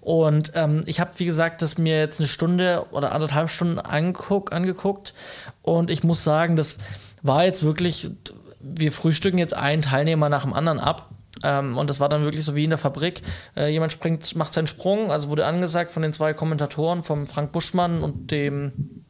Und 0.05 0.51
ähm, 0.53 0.83
ich 0.85 0.99
habe, 0.99 1.17
wie 1.17 1.25
gesagt, 1.25 1.63
das 1.63 1.79
mir 1.79 1.97
jetzt 1.97 2.19
eine 2.19 2.27
Stunde 2.27 2.85
oder 2.91 3.11
anderthalb 3.11 3.49
Stunden 3.49 3.79
anguck, 3.79 4.53
angeguckt. 4.53 5.15
Und 5.63 5.89
ich 5.89 6.03
muss 6.03 6.23
sagen, 6.23 6.55
das 6.55 6.77
war 7.23 7.43
jetzt 7.43 7.63
wirklich, 7.63 8.11
wir 8.59 8.91
frühstücken 8.91 9.39
jetzt 9.39 9.55
einen 9.55 9.81
Teilnehmer 9.81 10.29
nach 10.29 10.43
dem 10.43 10.53
anderen 10.53 10.79
ab. 10.79 11.09
Ähm, 11.41 11.75
und 11.79 11.89
das 11.89 11.99
war 11.99 12.07
dann 12.07 12.21
wirklich 12.21 12.45
so 12.45 12.55
wie 12.55 12.65
in 12.65 12.69
der 12.69 12.77
Fabrik. 12.77 13.23
Äh, 13.57 13.69
jemand 13.69 13.93
springt, 13.93 14.35
macht 14.35 14.53
seinen 14.53 14.67
Sprung, 14.67 15.11
also 15.11 15.29
wurde 15.29 15.47
angesagt 15.47 15.89
von 15.89 16.03
den 16.03 16.13
zwei 16.13 16.35
Kommentatoren, 16.35 17.01
vom 17.01 17.25
Frank 17.25 17.51
Buschmann 17.51 18.03
und 18.03 18.29
dem 18.29 19.04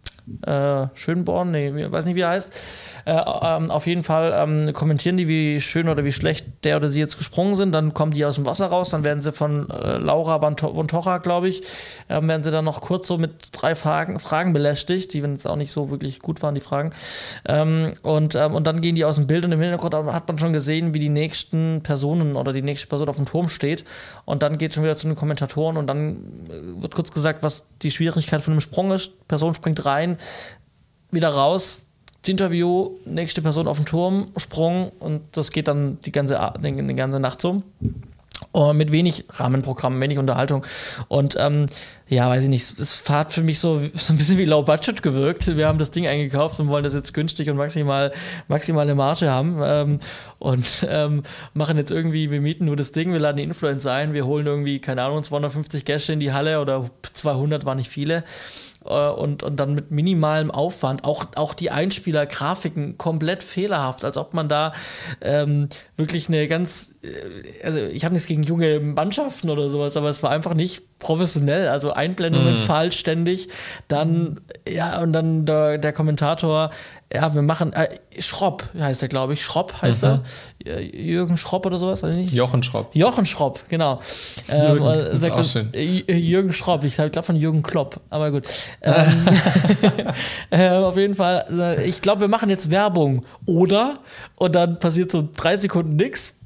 äh, 0.46 0.88
Schönborn, 0.94 1.52
nee, 1.52 1.72
weiß 1.92 2.06
nicht, 2.06 2.16
wie 2.16 2.22
er 2.22 2.30
heißt. 2.30 2.52
Äh, 3.06 3.12
ähm, 3.12 3.70
auf 3.70 3.86
jeden 3.86 4.04
Fall 4.04 4.34
ähm, 4.36 4.74
kommentieren 4.74 5.18
die, 5.18 5.28
wie 5.28 5.62
schön 5.62 5.88
oder 5.88 6.04
wie 6.04 6.12
schlecht 6.12 6.46
der 6.64 6.78
oder 6.78 6.90
sie 6.90 7.00
jetzt 7.00 7.18
gesprungen 7.18 7.56
sind. 7.56 7.72
Dann 7.72 7.94
kommen 7.94 8.12
die 8.12 8.26
aus 8.26 8.36
dem 8.36 8.46
Wasser 8.46 8.66
raus. 8.68 8.90
Dann 8.90 9.04
werden 9.04 9.22
sie 9.22 9.32
von 9.32 9.70
äh, 9.70 9.98
Laura 9.98 10.40
von 10.40 10.88
Tocha, 10.88 11.20
glaube 11.20 11.48
ich, 11.48 11.62
äh, 12.08 12.22
werden 12.22 12.44
sie 12.44 12.52
dann 12.52 12.66
noch 12.66 12.82
kurz 12.82 13.08
so 13.08 13.18
mit 13.18 13.50
drei 13.52 13.76
Fragen, 13.76 14.20
Fragen 14.20 14.54
belästigt, 14.54 15.14
die, 15.14 15.20
es 15.20 15.46
auch 15.46 15.56
nicht 15.56 15.72
so 15.72 15.92
wirklich 15.92 16.20
gut 16.20 16.42
waren, 16.42 16.56
die 16.56 16.62
Fragen. 16.62 16.92
Ähm, 17.48 17.94
und, 18.02 18.36
ähm, 18.36 18.56
und 18.56 18.66
dann 18.66 18.82
gehen 18.82 18.96
die 18.96 19.06
aus 19.06 19.16
dem 19.16 19.28
Bild 19.28 19.46
und 19.46 19.52
im 19.52 19.62
Hintergrund 19.62 19.94
hat 19.94 20.28
man 20.28 20.40
schon 20.40 20.54
gesehen, 20.54 20.94
wie 20.94 21.00
die 21.00 21.10
nächsten 21.10 21.82
Personen 21.84 22.36
oder 22.36 22.54
die 22.54 22.64
nächste 22.64 22.88
Person 22.88 23.10
auf 23.10 23.18
dem 23.18 23.26
Turm 23.26 23.50
steht. 23.50 23.86
Und 24.26 24.42
dann 24.42 24.58
geht 24.58 24.74
schon 24.74 24.84
wieder 24.84 24.96
zu 24.96 25.08
den 25.08 25.16
Kommentatoren 25.16 25.78
und 25.78 25.88
dann 25.88 26.18
äh, 26.50 26.82
wird 26.82 26.96
kurz 26.96 27.12
gesagt, 27.12 27.44
was 27.44 27.66
die 27.84 27.92
Schwierigkeit 27.92 28.42
von 28.42 28.54
einem 28.54 28.62
Sprung 28.62 28.92
ist. 28.92 29.28
Person 29.28 29.54
springt 29.54 29.86
rein, 29.86 30.14
wieder 31.11 31.30
raus, 31.30 31.86
Interview, 32.28 32.97
nächste 33.05 33.41
Person 33.41 33.68
auf 33.68 33.78
den 33.78 33.86
Turm, 33.86 34.28
Sprung 34.38 34.91
und 34.99 35.22
das 35.34 35.51
geht 35.51 35.68
dann 35.68 35.99
die 36.01 36.11
ganze, 36.11 36.39
die, 36.59 36.95
ganze 36.95 37.20
Nacht 37.20 37.41
so. 37.41 37.61
Und 38.51 38.78
mit 38.78 38.91
wenig 38.91 39.26
Rahmenprogramm, 39.30 39.99
wenig 40.01 40.18
Unterhaltung. 40.18 40.66
Und 41.07 41.36
ähm, 41.39 41.66
ja, 42.07 42.30
weiß 42.30 42.45
ich 42.45 42.49
nicht, 42.49 42.80
es 42.80 43.09
hat 43.09 43.32
für 43.32 43.43
mich 43.43 43.59
so, 43.59 43.78
so 43.78 44.13
ein 44.13 44.18
bisschen 44.18 44.38
wie 44.38 44.45
Low 44.45 44.61
Budget 44.61 45.01
gewirkt. 45.01 45.55
Wir 45.55 45.68
haben 45.68 45.78
das 45.78 45.91
Ding 45.91 46.07
eingekauft 46.07 46.59
und 46.59 46.68
wollen 46.68 46.84
das 46.84 46.93
jetzt 46.93 47.13
günstig 47.13 47.49
und 47.49 47.57
maximal 47.57 48.11
maximale 48.47 48.93
Marge 48.95 49.30
haben. 49.30 49.59
Ähm, 49.63 49.99
und 50.39 50.86
ähm, 50.89 51.24
machen 51.53 51.78
jetzt 51.78 51.91
irgendwie, 51.91 52.30
wir 52.30 52.41
mieten 52.41 52.66
nur 52.66 52.76
das 52.76 52.91
Ding, 52.91 53.13
wir 53.13 53.20
laden 53.20 53.38
die 53.38 53.43
Influencer 53.43 53.93
ein, 53.93 54.13
wir 54.13 54.26
holen 54.26 54.45
irgendwie, 54.45 54.80
keine 54.80 55.03
Ahnung, 55.03 55.24
250 55.24 55.86
Gäste 55.86 56.13
in 56.13 56.20
die 56.20 56.34
Halle 56.34 56.61
oder 56.61 56.89
200 57.01 57.66
war 57.66 57.76
nicht 57.76 57.89
viele. 57.89 58.24
Äh, 58.88 59.10
und, 59.10 59.44
und 59.44 59.58
dann 59.58 59.74
mit 59.74 59.92
minimalem 59.92 60.52
Aufwand, 60.52 61.04
auch, 61.04 61.26
auch 61.36 61.54
die 61.54 61.72
Einspieler-Grafiken 61.72 62.98
komplett 62.98 63.44
fehlerhaft, 63.44 64.06
als 64.06 64.18
ob 64.18 64.34
man 64.34 64.48
da 64.48 64.74
ähm, 65.22 65.70
wirklich 65.98 66.28
eine 66.28 66.48
ganz, 66.48 66.94
äh, 67.04 67.66
also 67.66 67.80
ich 67.80 68.06
habe 68.06 68.14
nichts 68.14 68.28
gegen 68.28 68.44
junge 68.44 68.80
Mannschaften 68.80 69.50
oder 69.50 69.70
sowas, 69.70 69.98
aber 69.98 70.10
es 70.10 70.22
war 70.24 70.32
einfach 70.32 70.54
nicht 70.54 71.00
professionell, 71.00 71.68
also 71.68 71.94
Einblendungen 71.94 72.56
mhm. 72.56 72.60
falsch 72.60 72.98
ständig, 72.98 73.50
dann, 73.88 74.40
ja, 74.68 75.02
und 75.02 75.14
dann 75.14 75.46
der, 75.46 75.78
der 75.78 75.94
Kommentator, 75.94 76.70
ja, 77.14 77.34
wir 77.34 77.42
machen, 77.42 77.74
äh, 77.74 77.88
Schropp 78.20 78.64
heißt 78.78 79.02
er, 79.02 79.10
glaube 79.10 79.34
ich, 79.34 79.44
Schropp 79.44 79.82
heißt 79.82 80.04
mhm. 80.04 80.10
er, 80.10 80.24
Jürgen 80.66 81.38
Schropp 81.38 81.66
oder 81.66 81.78
sowas, 81.78 82.03
weiß 82.03 82.16
ich 82.16 82.24
nicht. 82.24 82.34
Jochen 82.34 82.63
Schropp. 82.63 82.95
Jochen 82.95 83.26
Schropp, 83.26 83.61
genau. 83.70 83.99
Jürgen, 84.47 84.86
ähm, 84.86 85.18
sagt 85.18 85.36
auch 85.36 85.45
schön. 85.45 85.70
Jürgen 85.74 86.53
Schropp, 86.53 86.84
ich 86.84 86.95
glaube 86.95 87.24
von 87.24 87.36
Jürgen 87.36 87.63
Klopp, 87.63 87.99
aber 88.09 88.32
gut. 88.32 88.45
ähm, 88.82 89.26
äh, 90.49 90.70
auf 90.70 90.97
jeden 90.97 91.16
Fall, 91.16 91.45
äh, 91.51 91.86
ich 91.88 92.01
glaube, 92.01 92.22
wir 92.22 92.28
machen 92.28 92.49
jetzt 92.49 92.72
Werbung, 92.72 93.26
oder? 93.45 93.95
Und 94.36 94.55
dann 94.55 94.80
passiert 94.80 95.11
so 95.11 95.28
drei 95.36 95.57
Sekunden 95.57 95.95
nichts 95.95 96.38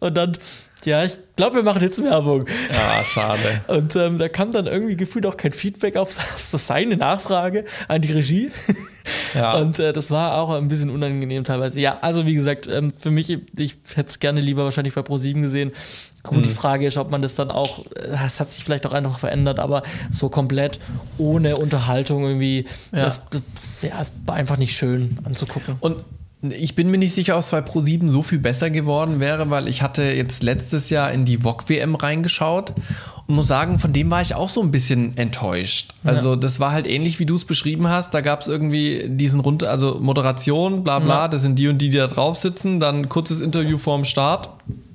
und 0.00 0.16
dann 0.16 0.36
ja, 0.84 1.04
ich 1.04 1.16
glaube, 1.36 1.56
wir 1.56 1.62
machen 1.62 1.82
jetzt 1.82 2.02
Werbung. 2.02 2.46
Ja, 2.46 3.04
schade. 3.04 3.60
Und 3.68 3.96
ähm, 3.96 4.18
da 4.18 4.28
kam 4.28 4.52
dann 4.52 4.66
irgendwie 4.66 4.96
gefühlt 4.96 5.26
auch 5.26 5.36
kein 5.36 5.52
Feedback 5.52 5.96
auf, 5.96 6.18
auf 6.18 6.38
seine 6.38 6.96
Nachfrage 6.96 7.64
an 7.88 8.00
die 8.00 8.12
Regie. 8.12 8.50
Ja. 9.34 9.56
Und 9.58 9.78
äh, 9.78 9.92
das 9.92 10.10
war 10.10 10.38
auch 10.38 10.50
ein 10.50 10.68
bisschen 10.68 10.90
unangenehm 10.90 11.44
teilweise. 11.44 11.80
Ja, 11.80 11.98
also 12.00 12.26
wie 12.26 12.34
gesagt, 12.34 12.68
ähm, 12.68 12.92
für 12.92 13.10
mich, 13.10 13.30
ich 13.30 13.76
hätte 13.94 14.08
es 14.08 14.18
gerne 14.18 14.40
lieber 14.40 14.64
wahrscheinlich 14.64 14.94
bei 14.94 15.02
Pro7 15.02 15.40
gesehen. 15.40 15.72
Gut, 16.22 16.36
hm. 16.36 16.42
die 16.42 16.50
Frage 16.50 16.86
ist, 16.86 16.98
ob 16.98 17.10
man 17.10 17.22
das 17.22 17.34
dann 17.34 17.50
auch, 17.50 17.84
äh, 17.94 18.16
es 18.26 18.40
hat 18.40 18.50
sich 18.52 18.64
vielleicht 18.64 18.86
auch 18.86 18.92
einfach 18.92 19.18
verändert, 19.18 19.58
aber 19.58 19.82
so 20.10 20.28
komplett 20.28 20.78
ohne 21.18 21.56
Unterhaltung 21.56 22.24
irgendwie, 22.24 22.66
ja. 22.92 23.04
das, 23.04 23.22
das 23.30 24.12
war 24.26 24.34
einfach 24.34 24.56
nicht 24.56 24.76
schön 24.76 25.16
anzugucken. 25.24 25.76
Und 25.80 26.04
ich 26.42 26.74
bin 26.74 26.90
mir 26.90 26.96
nicht 26.96 27.14
sicher, 27.14 27.34
ob 27.34 27.40
es 27.40 27.50
bei 27.50 27.58
Pro7 27.58 28.08
so 28.08 28.22
viel 28.22 28.38
besser 28.38 28.70
geworden 28.70 29.20
wäre, 29.20 29.50
weil 29.50 29.68
ich 29.68 29.82
hatte 29.82 30.02
jetzt 30.02 30.42
letztes 30.42 30.88
Jahr 30.88 31.12
in 31.12 31.26
die 31.26 31.44
VOG 31.44 31.68
WM 31.68 31.94
reingeschaut 31.94 32.72
und 33.26 33.34
muss 33.34 33.46
sagen, 33.46 33.78
von 33.78 33.92
dem 33.92 34.10
war 34.10 34.22
ich 34.22 34.34
auch 34.34 34.48
so 34.48 34.62
ein 34.62 34.70
bisschen 34.70 35.16
enttäuscht. 35.18 35.92
Also, 36.02 36.30
ja. 36.30 36.36
das 36.36 36.58
war 36.58 36.72
halt 36.72 36.86
ähnlich, 36.86 37.18
wie 37.18 37.26
du 37.26 37.36
es 37.36 37.44
beschrieben 37.44 37.88
hast. 37.88 38.14
Da 38.14 38.22
gab 38.22 38.40
es 38.40 38.46
irgendwie 38.46 39.04
diesen 39.06 39.40
Runter, 39.40 39.70
also 39.70 39.98
Moderation, 40.00 40.82
bla 40.82 40.98
bla, 40.98 41.22
ja. 41.22 41.28
das 41.28 41.42
sind 41.42 41.58
die 41.58 41.68
und 41.68 41.78
die, 41.78 41.90
die 41.90 41.98
da 41.98 42.06
drauf 42.06 42.36
sitzen, 42.36 42.80
dann 42.80 43.10
kurzes 43.10 43.42
Interview 43.42 43.76
vorm 43.76 44.04
Start 44.04 44.48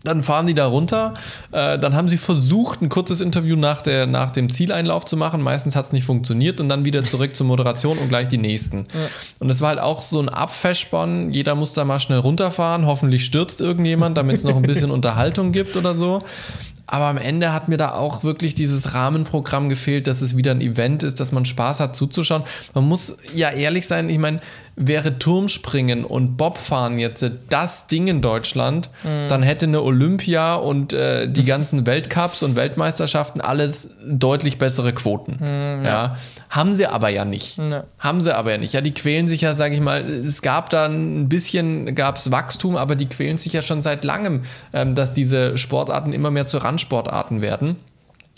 dann 0.06 0.24
fahren 0.24 0.48
die 0.48 0.54
da 0.54 0.68
runter. 0.68 1.14
Äh, 1.52 1.78
dann 1.80 1.96
haben 1.96 2.08
sie 2.08 2.18
versucht, 2.18 2.82
ein 2.82 2.90
kurzes 2.90 3.22
Interview 3.22 3.56
nach, 3.56 3.82
der, 3.82 4.08
nach 4.08 4.32
dem 4.32 4.50
Zieleinlauf 4.50 5.06
zu 5.06 5.18
machen. 5.18 5.42
Meistens 5.42 5.76
hat 5.76 5.86
es 5.86 5.94
nicht 5.94 6.06
funktioniert 6.06 6.62
und 6.62 6.70
dann 6.70 6.86
wieder 6.86 7.04
zurück 7.04 7.36
zur 7.36 7.48
Moderation 7.48 7.98
und 7.98 8.10
gleich 8.10 8.28
die 8.28 8.38
nächsten. 8.38 8.88
Ja. 8.94 9.00
Und 9.40 9.50
es 9.50 9.62
war 9.62 9.70
halt 9.70 9.80
auch 9.80 10.02
so 10.02 10.20
ein 10.20 10.30
Abfeschbon. 10.30 11.32
Jeder 11.32 11.56
muss 11.56 11.74
da 11.74 11.84
mal 11.86 12.00
schnell 12.00 12.20
runterfahren. 12.20 12.86
Hoffentlich 12.86 13.26
stürzt 13.26 13.62
irgendjemand, 13.62 14.18
damit 14.18 14.38
es 14.38 14.44
noch 14.44 14.56
ein 14.56 14.62
bisschen 14.62 14.92
Unterhaltung 14.96 15.52
gibt 15.52 15.76
oder 15.76 15.96
so. 15.96 16.24
Aber 16.88 17.06
am 17.06 17.18
Ende 17.18 17.52
hat 17.52 17.68
mir 17.68 17.78
da 17.78 17.94
auch 17.94 18.24
wirklich 18.24 18.54
dieses 18.54 18.94
Rahmenprogramm 18.94 19.70
gefehlt, 19.70 20.08
dass 20.08 20.22
es 20.22 20.38
wieder 20.38 20.52
ein 20.52 20.62
Event 20.62 21.02
ist, 21.04 21.20
dass 21.20 21.32
man 21.32 21.46
Spaß 21.46 21.80
hat 21.80 21.96
zuzuschauen. 21.96 22.44
Man 22.74 22.88
muss 22.88 23.18
ja 23.34 23.50
ehrlich 23.50 23.88
sein, 23.88 24.10
ich 24.10 24.20
meine, 24.20 24.40
wäre 24.76 25.18
Turmspringen 25.18 26.04
und 26.04 26.36
Bobfahren 26.36 27.00
jetzt 27.00 27.26
das 27.50 27.88
Ding 27.88 28.08
in 28.08 28.22
Deutschland, 28.22 28.90
mhm. 29.04 29.28
dann 29.30 29.42
hätte 29.42 29.66
eine 29.68 29.82
Olympia 29.82 30.56
und 30.56 30.94
äh, 30.94 31.28
die 31.28 31.44
ganzen 31.46 31.88
Weltcups 31.88 32.44
und 32.44 32.56
Weltmeisterschaften 32.56 33.42
alles 33.42 33.90
deutlich 34.06 34.58
bessere 34.58 34.94
Quoten. 34.94 35.38
Mhm, 35.40 35.86
ja. 35.86 35.92
ja. 35.92 36.18
Haben 36.50 36.74
sie 36.74 36.88
aber 36.88 37.10
ja 37.10 37.26
nicht. 37.26 37.58
Ja. 37.58 37.86
Haben 38.00 38.22
sie 38.22 38.36
aber 38.36 38.52
ja 38.52 38.58
nicht. 38.58 38.74
Ja, 38.74 38.82
die 38.82 38.94
quälen 38.94 39.28
sich 39.28 39.42
ja, 39.42 39.54
sage 39.54 39.76
ich 39.76 39.82
mal, 39.82 40.02
es 40.02 40.42
gab 40.42 40.70
da 40.70 40.86
ein 40.86 41.30
bisschen, 41.30 41.96
gab 41.96 42.18
es 42.18 42.32
Wachstum, 42.32 42.76
aber 42.76 42.96
die 42.96 43.08
quälen 43.08 43.38
sich 43.38 43.54
ja 43.54 43.62
schon 43.62 43.82
seit 43.82 44.04
langem, 44.04 44.44
ähm, 44.74 44.94
dass 44.96 45.12
diese 45.12 45.58
Sportarten 45.58 46.14
immer 46.14 46.32
mehr 46.32 46.46
zu 46.46 46.58
Randsportarten 46.58 47.42
werden. 47.42 47.78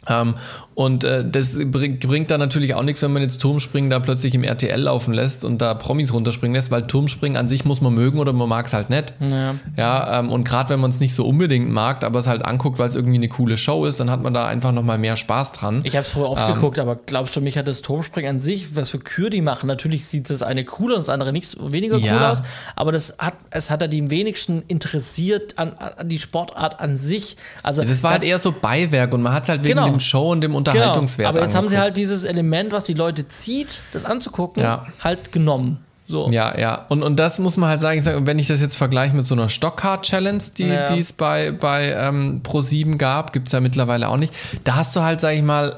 Ähm, 0.10 0.36
und 0.78 1.04
äh, 1.04 1.28
das 1.28 1.58
bringt 1.58 2.30
dann 2.30 2.40
natürlich 2.40 2.76
auch 2.76 2.84
nichts, 2.84 3.02
wenn 3.02 3.12
man 3.12 3.24
jetzt 3.24 3.42
Turmspringen 3.42 3.90
da 3.90 4.00
plötzlich 4.00 4.36
im 4.36 4.44
RTL 4.44 4.80
laufen 4.80 5.12
lässt 5.12 5.44
und 5.44 5.60
da 5.60 5.74
Promis 5.74 6.14
runterspringen 6.14 6.54
lässt, 6.54 6.70
weil 6.70 6.86
Turmspringen 6.86 7.36
an 7.36 7.48
sich 7.48 7.66
muss 7.66 7.82
man 7.82 7.96
mögen 7.96 8.20
oder 8.20 8.32
man 8.32 8.48
mag 8.48 8.68
es 8.68 8.74
halt 8.74 8.92
nicht. 8.92 9.16
Ja, 9.28 9.56
ja 9.76 10.20
ähm, 10.20 10.32
und 10.32 10.44
gerade 10.44 10.70
wenn 10.70 10.80
man 10.80 10.92
es 10.92 11.00
nicht 11.00 11.16
so 11.16 11.26
unbedingt 11.26 11.72
mag, 11.72 12.04
aber 12.04 12.20
es 12.20 12.28
halt 12.28 12.46
anguckt, 12.46 12.78
weil 12.78 12.88
es 12.88 12.94
irgendwie 12.94 13.16
eine 13.16 13.28
coole 13.28 13.58
Show 13.58 13.86
ist, 13.86 14.00
dann 14.00 14.12
hat 14.12 14.22
man 14.22 14.36
da 14.36 14.46
einfach 14.46 14.72
nochmal 14.72 15.00
mehr 15.00 15.16
Spaß 15.16 15.54
dran. 15.54 15.82
Ich 15.84 15.96
habe 15.96 16.02
es 16.02 16.12
vorher 16.12 16.30
oft 16.30 16.48
ähm, 16.48 16.54
geguckt, 16.54 16.78
aber 16.78 16.96
glaubst 16.96 17.36
du, 17.36 17.42
mich 17.42 17.58
hat 17.58 17.68
das 17.68 17.82
Turmspringen 17.82 18.30
an 18.30 18.40
sich, 18.40 18.76
was 18.76 18.92
für 18.92 19.00
Kür 19.00 19.32
die 19.32 19.42
machen, 19.42 19.66
natürlich 19.66 20.06
sieht 20.06 20.30
das 20.30 20.44
eine 20.44 20.64
cool 20.78 20.92
und 20.92 21.00
das 21.00 21.10
andere 21.10 21.34
nicht 21.34 21.58
weniger 21.60 21.98
ja. 21.98 22.14
cool 22.14 22.24
aus, 22.24 22.44
aber 22.76 22.92
das 22.92 23.16
hat, 23.18 23.34
es 23.50 23.72
hat 23.72 23.82
er 23.82 23.88
die 23.88 24.12
wenigsten 24.12 24.62
interessiert 24.68 25.58
an, 25.58 25.74
an 25.74 26.08
die 26.08 26.20
Sportart 26.20 26.80
an 26.80 27.00
sich. 27.00 27.36
Also, 27.64 27.84
das 27.84 28.04
war 28.04 28.12
halt 28.12 28.24
eher 28.24 28.38
so 28.38 28.52
Beiwerk 28.52 29.16
und 29.16 29.24
man 29.24 29.34
hat 29.34 29.42
es 29.42 29.50
halt 29.50 29.64
wegen 29.64 29.74
genau. 29.74 29.90
dem 29.90 30.00
Show 30.00 30.32
und 30.32 30.42
dem 30.42 30.54
Unter 30.54 30.67
Unterhaltungswert. 30.68 31.30
Genau. 31.30 31.30
Aber 31.30 31.46
jetzt 31.46 31.56
angeguckt. 31.56 31.58
haben 31.58 31.68
sie 31.70 31.78
halt 31.84 31.98
dieses 31.98 32.24
Element, 32.24 32.72
was 32.72 32.84
die 32.84 32.94
Leute 32.94 33.28
zieht, 33.28 33.82
das 33.94 34.06
anzugucken, 34.06 34.64
ja. 34.64 34.86
halt 35.04 35.32
genommen. 35.32 35.84
So. 36.08 36.30
Ja, 36.32 36.58
ja. 36.58 36.86
Und, 36.88 37.04
und 37.04 37.18
das 37.18 37.38
muss 37.40 37.58
man 37.58 37.70
halt 37.70 37.82
sagen, 37.82 37.98
ich 37.98 38.04
sag, 38.06 38.26
wenn 38.26 38.40
ich 38.40 38.48
das 38.48 38.62
jetzt 38.62 38.78
vergleiche 38.78 39.16
mit 39.16 39.26
so 39.26 39.36
einer 39.36 39.50
Stockhard-Challenge, 39.50 40.42
die 40.58 40.68
ja. 40.68 40.96
es 40.96 41.12
bei, 41.12 41.52
bei 41.52 41.92
ähm, 41.92 42.42
Pro7 42.44 42.98
gab, 42.98 43.34
gibt 43.34 43.48
es 43.48 43.54
ja 43.54 43.60
mittlerweile 43.60 44.08
auch 44.08 44.16
nicht, 44.16 44.34
da 44.64 44.78
hast 44.78 44.96
du 44.96 45.02
halt, 45.02 45.20
sag 45.20 45.34
ich 45.34 45.44
mal, 45.44 45.76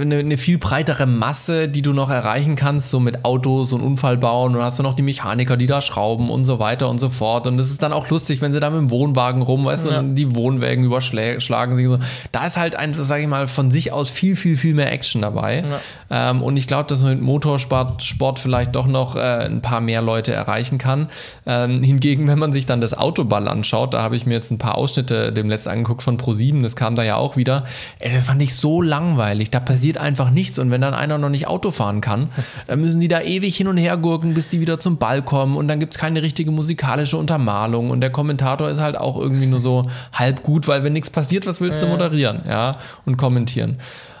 eine, 0.00 0.18
eine, 0.18 0.36
viel 0.36 0.58
breitere 0.58 1.06
Masse, 1.06 1.68
die 1.68 1.82
du 1.82 1.92
noch 1.92 2.10
erreichen 2.10 2.56
kannst, 2.56 2.90
so 2.90 3.00
mit 3.00 3.24
Autos 3.24 3.72
und 3.72 3.80
Unfall 3.80 4.16
bauen. 4.16 4.56
Und 4.56 4.62
hast 4.62 4.78
du 4.78 4.82
noch 4.82 4.94
die 4.94 5.02
Mechaniker, 5.02 5.56
die 5.56 5.66
da 5.66 5.80
schrauben 5.80 6.30
und 6.30 6.44
so 6.44 6.58
weiter 6.58 6.88
und 6.88 6.98
so 6.98 7.08
fort. 7.08 7.46
Und 7.46 7.58
es 7.58 7.70
ist 7.70 7.82
dann 7.82 7.92
auch 7.92 8.08
lustig, 8.08 8.40
wenn 8.40 8.52
sie 8.52 8.60
da 8.60 8.70
mit 8.70 8.80
dem 8.80 8.90
Wohnwagen 8.90 9.42
rum, 9.42 9.64
weißt 9.64 9.86
du, 9.86 9.90
ja. 9.90 9.98
und 10.00 10.14
die 10.14 10.34
Wohnwägen 10.34 10.84
überschlagen 10.84 11.76
sich. 11.76 11.86
So. 11.86 11.98
Da 12.32 12.46
ist 12.46 12.56
halt 12.56 12.76
ein, 12.76 12.94
sage 12.94 13.22
ich 13.22 13.28
mal, 13.28 13.46
von 13.46 13.70
sich 13.70 13.92
aus 13.92 14.10
viel, 14.10 14.36
viel, 14.36 14.56
viel 14.56 14.74
mehr 14.74 14.92
Action 14.92 15.22
dabei. 15.22 15.64
Ja. 16.10 16.30
Ähm, 16.30 16.42
und 16.42 16.56
ich 16.56 16.66
glaube, 16.66 16.88
dass 16.88 17.02
man 17.02 17.12
mit 17.12 17.22
Motorsport 17.22 18.02
Sport 18.02 18.38
vielleicht 18.38 18.74
doch 18.74 18.86
noch 18.86 19.16
äh, 19.16 19.46
ein 19.46 19.62
paar 19.62 19.80
mehr 19.80 20.02
Leute 20.02 20.32
erreichen 20.32 20.78
kann. 20.78 21.08
Ähm, 21.46 21.82
hingegen, 21.82 22.28
wenn 22.28 22.38
man 22.38 22.52
sich 22.52 22.66
dann 22.66 22.80
das 22.80 22.96
Autoball 22.96 23.48
anschaut, 23.48 23.94
da 23.94 24.02
habe 24.02 24.16
ich 24.16 24.26
mir 24.26 24.34
jetzt 24.34 24.50
ein 24.50 24.58
paar 24.58 24.76
Ausschnitte 24.76 25.32
dem 25.32 25.48
letzten 25.48 25.70
angeguckt 25.70 26.02
von 26.02 26.18
Pro7, 26.18 26.62
das 26.62 26.76
kam 26.76 26.94
da 26.94 27.02
ja 27.02 27.16
auch 27.16 27.36
wieder. 27.36 27.64
Ey, 27.98 28.12
das 28.12 28.24
fand 28.24 28.42
ich 28.42 28.54
so 28.54 28.82
langweilig. 28.82 29.50
Da 29.50 29.60
passiert 29.60 29.87
passiert 29.88 29.98
einfach 29.98 30.30
nichts. 30.30 30.58
Und 30.58 30.70
wenn 30.70 30.80
dann 30.80 30.92
einer 30.92 31.16
noch 31.16 31.30
nicht 31.30 31.46
Auto 31.46 31.70
fahren 31.70 32.00
kann, 32.00 32.28
dann 32.66 32.80
müssen 32.80 33.00
die 33.00 33.08
da 33.08 33.22
ewig 33.22 33.56
hin 33.56 33.68
und 33.68 33.78
her 33.78 33.96
gurken, 33.96 34.34
bis 34.34 34.50
die 34.50 34.60
wieder 34.60 34.78
zum 34.78 34.98
Ball 34.98 35.22
kommen. 35.22 35.56
Und 35.56 35.68
dann 35.68 35.80
gibt 35.80 35.94
es 35.94 36.00
keine 36.00 36.22
richtige 36.22 36.50
musikalische 36.50 37.16
Untermalung. 37.16 37.90
Und 37.90 38.00
der 38.00 38.10
Kommentator 38.10 38.68
ist 38.68 38.80
halt 38.80 38.98
auch 38.98 39.18
irgendwie 39.18 39.46
nur 39.46 39.60
so 39.60 39.88
halb 40.12 40.42
gut, 40.42 40.68
weil 40.68 40.84
wenn 40.84 40.92
nichts 40.92 41.10
passiert, 41.10 41.46
was 41.46 41.60
willst 41.60 41.82
du 41.82 41.86
moderieren? 41.86 42.42
Ja, 42.46 42.76
und 43.06 43.16
kommentieren. 43.16 43.76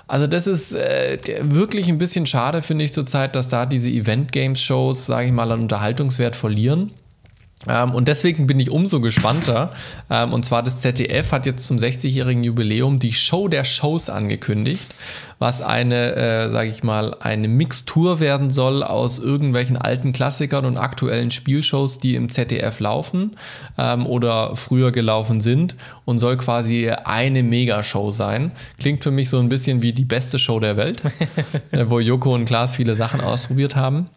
Also 0.06 0.26
das 0.26 0.46
ist 0.46 0.74
äh, 0.74 1.18
wirklich 1.42 1.88
ein 1.88 1.98
bisschen 1.98 2.24
schade, 2.24 2.62
finde 2.62 2.86
ich 2.86 2.94
zurzeit, 2.94 3.34
dass 3.34 3.50
da 3.50 3.66
diese 3.66 3.90
Event-Games-Shows, 3.90 5.04
sage 5.04 5.26
ich 5.26 5.32
mal, 5.32 5.52
an 5.52 5.60
Unterhaltungswert 5.60 6.34
verlieren. 6.34 6.92
Ähm, 7.66 7.94
und 7.94 8.08
deswegen 8.08 8.46
bin 8.46 8.60
ich 8.60 8.70
umso 8.70 9.00
gespannter. 9.00 9.70
Ähm, 10.10 10.32
und 10.32 10.44
zwar 10.44 10.62
das 10.62 10.78
ZDF 10.78 11.32
hat 11.32 11.46
jetzt 11.46 11.66
zum 11.66 11.76
60-jährigen 11.76 12.44
Jubiläum 12.44 12.98
die 12.98 13.12
Show 13.12 13.48
der 13.48 13.64
Shows 13.64 14.10
angekündigt, 14.10 14.94
was 15.38 15.60
eine, 15.60 16.14
äh, 16.14 16.50
sage 16.50 16.68
ich 16.68 16.82
mal, 16.82 17.14
eine 17.20 17.48
Mixtur 17.48 18.20
werden 18.20 18.50
soll 18.50 18.82
aus 18.82 19.18
irgendwelchen 19.18 19.76
alten 19.76 20.12
Klassikern 20.12 20.66
und 20.66 20.76
aktuellen 20.76 21.30
Spielshows, 21.30 21.98
die 21.98 22.14
im 22.14 22.28
ZDF 22.28 22.78
laufen 22.80 23.32
ähm, 23.76 24.06
oder 24.06 24.54
früher 24.54 24.92
gelaufen 24.92 25.40
sind 25.40 25.74
und 26.04 26.18
soll 26.18 26.36
quasi 26.36 26.90
eine 26.90 27.42
Megashow 27.42 28.10
sein. 28.10 28.52
Klingt 28.78 29.02
für 29.02 29.10
mich 29.10 29.30
so 29.30 29.38
ein 29.38 29.48
bisschen 29.48 29.82
wie 29.82 29.92
die 29.92 30.04
beste 30.04 30.38
Show 30.38 30.60
der 30.60 30.76
Welt, 30.76 31.02
äh, 31.72 31.84
wo 31.88 31.98
Joko 31.98 32.34
und 32.34 32.44
Klaas 32.44 32.76
viele 32.76 32.94
Sachen 32.94 33.20
ausprobiert 33.20 33.74
haben 33.74 34.08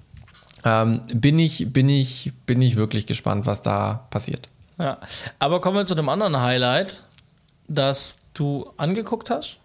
ähm, 0.66 1.02
bin, 1.14 1.40
ich, 1.40 1.72
bin, 1.72 1.90
ich, 1.90 2.32
bin 2.46 2.62
ich 2.62 2.76
wirklich 2.76 3.06
gespannt, 3.06 3.46
was 3.46 3.62
da 3.62 4.06
passiert. 4.10 4.50
Ja, 4.78 4.98
aber 5.40 5.62
kommen 5.62 5.78
wir 5.78 5.86
zu 5.86 5.96
dem 5.96 6.10
anderen 6.10 6.40
Highlight, 6.40 7.04
das 7.68 8.20
du 8.34 8.66
angeguckt 8.78 9.30
hast. 9.30 9.58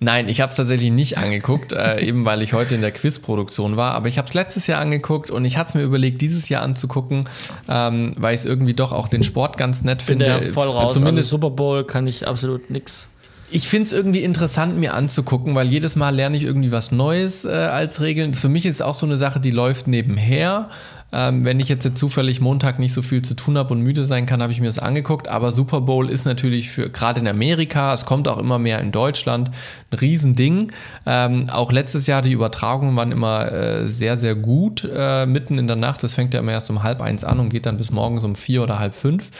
Nein, 0.00 0.28
ich 0.28 0.40
habe 0.40 0.50
es 0.50 0.56
tatsächlich 0.56 0.90
nicht 0.90 1.16
angeguckt, 1.16 1.72
äh, 1.72 2.00
eben 2.04 2.24
weil 2.24 2.42
ich 2.42 2.52
heute 2.52 2.74
in 2.74 2.80
der 2.80 2.90
Quizproduktion 2.90 3.76
war. 3.76 3.94
Aber 3.94 4.08
ich 4.08 4.18
habe 4.18 4.26
es 4.26 4.34
letztes 4.34 4.66
Jahr 4.66 4.80
angeguckt 4.80 5.30
und 5.30 5.44
ich 5.44 5.56
hatte 5.56 5.68
es 5.68 5.74
mir 5.74 5.82
überlegt, 5.82 6.20
dieses 6.20 6.48
Jahr 6.48 6.62
anzugucken, 6.62 7.28
ähm, 7.68 8.14
weil 8.18 8.34
ich 8.34 8.40
es 8.40 8.46
irgendwie 8.46 8.74
doch 8.74 8.92
auch 8.92 9.08
den 9.08 9.22
Sport 9.22 9.56
ganz 9.56 9.82
nett 9.82 10.04
Bin 10.06 10.20
finde. 10.20 10.52
voll 10.52 10.68
raus. 10.68 10.94
Zumindest 10.94 11.18
also 11.18 11.36
Super 11.36 11.50
Bowl 11.50 11.84
kann 11.84 12.06
ich 12.06 12.26
absolut 12.26 12.70
nichts 12.70 13.08
ich 13.50 13.68
finde 13.68 13.86
es 13.86 13.92
irgendwie 13.92 14.22
interessant, 14.22 14.76
mir 14.76 14.94
anzugucken, 14.94 15.54
weil 15.54 15.68
jedes 15.68 15.96
Mal 15.96 16.10
lerne 16.10 16.36
ich 16.36 16.44
irgendwie 16.44 16.72
was 16.72 16.92
Neues 16.92 17.44
äh, 17.44 17.50
als 17.50 18.00
Regeln. 18.00 18.34
Für 18.34 18.48
mich 18.48 18.66
ist 18.66 18.76
es 18.76 18.82
auch 18.82 18.94
so 18.94 19.06
eine 19.06 19.16
Sache, 19.16 19.40
die 19.40 19.50
läuft 19.50 19.86
nebenher. 19.86 20.68
Ähm, 21.12 21.44
wenn 21.44 21.58
ich 21.60 21.68
jetzt, 21.68 21.80
zufällig 21.96 22.40
Montag 22.40 22.78
nicht 22.78 22.92
so 22.92 23.02
viel 23.02 23.22
zu 23.22 23.34
tun 23.34 23.58
habe 23.58 23.74
und 23.74 23.80
müde 23.80 24.04
sein 24.04 24.26
kann, 24.26 24.42
habe 24.42 24.52
ich 24.52 24.60
mir 24.60 24.66
das 24.66 24.78
angeguckt. 24.78 25.28
Aber 25.28 25.50
Super 25.50 25.80
Bowl 25.80 26.08
ist 26.08 26.24
natürlich 26.24 26.70
für 26.70 26.88
gerade 26.88 27.20
in 27.20 27.26
Amerika, 27.26 27.94
es 27.94 28.04
kommt 28.04 28.28
auch 28.28 28.38
immer 28.38 28.58
mehr 28.58 28.80
in 28.80 28.92
Deutschland, 28.92 29.50
ein 29.90 29.98
Riesending. 29.98 30.72
Ähm, 31.06 31.48
auch 31.50 31.72
letztes 31.72 32.06
Jahr 32.06 32.22
die 32.22 32.32
Übertragungen 32.32 32.94
waren 32.96 33.12
immer 33.12 33.50
äh, 33.50 33.88
sehr, 33.88 34.16
sehr 34.16 34.34
gut 34.34 34.88
äh, 34.94 35.26
mitten 35.26 35.58
in 35.58 35.66
der 35.66 35.76
Nacht. 35.76 36.02
Das 36.02 36.14
fängt 36.14 36.34
ja 36.34 36.40
immer 36.40 36.52
erst 36.52 36.70
um 36.70 36.82
halb 36.82 37.00
eins 37.00 37.24
an 37.24 37.40
und 37.40 37.48
geht 37.48 37.66
dann 37.66 37.76
bis 37.76 37.90
morgens 37.90 38.24
um 38.24 38.36
vier 38.36 38.62
oder 38.62 38.78
halb 38.78 38.94
fünf. 38.94 39.30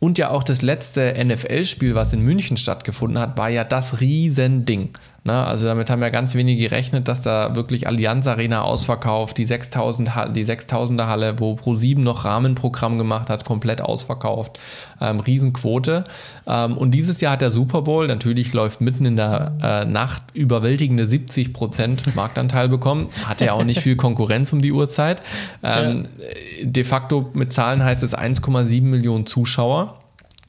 Und 0.00 0.18
ja 0.18 0.30
auch 0.30 0.42
das 0.42 0.62
letzte 0.62 1.14
NFL-Spiel, 1.22 1.94
was 1.94 2.12
in 2.12 2.22
München 2.22 2.56
stattgefunden 2.56 3.18
hat, 3.18 3.38
war 3.38 3.50
ja 3.50 3.64
das 3.64 4.00
Riesending. 4.00 4.90
Na, 5.22 5.44
also 5.44 5.66
damit 5.66 5.90
haben 5.90 6.00
ja 6.00 6.08
ganz 6.08 6.34
wenige 6.34 6.62
gerechnet, 6.62 7.06
dass 7.06 7.20
da 7.20 7.54
wirklich 7.54 7.86
Allianz 7.86 8.26
Arena 8.26 8.62
ausverkauft, 8.62 9.36
die 9.36 9.44
6000 9.44 10.10
die 10.34 10.44
6000er 10.46 11.06
Halle, 11.06 11.38
wo 11.38 11.54
Pro7 11.54 12.00
noch 12.00 12.24
Rahmenprogramm 12.24 12.96
gemacht 12.96 13.28
hat, 13.28 13.44
komplett 13.44 13.82
ausverkauft. 13.82 14.58
Ähm, 14.98 15.20
Riesenquote. 15.20 16.04
Ähm, 16.46 16.78
und 16.78 16.92
dieses 16.92 17.20
Jahr 17.20 17.32
hat 17.32 17.42
der 17.42 17.50
Super 17.50 17.82
Bowl, 17.82 18.06
natürlich 18.06 18.54
läuft 18.54 18.80
mitten 18.80 19.04
in 19.04 19.16
der 19.16 19.52
äh, 19.62 19.84
Nacht 19.84 20.22
überwältigende 20.32 21.04
70 21.04 21.52
Prozent 21.52 22.16
Marktanteil 22.16 22.68
bekommen. 22.68 23.08
Hatte 23.26 23.44
ja 23.44 23.52
auch 23.52 23.64
nicht 23.64 23.80
viel 23.80 23.96
Konkurrenz 23.96 24.52
um 24.54 24.62
die 24.62 24.72
Uhrzeit. 24.72 25.22
Ähm, 25.62 26.06
ja. 26.18 26.64
De 26.64 26.84
facto 26.84 27.30
mit 27.34 27.52
Zahlen 27.52 27.84
heißt 27.84 28.02
es 28.02 28.16
1,7 28.16 28.82
Millionen 28.82 29.26
Zuschauer. 29.26 29.99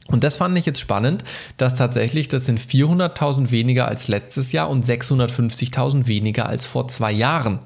Und 0.07 0.23
das 0.23 0.37
fand 0.37 0.57
ich 0.57 0.65
jetzt 0.65 0.79
spannend, 0.79 1.23
dass 1.57 1.75
tatsächlich 1.75 2.27
das 2.27 2.45
sind 2.45 2.59
400.000 2.59 3.51
weniger 3.51 3.87
als 3.87 4.07
letztes 4.07 4.51
Jahr 4.51 4.69
und 4.69 4.83
650.000 4.83 6.07
weniger 6.07 6.47
als 6.47 6.65
vor 6.65 6.87
zwei 6.87 7.11
Jahren. 7.11 7.59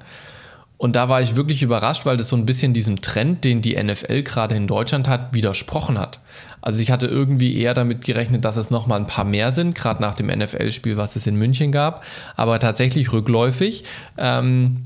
Und 0.78 0.94
da 0.94 1.08
war 1.08 1.22
ich 1.22 1.36
wirklich 1.36 1.62
überrascht, 1.62 2.04
weil 2.04 2.18
das 2.18 2.28
so 2.28 2.36
ein 2.36 2.44
bisschen 2.44 2.74
diesem 2.74 3.00
Trend, 3.00 3.44
den 3.44 3.62
die 3.62 3.82
NFL 3.82 4.22
gerade 4.22 4.54
in 4.54 4.66
Deutschland 4.66 5.08
hat, 5.08 5.32
widersprochen 5.32 5.98
hat. 5.98 6.20
Also 6.60 6.82
ich 6.82 6.90
hatte 6.90 7.06
irgendwie 7.06 7.56
eher 7.56 7.72
damit 7.72 8.04
gerechnet, 8.04 8.44
dass 8.44 8.56
es 8.56 8.70
noch 8.70 8.86
mal 8.86 8.96
ein 8.96 9.06
paar 9.06 9.24
mehr 9.24 9.52
sind, 9.52 9.74
gerade 9.74 10.02
nach 10.02 10.14
dem 10.14 10.26
NFL-Spiel, 10.26 10.96
was 10.96 11.16
es 11.16 11.26
in 11.26 11.36
München 11.36 11.72
gab. 11.72 12.04
Aber 12.34 12.58
tatsächlich 12.58 13.12
rückläufig. 13.12 13.84
Ähm, 14.18 14.84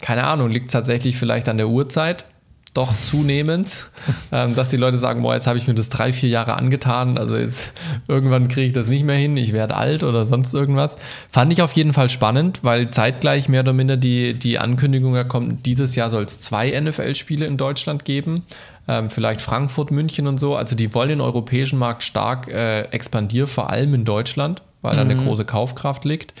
keine 0.00 0.24
Ahnung, 0.24 0.50
liegt 0.50 0.72
tatsächlich 0.72 1.16
vielleicht 1.16 1.48
an 1.48 1.58
der 1.58 1.68
Uhrzeit 1.68 2.24
doch 2.74 2.92
zunehmend, 3.02 3.88
ähm, 4.32 4.54
dass 4.54 4.70
die 4.70 4.78
Leute 4.78 4.96
sagen, 4.96 5.22
boah, 5.22 5.34
jetzt 5.34 5.46
habe 5.46 5.58
ich 5.58 5.66
mir 5.66 5.74
das 5.74 5.90
drei, 5.90 6.12
vier 6.12 6.30
Jahre 6.30 6.54
angetan, 6.54 7.18
also 7.18 7.36
jetzt 7.36 7.72
irgendwann 8.08 8.48
kriege 8.48 8.66
ich 8.66 8.72
das 8.72 8.86
nicht 8.86 9.04
mehr 9.04 9.16
hin, 9.16 9.36
ich 9.36 9.52
werde 9.52 9.76
alt 9.76 10.02
oder 10.02 10.24
sonst 10.24 10.54
irgendwas. 10.54 10.96
Fand 11.30 11.52
ich 11.52 11.60
auf 11.60 11.72
jeden 11.72 11.92
Fall 11.92 12.08
spannend, 12.08 12.60
weil 12.62 12.90
zeitgleich 12.90 13.48
mehr 13.48 13.60
oder 13.60 13.74
minder 13.74 13.98
die, 13.98 14.34
die 14.34 14.58
Ankündigung 14.58 15.12
kommt, 15.28 15.66
dieses 15.66 15.96
Jahr 15.96 16.08
soll 16.08 16.24
es 16.24 16.38
zwei 16.38 16.70
NFL-Spiele 16.80 17.44
in 17.44 17.58
Deutschland 17.58 18.06
geben, 18.06 18.44
ähm, 18.88 19.10
vielleicht 19.10 19.42
Frankfurt, 19.42 19.90
München 19.90 20.26
und 20.26 20.40
so. 20.40 20.56
Also 20.56 20.74
die 20.74 20.94
wollen 20.94 21.10
den 21.10 21.20
europäischen 21.20 21.78
Markt 21.78 22.02
stark 22.02 22.48
äh, 22.48 22.82
expandieren, 22.84 23.48
vor 23.48 23.68
allem 23.70 23.92
in 23.92 24.04
Deutschland, 24.04 24.62
weil 24.80 24.94
mhm. 24.94 24.96
da 24.96 25.02
eine 25.02 25.14
mhm. 25.16 25.24
große 25.24 25.44
Kaufkraft 25.44 26.04
liegt. 26.04 26.32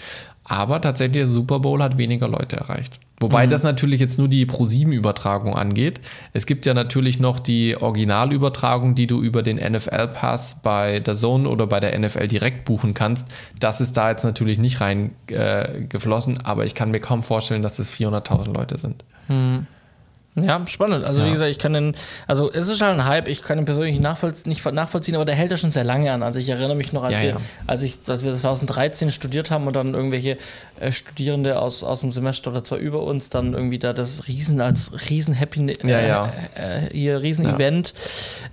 Aber 0.44 0.80
tatsächlich 0.80 1.18
der 1.18 1.28
Super 1.28 1.60
Bowl 1.60 1.82
hat 1.82 1.98
weniger 1.98 2.26
Leute 2.26 2.56
erreicht. 2.56 2.98
Wobei 3.22 3.46
mhm. 3.46 3.50
das 3.50 3.62
natürlich 3.62 4.00
jetzt 4.00 4.18
nur 4.18 4.28
die 4.28 4.46
Pro7-Übertragung 4.46 5.56
angeht. 5.56 6.00
Es 6.32 6.46
gibt 6.46 6.66
ja 6.66 6.74
natürlich 6.74 7.18
noch 7.18 7.38
die 7.38 7.76
Originalübertragung, 7.76 8.94
die 8.94 9.06
du 9.06 9.22
über 9.22 9.42
den 9.42 9.56
NFL-Pass 9.56 10.60
bei 10.62 11.00
der 11.00 11.14
Zone 11.14 11.48
oder 11.48 11.66
bei 11.66 11.80
der 11.80 11.98
NFL 11.98 12.26
direkt 12.26 12.64
buchen 12.64 12.94
kannst. 12.94 13.28
Das 13.58 13.80
ist 13.80 13.96
da 13.96 14.10
jetzt 14.10 14.24
natürlich 14.24 14.58
nicht 14.58 14.80
reingeflossen, 14.80 16.36
äh, 16.36 16.40
aber 16.44 16.66
ich 16.66 16.74
kann 16.74 16.90
mir 16.90 17.00
kaum 17.00 17.22
vorstellen, 17.22 17.62
dass 17.62 17.76
das 17.76 17.92
400.000 17.92 18.52
Leute 18.52 18.78
sind. 18.78 19.04
Mhm. 19.28 19.66
Ja, 20.34 20.66
spannend. 20.66 21.06
Also 21.06 21.20
ja. 21.20 21.26
wie 21.26 21.32
gesagt, 21.32 21.50
ich 21.50 21.58
kann 21.58 21.74
den, 21.74 21.94
also 22.26 22.50
es 22.50 22.68
ist 22.68 22.80
halt 22.80 22.98
ein 22.98 23.04
Hype, 23.04 23.28
ich 23.28 23.42
kann 23.42 23.58
ihn 23.58 23.64
persönlich 23.64 24.00
nachvollziehen, 24.00 24.48
nicht 24.48 24.64
nachvollziehen, 24.72 25.14
aber 25.14 25.24
der 25.24 25.34
hält 25.34 25.50
ja 25.50 25.58
schon 25.58 25.70
sehr 25.70 25.84
lange 25.84 26.10
an. 26.10 26.22
Also 26.22 26.38
ich 26.38 26.48
erinnere 26.48 26.74
mich 26.74 26.92
noch, 26.92 27.04
als, 27.04 27.20
ja, 27.20 27.22
wir, 27.22 27.30
ja. 27.30 27.36
als, 27.66 27.82
ich, 27.82 27.98
als 28.08 28.24
wir 28.24 28.34
2013 28.34 29.10
studiert 29.10 29.50
haben 29.50 29.66
und 29.66 29.76
dann 29.76 29.92
irgendwelche 29.92 30.38
äh, 30.80 30.90
Studierende 30.90 31.60
aus, 31.60 31.84
aus 31.84 32.00
dem 32.00 32.12
Semester 32.12 32.50
oder 32.50 32.64
zwei 32.64 32.78
über 32.78 33.02
uns 33.02 33.28
dann 33.28 33.52
irgendwie 33.52 33.78
da 33.78 33.92
das 33.92 34.26
Riesen 34.26 34.60
als 34.60 34.92
Riesen-Happy 35.10 35.70
äh, 35.70 35.92
äh, 35.92 36.24
hier 36.92 37.20
Riesen-Event 37.20 37.92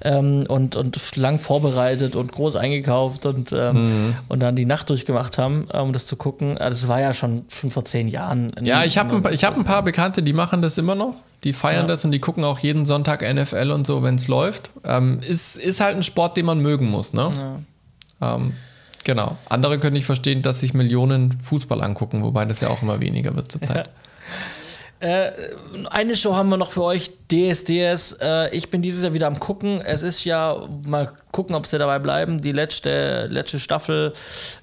ähm, 0.02 0.46
und, 0.50 0.76
und 0.76 1.16
lang 1.16 1.40
vorbereitet 1.40 2.16
und 2.16 2.34
groß 2.34 2.58
eingekauft 2.58 3.26
und, 3.26 3.54
ähm, 3.54 3.84
mhm. 3.84 4.16
und 4.28 4.42
dann 4.42 4.56
die 4.56 4.66
Nacht 4.66 4.90
durchgemacht 4.90 5.38
haben, 5.38 5.66
um 5.66 5.94
das 5.94 6.06
zu 6.06 6.18
gucken. 6.18 6.58
Also 6.58 6.82
das 6.82 6.88
war 6.90 7.00
ja 7.00 7.14
schon 7.14 7.46
schon 7.50 7.72
vor 7.72 7.86
zehn 7.86 8.08
Jahren. 8.08 8.52
Ja, 8.62 8.84
ich 8.84 8.98
habe 8.98 9.16
ein, 9.16 9.38
hab 9.38 9.56
ein 9.56 9.66
paar 9.66 9.84
Bekannte, 9.84 10.24
die 10.24 10.34
machen 10.34 10.62
das 10.62 10.78
immer 10.78 10.96
noch. 10.96 11.16
Die 11.44 11.54
feiern 11.54 11.69
ja. 11.78 11.88
das 11.88 12.06
und 12.06 12.12
die 12.12 12.20
gucken 12.20 12.44
auch 12.44 12.60
jeden 12.60 12.86
Sonntag 12.86 13.22
NFL 13.22 13.72
und 13.72 13.88
so, 13.88 14.04
wenn 14.04 14.16
es 14.16 14.28
läuft. 14.28 14.72
Ähm, 14.84 15.20
ist, 15.22 15.58
ist 15.58 15.82
halt 15.82 15.96
ein 15.96 16.04
Sport, 16.04 16.38
den 16.38 16.46
man 16.46 16.60
mögen 16.60 16.90
muss, 16.90 17.14
ne? 17.14 17.32
Ja. 18.22 18.36
Ähm, 18.36 18.54
genau. 19.04 19.38
Andere 19.48 19.80
können 19.80 19.94
nicht 19.94 20.06
verstehen, 20.06 20.42
dass 20.42 20.60
sich 20.60 20.74
Millionen 20.74 21.40
Fußball 21.42 21.82
angucken, 21.82 22.24
wobei 22.24 22.46
das 22.46 22.60
ja 22.62 22.70
auch 22.70 22.82
immer 22.82 23.00
weniger 23.00 23.36
wird 23.36 23.52
zurzeit. 23.52 23.88
Ja. 23.88 23.92
Äh, 25.00 25.32
eine 25.92 26.16
Show 26.16 26.36
haben 26.36 26.50
wir 26.50 26.58
noch 26.58 26.72
für 26.72 26.84
euch, 26.84 27.12
DSDS. 27.32 28.18
Äh, 28.22 28.56
ich 28.56 28.70
bin 28.70 28.82
dieses 28.82 29.04
Jahr 29.04 29.14
wieder 29.14 29.28
am 29.28 29.40
gucken. 29.40 29.82
Es 29.82 30.04
ist 30.04 30.26
ja, 30.26 30.58
mal 30.86 31.12
gucken, 31.32 31.56
ob 31.56 31.66
sie 31.68 31.78
dabei 31.78 32.00
bleiben, 32.00 32.42
die 32.42 32.52
letzte, 32.52 33.28
letzte 33.28 33.60
Staffel, 33.60 34.14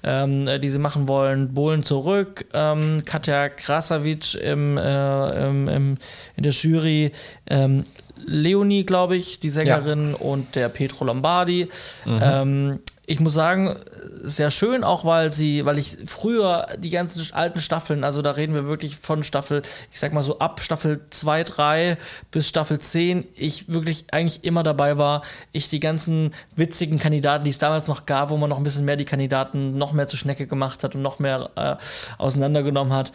ähm, 0.03 0.47
die 0.61 0.69
sie 0.69 0.79
machen 0.79 1.07
wollen. 1.07 1.53
Bohlen 1.53 1.83
zurück. 1.83 2.45
Ähm, 2.53 3.03
Katja 3.05 3.49
Krasavic 3.49 4.35
im, 4.35 4.77
äh, 4.77 5.47
im, 5.47 5.67
im, 5.67 5.97
in 6.35 6.43
der 6.43 6.51
Jury. 6.51 7.11
Ähm, 7.49 7.83
Leonie, 8.25 8.83
glaube 8.83 9.15
ich, 9.15 9.39
die 9.39 9.49
Sängerin, 9.49 10.11
ja. 10.11 10.17
und 10.17 10.55
der 10.55 10.69
Petro 10.69 11.05
Lombardi. 11.05 11.69
Mhm. 12.05 12.19
Ähm, 12.21 12.79
ich 13.05 13.21
muss 13.21 13.33
sagen, 13.33 13.75
sehr 14.23 14.51
schön, 14.51 14.83
auch 14.83 15.05
weil 15.05 15.31
sie, 15.31 15.65
weil 15.65 15.77
ich 15.77 15.97
früher 16.05 16.67
die 16.77 16.89
ganzen 16.89 17.33
alten 17.33 17.59
Staffeln, 17.59 18.03
also 18.03 18.21
da 18.21 18.31
reden 18.31 18.53
wir 18.53 18.65
wirklich 18.65 18.97
von 18.97 19.23
Staffel, 19.23 19.61
ich 19.91 19.99
sag 19.99 20.13
mal 20.13 20.23
so 20.23 20.39
ab 20.39 20.61
Staffel 20.61 21.01
2, 21.09 21.43
3 21.43 21.97
bis 22.31 22.47
Staffel 22.49 22.79
10, 22.79 23.25
ich 23.35 23.69
wirklich 23.69 24.05
eigentlich 24.11 24.43
immer 24.43 24.63
dabei 24.63 24.97
war, 24.97 25.21
ich 25.51 25.69
die 25.69 25.79
ganzen 25.79 26.33
witzigen 26.55 26.99
Kandidaten, 26.99 27.43
die 27.45 27.51
es 27.51 27.59
damals 27.59 27.87
noch 27.87 28.05
gab, 28.05 28.29
wo 28.29 28.37
man 28.37 28.49
noch 28.49 28.57
ein 28.57 28.63
bisschen 28.63 28.85
mehr 28.85 28.95
die 28.95 29.05
Kandidaten 29.05 29.77
noch 29.77 29.93
mehr 29.93 30.07
zur 30.07 30.19
Schnecke 30.19 30.47
gemacht 30.47 30.83
hat 30.83 30.95
und 30.95 31.01
noch 31.01 31.19
mehr 31.19 31.49
äh, 31.55 31.75
auseinandergenommen 32.17 32.93
hat 32.93 33.11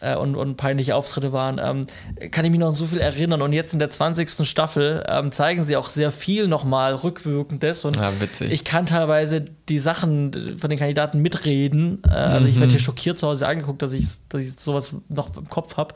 äh, 0.00 0.16
und, 0.16 0.36
und 0.36 0.56
peinliche 0.56 0.94
Auftritte 0.94 1.32
waren, 1.32 1.60
ähm, 1.62 2.30
kann 2.30 2.44
ich 2.44 2.50
mich 2.50 2.60
noch 2.60 2.72
so 2.72 2.86
viel 2.86 2.98
erinnern. 2.98 3.42
Und 3.42 3.52
jetzt 3.52 3.72
in 3.72 3.78
der 3.78 3.90
20. 3.90 4.46
Staffel 4.46 5.04
ähm, 5.08 5.32
zeigen 5.32 5.64
sie 5.64 5.76
auch 5.76 5.88
sehr 5.88 6.10
viel 6.10 6.48
nochmal 6.48 6.94
rückwirkendes. 6.94 7.84
Und 7.84 7.96
ja, 7.96 8.10
witzig. 8.20 8.52
ich 8.52 8.64
kann 8.64 8.86
teilweise 8.86 9.44
die 9.68 9.78
Sachen 9.78 10.25
von 10.32 10.70
den 10.70 10.78
Kandidaten 10.78 11.20
mitreden. 11.20 12.02
Äh, 12.08 12.14
also 12.14 12.42
mhm. 12.42 12.48
ich 12.48 12.60
werde 12.60 12.72
hier 12.72 12.80
schockiert 12.80 13.18
zu 13.18 13.26
Hause 13.26 13.46
angeguckt, 13.46 13.82
dass 13.82 13.92
ich, 13.92 14.06
dass 14.28 14.40
ich 14.40 14.58
sowas 14.58 14.94
noch 15.08 15.36
im 15.36 15.48
Kopf 15.48 15.76
habe. 15.76 15.94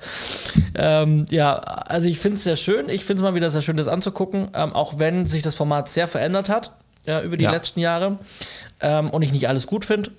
Ähm, 0.74 1.26
ja, 1.30 1.54
also 1.54 2.08
ich 2.08 2.18
finde 2.18 2.36
es 2.36 2.44
sehr 2.44 2.56
schön. 2.56 2.88
Ich 2.88 3.04
finde 3.04 3.22
es 3.22 3.22
mal 3.22 3.34
wieder 3.34 3.50
sehr 3.50 3.60
schön, 3.60 3.76
das 3.76 3.88
anzugucken, 3.88 4.48
ähm, 4.54 4.72
auch 4.72 4.98
wenn 4.98 5.26
sich 5.26 5.42
das 5.42 5.54
Format 5.54 5.88
sehr 5.88 6.08
verändert 6.08 6.48
hat 6.48 6.72
ja, 7.06 7.22
über 7.22 7.36
die 7.36 7.44
ja. 7.44 7.50
letzten 7.50 7.80
Jahre 7.80 8.18
ähm, 8.80 9.10
und 9.10 9.22
ich 9.22 9.32
nicht 9.32 9.48
alles 9.48 9.66
gut 9.66 9.84
finde. 9.84 10.10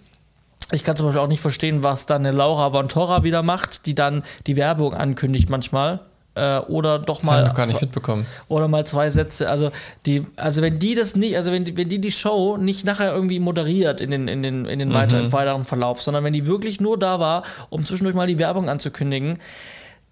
Ich 0.72 0.84
kann 0.84 0.96
zum 0.96 1.06
Beispiel 1.06 1.22
auch 1.22 1.28
nicht 1.28 1.42
verstehen, 1.42 1.84
was 1.84 2.06
dann 2.06 2.26
eine 2.26 2.36
Laura 2.36 2.72
von 2.72 2.88
Torra 2.88 3.24
wieder 3.24 3.44
macht, 3.44 3.86
die 3.86 3.96
dann 3.96 4.24
die 4.48 4.56
Werbung 4.56 4.94
ankündigt 4.94 5.50
manchmal. 5.50 6.00
Äh, 6.34 6.60
oder 6.60 6.98
doch 6.98 7.24
mal. 7.24 7.44
Das 7.44 7.56
gar 7.56 7.66
nicht 7.66 7.82
mitbekommen. 7.82 8.26
Oder 8.48 8.70
mal 8.70 8.86
zwei 8.86 9.10
Sätze. 9.10 9.50
Also, 9.50 9.70
die, 10.06 10.26
also 10.38 10.62
wenn 10.62 10.80
die 10.80 10.96
das 10.96 11.16
nicht, 11.16 11.36
also 11.36 11.52
wenn 11.52 11.66
die, 11.66 11.76
wenn 11.76 11.90
die 11.90 12.00
die 12.00 12.12
Show 12.12 12.56
nicht 12.58 12.86
nachher 12.86 13.14
irgendwie 13.14 13.40
moderiert 13.42 14.00
in 14.00 14.12
den, 14.12 14.28
in 14.30 14.42
den, 14.42 14.66
in 14.66 14.80
den 14.80 14.90
mhm. 14.90 14.94
weiteren, 14.94 15.32
weiteren 15.34 15.66
Verlauf, 15.66 16.02
sondern 16.02 16.24
wenn 16.24 16.34
die 16.34 16.46
wirklich 16.46 16.80
nur 16.80 16.98
da 16.98 17.20
war, 17.20 17.44
um 17.70 17.86
zwischendurch 17.86 18.16
mal 18.16 18.28
die 18.28 18.40
Werbung 18.40 18.70
anzukündigen, 18.70 19.40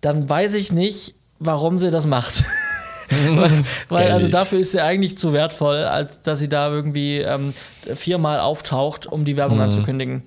dann 0.02 0.30
weiß 0.30 0.56
ich 0.56 0.74
nicht, 0.74 1.16
warum 1.40 1.78
sie 1.78 1.90
das 1.90 2.06
macht. 2.06 2.44
weil, 3.30 3.64
weil 3.88 4.12
also 4.12 4.28
dafür 4.28 4.60
ist 4.60 4.74
sie 4.74 4.82
eigentlich 4.82 5.18
zu 5.18 5.32
wertvoll, 5.32 5.78
als 5.78 6.22
dass 6.22 6.40
sie 6.40 6.50
da 6.50 6.70
irgendwie 6.70 7.20
ähm, 7.20 7.54
viermal 7.94 8.40
auftaucht, 8.40 9.08
um 9.08 9.24
die 9.24 9.38
Werbung 9.38 9.58
mhm. 9.58 9.64
anzukündigen. 9.64 10.24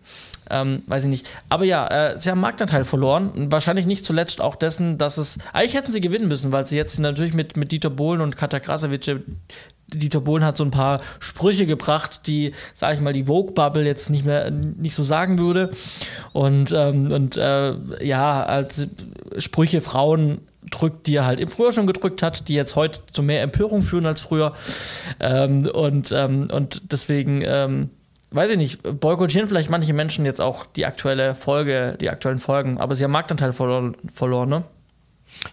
Ähm, 0.53 0.83
weiß 0.87 1.05
ich 1.05 1.11
nicht. 1.11 1.29
Aber 1.49 1.65
ja, 1.65 1.87
äh, 1.89 2.19
sie 2.19 2.31
haben 2.31 2.41
Marktanteil 2.41 2.85
verloren. 2.85 3.51
Wahrscheinlich 3.51 3.87
nicht 3.87 4.05
zuletzt 4.05 4.41
auch 4.41 4.55
dessen, 4.55 4.99
dass 4.99 5.19
es. 5.19 5.39
Eigentlich 5.53 5.75
hätten 5.75 5.91
sie 5.91 6.01
gewinnen 6.01 6.29
müssen, 6.29 6.53
weil 6.53 6.67
sie 6.67 6.77
jetzt 6.77 6.99
natürlich 6.99 7.35
mit, 7.35 7.57
mit 7.57 7.73
Dieter 7.73 7.91
Bohlen 7.91 8.21
und 8.21 8.37
Katja 8.37 8.61
Krasavice 8.61 9.21
Dieter 9.95 10.21
Bohlen 10.21 10.45
hat 10.45 10.57
so 10.57 10.65
ein 10.65 10.71
paar 10.71 11.01
Sprüche 11.21 11.67
gebracht, 11.67 12.27
die, 12.27 12.53
sag 12.75 12.95
ich 12.95 13.01
mal, 13.01 13.13
die 13.13 13.25
Vogue-Bubble 13.25 13.85
jetzt 13.85 14.11
nicht 14.11 14.25
mehr 14.25 14.51
nicht 14.51 14.95
so 14.95 15.05
sagen 15.05 15.39
würde. 15.39 15.71
Und, 16.33 16.73
ähm, 16.73 17.11
und 17.13 17.37
äh, 17.37 17.75
ja, 18.03 18.43
als 18.45 18.89
Sprüche 19.39 19.81
Frauen 19.81 20.39
drückt, 20.71 21.07
die 21.07 21.17
er 21.17 21.27
halt 21.27 21.41
im 21.41 21.49
Frühjahr 21.49 21.73
schon 21.73 21.87
gedrückt 21.87 22.23
hat, 22.23 22.49
die 22.49 22.55
jetzt 22.55 22.77
heute 22.77 23.01
zu 23.13 23.23
mehr 23.23 23.43
Empörung 23.43 23.83
führen 23.83 24.07
als 24.07 24.21
früher. 24.21 24.55
Ähm, 25.21 25.67
und, 25.67 26.13
ähm, 26.13 26.49
und 26.51 26.93
deswegen, 26.93 27.43
ähm, 27.45 27.91
weiß 28.35 28.51
ich 28.53 28.57
nicht, 28.57 29.01
boykottieren 29.01 29.49
vielleicht 29.49 29.71
manche 29.71 29.93
Menschen 29.93 30.25
jetzt 30.25 30.41
auch 30.41 30.67
die 30.67 30.87
aktuelle 30.87 31.35
Folge, 31.35 31.97
die 32.01 32.11
aktuellen 32.11 32.39
Folgen, 32.39 32.79
aber 32.79 32.95
sie 32.95 33.05
haben 33.05 33.13
Marktanteil 33.13 33.53
verloren, 33.53 33.97
verloren 34.13 34.49
ne? 34.49 34.65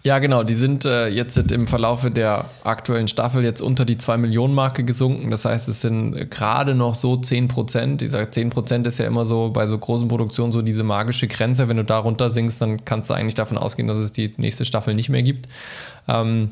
Ja, 0.04 0.20
genau. 0.20 0.44
Die 0.44 0.54
sind 0.54 0.86
äh, 0.86 1.08
jetzt 1.08 1.38
im 1.38 1.68
Verlaufe 1.68 2.12
der 2.12 2.46
aktuellen 2.64 3.08
Staffel 3.08 3.44
jetzt 3.44 3.62
unter 3.62 3.86
die 3.86 3.96
2-Millionen-Marke 3.96 4.84
gesunken. 4.84 5.30
Das 5.32 5.46
heißt, 5.46 5.68
es 5.68 5.82
sind 5.82 6.32
gerade 6.32 6.76
noch 6.76 6.96
so 6.96 7.18
10 7.18 7.48
Prozent. 7.48 8.02
Dieser 8.02 8.32
10 8.32 8.50
Prozent 8.50 8.88
ist 8.88 9.00
ja 9.00 9.06
immer 9.06 9.26
so 9.26 9.50
bei 9.50 9.68
so 9.68 9.78
großen 9.78 10.08
Produktionen 10.08 10.52
so 10.52 10.62
diese 10.62 10.84
magische 10.84 11.28
Grenze. 11.28 11.68
Wenn 11.68 11.78
du 11.78 11.84
da 11.84 12.00
runter 12.00 12.30
sinkst, 12.30 12.62
dann 12.62 12.86
kannst 12.86 13.10
du 13.10 13.14
eigentlich 13.14 13.36
davon 13.36 13.58
ausgehen, 13.58 13.88
dass 13.88 13.98
es 13.98 14.12
die 14.12 14.32
nächste 14.38 14.64
Staffel 14.64 14.94
nicht 14.96 15.10
mehr 15.10 15.24
gibt. 15.24 15.50
Ähm, 16.08 16.50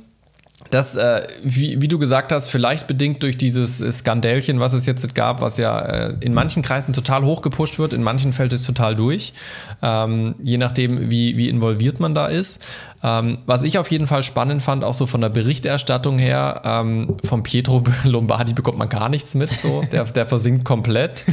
das, 0.70 0.96
äh, 0.96 1.28
wie, 1.44 1.82
wie, 1.82 1.88
du 1.88 2.00
gesagt 2.00 2.32
hast, 2.32 2.50
vielleicht 2.50 2.88
bedingt 2.88 3.24
durch 3.24 3.38
dieses 3.38 3.78
Skandälchen, 3.78 4.60
was 4.60 4.74
es 4.74 4.86
jetzt 4.86 5.16
gab, 5.16 5.42
was 5.42 5.58
ja 5.58 5.80
äh, 5.80 6.14
in 6.20 6.34
manchen 6.34 6.64
Kreisen 6.64 6.94
total 6.94 7.24
hoch 7.24 7.42
gepusht 7.42 7.80
wird, 7.80 7.94
in 7.94 8.04
manchen 8.04 8.34
fällt 8.34 8.54
es 8.54 8.64
total 8.64 8.96
durch, 8.96 9.34
ähm, 9.82 10.36
je 10.42 10.58
nachdem, 10.58 11.10
wie, 11.10 11.38
wie 11.38 11.50
involviert 11.50 12.00
man 12.00 12.16
da 12.16 12.28
ist. 12.28 12.64
Ähm, 13.04 13.38
was 13.46 13.64
ich 13.64 13.78
auf 13.78 13.92
jeden 13.92 14.08
Fall 14.08 14.24
spannend 14.24 14.62
fand, 14.62 14.84
auch 14.84 14.94
so 14.94 15.06
von 15.06 15.22
der 15.22 15.30
Berichterstattung 15.30 16.18
her, 16.18 16.62
ähm, 16.66 17.18
von 17.24 17.44
Pietro 17.44 17.84
Lombardi 18.04 18.54
bekommt 18.54 18.80
man 18.80 18.90
gar 18.90 19.10
nichts 19.10 19.36
mit, 19.36 19.52
so. 19.52 19.84
der, 19.92 20.06
der 20.06 20.26
versinkt 20.26 20.66
komplett. 20.66 21.24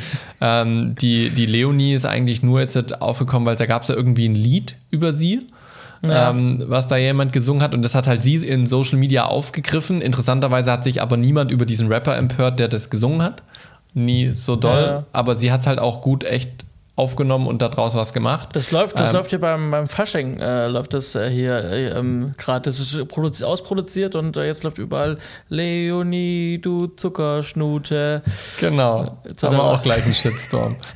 Ähm, 0.41 0.95
die, 1.01 1.31
die 1.31 1.47
Leonie 1.47 1.95
ist 1.95 2.05
eigentlich 2.05 2.43
nur 2.43 2.61
jetzt 2.61 3.01
aufgekommen, 3.01 3.47
weil 3.47 3.57
da 3.57 3.67
gab 3.67 3.83
es 3.83 3.89
ja 3.89 3.95
irgendwie 3.95 4.29
ein 4.29 4.35
Lied 4.35 4.77
über 4.91 5.13
sie 5.13 5.47
ja. 6.09 6.31
ähm, 6.31 6.63
was 6.67 6.89
da 6.89 6.97
jemand 6.97 7.33
gesungen 7.33 7.63
hat. 7.63 7.75
Und 7.75 7.83
das 7.83 7.95
hat 7.95 8.07
halt 8.07 8.23
sie 8.23 8.37
in 8.37 8.67
Social 8.67 8.99
Media 8.99 9.25
aufgegriffen. 9.25 10.01
Interessanterweise 10.01 10.73
hat 10.73 10.85
sich 10.85 11.03
aber 11.03 11.17
niemand 11.17 11.51
über 11.51 11.67
diesen 11.67 11.89
Rapper 11.89 12.17
empört, 12.17 12.59
der 12.59 12.69
das 12.69 12.91
gesungen 12.91 13.23
hat. 13.23 13.43
Nie 13.95 14.33
so 14.33 14.57
doll. 14.57 14.83
Ja. 14.83 15.05
Aber 15.13 15.35
sie 15.35 15.53
hat 15.53 15.61
es 15.61 15.67
halt 15.67 15.79
auch 15.79 16.01
gut 16.01 16.25
echt 16.25 16.65
aufgenommen 16.97 17.49
und 17.49 17.61
daraus 17.61 17.95
was 17.95 18.13
gemacht. 18.13 18.51
Das 18.53 18.71
läuft, 18.71 18.99
das 18.99 19.09
ähm, 19.11 19.17
läuft 19.17 19.31
hier 19.31 19.41
beim, 19.41 19.71
beim 19.71 19.89
Fasching, 19.89 20.39
äh, 20.39 20.69
läuft 20.69 20.95
das 20.95 21.17
äh, 21.17 21.29
hier 21.29 21.65
äh, 21.65 21.87
ähm, 21.99 22.35
gerade, 22.37 22.63
das 22.63 22.79
ist 22.79 23.43
ausproduziert 23.43 24.15
und 24.15 24.37
äh, 24.37 24.47
jetzt 24.47 24.63
läuft 24.63 24.79
überall 24.79 25.19
Leonie, 25.49 26.61
du 26.63 26.87
Zuckerschnute. 26.87 28.23
Genau, 28.61 29.05
jetzt 29.25 29.43
haben 29.43 29.57
wir 29.57 29.65
auch 29.65 29.83
gleich 29.83 30.05
einen 30.05 30.15
Shitstorm. 30.15 30.77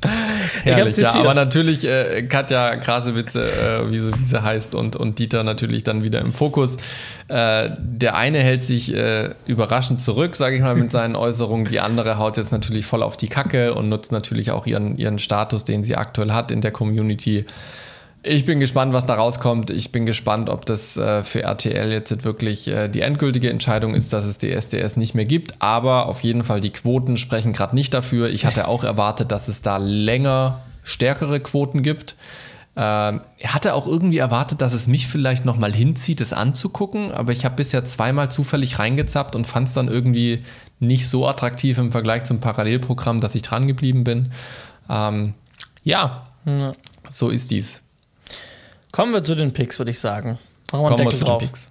Herrlich, 0.64 0.96
ja, 0.96 1.14
aber 1.14 1.34
natürlich 1.34 1.86
äh, 1.86 2.22
Katja 2.22 2.76
Krasewitze, 2.76 3.42
äh, 3.42 3.90
wie, 3.90 3.98
sie, 3.98 4.12
wie 4.18 4.24
sie 4.24 4.42
heißt, 4.42 4.74
und, 4.74 4.96
und 4.96 5.18
Dieter 5.18 5.44
natürlich 5.44 5.82
dann 5.82 6.02
wieder 6.02 6.20
im 6.20 6.32
Fokus. 6.32 6.76
Äh, 7.28 7.70
der 7.78 8.16
eine 8.16 8.38
hält 8.38 8.64
sich 8.64 8.94
äh, 8.94 9.30
überraschend 9.46 10.00
zurück, 10.00 10.36
sage 10.36 10.56
ich 10.56 10.62
mal, 10.62 10.74
mit 10.74 10.90
seinen 10.90 11.16
Äußerungen. 11.16 11.66
Die 11.66 11.80
andere 11.80 12.18
haut 12.18 12.36
jetzt 12.36 12.52
natürlich 12.52 12.86
voll 12.86 13.02
auf 13.02 13.16
die 13.16 13.28
Kacke 13.28 13.74
und 13.74 13.88
nutzt 13.88 14.12
natürlich 14.12 14.50
auch 14.50 14.66
ihren, 14.66 14.96
ihren 14.96 15.18
Status, 15.18 15.64
den 15.64 15.84
sie 15.84 15.96
aktuell 15.96 16.32
hat 16.32 16.50
in 16.50 16.60
der 16.60 16.70
Community. 16.70 17.44
Ich 18.28 18.44
bin 18.44 18.60
gespannt, 18.60 18.92
was 18.92 19.06
da 19.06 19.14
rauskommt. 19.14 19.70
Ich 19.70 19.90
bin 19.90 20.04
gespannt, 20.04 20.50
ob 20.50 20.66
das 20.66 20.98
äh, 20.98 21.22
für 21.22 21.42
RTL 21.44 21.90
jetzt 21.90 22.24
wirklich 22.24 22.68
äh, 22.68 22.88
die 22.88 23.00
endgültige 23.00 23.48
Entscheidung 23.48 23.94
ist, 23.94 24.12
dass 24.12 24.26
es 24.26 24.36
die 24.36 24.52
SDS 24.52 24.96
nicht 24.96 25.14
mehr 25.14 25.24
gibt. 25.24 25.54
Aber 25.60 26.06
auf 26.06 26.20
jeden 26.20 26.44
Fall, 26.44 26.60
die 26.60 26.68
Quoten 26.70 27.16
sprechen 27.16 27.54
gerade 27.54 27.74
nicht 27.74 27.94
dafür. 27.94 28.28
Ich 28.28 28.44
hatte 28.44 28.68
auch 28.68 28.84
erwartet, 28.84 29.32
dass 29.32 29.48
es 29.48 29.62
da 29.62 29.78
länger 29.78 30.60
stärkere 30.82 31.40
Quoten 31.40 31.82
gibt. 31.82 32.16
Ähm, 32.76 33.22
hatte 33.44 33.72
auch 33.72 33.86
irgendwie 33.86 34.18
erwartet, 34.18 34.60
dass 34.60 34.74
es 34.74 34.86
mich 34.86 35.08
vielleicht 35.08 35.46
nochmal 35.46 35.72
hinzieht, 35.72 36.20
es 36.20 36.34
anzugucken, 36.34 37.10
aber 37.12 37.32
ich 37.32 37.44
habe 37.44 37.56
bisher 37.56 37.84
zweimal 37.84 38.30
zufällig 38.30 38.78
reingezappt 38.78 39.34
und 39.34 39.46
fand 39.46 39.68
es 39.68 39.74
dann 39.74 39.88
irgendwie 39.88 40.40
nicht 40.78 41.08
so 41.08 41.26
attraktiv 41.26 41.78
im 41.78 41.90
Vergleich 41.90 42.24
zum 42.24 42.40
Parallelprogramm, 42.40 43.20
dass 43.20 43.34
ich 43.34 43.42
dran 43.42 43.66
geblieben 43.66 44.04
bin. 44.04 44.30
Ähm, 44.88 45.34
ja, 45.82 46.28
ja, 46.46 46.72
so 47.10 47.30
ist 47.30 47.50
dies. 47.50 47.82
Kommen 48.98 49.12
wir 49.12 49.22
zu 49.22 49.36
den 49.36 49.52
Picks, 49.52 49.78
würde 49.78 49.92
ich 49.92 50.00
sagen. 50.00 50.40
Machen 50.72 50.82
wir 50.82 50.88
einen 50.88 50.96
Deckel 50.96 51.20
drauf. 51.20 51.40
Picks. 51.40 51.70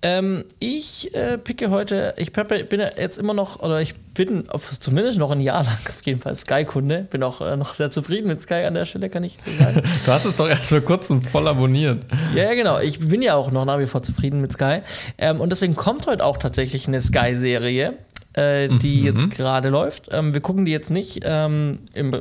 Ähm, 0.00 0.44
ich 0.58 1.14
äh, 1.14 1.36
picke 1.36 1.68
heute, 1.68 2.14
ich 2.16 2.32
bin 2.32 2.80
jetzt 2.80 3.18
immer 3.18 3.34
noch, 3.34 3.60
oder 3.60 3.82
ich 3.82 3.94
bin 3.94 4.48
auf, 4.48 4.78
zumindest 4.80 5.18
noch 5.18 5.30
ein 5.30 5.40
Jahr 5.40 5.62
lang 5.62 5.76
auf 5.90 6.00
jeden 6.04 6.20
Fall 6.20 6.34
Sky-Kunde. 6.34 7.06
Bin 7.10 7.22
auch 7.22 7.42
äh, 7.42 7.58
noch 7.58 7.74
sehr 7.74 7.90
zufrieden 7.90 8.28
mit 8.28 8.40
Sky 8.40 8.64
an 8.66 8.72
der 8.72 8.86
Stelle, 8.86 9.10
kann 9.10 9.24
ich 9.24 9.36
sagen. 9.58 9.82
du 10.06 10.10
hast 10.10 10.24
es 10.24 10.36
doch 10.36 10.48
erst 10.48 10.68
vor 10.68 10.80
kurzem 10.80 11.20
voll 11.20 11.46
abonniert. 11.46 12.06
Ja, 12.34 12.54
genau. 12.54 12.78
Ich 12.78 13.00
bin 13.00 13.20
ja 13.20 13.34
auch 13.34 13.50
noch 13.50 13.66
nach 13.66 13.78
wie 13.78 13.86
vor 13.86 14.02
zufrieden 14.02 14.40
mit 14.40 14.54
Sky. 14.54 14.80
Ähm, 15.18 15.38
und 15.38 15.50
deswegen 15.50 15.74
kommt 15.74 16.06
heute 16.06 16.24
auch 16.24 16.38
tatsächlich 16.38 16.88
eine 16.88 17.02
Sky-Serie 17.02 17.92
äh, 18.34 18.68
die 18.68 19.00
mhm. 19.00 19.06
jetzt 19.06 19.30
gerade 19.36 19.68
läuft. 19.68 20.12
Ähm, 20.12 20.34
wir 20.34 20.40
gucken 20.40 20.64
die 20.64 20.72
jetzt 20.72 20.90
nicht 20.90 21.20
ähm, 21.24 21.80
im 21.94 22.12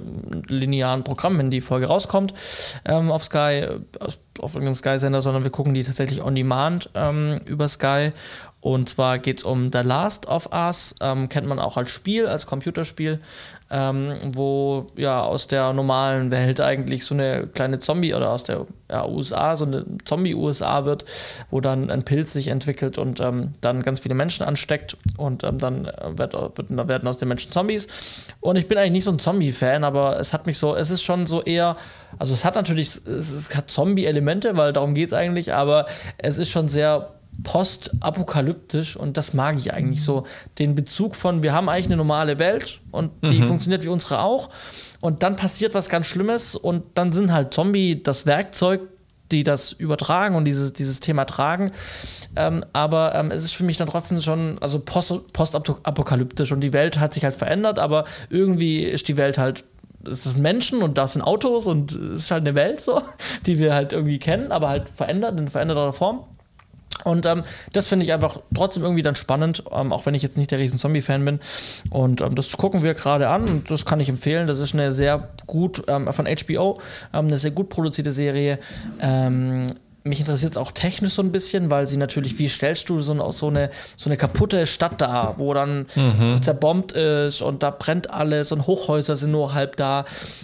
linearen 0.48 1.03
Programm, 1.03 1.38
wenn 1.38 1.52
die 1.52 1.61
Folge 1.61 1.88
rauskommt, 1.88 2.34
ähm, 2.85 3.11
auf 3.11 3.23
Sky, 3.23 3.65
auf, 3.99 4.19
auf 4.40 4.53
irgendeinem 4.56 4.76
Sky-Sender, 4.76 5.22
sondern 5.22 5.44
wir 5.44 5.52
gucken 5.52 5.73
die 5.73 5.84
tatsächlich 5.84 6.23
on 6.23 6.35
demand 6.35 6.90
ähm, 6.95 7.35
über 7.45 7.68
Sky 7.68 8.11
und 8.64 8.88
zwar 8.88 9.19
geht 9.19 9.40
es 9.40 9.44
um 9.44 9.72
The 9.73 9.80
Last 9.80 10.26
of 10.27 10.48
Us, 10.53 10.95
ähm, 11.02 11.27
kennt 11.27 11.45
man 11.48 11.60
auch 11.60 11.76
als 11.76 11.90
Spiel, 11.90 12.27
als 12.27 12.45
Computerspiel, 12.45 13.19
ähm, 13.74 14.14
wo 14.34 14.86
ja 14.95 15.24
aus 15.24 15.48
der 15.48 15.74
normalen 15.74 16.30
Welt 16.30 16.62
eigentlich 16.62 17.06
so 17.06 17.16
eine 17.16 17.48
kleine 17.48 17.80
Zombie 17.80 18.14
oder 18.14 18.30
aus 18.30 18.44
der 18.44 18.68
ja, 18.90 19.04
USA, 19.08 19.56
so 19.56 19.66
eine 19.66 19.84
Zombie-USA 20.06 20.86
wird, 20.86 21.06
wo 21.50 21.60
dann 21.60 21.90
ein 21.90 22.06
Pilz 22.06 22.34
sich 22.34 22.50
entwickelt 22.50 23.00
und 23.00 23.20
ähm, 23.20 23.54
dann 23.62 23.82
ganz 23.82 24.02
viele 24.02 24.14
Menschen 24.14 24.45
ansteckt 24.45 24.95
und 25.18 25.44
ähm, 25.44 25.58
dann 25.58 25.86
wird, 25.86 26.34
wird, 26.34 26.88
werden 26.88 27.08
aus 27.08 27.18
den 27.18 27.30
Menschen 27.30 27.52
Zombies. 27.52 27.88
Und 28.41 28.58
ich 28.58 28.68
bin 28.68 28.78
eigentlich 28.78 28.91
nicht 28.91 29.06
so 29.06 29.12
ein 29.12 29.18
Zombie-Fan, 29.18 29.84
aber 29.84 30.20
es 30.20 30.34
hat 30.34 30.45
mich 30.45 30.60
so, 30.60 30.76
es 30.76 30.91
ist 30.91 31.02
schon 31.02 31.26
so 31.26 31.41
eher, 31.41 31.76
also 32.20 32.36
es 32.36 32.45
hat 32.45 32.54
natürlich, 32.54 32.90
es, 32.90 33.32
es 33.32 33.56
hat 33.56 33.72
Zombie-Elemente, 33.72 34.56
weil 34.56 34.72
darum 34.72 34.94
geht 34.94 35.08
es 35.10 35.14
eigentlich, 35.14 35.52
aber 35.52 35.86
es 36.20 36.38
ist 36.38 36.52
schon 36.52 36.70
sehr 36.70 37.10
postapokalyptisch 37.41 38.95
und 38.95 39.18
das 39.18 39.34
mag 39.34 39.57
ich 39.57 39.73
eigentlich 39.73 40.03
so. 40.03 40.26
Den 40.60 40.76
Bezug 40.76 41.15
von, 41.15 41.43
wir 41.43 41.53
haben 41.53 41.69
eigentlich 41.69 41.88
eine 41.88 41.97
normale 41.97 42.39
Welt 42.39 42.81
und 42.91 43.11
die 43.23 43.39
Mhm. 43.39 43.45
funktioniert 43.45 43.84
wie 43.84 43.89
unsere 43.89 44.19
auch 44.22 44.49
und 45.01 45.23
dann 45.23 45.35
passiert 45.35 45.73
was 45.73 45.89
ganz 45.89 46.07
Schlimmes 46.07 46.55
und 46.55 46.85
dann 46.95 47.11
sind 47.11 47.31
halt 47.34 47.53
Zombie 47.53 48.01
das 48.01 48.26
Werkzeug, 48.26 48.81
die 49.31 49.43
das 49.43 49.72
übertragen 49.72 50.35
und 50.35 50.45
dieses, 50.45 50.73
dieses 50.73 50.99
Thema 50.99 51.26
tragen. 51.26 51.72
Ähm, 52.35 52.64
aber 52.73 53.15
ähm, 53.15 53.31
es 53.31 53.43
ist 53.43 53.53
für 53.55 53.64
mich 53.64 53.77
dann 53.77 53.88
trotzdem 53.88 54.22
schon, 54.22 54.57
also 54.60 54.80
post- 54.80 55.34
postapokalyptisch 55.34 56.51
und 56.51 56.61
die 56.61 56.73
Welt 56.73 56.99
hat 56.99 57.14
sich 57.14 57.23
halt 57.23 57.35
verändert, 57.35 57.80
aber 57.80 58.03
irgendwie 58.30 58.84
ist 58.84 59.07
die 59.07 59.18
Welt 59.18 59.38
halt 59.38 59.64
es 60.05 60.23
sind 60.26 60.41
Menschen 60.41 60.81
und 60.84 60.97
das 60.97 61.14
sind 61.14 61.22
Autos 61.22 61.65
und 61.65 61.93
es 61.93 62.19
ist 62.23 62.31
halt 62.31 62.41
eine 62.41 62.55
Welt 62.55 62.81
so, 62.81 63.01
die 63.45 63.57
wir 63.57 63.73
halt 63.73 63.93
irgendwie 63.93 64.19
kennen, 64.19 64.51
aber 64.51 64.68
halt 64.68 64.89
verändert, 64.89 65.39
in 65.39 65.47
veränderter 65.47 65.93
Form. 65.93 66.26
Und 67.03 67.25
ähm, 67.25 67.43
das 67.71 67.88
finde 67.88 68.05
ich 68.05 68.13
einfach 68.13 68.39
trotzdem 68.53 68.84
irgendwie 68.84 69.01
dann 69.01 69.15
spannend, 69.15 69.63
ähm, 69.71 69.91
auch 69.91 70.05
wenn 70.05 70.13
ich 70.13 70.21
jetzt 70.21 70.38
nicht 70.38 70.51
der 70.51 70.59
riesen 70.59 70.80
Zombie-Fan 70.80 71.25
bin. 71.25 71.39
Und 71.89 72.21
ähm, 72.21 72.35
das 72.35 72.51
gucken 72.57 72.84
wir 72.84 72.93
gerade 72.93 73.30
an 73.30 73.47
und 73.47 73.71
das 73.71 73.85
kann 73.85 73.99
ich 73.99 74.09
empfehlen. 74.09 74.47
Das 74.47 74.59
ist 74.59 74.73
eine 74.73 74.91
sehr 74.91 75.30
gut, 75.47 75.84
ähm, 75.88 76.11
von 76.11 76.25
HBO, 76.25 76.80
ähm, 77.13 77.27
eine 77.27 77.38
sehr 77.38 77.51
gut 77.51 77.69
produzierte 77.69 78.11
Serie. 78.11 78.59
Mich 80.05 80.19
interessiert 80.19 80.51
es 80.51 80.57
auch 80.57 80.71
technisch 80.71 81.13
so 81.13 81.21
ein 81.21 81.31
bisschen, 81.31 81.71
weil 81.71 81.88
sie 81.88 81.95
natürlich, 81.97 82.38
wie 82.38 82.49
stellst 82.49 82.89
du 82.89 82.99
so, 82.99 83.13
eine- 83.13 83.31
so, 83.31 83.47
eine, 83.47 83.69
so 83.95 84.09
eine 84.09 84.17
kaputte 84.17 84.65
Stadt 84.67 84.99
da, 84.99 85.35
wo 85.38 85.53
dann 85.53 85.85
zerbombt 86.41 86.91
ist 86.91 87.41
und 87.41 87.63
da 87.63 87.69
brennt 87.69 88.09
alles 88.11 88.51
und 88.51 88.67
Hochhäuser 88.67 89.15
sind 89.15 89.31
nur 89.31 89.53
halb 89.53 89.77
da. 89.77 90.03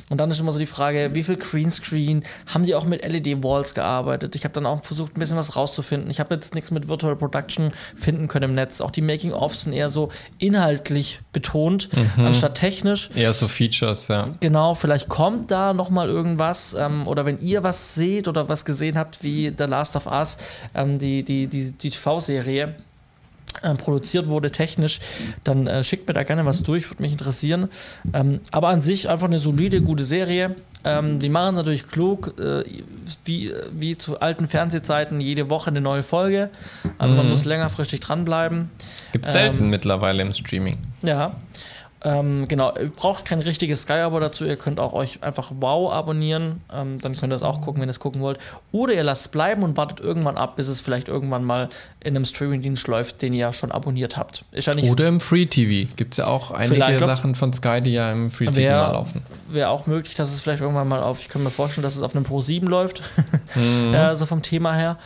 Und 0.09 0.17
dann 0.19 0.31
ist 0.31 0.39
immer 0.39 0.51
so 0.53 0.59
die 0.59 0.65
Frage, 0.65 1.09
wie 1.13 1.23
viel 1.23 1.35
Greenscreen, 1.35 2.23
haben 2.53 2.63
die 2.63 2.73
auch 2.73 2.85
mit 2.85 3.03
LED-Walls 3.05 3.73
gearbeitet? 3.75 4.35
Ich 4.35 4.43
habe 4.45 4.53
dann 4.53 4.65
auch 4.65 4.83
versucht, 4.83 5.17
ein 5.17 5.19
bisschen 5.19 5.37
was 5.37 5.55
rauszufinden. 5.55 6.09
Ich 6.09 6.19
habe 6.19 6.33
jetzt 6.35 6.55
nichts 6.55 6.71
mit 6.71 6.87
Virtual 6.87 7.15
Production 7.15 7.71
finden 7.95 8.27
können 8.29 8.51
im 8.51 8.55
Netz. 8.55 8.79
Auch 8.81 8.91
die 8.91 9.01
Making-ofs 9.01 9.63
sind 9.63 9.73
eher 9.73 9.89
so 9.89 10.09
inhaltlich 10.37 11.19
betont, 11.33 11.89
anstatt 12.17 12.55
technisch. 12.55 13.09
Eher 13.15 13.33
so 13.33 13.47
Features, 13.47 14.07
ja. 14.07 14.25
Genau, 14.39 14.73
vielleicht 14.73 15.09
kommt 15.09 15.51
da 15.51 15.73
noch 15.73 15.89
mal 15.89 16.07
irgendwas 16.07 16.73
ähm, 16.79 17.07
oder 17.07 17.25
wenn 17.25 17.39
ihr 17.39 17.61
was 17.63 17.93
seht 17.95 18.27
oder 18.27 18.49
was 18.49 18.65
gesehen 18.65 18.97
habt, 18.97 19.23
wie 19.23 19.48
The 19.57 19.65
Last 19.65 19.95
of 19.95 20.07
Us, 20.07 20.37
ähm, 20.75 20.99
die, 20.99 21.23
die, 21.23 21.47
die, 21.47 21.71
die 21.73 21.89
TV-Serie 21.89 22.75
ähm, 23.63 23.77
produziert 23.77 24.27
wurde 24.29 24.51
technisch, 24.51 24.99
dann 25.43 25.67
äh, 25.67 25.83
schickt 25.83 26.07
mir 26.07 26.13
da 26.13 26.23
gerne 26.23 26.45
was 26.45 26.63
durch, 26.63 26.89
würde 26.89 27.01
mich 27.01 27.11
interessieren. 27.11 27.67
Ähm, 28.13 28.39
aber 28.51 28.69
an 28.69 28.81
sich 28.81 29.09
einfach 29.09 29.27
eine 29.27 29.39
solide, 29.39 29.81
gute 29.81 30.03
Serie. 30.05 30.55
Ähm, 30.85 31.19
die 31.19 31.27
machen 31.27 31.55
es 31.55 31.55
natürlich 31.55 31.87
klug, 31.87 32.35
äh, 32.39 32.63
wie, 33.25 33.51
wie 33.73 33.97
zu 33.97 34.19
alten 34.19 34.47
Fernsehzeiten, 34.47 35.19
jede 35.19 35.49
Woche 35.49 35.71
eine 35.71 35.81
neue 35.81 36.03
Folge. 36.03 36.49
Also 36.97 37.15
man 37.15 37.29
muss 37.29 37.43
längerfristig 37.43 37.99
dranbleiben. 37.99 38.69
Gibt 39.11 39.25
selten 39.25 39.65
Ähm, 39.65 39.69
mittlerweile 39.71 40.21
im 40.21 40.31
Streaming. 40.31 40.77
Ja. 41.01 41.35
Ähm, 42.01 42.47
genau, 42.47 42.73
ihr 42.77 42.89
braucht 42.89 43.25
kein 43.25 43.39
richtiges 43.41 43.81
Sky-Abo 43.81 44.19
dazu. 44.21 44.45
Ihr 44.45 44.55
könnt 44.55 44.79
auch 44.79 44.93
euch 44.93 45.21
einfach 45.21 45.51
Wow 45.59 45.91
abonnieren. 45.91 46.61
Ähm, 46.73 46.97
dann 47.01 47.17
könnt 47.17 47.33
ihr 47.33 47.35
es 47.35 47.43
auch 47.43 47.59
gucken, 47.59 47.81
wenn 47.81 47.89
ihr 47.89 47.91
es 47.91 47.99
gucken 47.99 48.21
wollt. 48.21 48.39
Oder 48.71 48.93
ihr 48.93 49.03
lasst 49.03 49.23
es 49.23 49.27
bleiben 49.27 49.63
und 49.63 49.75
wartet 49.75 49.99
irgendwann 49.99 50.37
ab, 50.37 50.55
bis 50.55 50.69
es 50.69 50.79
vielleicht 50.79 51.09
irgendwann 51.09 51.43
mal 51.43 51.67
in 51.99 52.15
einem 52.15 52.23
Streaming-Dienst 52.23 52.87
läuft, 52.87 53.21
den 53.21 53.33
ihr 53.33 53.39
ja 53.41 53.53
schon 53.53 53.71
abonniert 53.73 54.15
habt. 54.15 54.45
Ist 54.51 54.67
ja 54.67 54.73
nicht 54.75 54.89
Oder 54.89 55.07
im 55.07 55.19
Free 55.19 55.45
TV. 55.45 55.89
Gibt 55.97 56.13
es 56.13 56.17
ja 56.19 56.27
auch 56.27 56.51
einige 56.51 56.99
Sachen 56.99 57.35
von 57.35 57.51
Sky, 57.51 57.81
die 57.81 57.91
ja 57.91 58.11
im 58.13 58.29
Free 58.29 58.45
TV 58.45 58.55
mal 58.55 58.63
Wäre 58.63 58.93
laufen. 58.93 59.23
wär 59.49 59.69
auch 59.69 59.85
möglich, 59.85 60.13
dass 60.15 60.31
es 60.33 60.39
vielleicht 60.39 60.61
irgendwann 60.61 60.87
mal 60.87 61.03
auf, 61.03 61.19
ich 61.19 61.27
kann 61.27 61.43
mir 61.43 61.49
vorstellen, 61.51 61.83
dass 61.83 61.97
es 61.97 62.01
auf 62.03 62.15
einem 62.15 62.23
Pro 62.23 62.39
7 62.39 62.65
läuft, 62.67 63.01
Mhm. 63.55 63.93
äh, 63.93 64.15
so 64.15 64.25
vom 64.25 64.41
Thema 64.41 64.73
her. 64.73 64.97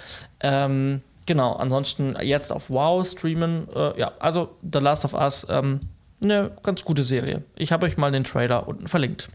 Ähm, 0.41 1.01
genau, 1.25 1.53
ansonsten 1.53 2.15
jetzt 2.21 2.51
auf 2.51 2.69
Wow 2.69 3.07
streamen. 3.07 3.67
Äh, 3.75 3.99
ja, 3.99 4.11
also 4.19 4.49
The 4.71 4.79
Last 4.79 5.05
of 5.05 5.13
Us, 5.13 5.47
ähm, 5.49 5.79
eine 6.23 6.51
ganz 6.63 6.83
gute 6.83 7.03
Serie. 7.03 7.43
Ich 7.57 7.71
habe 7.71 7.85
euch 7.85 7.97
mal 7.97 8.11
den 8.11 8.23
Trailer 8.23 8.67
unten 8.67 8.87
verlinkt. 8.87 9.29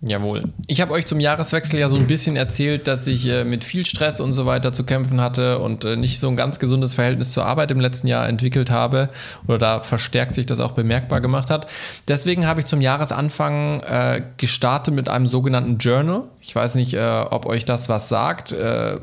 Jawohl. 0.00 0.44
Ich 0.68 0.80
habe 0.80 0.92
euch 0.92 1.06
zum 1.06 1.18
Jahreswechsel 1.18 1.80
ja 1.80 1.88
so 1.88 1.96
ein 1.96 2.06
bisschen 2.06 2.36
erzählt, 2.36 2.86
dass 2.86 3.08
ich 3.08 3.26
äh, 3.26 3.42
mit 3.42 3.64
viel 3.64 3.84
Stress 3.84 4.20
und 4.20 4.32
so 4.32 4.46
weiter 4.46 4.72
zu 4.72 4.84
kämpfen 4.84 5.20
hatte 5.20 5.58
und 5.58 5.84
äh, 5.84 5.96
nicht 5.96 6.20
so 6.20 6.28
ein 6.28 6.36
ganz 6.36 6.60
gesundes 6.60 6.94
Verhältnis 6.94 7.32
zur 7.32 7.44
Arbeit 7.46 7.72
im 7.72 7.80
letzten 7.80 8.06
Jahr 8.06 8.28
entwickelt 8.28 8.70
habe 8.70 9.08
oder 9.48 9.58
da 9.58 9.80
verstärkt 9.80 10.36
sich 10.36 10.46
das 10.46 10.60
auch 10.60 10.70
bemerkbar 10.70 11.20
gemacht 11.20 11.50
hat. 11.50 11.68
Deswegen 12.06 12.46
habe 12.46 12.60
ich 12.60 12.66
zum 12.66 12.80
Jahresanfang 12.80 13.80
äh, 13.80 14.22
gestartet 14.36 14.94
mit 14.94 15.08
einem 15.08 15.26
sogenannten 15.26 15.78
Journal. 15.78 16.22
Ich 16.40 16.54
weiß 16.54 16.76
nicht, 16.76 16.94
äh, 16.94 17.24
ob 17.30 17.46
euch 17.46 17.64
das 17.64 17.88
was 17.88 18.08
sagt. 18.08 18.52
Äh, 18.52 18.98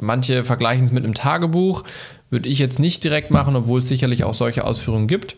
manche 0.00 0.44
vergleichen 0.44 0.84
es 0.84 0.90
mit 0.90 1.04
einem 1.04 1.14
Tagebuch. 1.14 1.84
Würde 2.28 2.48
ich 2.48 2.58
jetzt 2.58 2.80
nicht 2.80 3.04
direkt 3.04 3.30
machen, 3.30 3.54
obwohl 3.54 3.78
es 3.78 3.86
sicherlich 3.86 4.24
auch 4.24 4.34
solche 4.34 4.64
Ausführungen 4.64 5.06
gibt. 5.06 5.36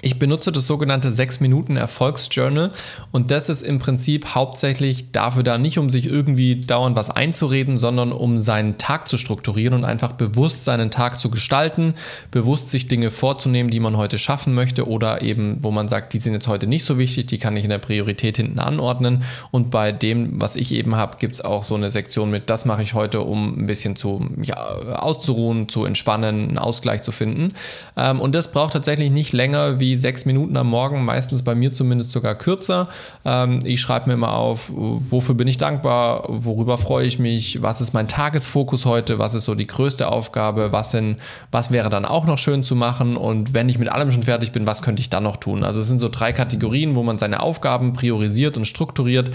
Ich 0.00 0.20
benutze 0.20 0.52
das 0.52 0.68
sogenannte 0.68 1.10
6-Minuten-Erfolgsjournal 1.10 2.70
und 3.10 3.32
das 3.32 3.48
ist 3.48 3.62
im 3.62 3.80
Prinzip 3.80 4.36
hauptsächlich 4.36 5.10
dafür 5.10 5.42
da, 5.42 5.58
nicht 5.58 5.76
um 5.76 5.90
sich 5.90 6.06
irgendwie 6.06 6.60
dauernd 6.60 6.96
was 6.96 7.10
einzureden, 7.10 7.76
sondern 7.76 8.12
um 8.12 8.38
seinen 8.38 8.78
Tag 8.78 9.08
zu 9.08 9.18
strukturieren 9.18 9.74
und 9.74 9.84
einfach 9.84 10.12
bewusst 10.12 10.64
seinen 10.64 10.92
Tag 10.92 11.18
zu 11.18 11.30
gestalten, 11.30 11.94
bewusst 12.30 12.70
sich 12.70 12.86
Dinge 12.86 13.10
vorzunehmen, 13.10 13.70
die 13.70 13.80
man 13.80 13.96
heute 13.96 14.18
schaffen 14.18 14.54
möchte 14.54 14.86
oder 14.86 15.20
eben, 15.22 15.58
wo 15.62 15.72
man 15.72 15.88
sagt, 15.88 16.12
die 16.12 16.20
sind 16.20 16.32
jetzt 16.32 16.46
heute 16.46 16.68
nicht 16.68 16.84
so 16.84 16.96
wichtig, 16.96 17.26
die 17.26 17.38
kann 17.38 17.56
ich 17.56 17.64
in 17.64 17.70
der 17.70 17.78
Priorität 17.78 18.36
hinten 18.36 18.60
anordnen. 18.60 19.24
Und 19.50 19.72
bei 19.72 19.90
dem, 19.90 20.40
was 20.40 20.54
ich 20.54 20.72
eben 20.74 20.94
habe, 20.94 21.16
gibt 21.18 21.34
es 21.34 21.40
auch 21.40 21.64
so 21.64 21.74
eine 21.74 21.90
Sektion 21.90 22.30
mit, 22.30 22.50
das 22.50 22.66
mache 22.66 22.82
ich 22.82 22.94
heute, 22.94 23.22
um 23.22 23.62
ein 23.62 23.66
bisschen 23.66 23.96
zu 23.96 24.24
mich 24.36 24.56
auszuruhen, 24.56 25.68
zu 25.68 25.84
entspannen, 25.84 26.50
einen 26.50 26.58
Ausgleich 26.58 27.02
zu 27.02 27.10
finden. 27.10 27.54
Ähm, 27.96 28.20
und 28.20 28.36
das 28.36 28.52
braucht 28.52 28.74
tatsächlich 28.74 29.10
nicht 29.10 29.32
länger 29.32 29.80
wie 29.80 29.87
sechs 29.96 30.24
Minuten 30.24 30.56
am 30.56 30.68
Morgen, 30.68 31.04
meistens 31.04 31.42
bei 31.42 31.54
mir 31.54 31.72
zumindest 31.72 32.12
sogar 32.12 32.34
kürzer. 32.34 32.88
Ähm, 33.24 33.60
ich 33.64 33.80
schreibe 33.80 34.08
mir 34.08 34.14
immer 34.14 34.34
auf, 34.34 34.72
wofür 34.74 35.34
bin 35.34 35.48
ich 35.48 35.58
dankbar, 35.58 36.24
worüber 36.28 36.78
freue 36.78 37.06
ich 37.06 37.18
mich, 37.18 37.62
was 37.62 37.80
ist 37.80 37.92
mein 37.92 38.08
Tagesfokus 38.08 38.84
heute, 38.84 39.18
was 39.18 39.34
ist 39.34 39.44
so 39.44 39.54
die 39.54 39.66
größte 39.66 40.08
Aufgabe, 40.08 40.72
was, 40.72 40.90
sind, 40.90 41.18
was 41.50 41.70
wäre 41.70 41.90
dann 41.90 42.04
auch 42.04 42.24
noch 42.24 42.38
schön 42.38 42.62
zu 42.62 42.74
machen 42.74 43.16
und 43.16 43.54
wenn 43.54 43.68
ich 43.68 43.78
mit 43.78 43.90
allem 43.90 44.10
schon 44.10 44.22
fertig 44.22 44.52
bin, 44.52 44.66
was 44.66 44.82
könnte 44.82 45.00
ich 45.00 45.10
dann 45.10 45.22
noch 45.22 45.36
tun? 45.36 45.64
Also 45.64 45.80
es 45.80 45.88
sind 45.88 45.98
so 45.98 46.08
drei 46.08 46.32
Kategorien, 46.32 46.96
wo 46.96 47.02
man 47.02 47.18
seine 47.18 47.40
Aufgaben 47.40 47.92
priorisiert 47.92 48.56
und 48.56 48.66
strukturiert. 48.66 49.30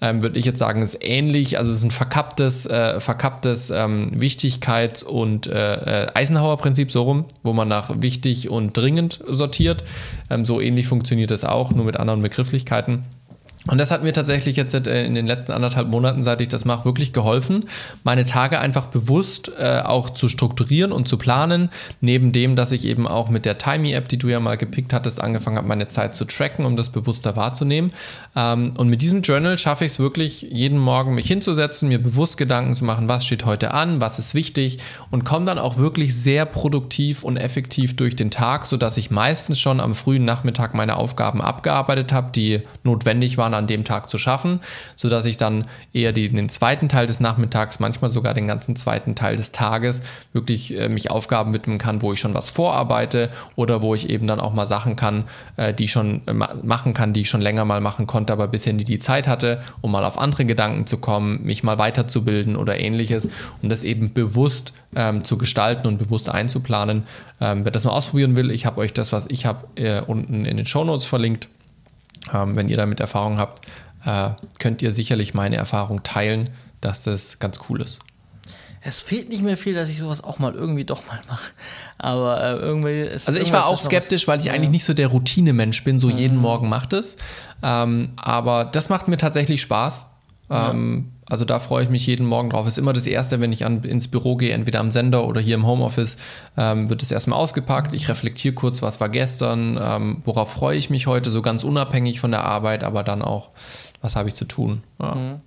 Ähm, 0.00 0.22
würde 0.22 0.38
ich 0.38 0.44
jetzt 0.44 0.58
sagen, 0.58 0.82
ist 0.82 0.98
ähnlich, 1.00 1.58
also 1.58 1.70
es 1.70 1.78
ist 1.78 1.84
ein 1.84 1.90
verkapptes, 1.90 2.66
äh, 2.66 3.00
verkapptes 3.00 3.70
ähm, 3.70 4.10
Wichtigkeits- 4.14 5.02
und 5.02 5.46
äh, 5.46 6.08
Eisenhower-Prinzip 6.14 6.90
so 6.90 7.02
rum, 7.02 7.24
wo 7.42 7.52
man 7.52 7.68
nach 7.68 7.90
wichtig 8.02 8.48
und 8.48 8.76
dringend 8.76 9.20
sortiert. 9.26 9.84
Ähm, 10.30 10.44
so 10.44 10.60
ähnlich 10.60 10.86
funktioniert 10.86 11.30
es 11.30 11.44
auch, 11.44 11.72
nur 11.72 11.84
mit 11.84 11.96
anderen 11.98 12.22
Begrifflichkeiten. 12.22 13.02
Und 13.66 13.78
das 13.78 13.90
hat 13.90 14.02
mir 14.02 14.12
tatsächlich 14.12 14.56
jetzt 14.56 14.74
äh, 14.74 15.06
in 15.06 15.14
den 15.14 15.26
letzten 15.26 15.52
anderthalb 15.52 15.88
Monaten, 15.88 16.22
seit 16.22 16.40
ich 16.40 16.48
das 16.48 16.64
mache, 16.64 16.84
wirklich 16.84 17.12
geholfen, 17.12 17.64
meine 18.02 18.26
Tage 18.26 18.58
einfach 18.58 18.86
bewusst 18.86 19.52
äh, 19.58 19.80
auch 19.80 20.10
zu 20.10 20.28
strukturieren 20.28 20.92
und 20.92 21.08
zu 21.08 21.16
planen. 21.16 21.70
Neben 22.02 22.32
dem, 22.32 22.56
dass 22.56 22.72
ich 22.72 22.84
eben 22.84 23.08
auch 23.08 23.30
mit 23.30 23.46
der 23.46 23.56
Timey-App, 23.56 24.08
die 24.08 24.18
du 24.18 24.28
ja 24.28 24.38
mal 24.38 24.58
gepickt 24.58 24.92
hattest, 24.92 25.20
angefangen 25.20 25.56
habe, 25.56 25.66
meine 25.66 25.88
Zeit 25.88 26.14
zu 26.14 26.26
tracken, 26.26 26.66
um 26.66 26.76
das 26.76 26.90
bewusster 26.90 27.36
wahrzunehmen. 27.36 27.92
Ähm, 28.36 28.74
und 28.76 28.88
mit 28.88 29.00
diesem 29.00 29.22
Journal 29.22 29.56
schaffe 29.56 29.86
ich 29.86 29.92
es 29.92 29.98
wirklich, 29.98 30.42
jeden 30.42 30.78
Morgen 30.78 31.14
mich 31.14 31.26
hinzusetzen, 31.26 31.88
mir 31.88 32.02
bewusst 32.02 32.36
Gedanken 32.36 32.76
zu 32.76 32.84
machen, 32.84 33.08
was 33.08 33.24
steht 33.24 33.46
heute 33.46 33.72
an, 33.72 34.00
was 34.00 34.18
ist 34.18 34.34
wichtig 34.34 34.78
und 35.10 35.24
komme 35.24 35.46
dann 35.46 35.58
auch 35.58 35.78
wirklich 35.78 36.14
sehr 36.14 36.44
produktiv 36.44 37.24
und 37.24 37.38
effektiv 37.38 37.96
durch 37.96 38.14
den 38.14 38.30
Tag, 38.30 38.66
sodass 38.66 38.98
ich 38.98 39.10
meistens 39.10 39.58
schon 39.58 39.80
am 39.80 39.94
frühen 39.94 40.26
Nachmittag 40.26 40.74
meine 40.74 40.96
Aufgaben 40.96 41.40
abgearbeitet 41.40 42.12
habe, 42.12 42.30
die 42.30 42.60
notwendig 42.82 43.38
waren, 43.38 43.53
an 43.54 43.66
dem 43.66 43.84
Tag 43.84 44.10
zu 44.10 44.18
schaffen, 44.18 44.60
sodass 44.96 45.24
ich 45.24 45.36
dann 45.36 45.64
eher 45.92 46.12
die, 46.12 46.28
den 46.28 46.48
zweiten 46.48 46.88
Teil 46.88 47.06
des 47.06 47.20
Nachmittags, 47.20 47.80
manchmal 47.80 48.10
sogar 48.10 48.34
den 48.34 48.46
ganzen 48.46 48.76
zweiten 48.76 49.14
Teil 49.14 49.36
des 49.36 49.52
Tages 49.52 50.02
wirklich 50.32 50.78
äh, 50.78 50.88
mich 50.88 51.10
Aufgaben 51.10 51.54
widmen 51.54 51.78
kann, 51.78 52.02
wo 52.02 52.12
ich 52.12 52.20
schon 52.20 52.34
was 52.34 52.50
vorarbeite 52.50 53.30
oder 53.56 53.82
wo 53.82 53.94
ich 53.94 54.10
eben 54.10 54.26
dann 54.26 54.40
auch 54.40 54.52
mal 54.52 54.66
Sachen 54.66 54.96
kann, 54.96 55.24
äh, 55.56 55.72
die 55.72 55.84
ich 55.84 55.92
schon 55.92 56.22
äh, 56.26 56.32
ma 56.32 56.54
machen 56.62 56.94
kann, 56.94 57.12
die 57.12 57.22
ich 57.22 57.30
schon 57.30 57.40
länger 57.40 57.64
mal 57.64 57.80
machen 57.80 58.06
konnte, 58.06 58.32
aber 58.32 58.48
bisher 58.48 58.72
nie 58.72 58.84
die 58.84 58.98
Zeit 58.98 59.28
hatte, 59.28 59.62
um 59.80 59.92
mal 59.92 60.04
auf 60.04 60.18
andere 60.18 60.44
Gedanken 60.44 60.86
zu 60.86 60.98
kommen, 60.98 61.42
mich 61.44 61.62
mal 61.62 61.78
weiterzubilden 61.78 62.56
oder 62.56 62.80
ähnliches 62.80 63.28
und 63.62 63.68
das 63.68 63.84
eben 63.84 64.12
bewusst 64.12 64.72
ähm, 64.96 65.24
zu 65.24 65.38
gestalten 65.38 65.86
und 65.86 65.98
bewusst 65.98 66.28
einzuplanen. 66.28 67.04
Ähm, 67.40 67.64
wer 67.64 67.72
das 67.72 67.84
mal 67.84 67.92
ausprobieren 67.92 68.36
will, 68.36 68.50
ich 68.50 68.66
habe 68.66 68.80
euch 68.80 68.92
das, 68.92 69.12
was 69.12 69.26
ich 69.26 69.46
habe, 69.46 69.66
äh, 69.76 70.00
unten 70.00 70.44
in 70.44 70.56
den 70.56 70.66
Show 70.66 70.84
Notes 70.84 71.06
verlinkt. 71.06 71.48
Ähm, 72.32 72.56
wenn 72.56 72.68
ihr 72.68 72.76
damit 72.76 73.00
Erfahrung 73.00 73.38
habt, 73.38 73.66
äh, 74.04 74.30
könnt 74.58 74.82
ihr 74.82 74.92
sicherlich 74.92 75.34
meine 75.34 75.56
Erfahrung 75.56 76.02
teilen, 76.02 76.50
dass 76.80 77.04
das 77.04 77.38
ganz 77.38 77.60
cool 77.68 77.80
ist. 77.80 78.00
Es 78.86 79.00
fehlt 79.00 79.30
nicht 79.30 79.42
mehr 79.42 79.56
viel, 79.56 79.74
dass 79.74 79.88
ich 79.88 79.98
sowas 79.98 80.22
auch 80.22 80.38
mal 80.38 80.54
irgendwie 80.54 80.84
doch 80.84 81.06
mal 81.06 81.18
mache. 81.26 81.52
Aber 81.96 82.42
äh, 82.42 82.52
irgendwie 82.56 83.00
ist 83.00 83.28
Also 83.28 83.40
ich 83.40 83.50
war 83.50 83.66
auch 83.66 83.80
skeptisch, 83.80 84.28
weil 84.28 84.40
ich 84.40 84.50
eigentlich 84.50 84.68
nicht 84.68 84.84
so 84.84 84.92
der 84.92 85.08
Routinemensch 85.08 85.84
bin, 85.84 85.98
so 85.98 86.10
jeden 86.10 86.36
Morgen 86.36 86.68
macht 86.68 86.92
es. 86.92 87.16
Ähm, 87.62 88.10
aber 88.16 88.66
das 88.66 88.90
macht 88.90 89.08
mir 89.08 89.16
tatsächlich 89.16 89.62
Spaß. 89.62 90.06
Ähm, 90.50 91.12
also 91.26 91.44
da 91.44 91.58
freue 91.58 91.84
ich 91.84 91.90
mich 91.90 92.06
jeden 92.06 92.26
Morgen 92.26 92.50
drauf. 92.50 92.66
Ist 92.66 92.78
immer 92.78 92.92
das 92.92 93.06
Erste, 93.06 93.40
wenn 93.40 93.52
ich 93.52 93.64
an, 93.64 93.82
ins 93.82 94.08
Büro 94.08 94.36
gehe, 94.36 94.52
entweder 94.52 94.80
am 94.80 94.90
Sender 94.90 95.26
oder 95.26 95.40
hier 95.40 95.54
im 95.54 95.66
Homeoffice, 95.66 96.18
ähm, 96.56 96.88
wird 96.90 97.02
es 97.02 97.10
erstmal 97.10 97.38
ausgepackt. 97.38 97.92
Ich 97.92 98.08
reflektiere 98.08 98.54
kurz, 98.54 98.82
was 98.82 99.00
war 99.00 99.08
gestern, 99.08 99.78
ähm, 99.82 100.22
worauf 100.24 100.52
freue 100.52 100.76
ich 100.76 100.90
mich 100.90 101.06
heute, 101.06 101.30
so 101.30 101.40
ganz 101.40 101.64
unabhängig 101.64 102.20
von 102.20 102.30
der 102.30 102.44
Arbeit, 102.44 102.84
aber 102.84 103.02
dann 103.02 103.22
auch, 103.22 103.50
was 104.00 104.16
habe 104.16 104.28
ich 104.28 104.34
zu 104.34 104.44
tun. 104.44 104.82
Ja. 105.00 105.14
Mhm. 105.14 105.40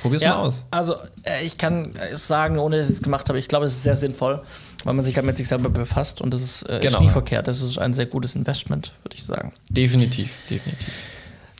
Probier's 0.00 0.22
ja, 0.22 0.36
mal 0.36 0.46
aus. 0.46 0.66
Also 0.70 0.96
äh, 1.22 1.44
ich 1.44 1.58
kann 1.58 1.90
sagen, 2.14 2.58
ohne 2.58 2.78
dass 2.78 2.88
ich 2.88 2.96
es 2.96 3.02
gemacht 3.02 3.28
habe, 3.28 3.38
ich 3.38 3.48
glaube, 3.48 3.66
es 3.66 3.74
ist 3.74 3.82
sehr 3.82 3.96
sinnvoll, 3.96 4.42
weil 4.84 4.94
man 4.94 5.04
sich 5.04 5.16
halt 5.16 5.26
mit 5.26 5.36
sich 5.36 5.48
selber 5.48 5.68
befasst 5.68 6.20
und 6.20 6.32
das 6.32 6.42
ist, 6.42 6.62
äh, 6.62 6.80
genau. 6.80 6.98
ist 6.98 7.00
nie 7.00 7.08
verkehrt. 7.08 7.46
Das 7.46 7.60
ist 7.62 7.78
ein 7.78 7.94
sehr 7.94 8.06
gutes 8.06 8.34
Investment, 8.34 8.92
würde 9.02 9.16
ich 9.16 9.24
sagen. 9.24 9.52
Definitiv, 9.68 10.30
definitiv. 10.48 10.92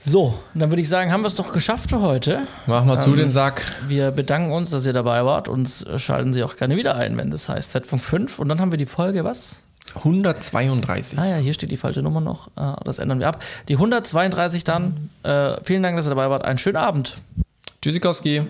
So, 0.04 0.34
dann 0.54 0.70
würde 0.70 0.82
ich 0.82 0.88
sagen, 0.88 1.12
haben 1.12 1.22
wir 1.22 1.28
es 1.28 1.36
doch 1.36 1.52
geschafft 1.52 1.90
für 1.90 2.00
heute. 2.00 2.40
Machen 2.66 2.88
wir 2.88 2.94
ähm, 2.94 3.00
zu 3.00 3.14
den 3.14 3.30
Sack. 3.30 3.62
Wir 3.86 4.10
bedanken 4.10 4.50
uns, 4.50 4.70
dass 4.70 4.84
ihr 4.84 4.92
dabei 4.92 5.24
wart 5.24 5.48
und 5.48 5.68
schalten 5.96 6.32
Sie 6.32 6.42
auch 6.42 6.56
gerne 6.56 6.76
wieder 6.76 6.96
ein, 6.96 7.16
wenn 7.16 7.30
das 7.30 7.48
heißt 7.48 7.70
Z-Funk 7.70 8.02
5. 8.02 8.38
Und 8.40 8.48
dann 8.48 8.60
haben 8.60 8.72
wir 8.72 8.78
die 8.78 8.86
Folge, 8.86 9.22
was? 9.24 9.62
132. 9.94 11.18
Ah 11.18 11.26
ja, 11.26 11.36
hier 11.36 11.52
steht 11.52 11.70
die 11.70 11.76
falsche 11.76 12.02
Nummer 12.02 12.20
noch. 12.20 12.50
Ah, 12.56 12.76
das 12.84 12.98
ändern 12.98 13.20
wir 13.20 13.28
ab. 13.28 13.44
Die 13.68 13.74
132 13.74 14.64
dann. 14.64 15.10
Äh, 15.22 15.52
vielen 15.62 15.82
Dank, 15.82 15.96
dass 15.96 16.06
ihr 16.06 16.10
dabei 16.10 16.30
wart. 16.30 16.44
Einen 16.44 16.58
schönen 16.58 16.76
Abend. 16.76 17.18
Tschüssikowski. 17.80 18.48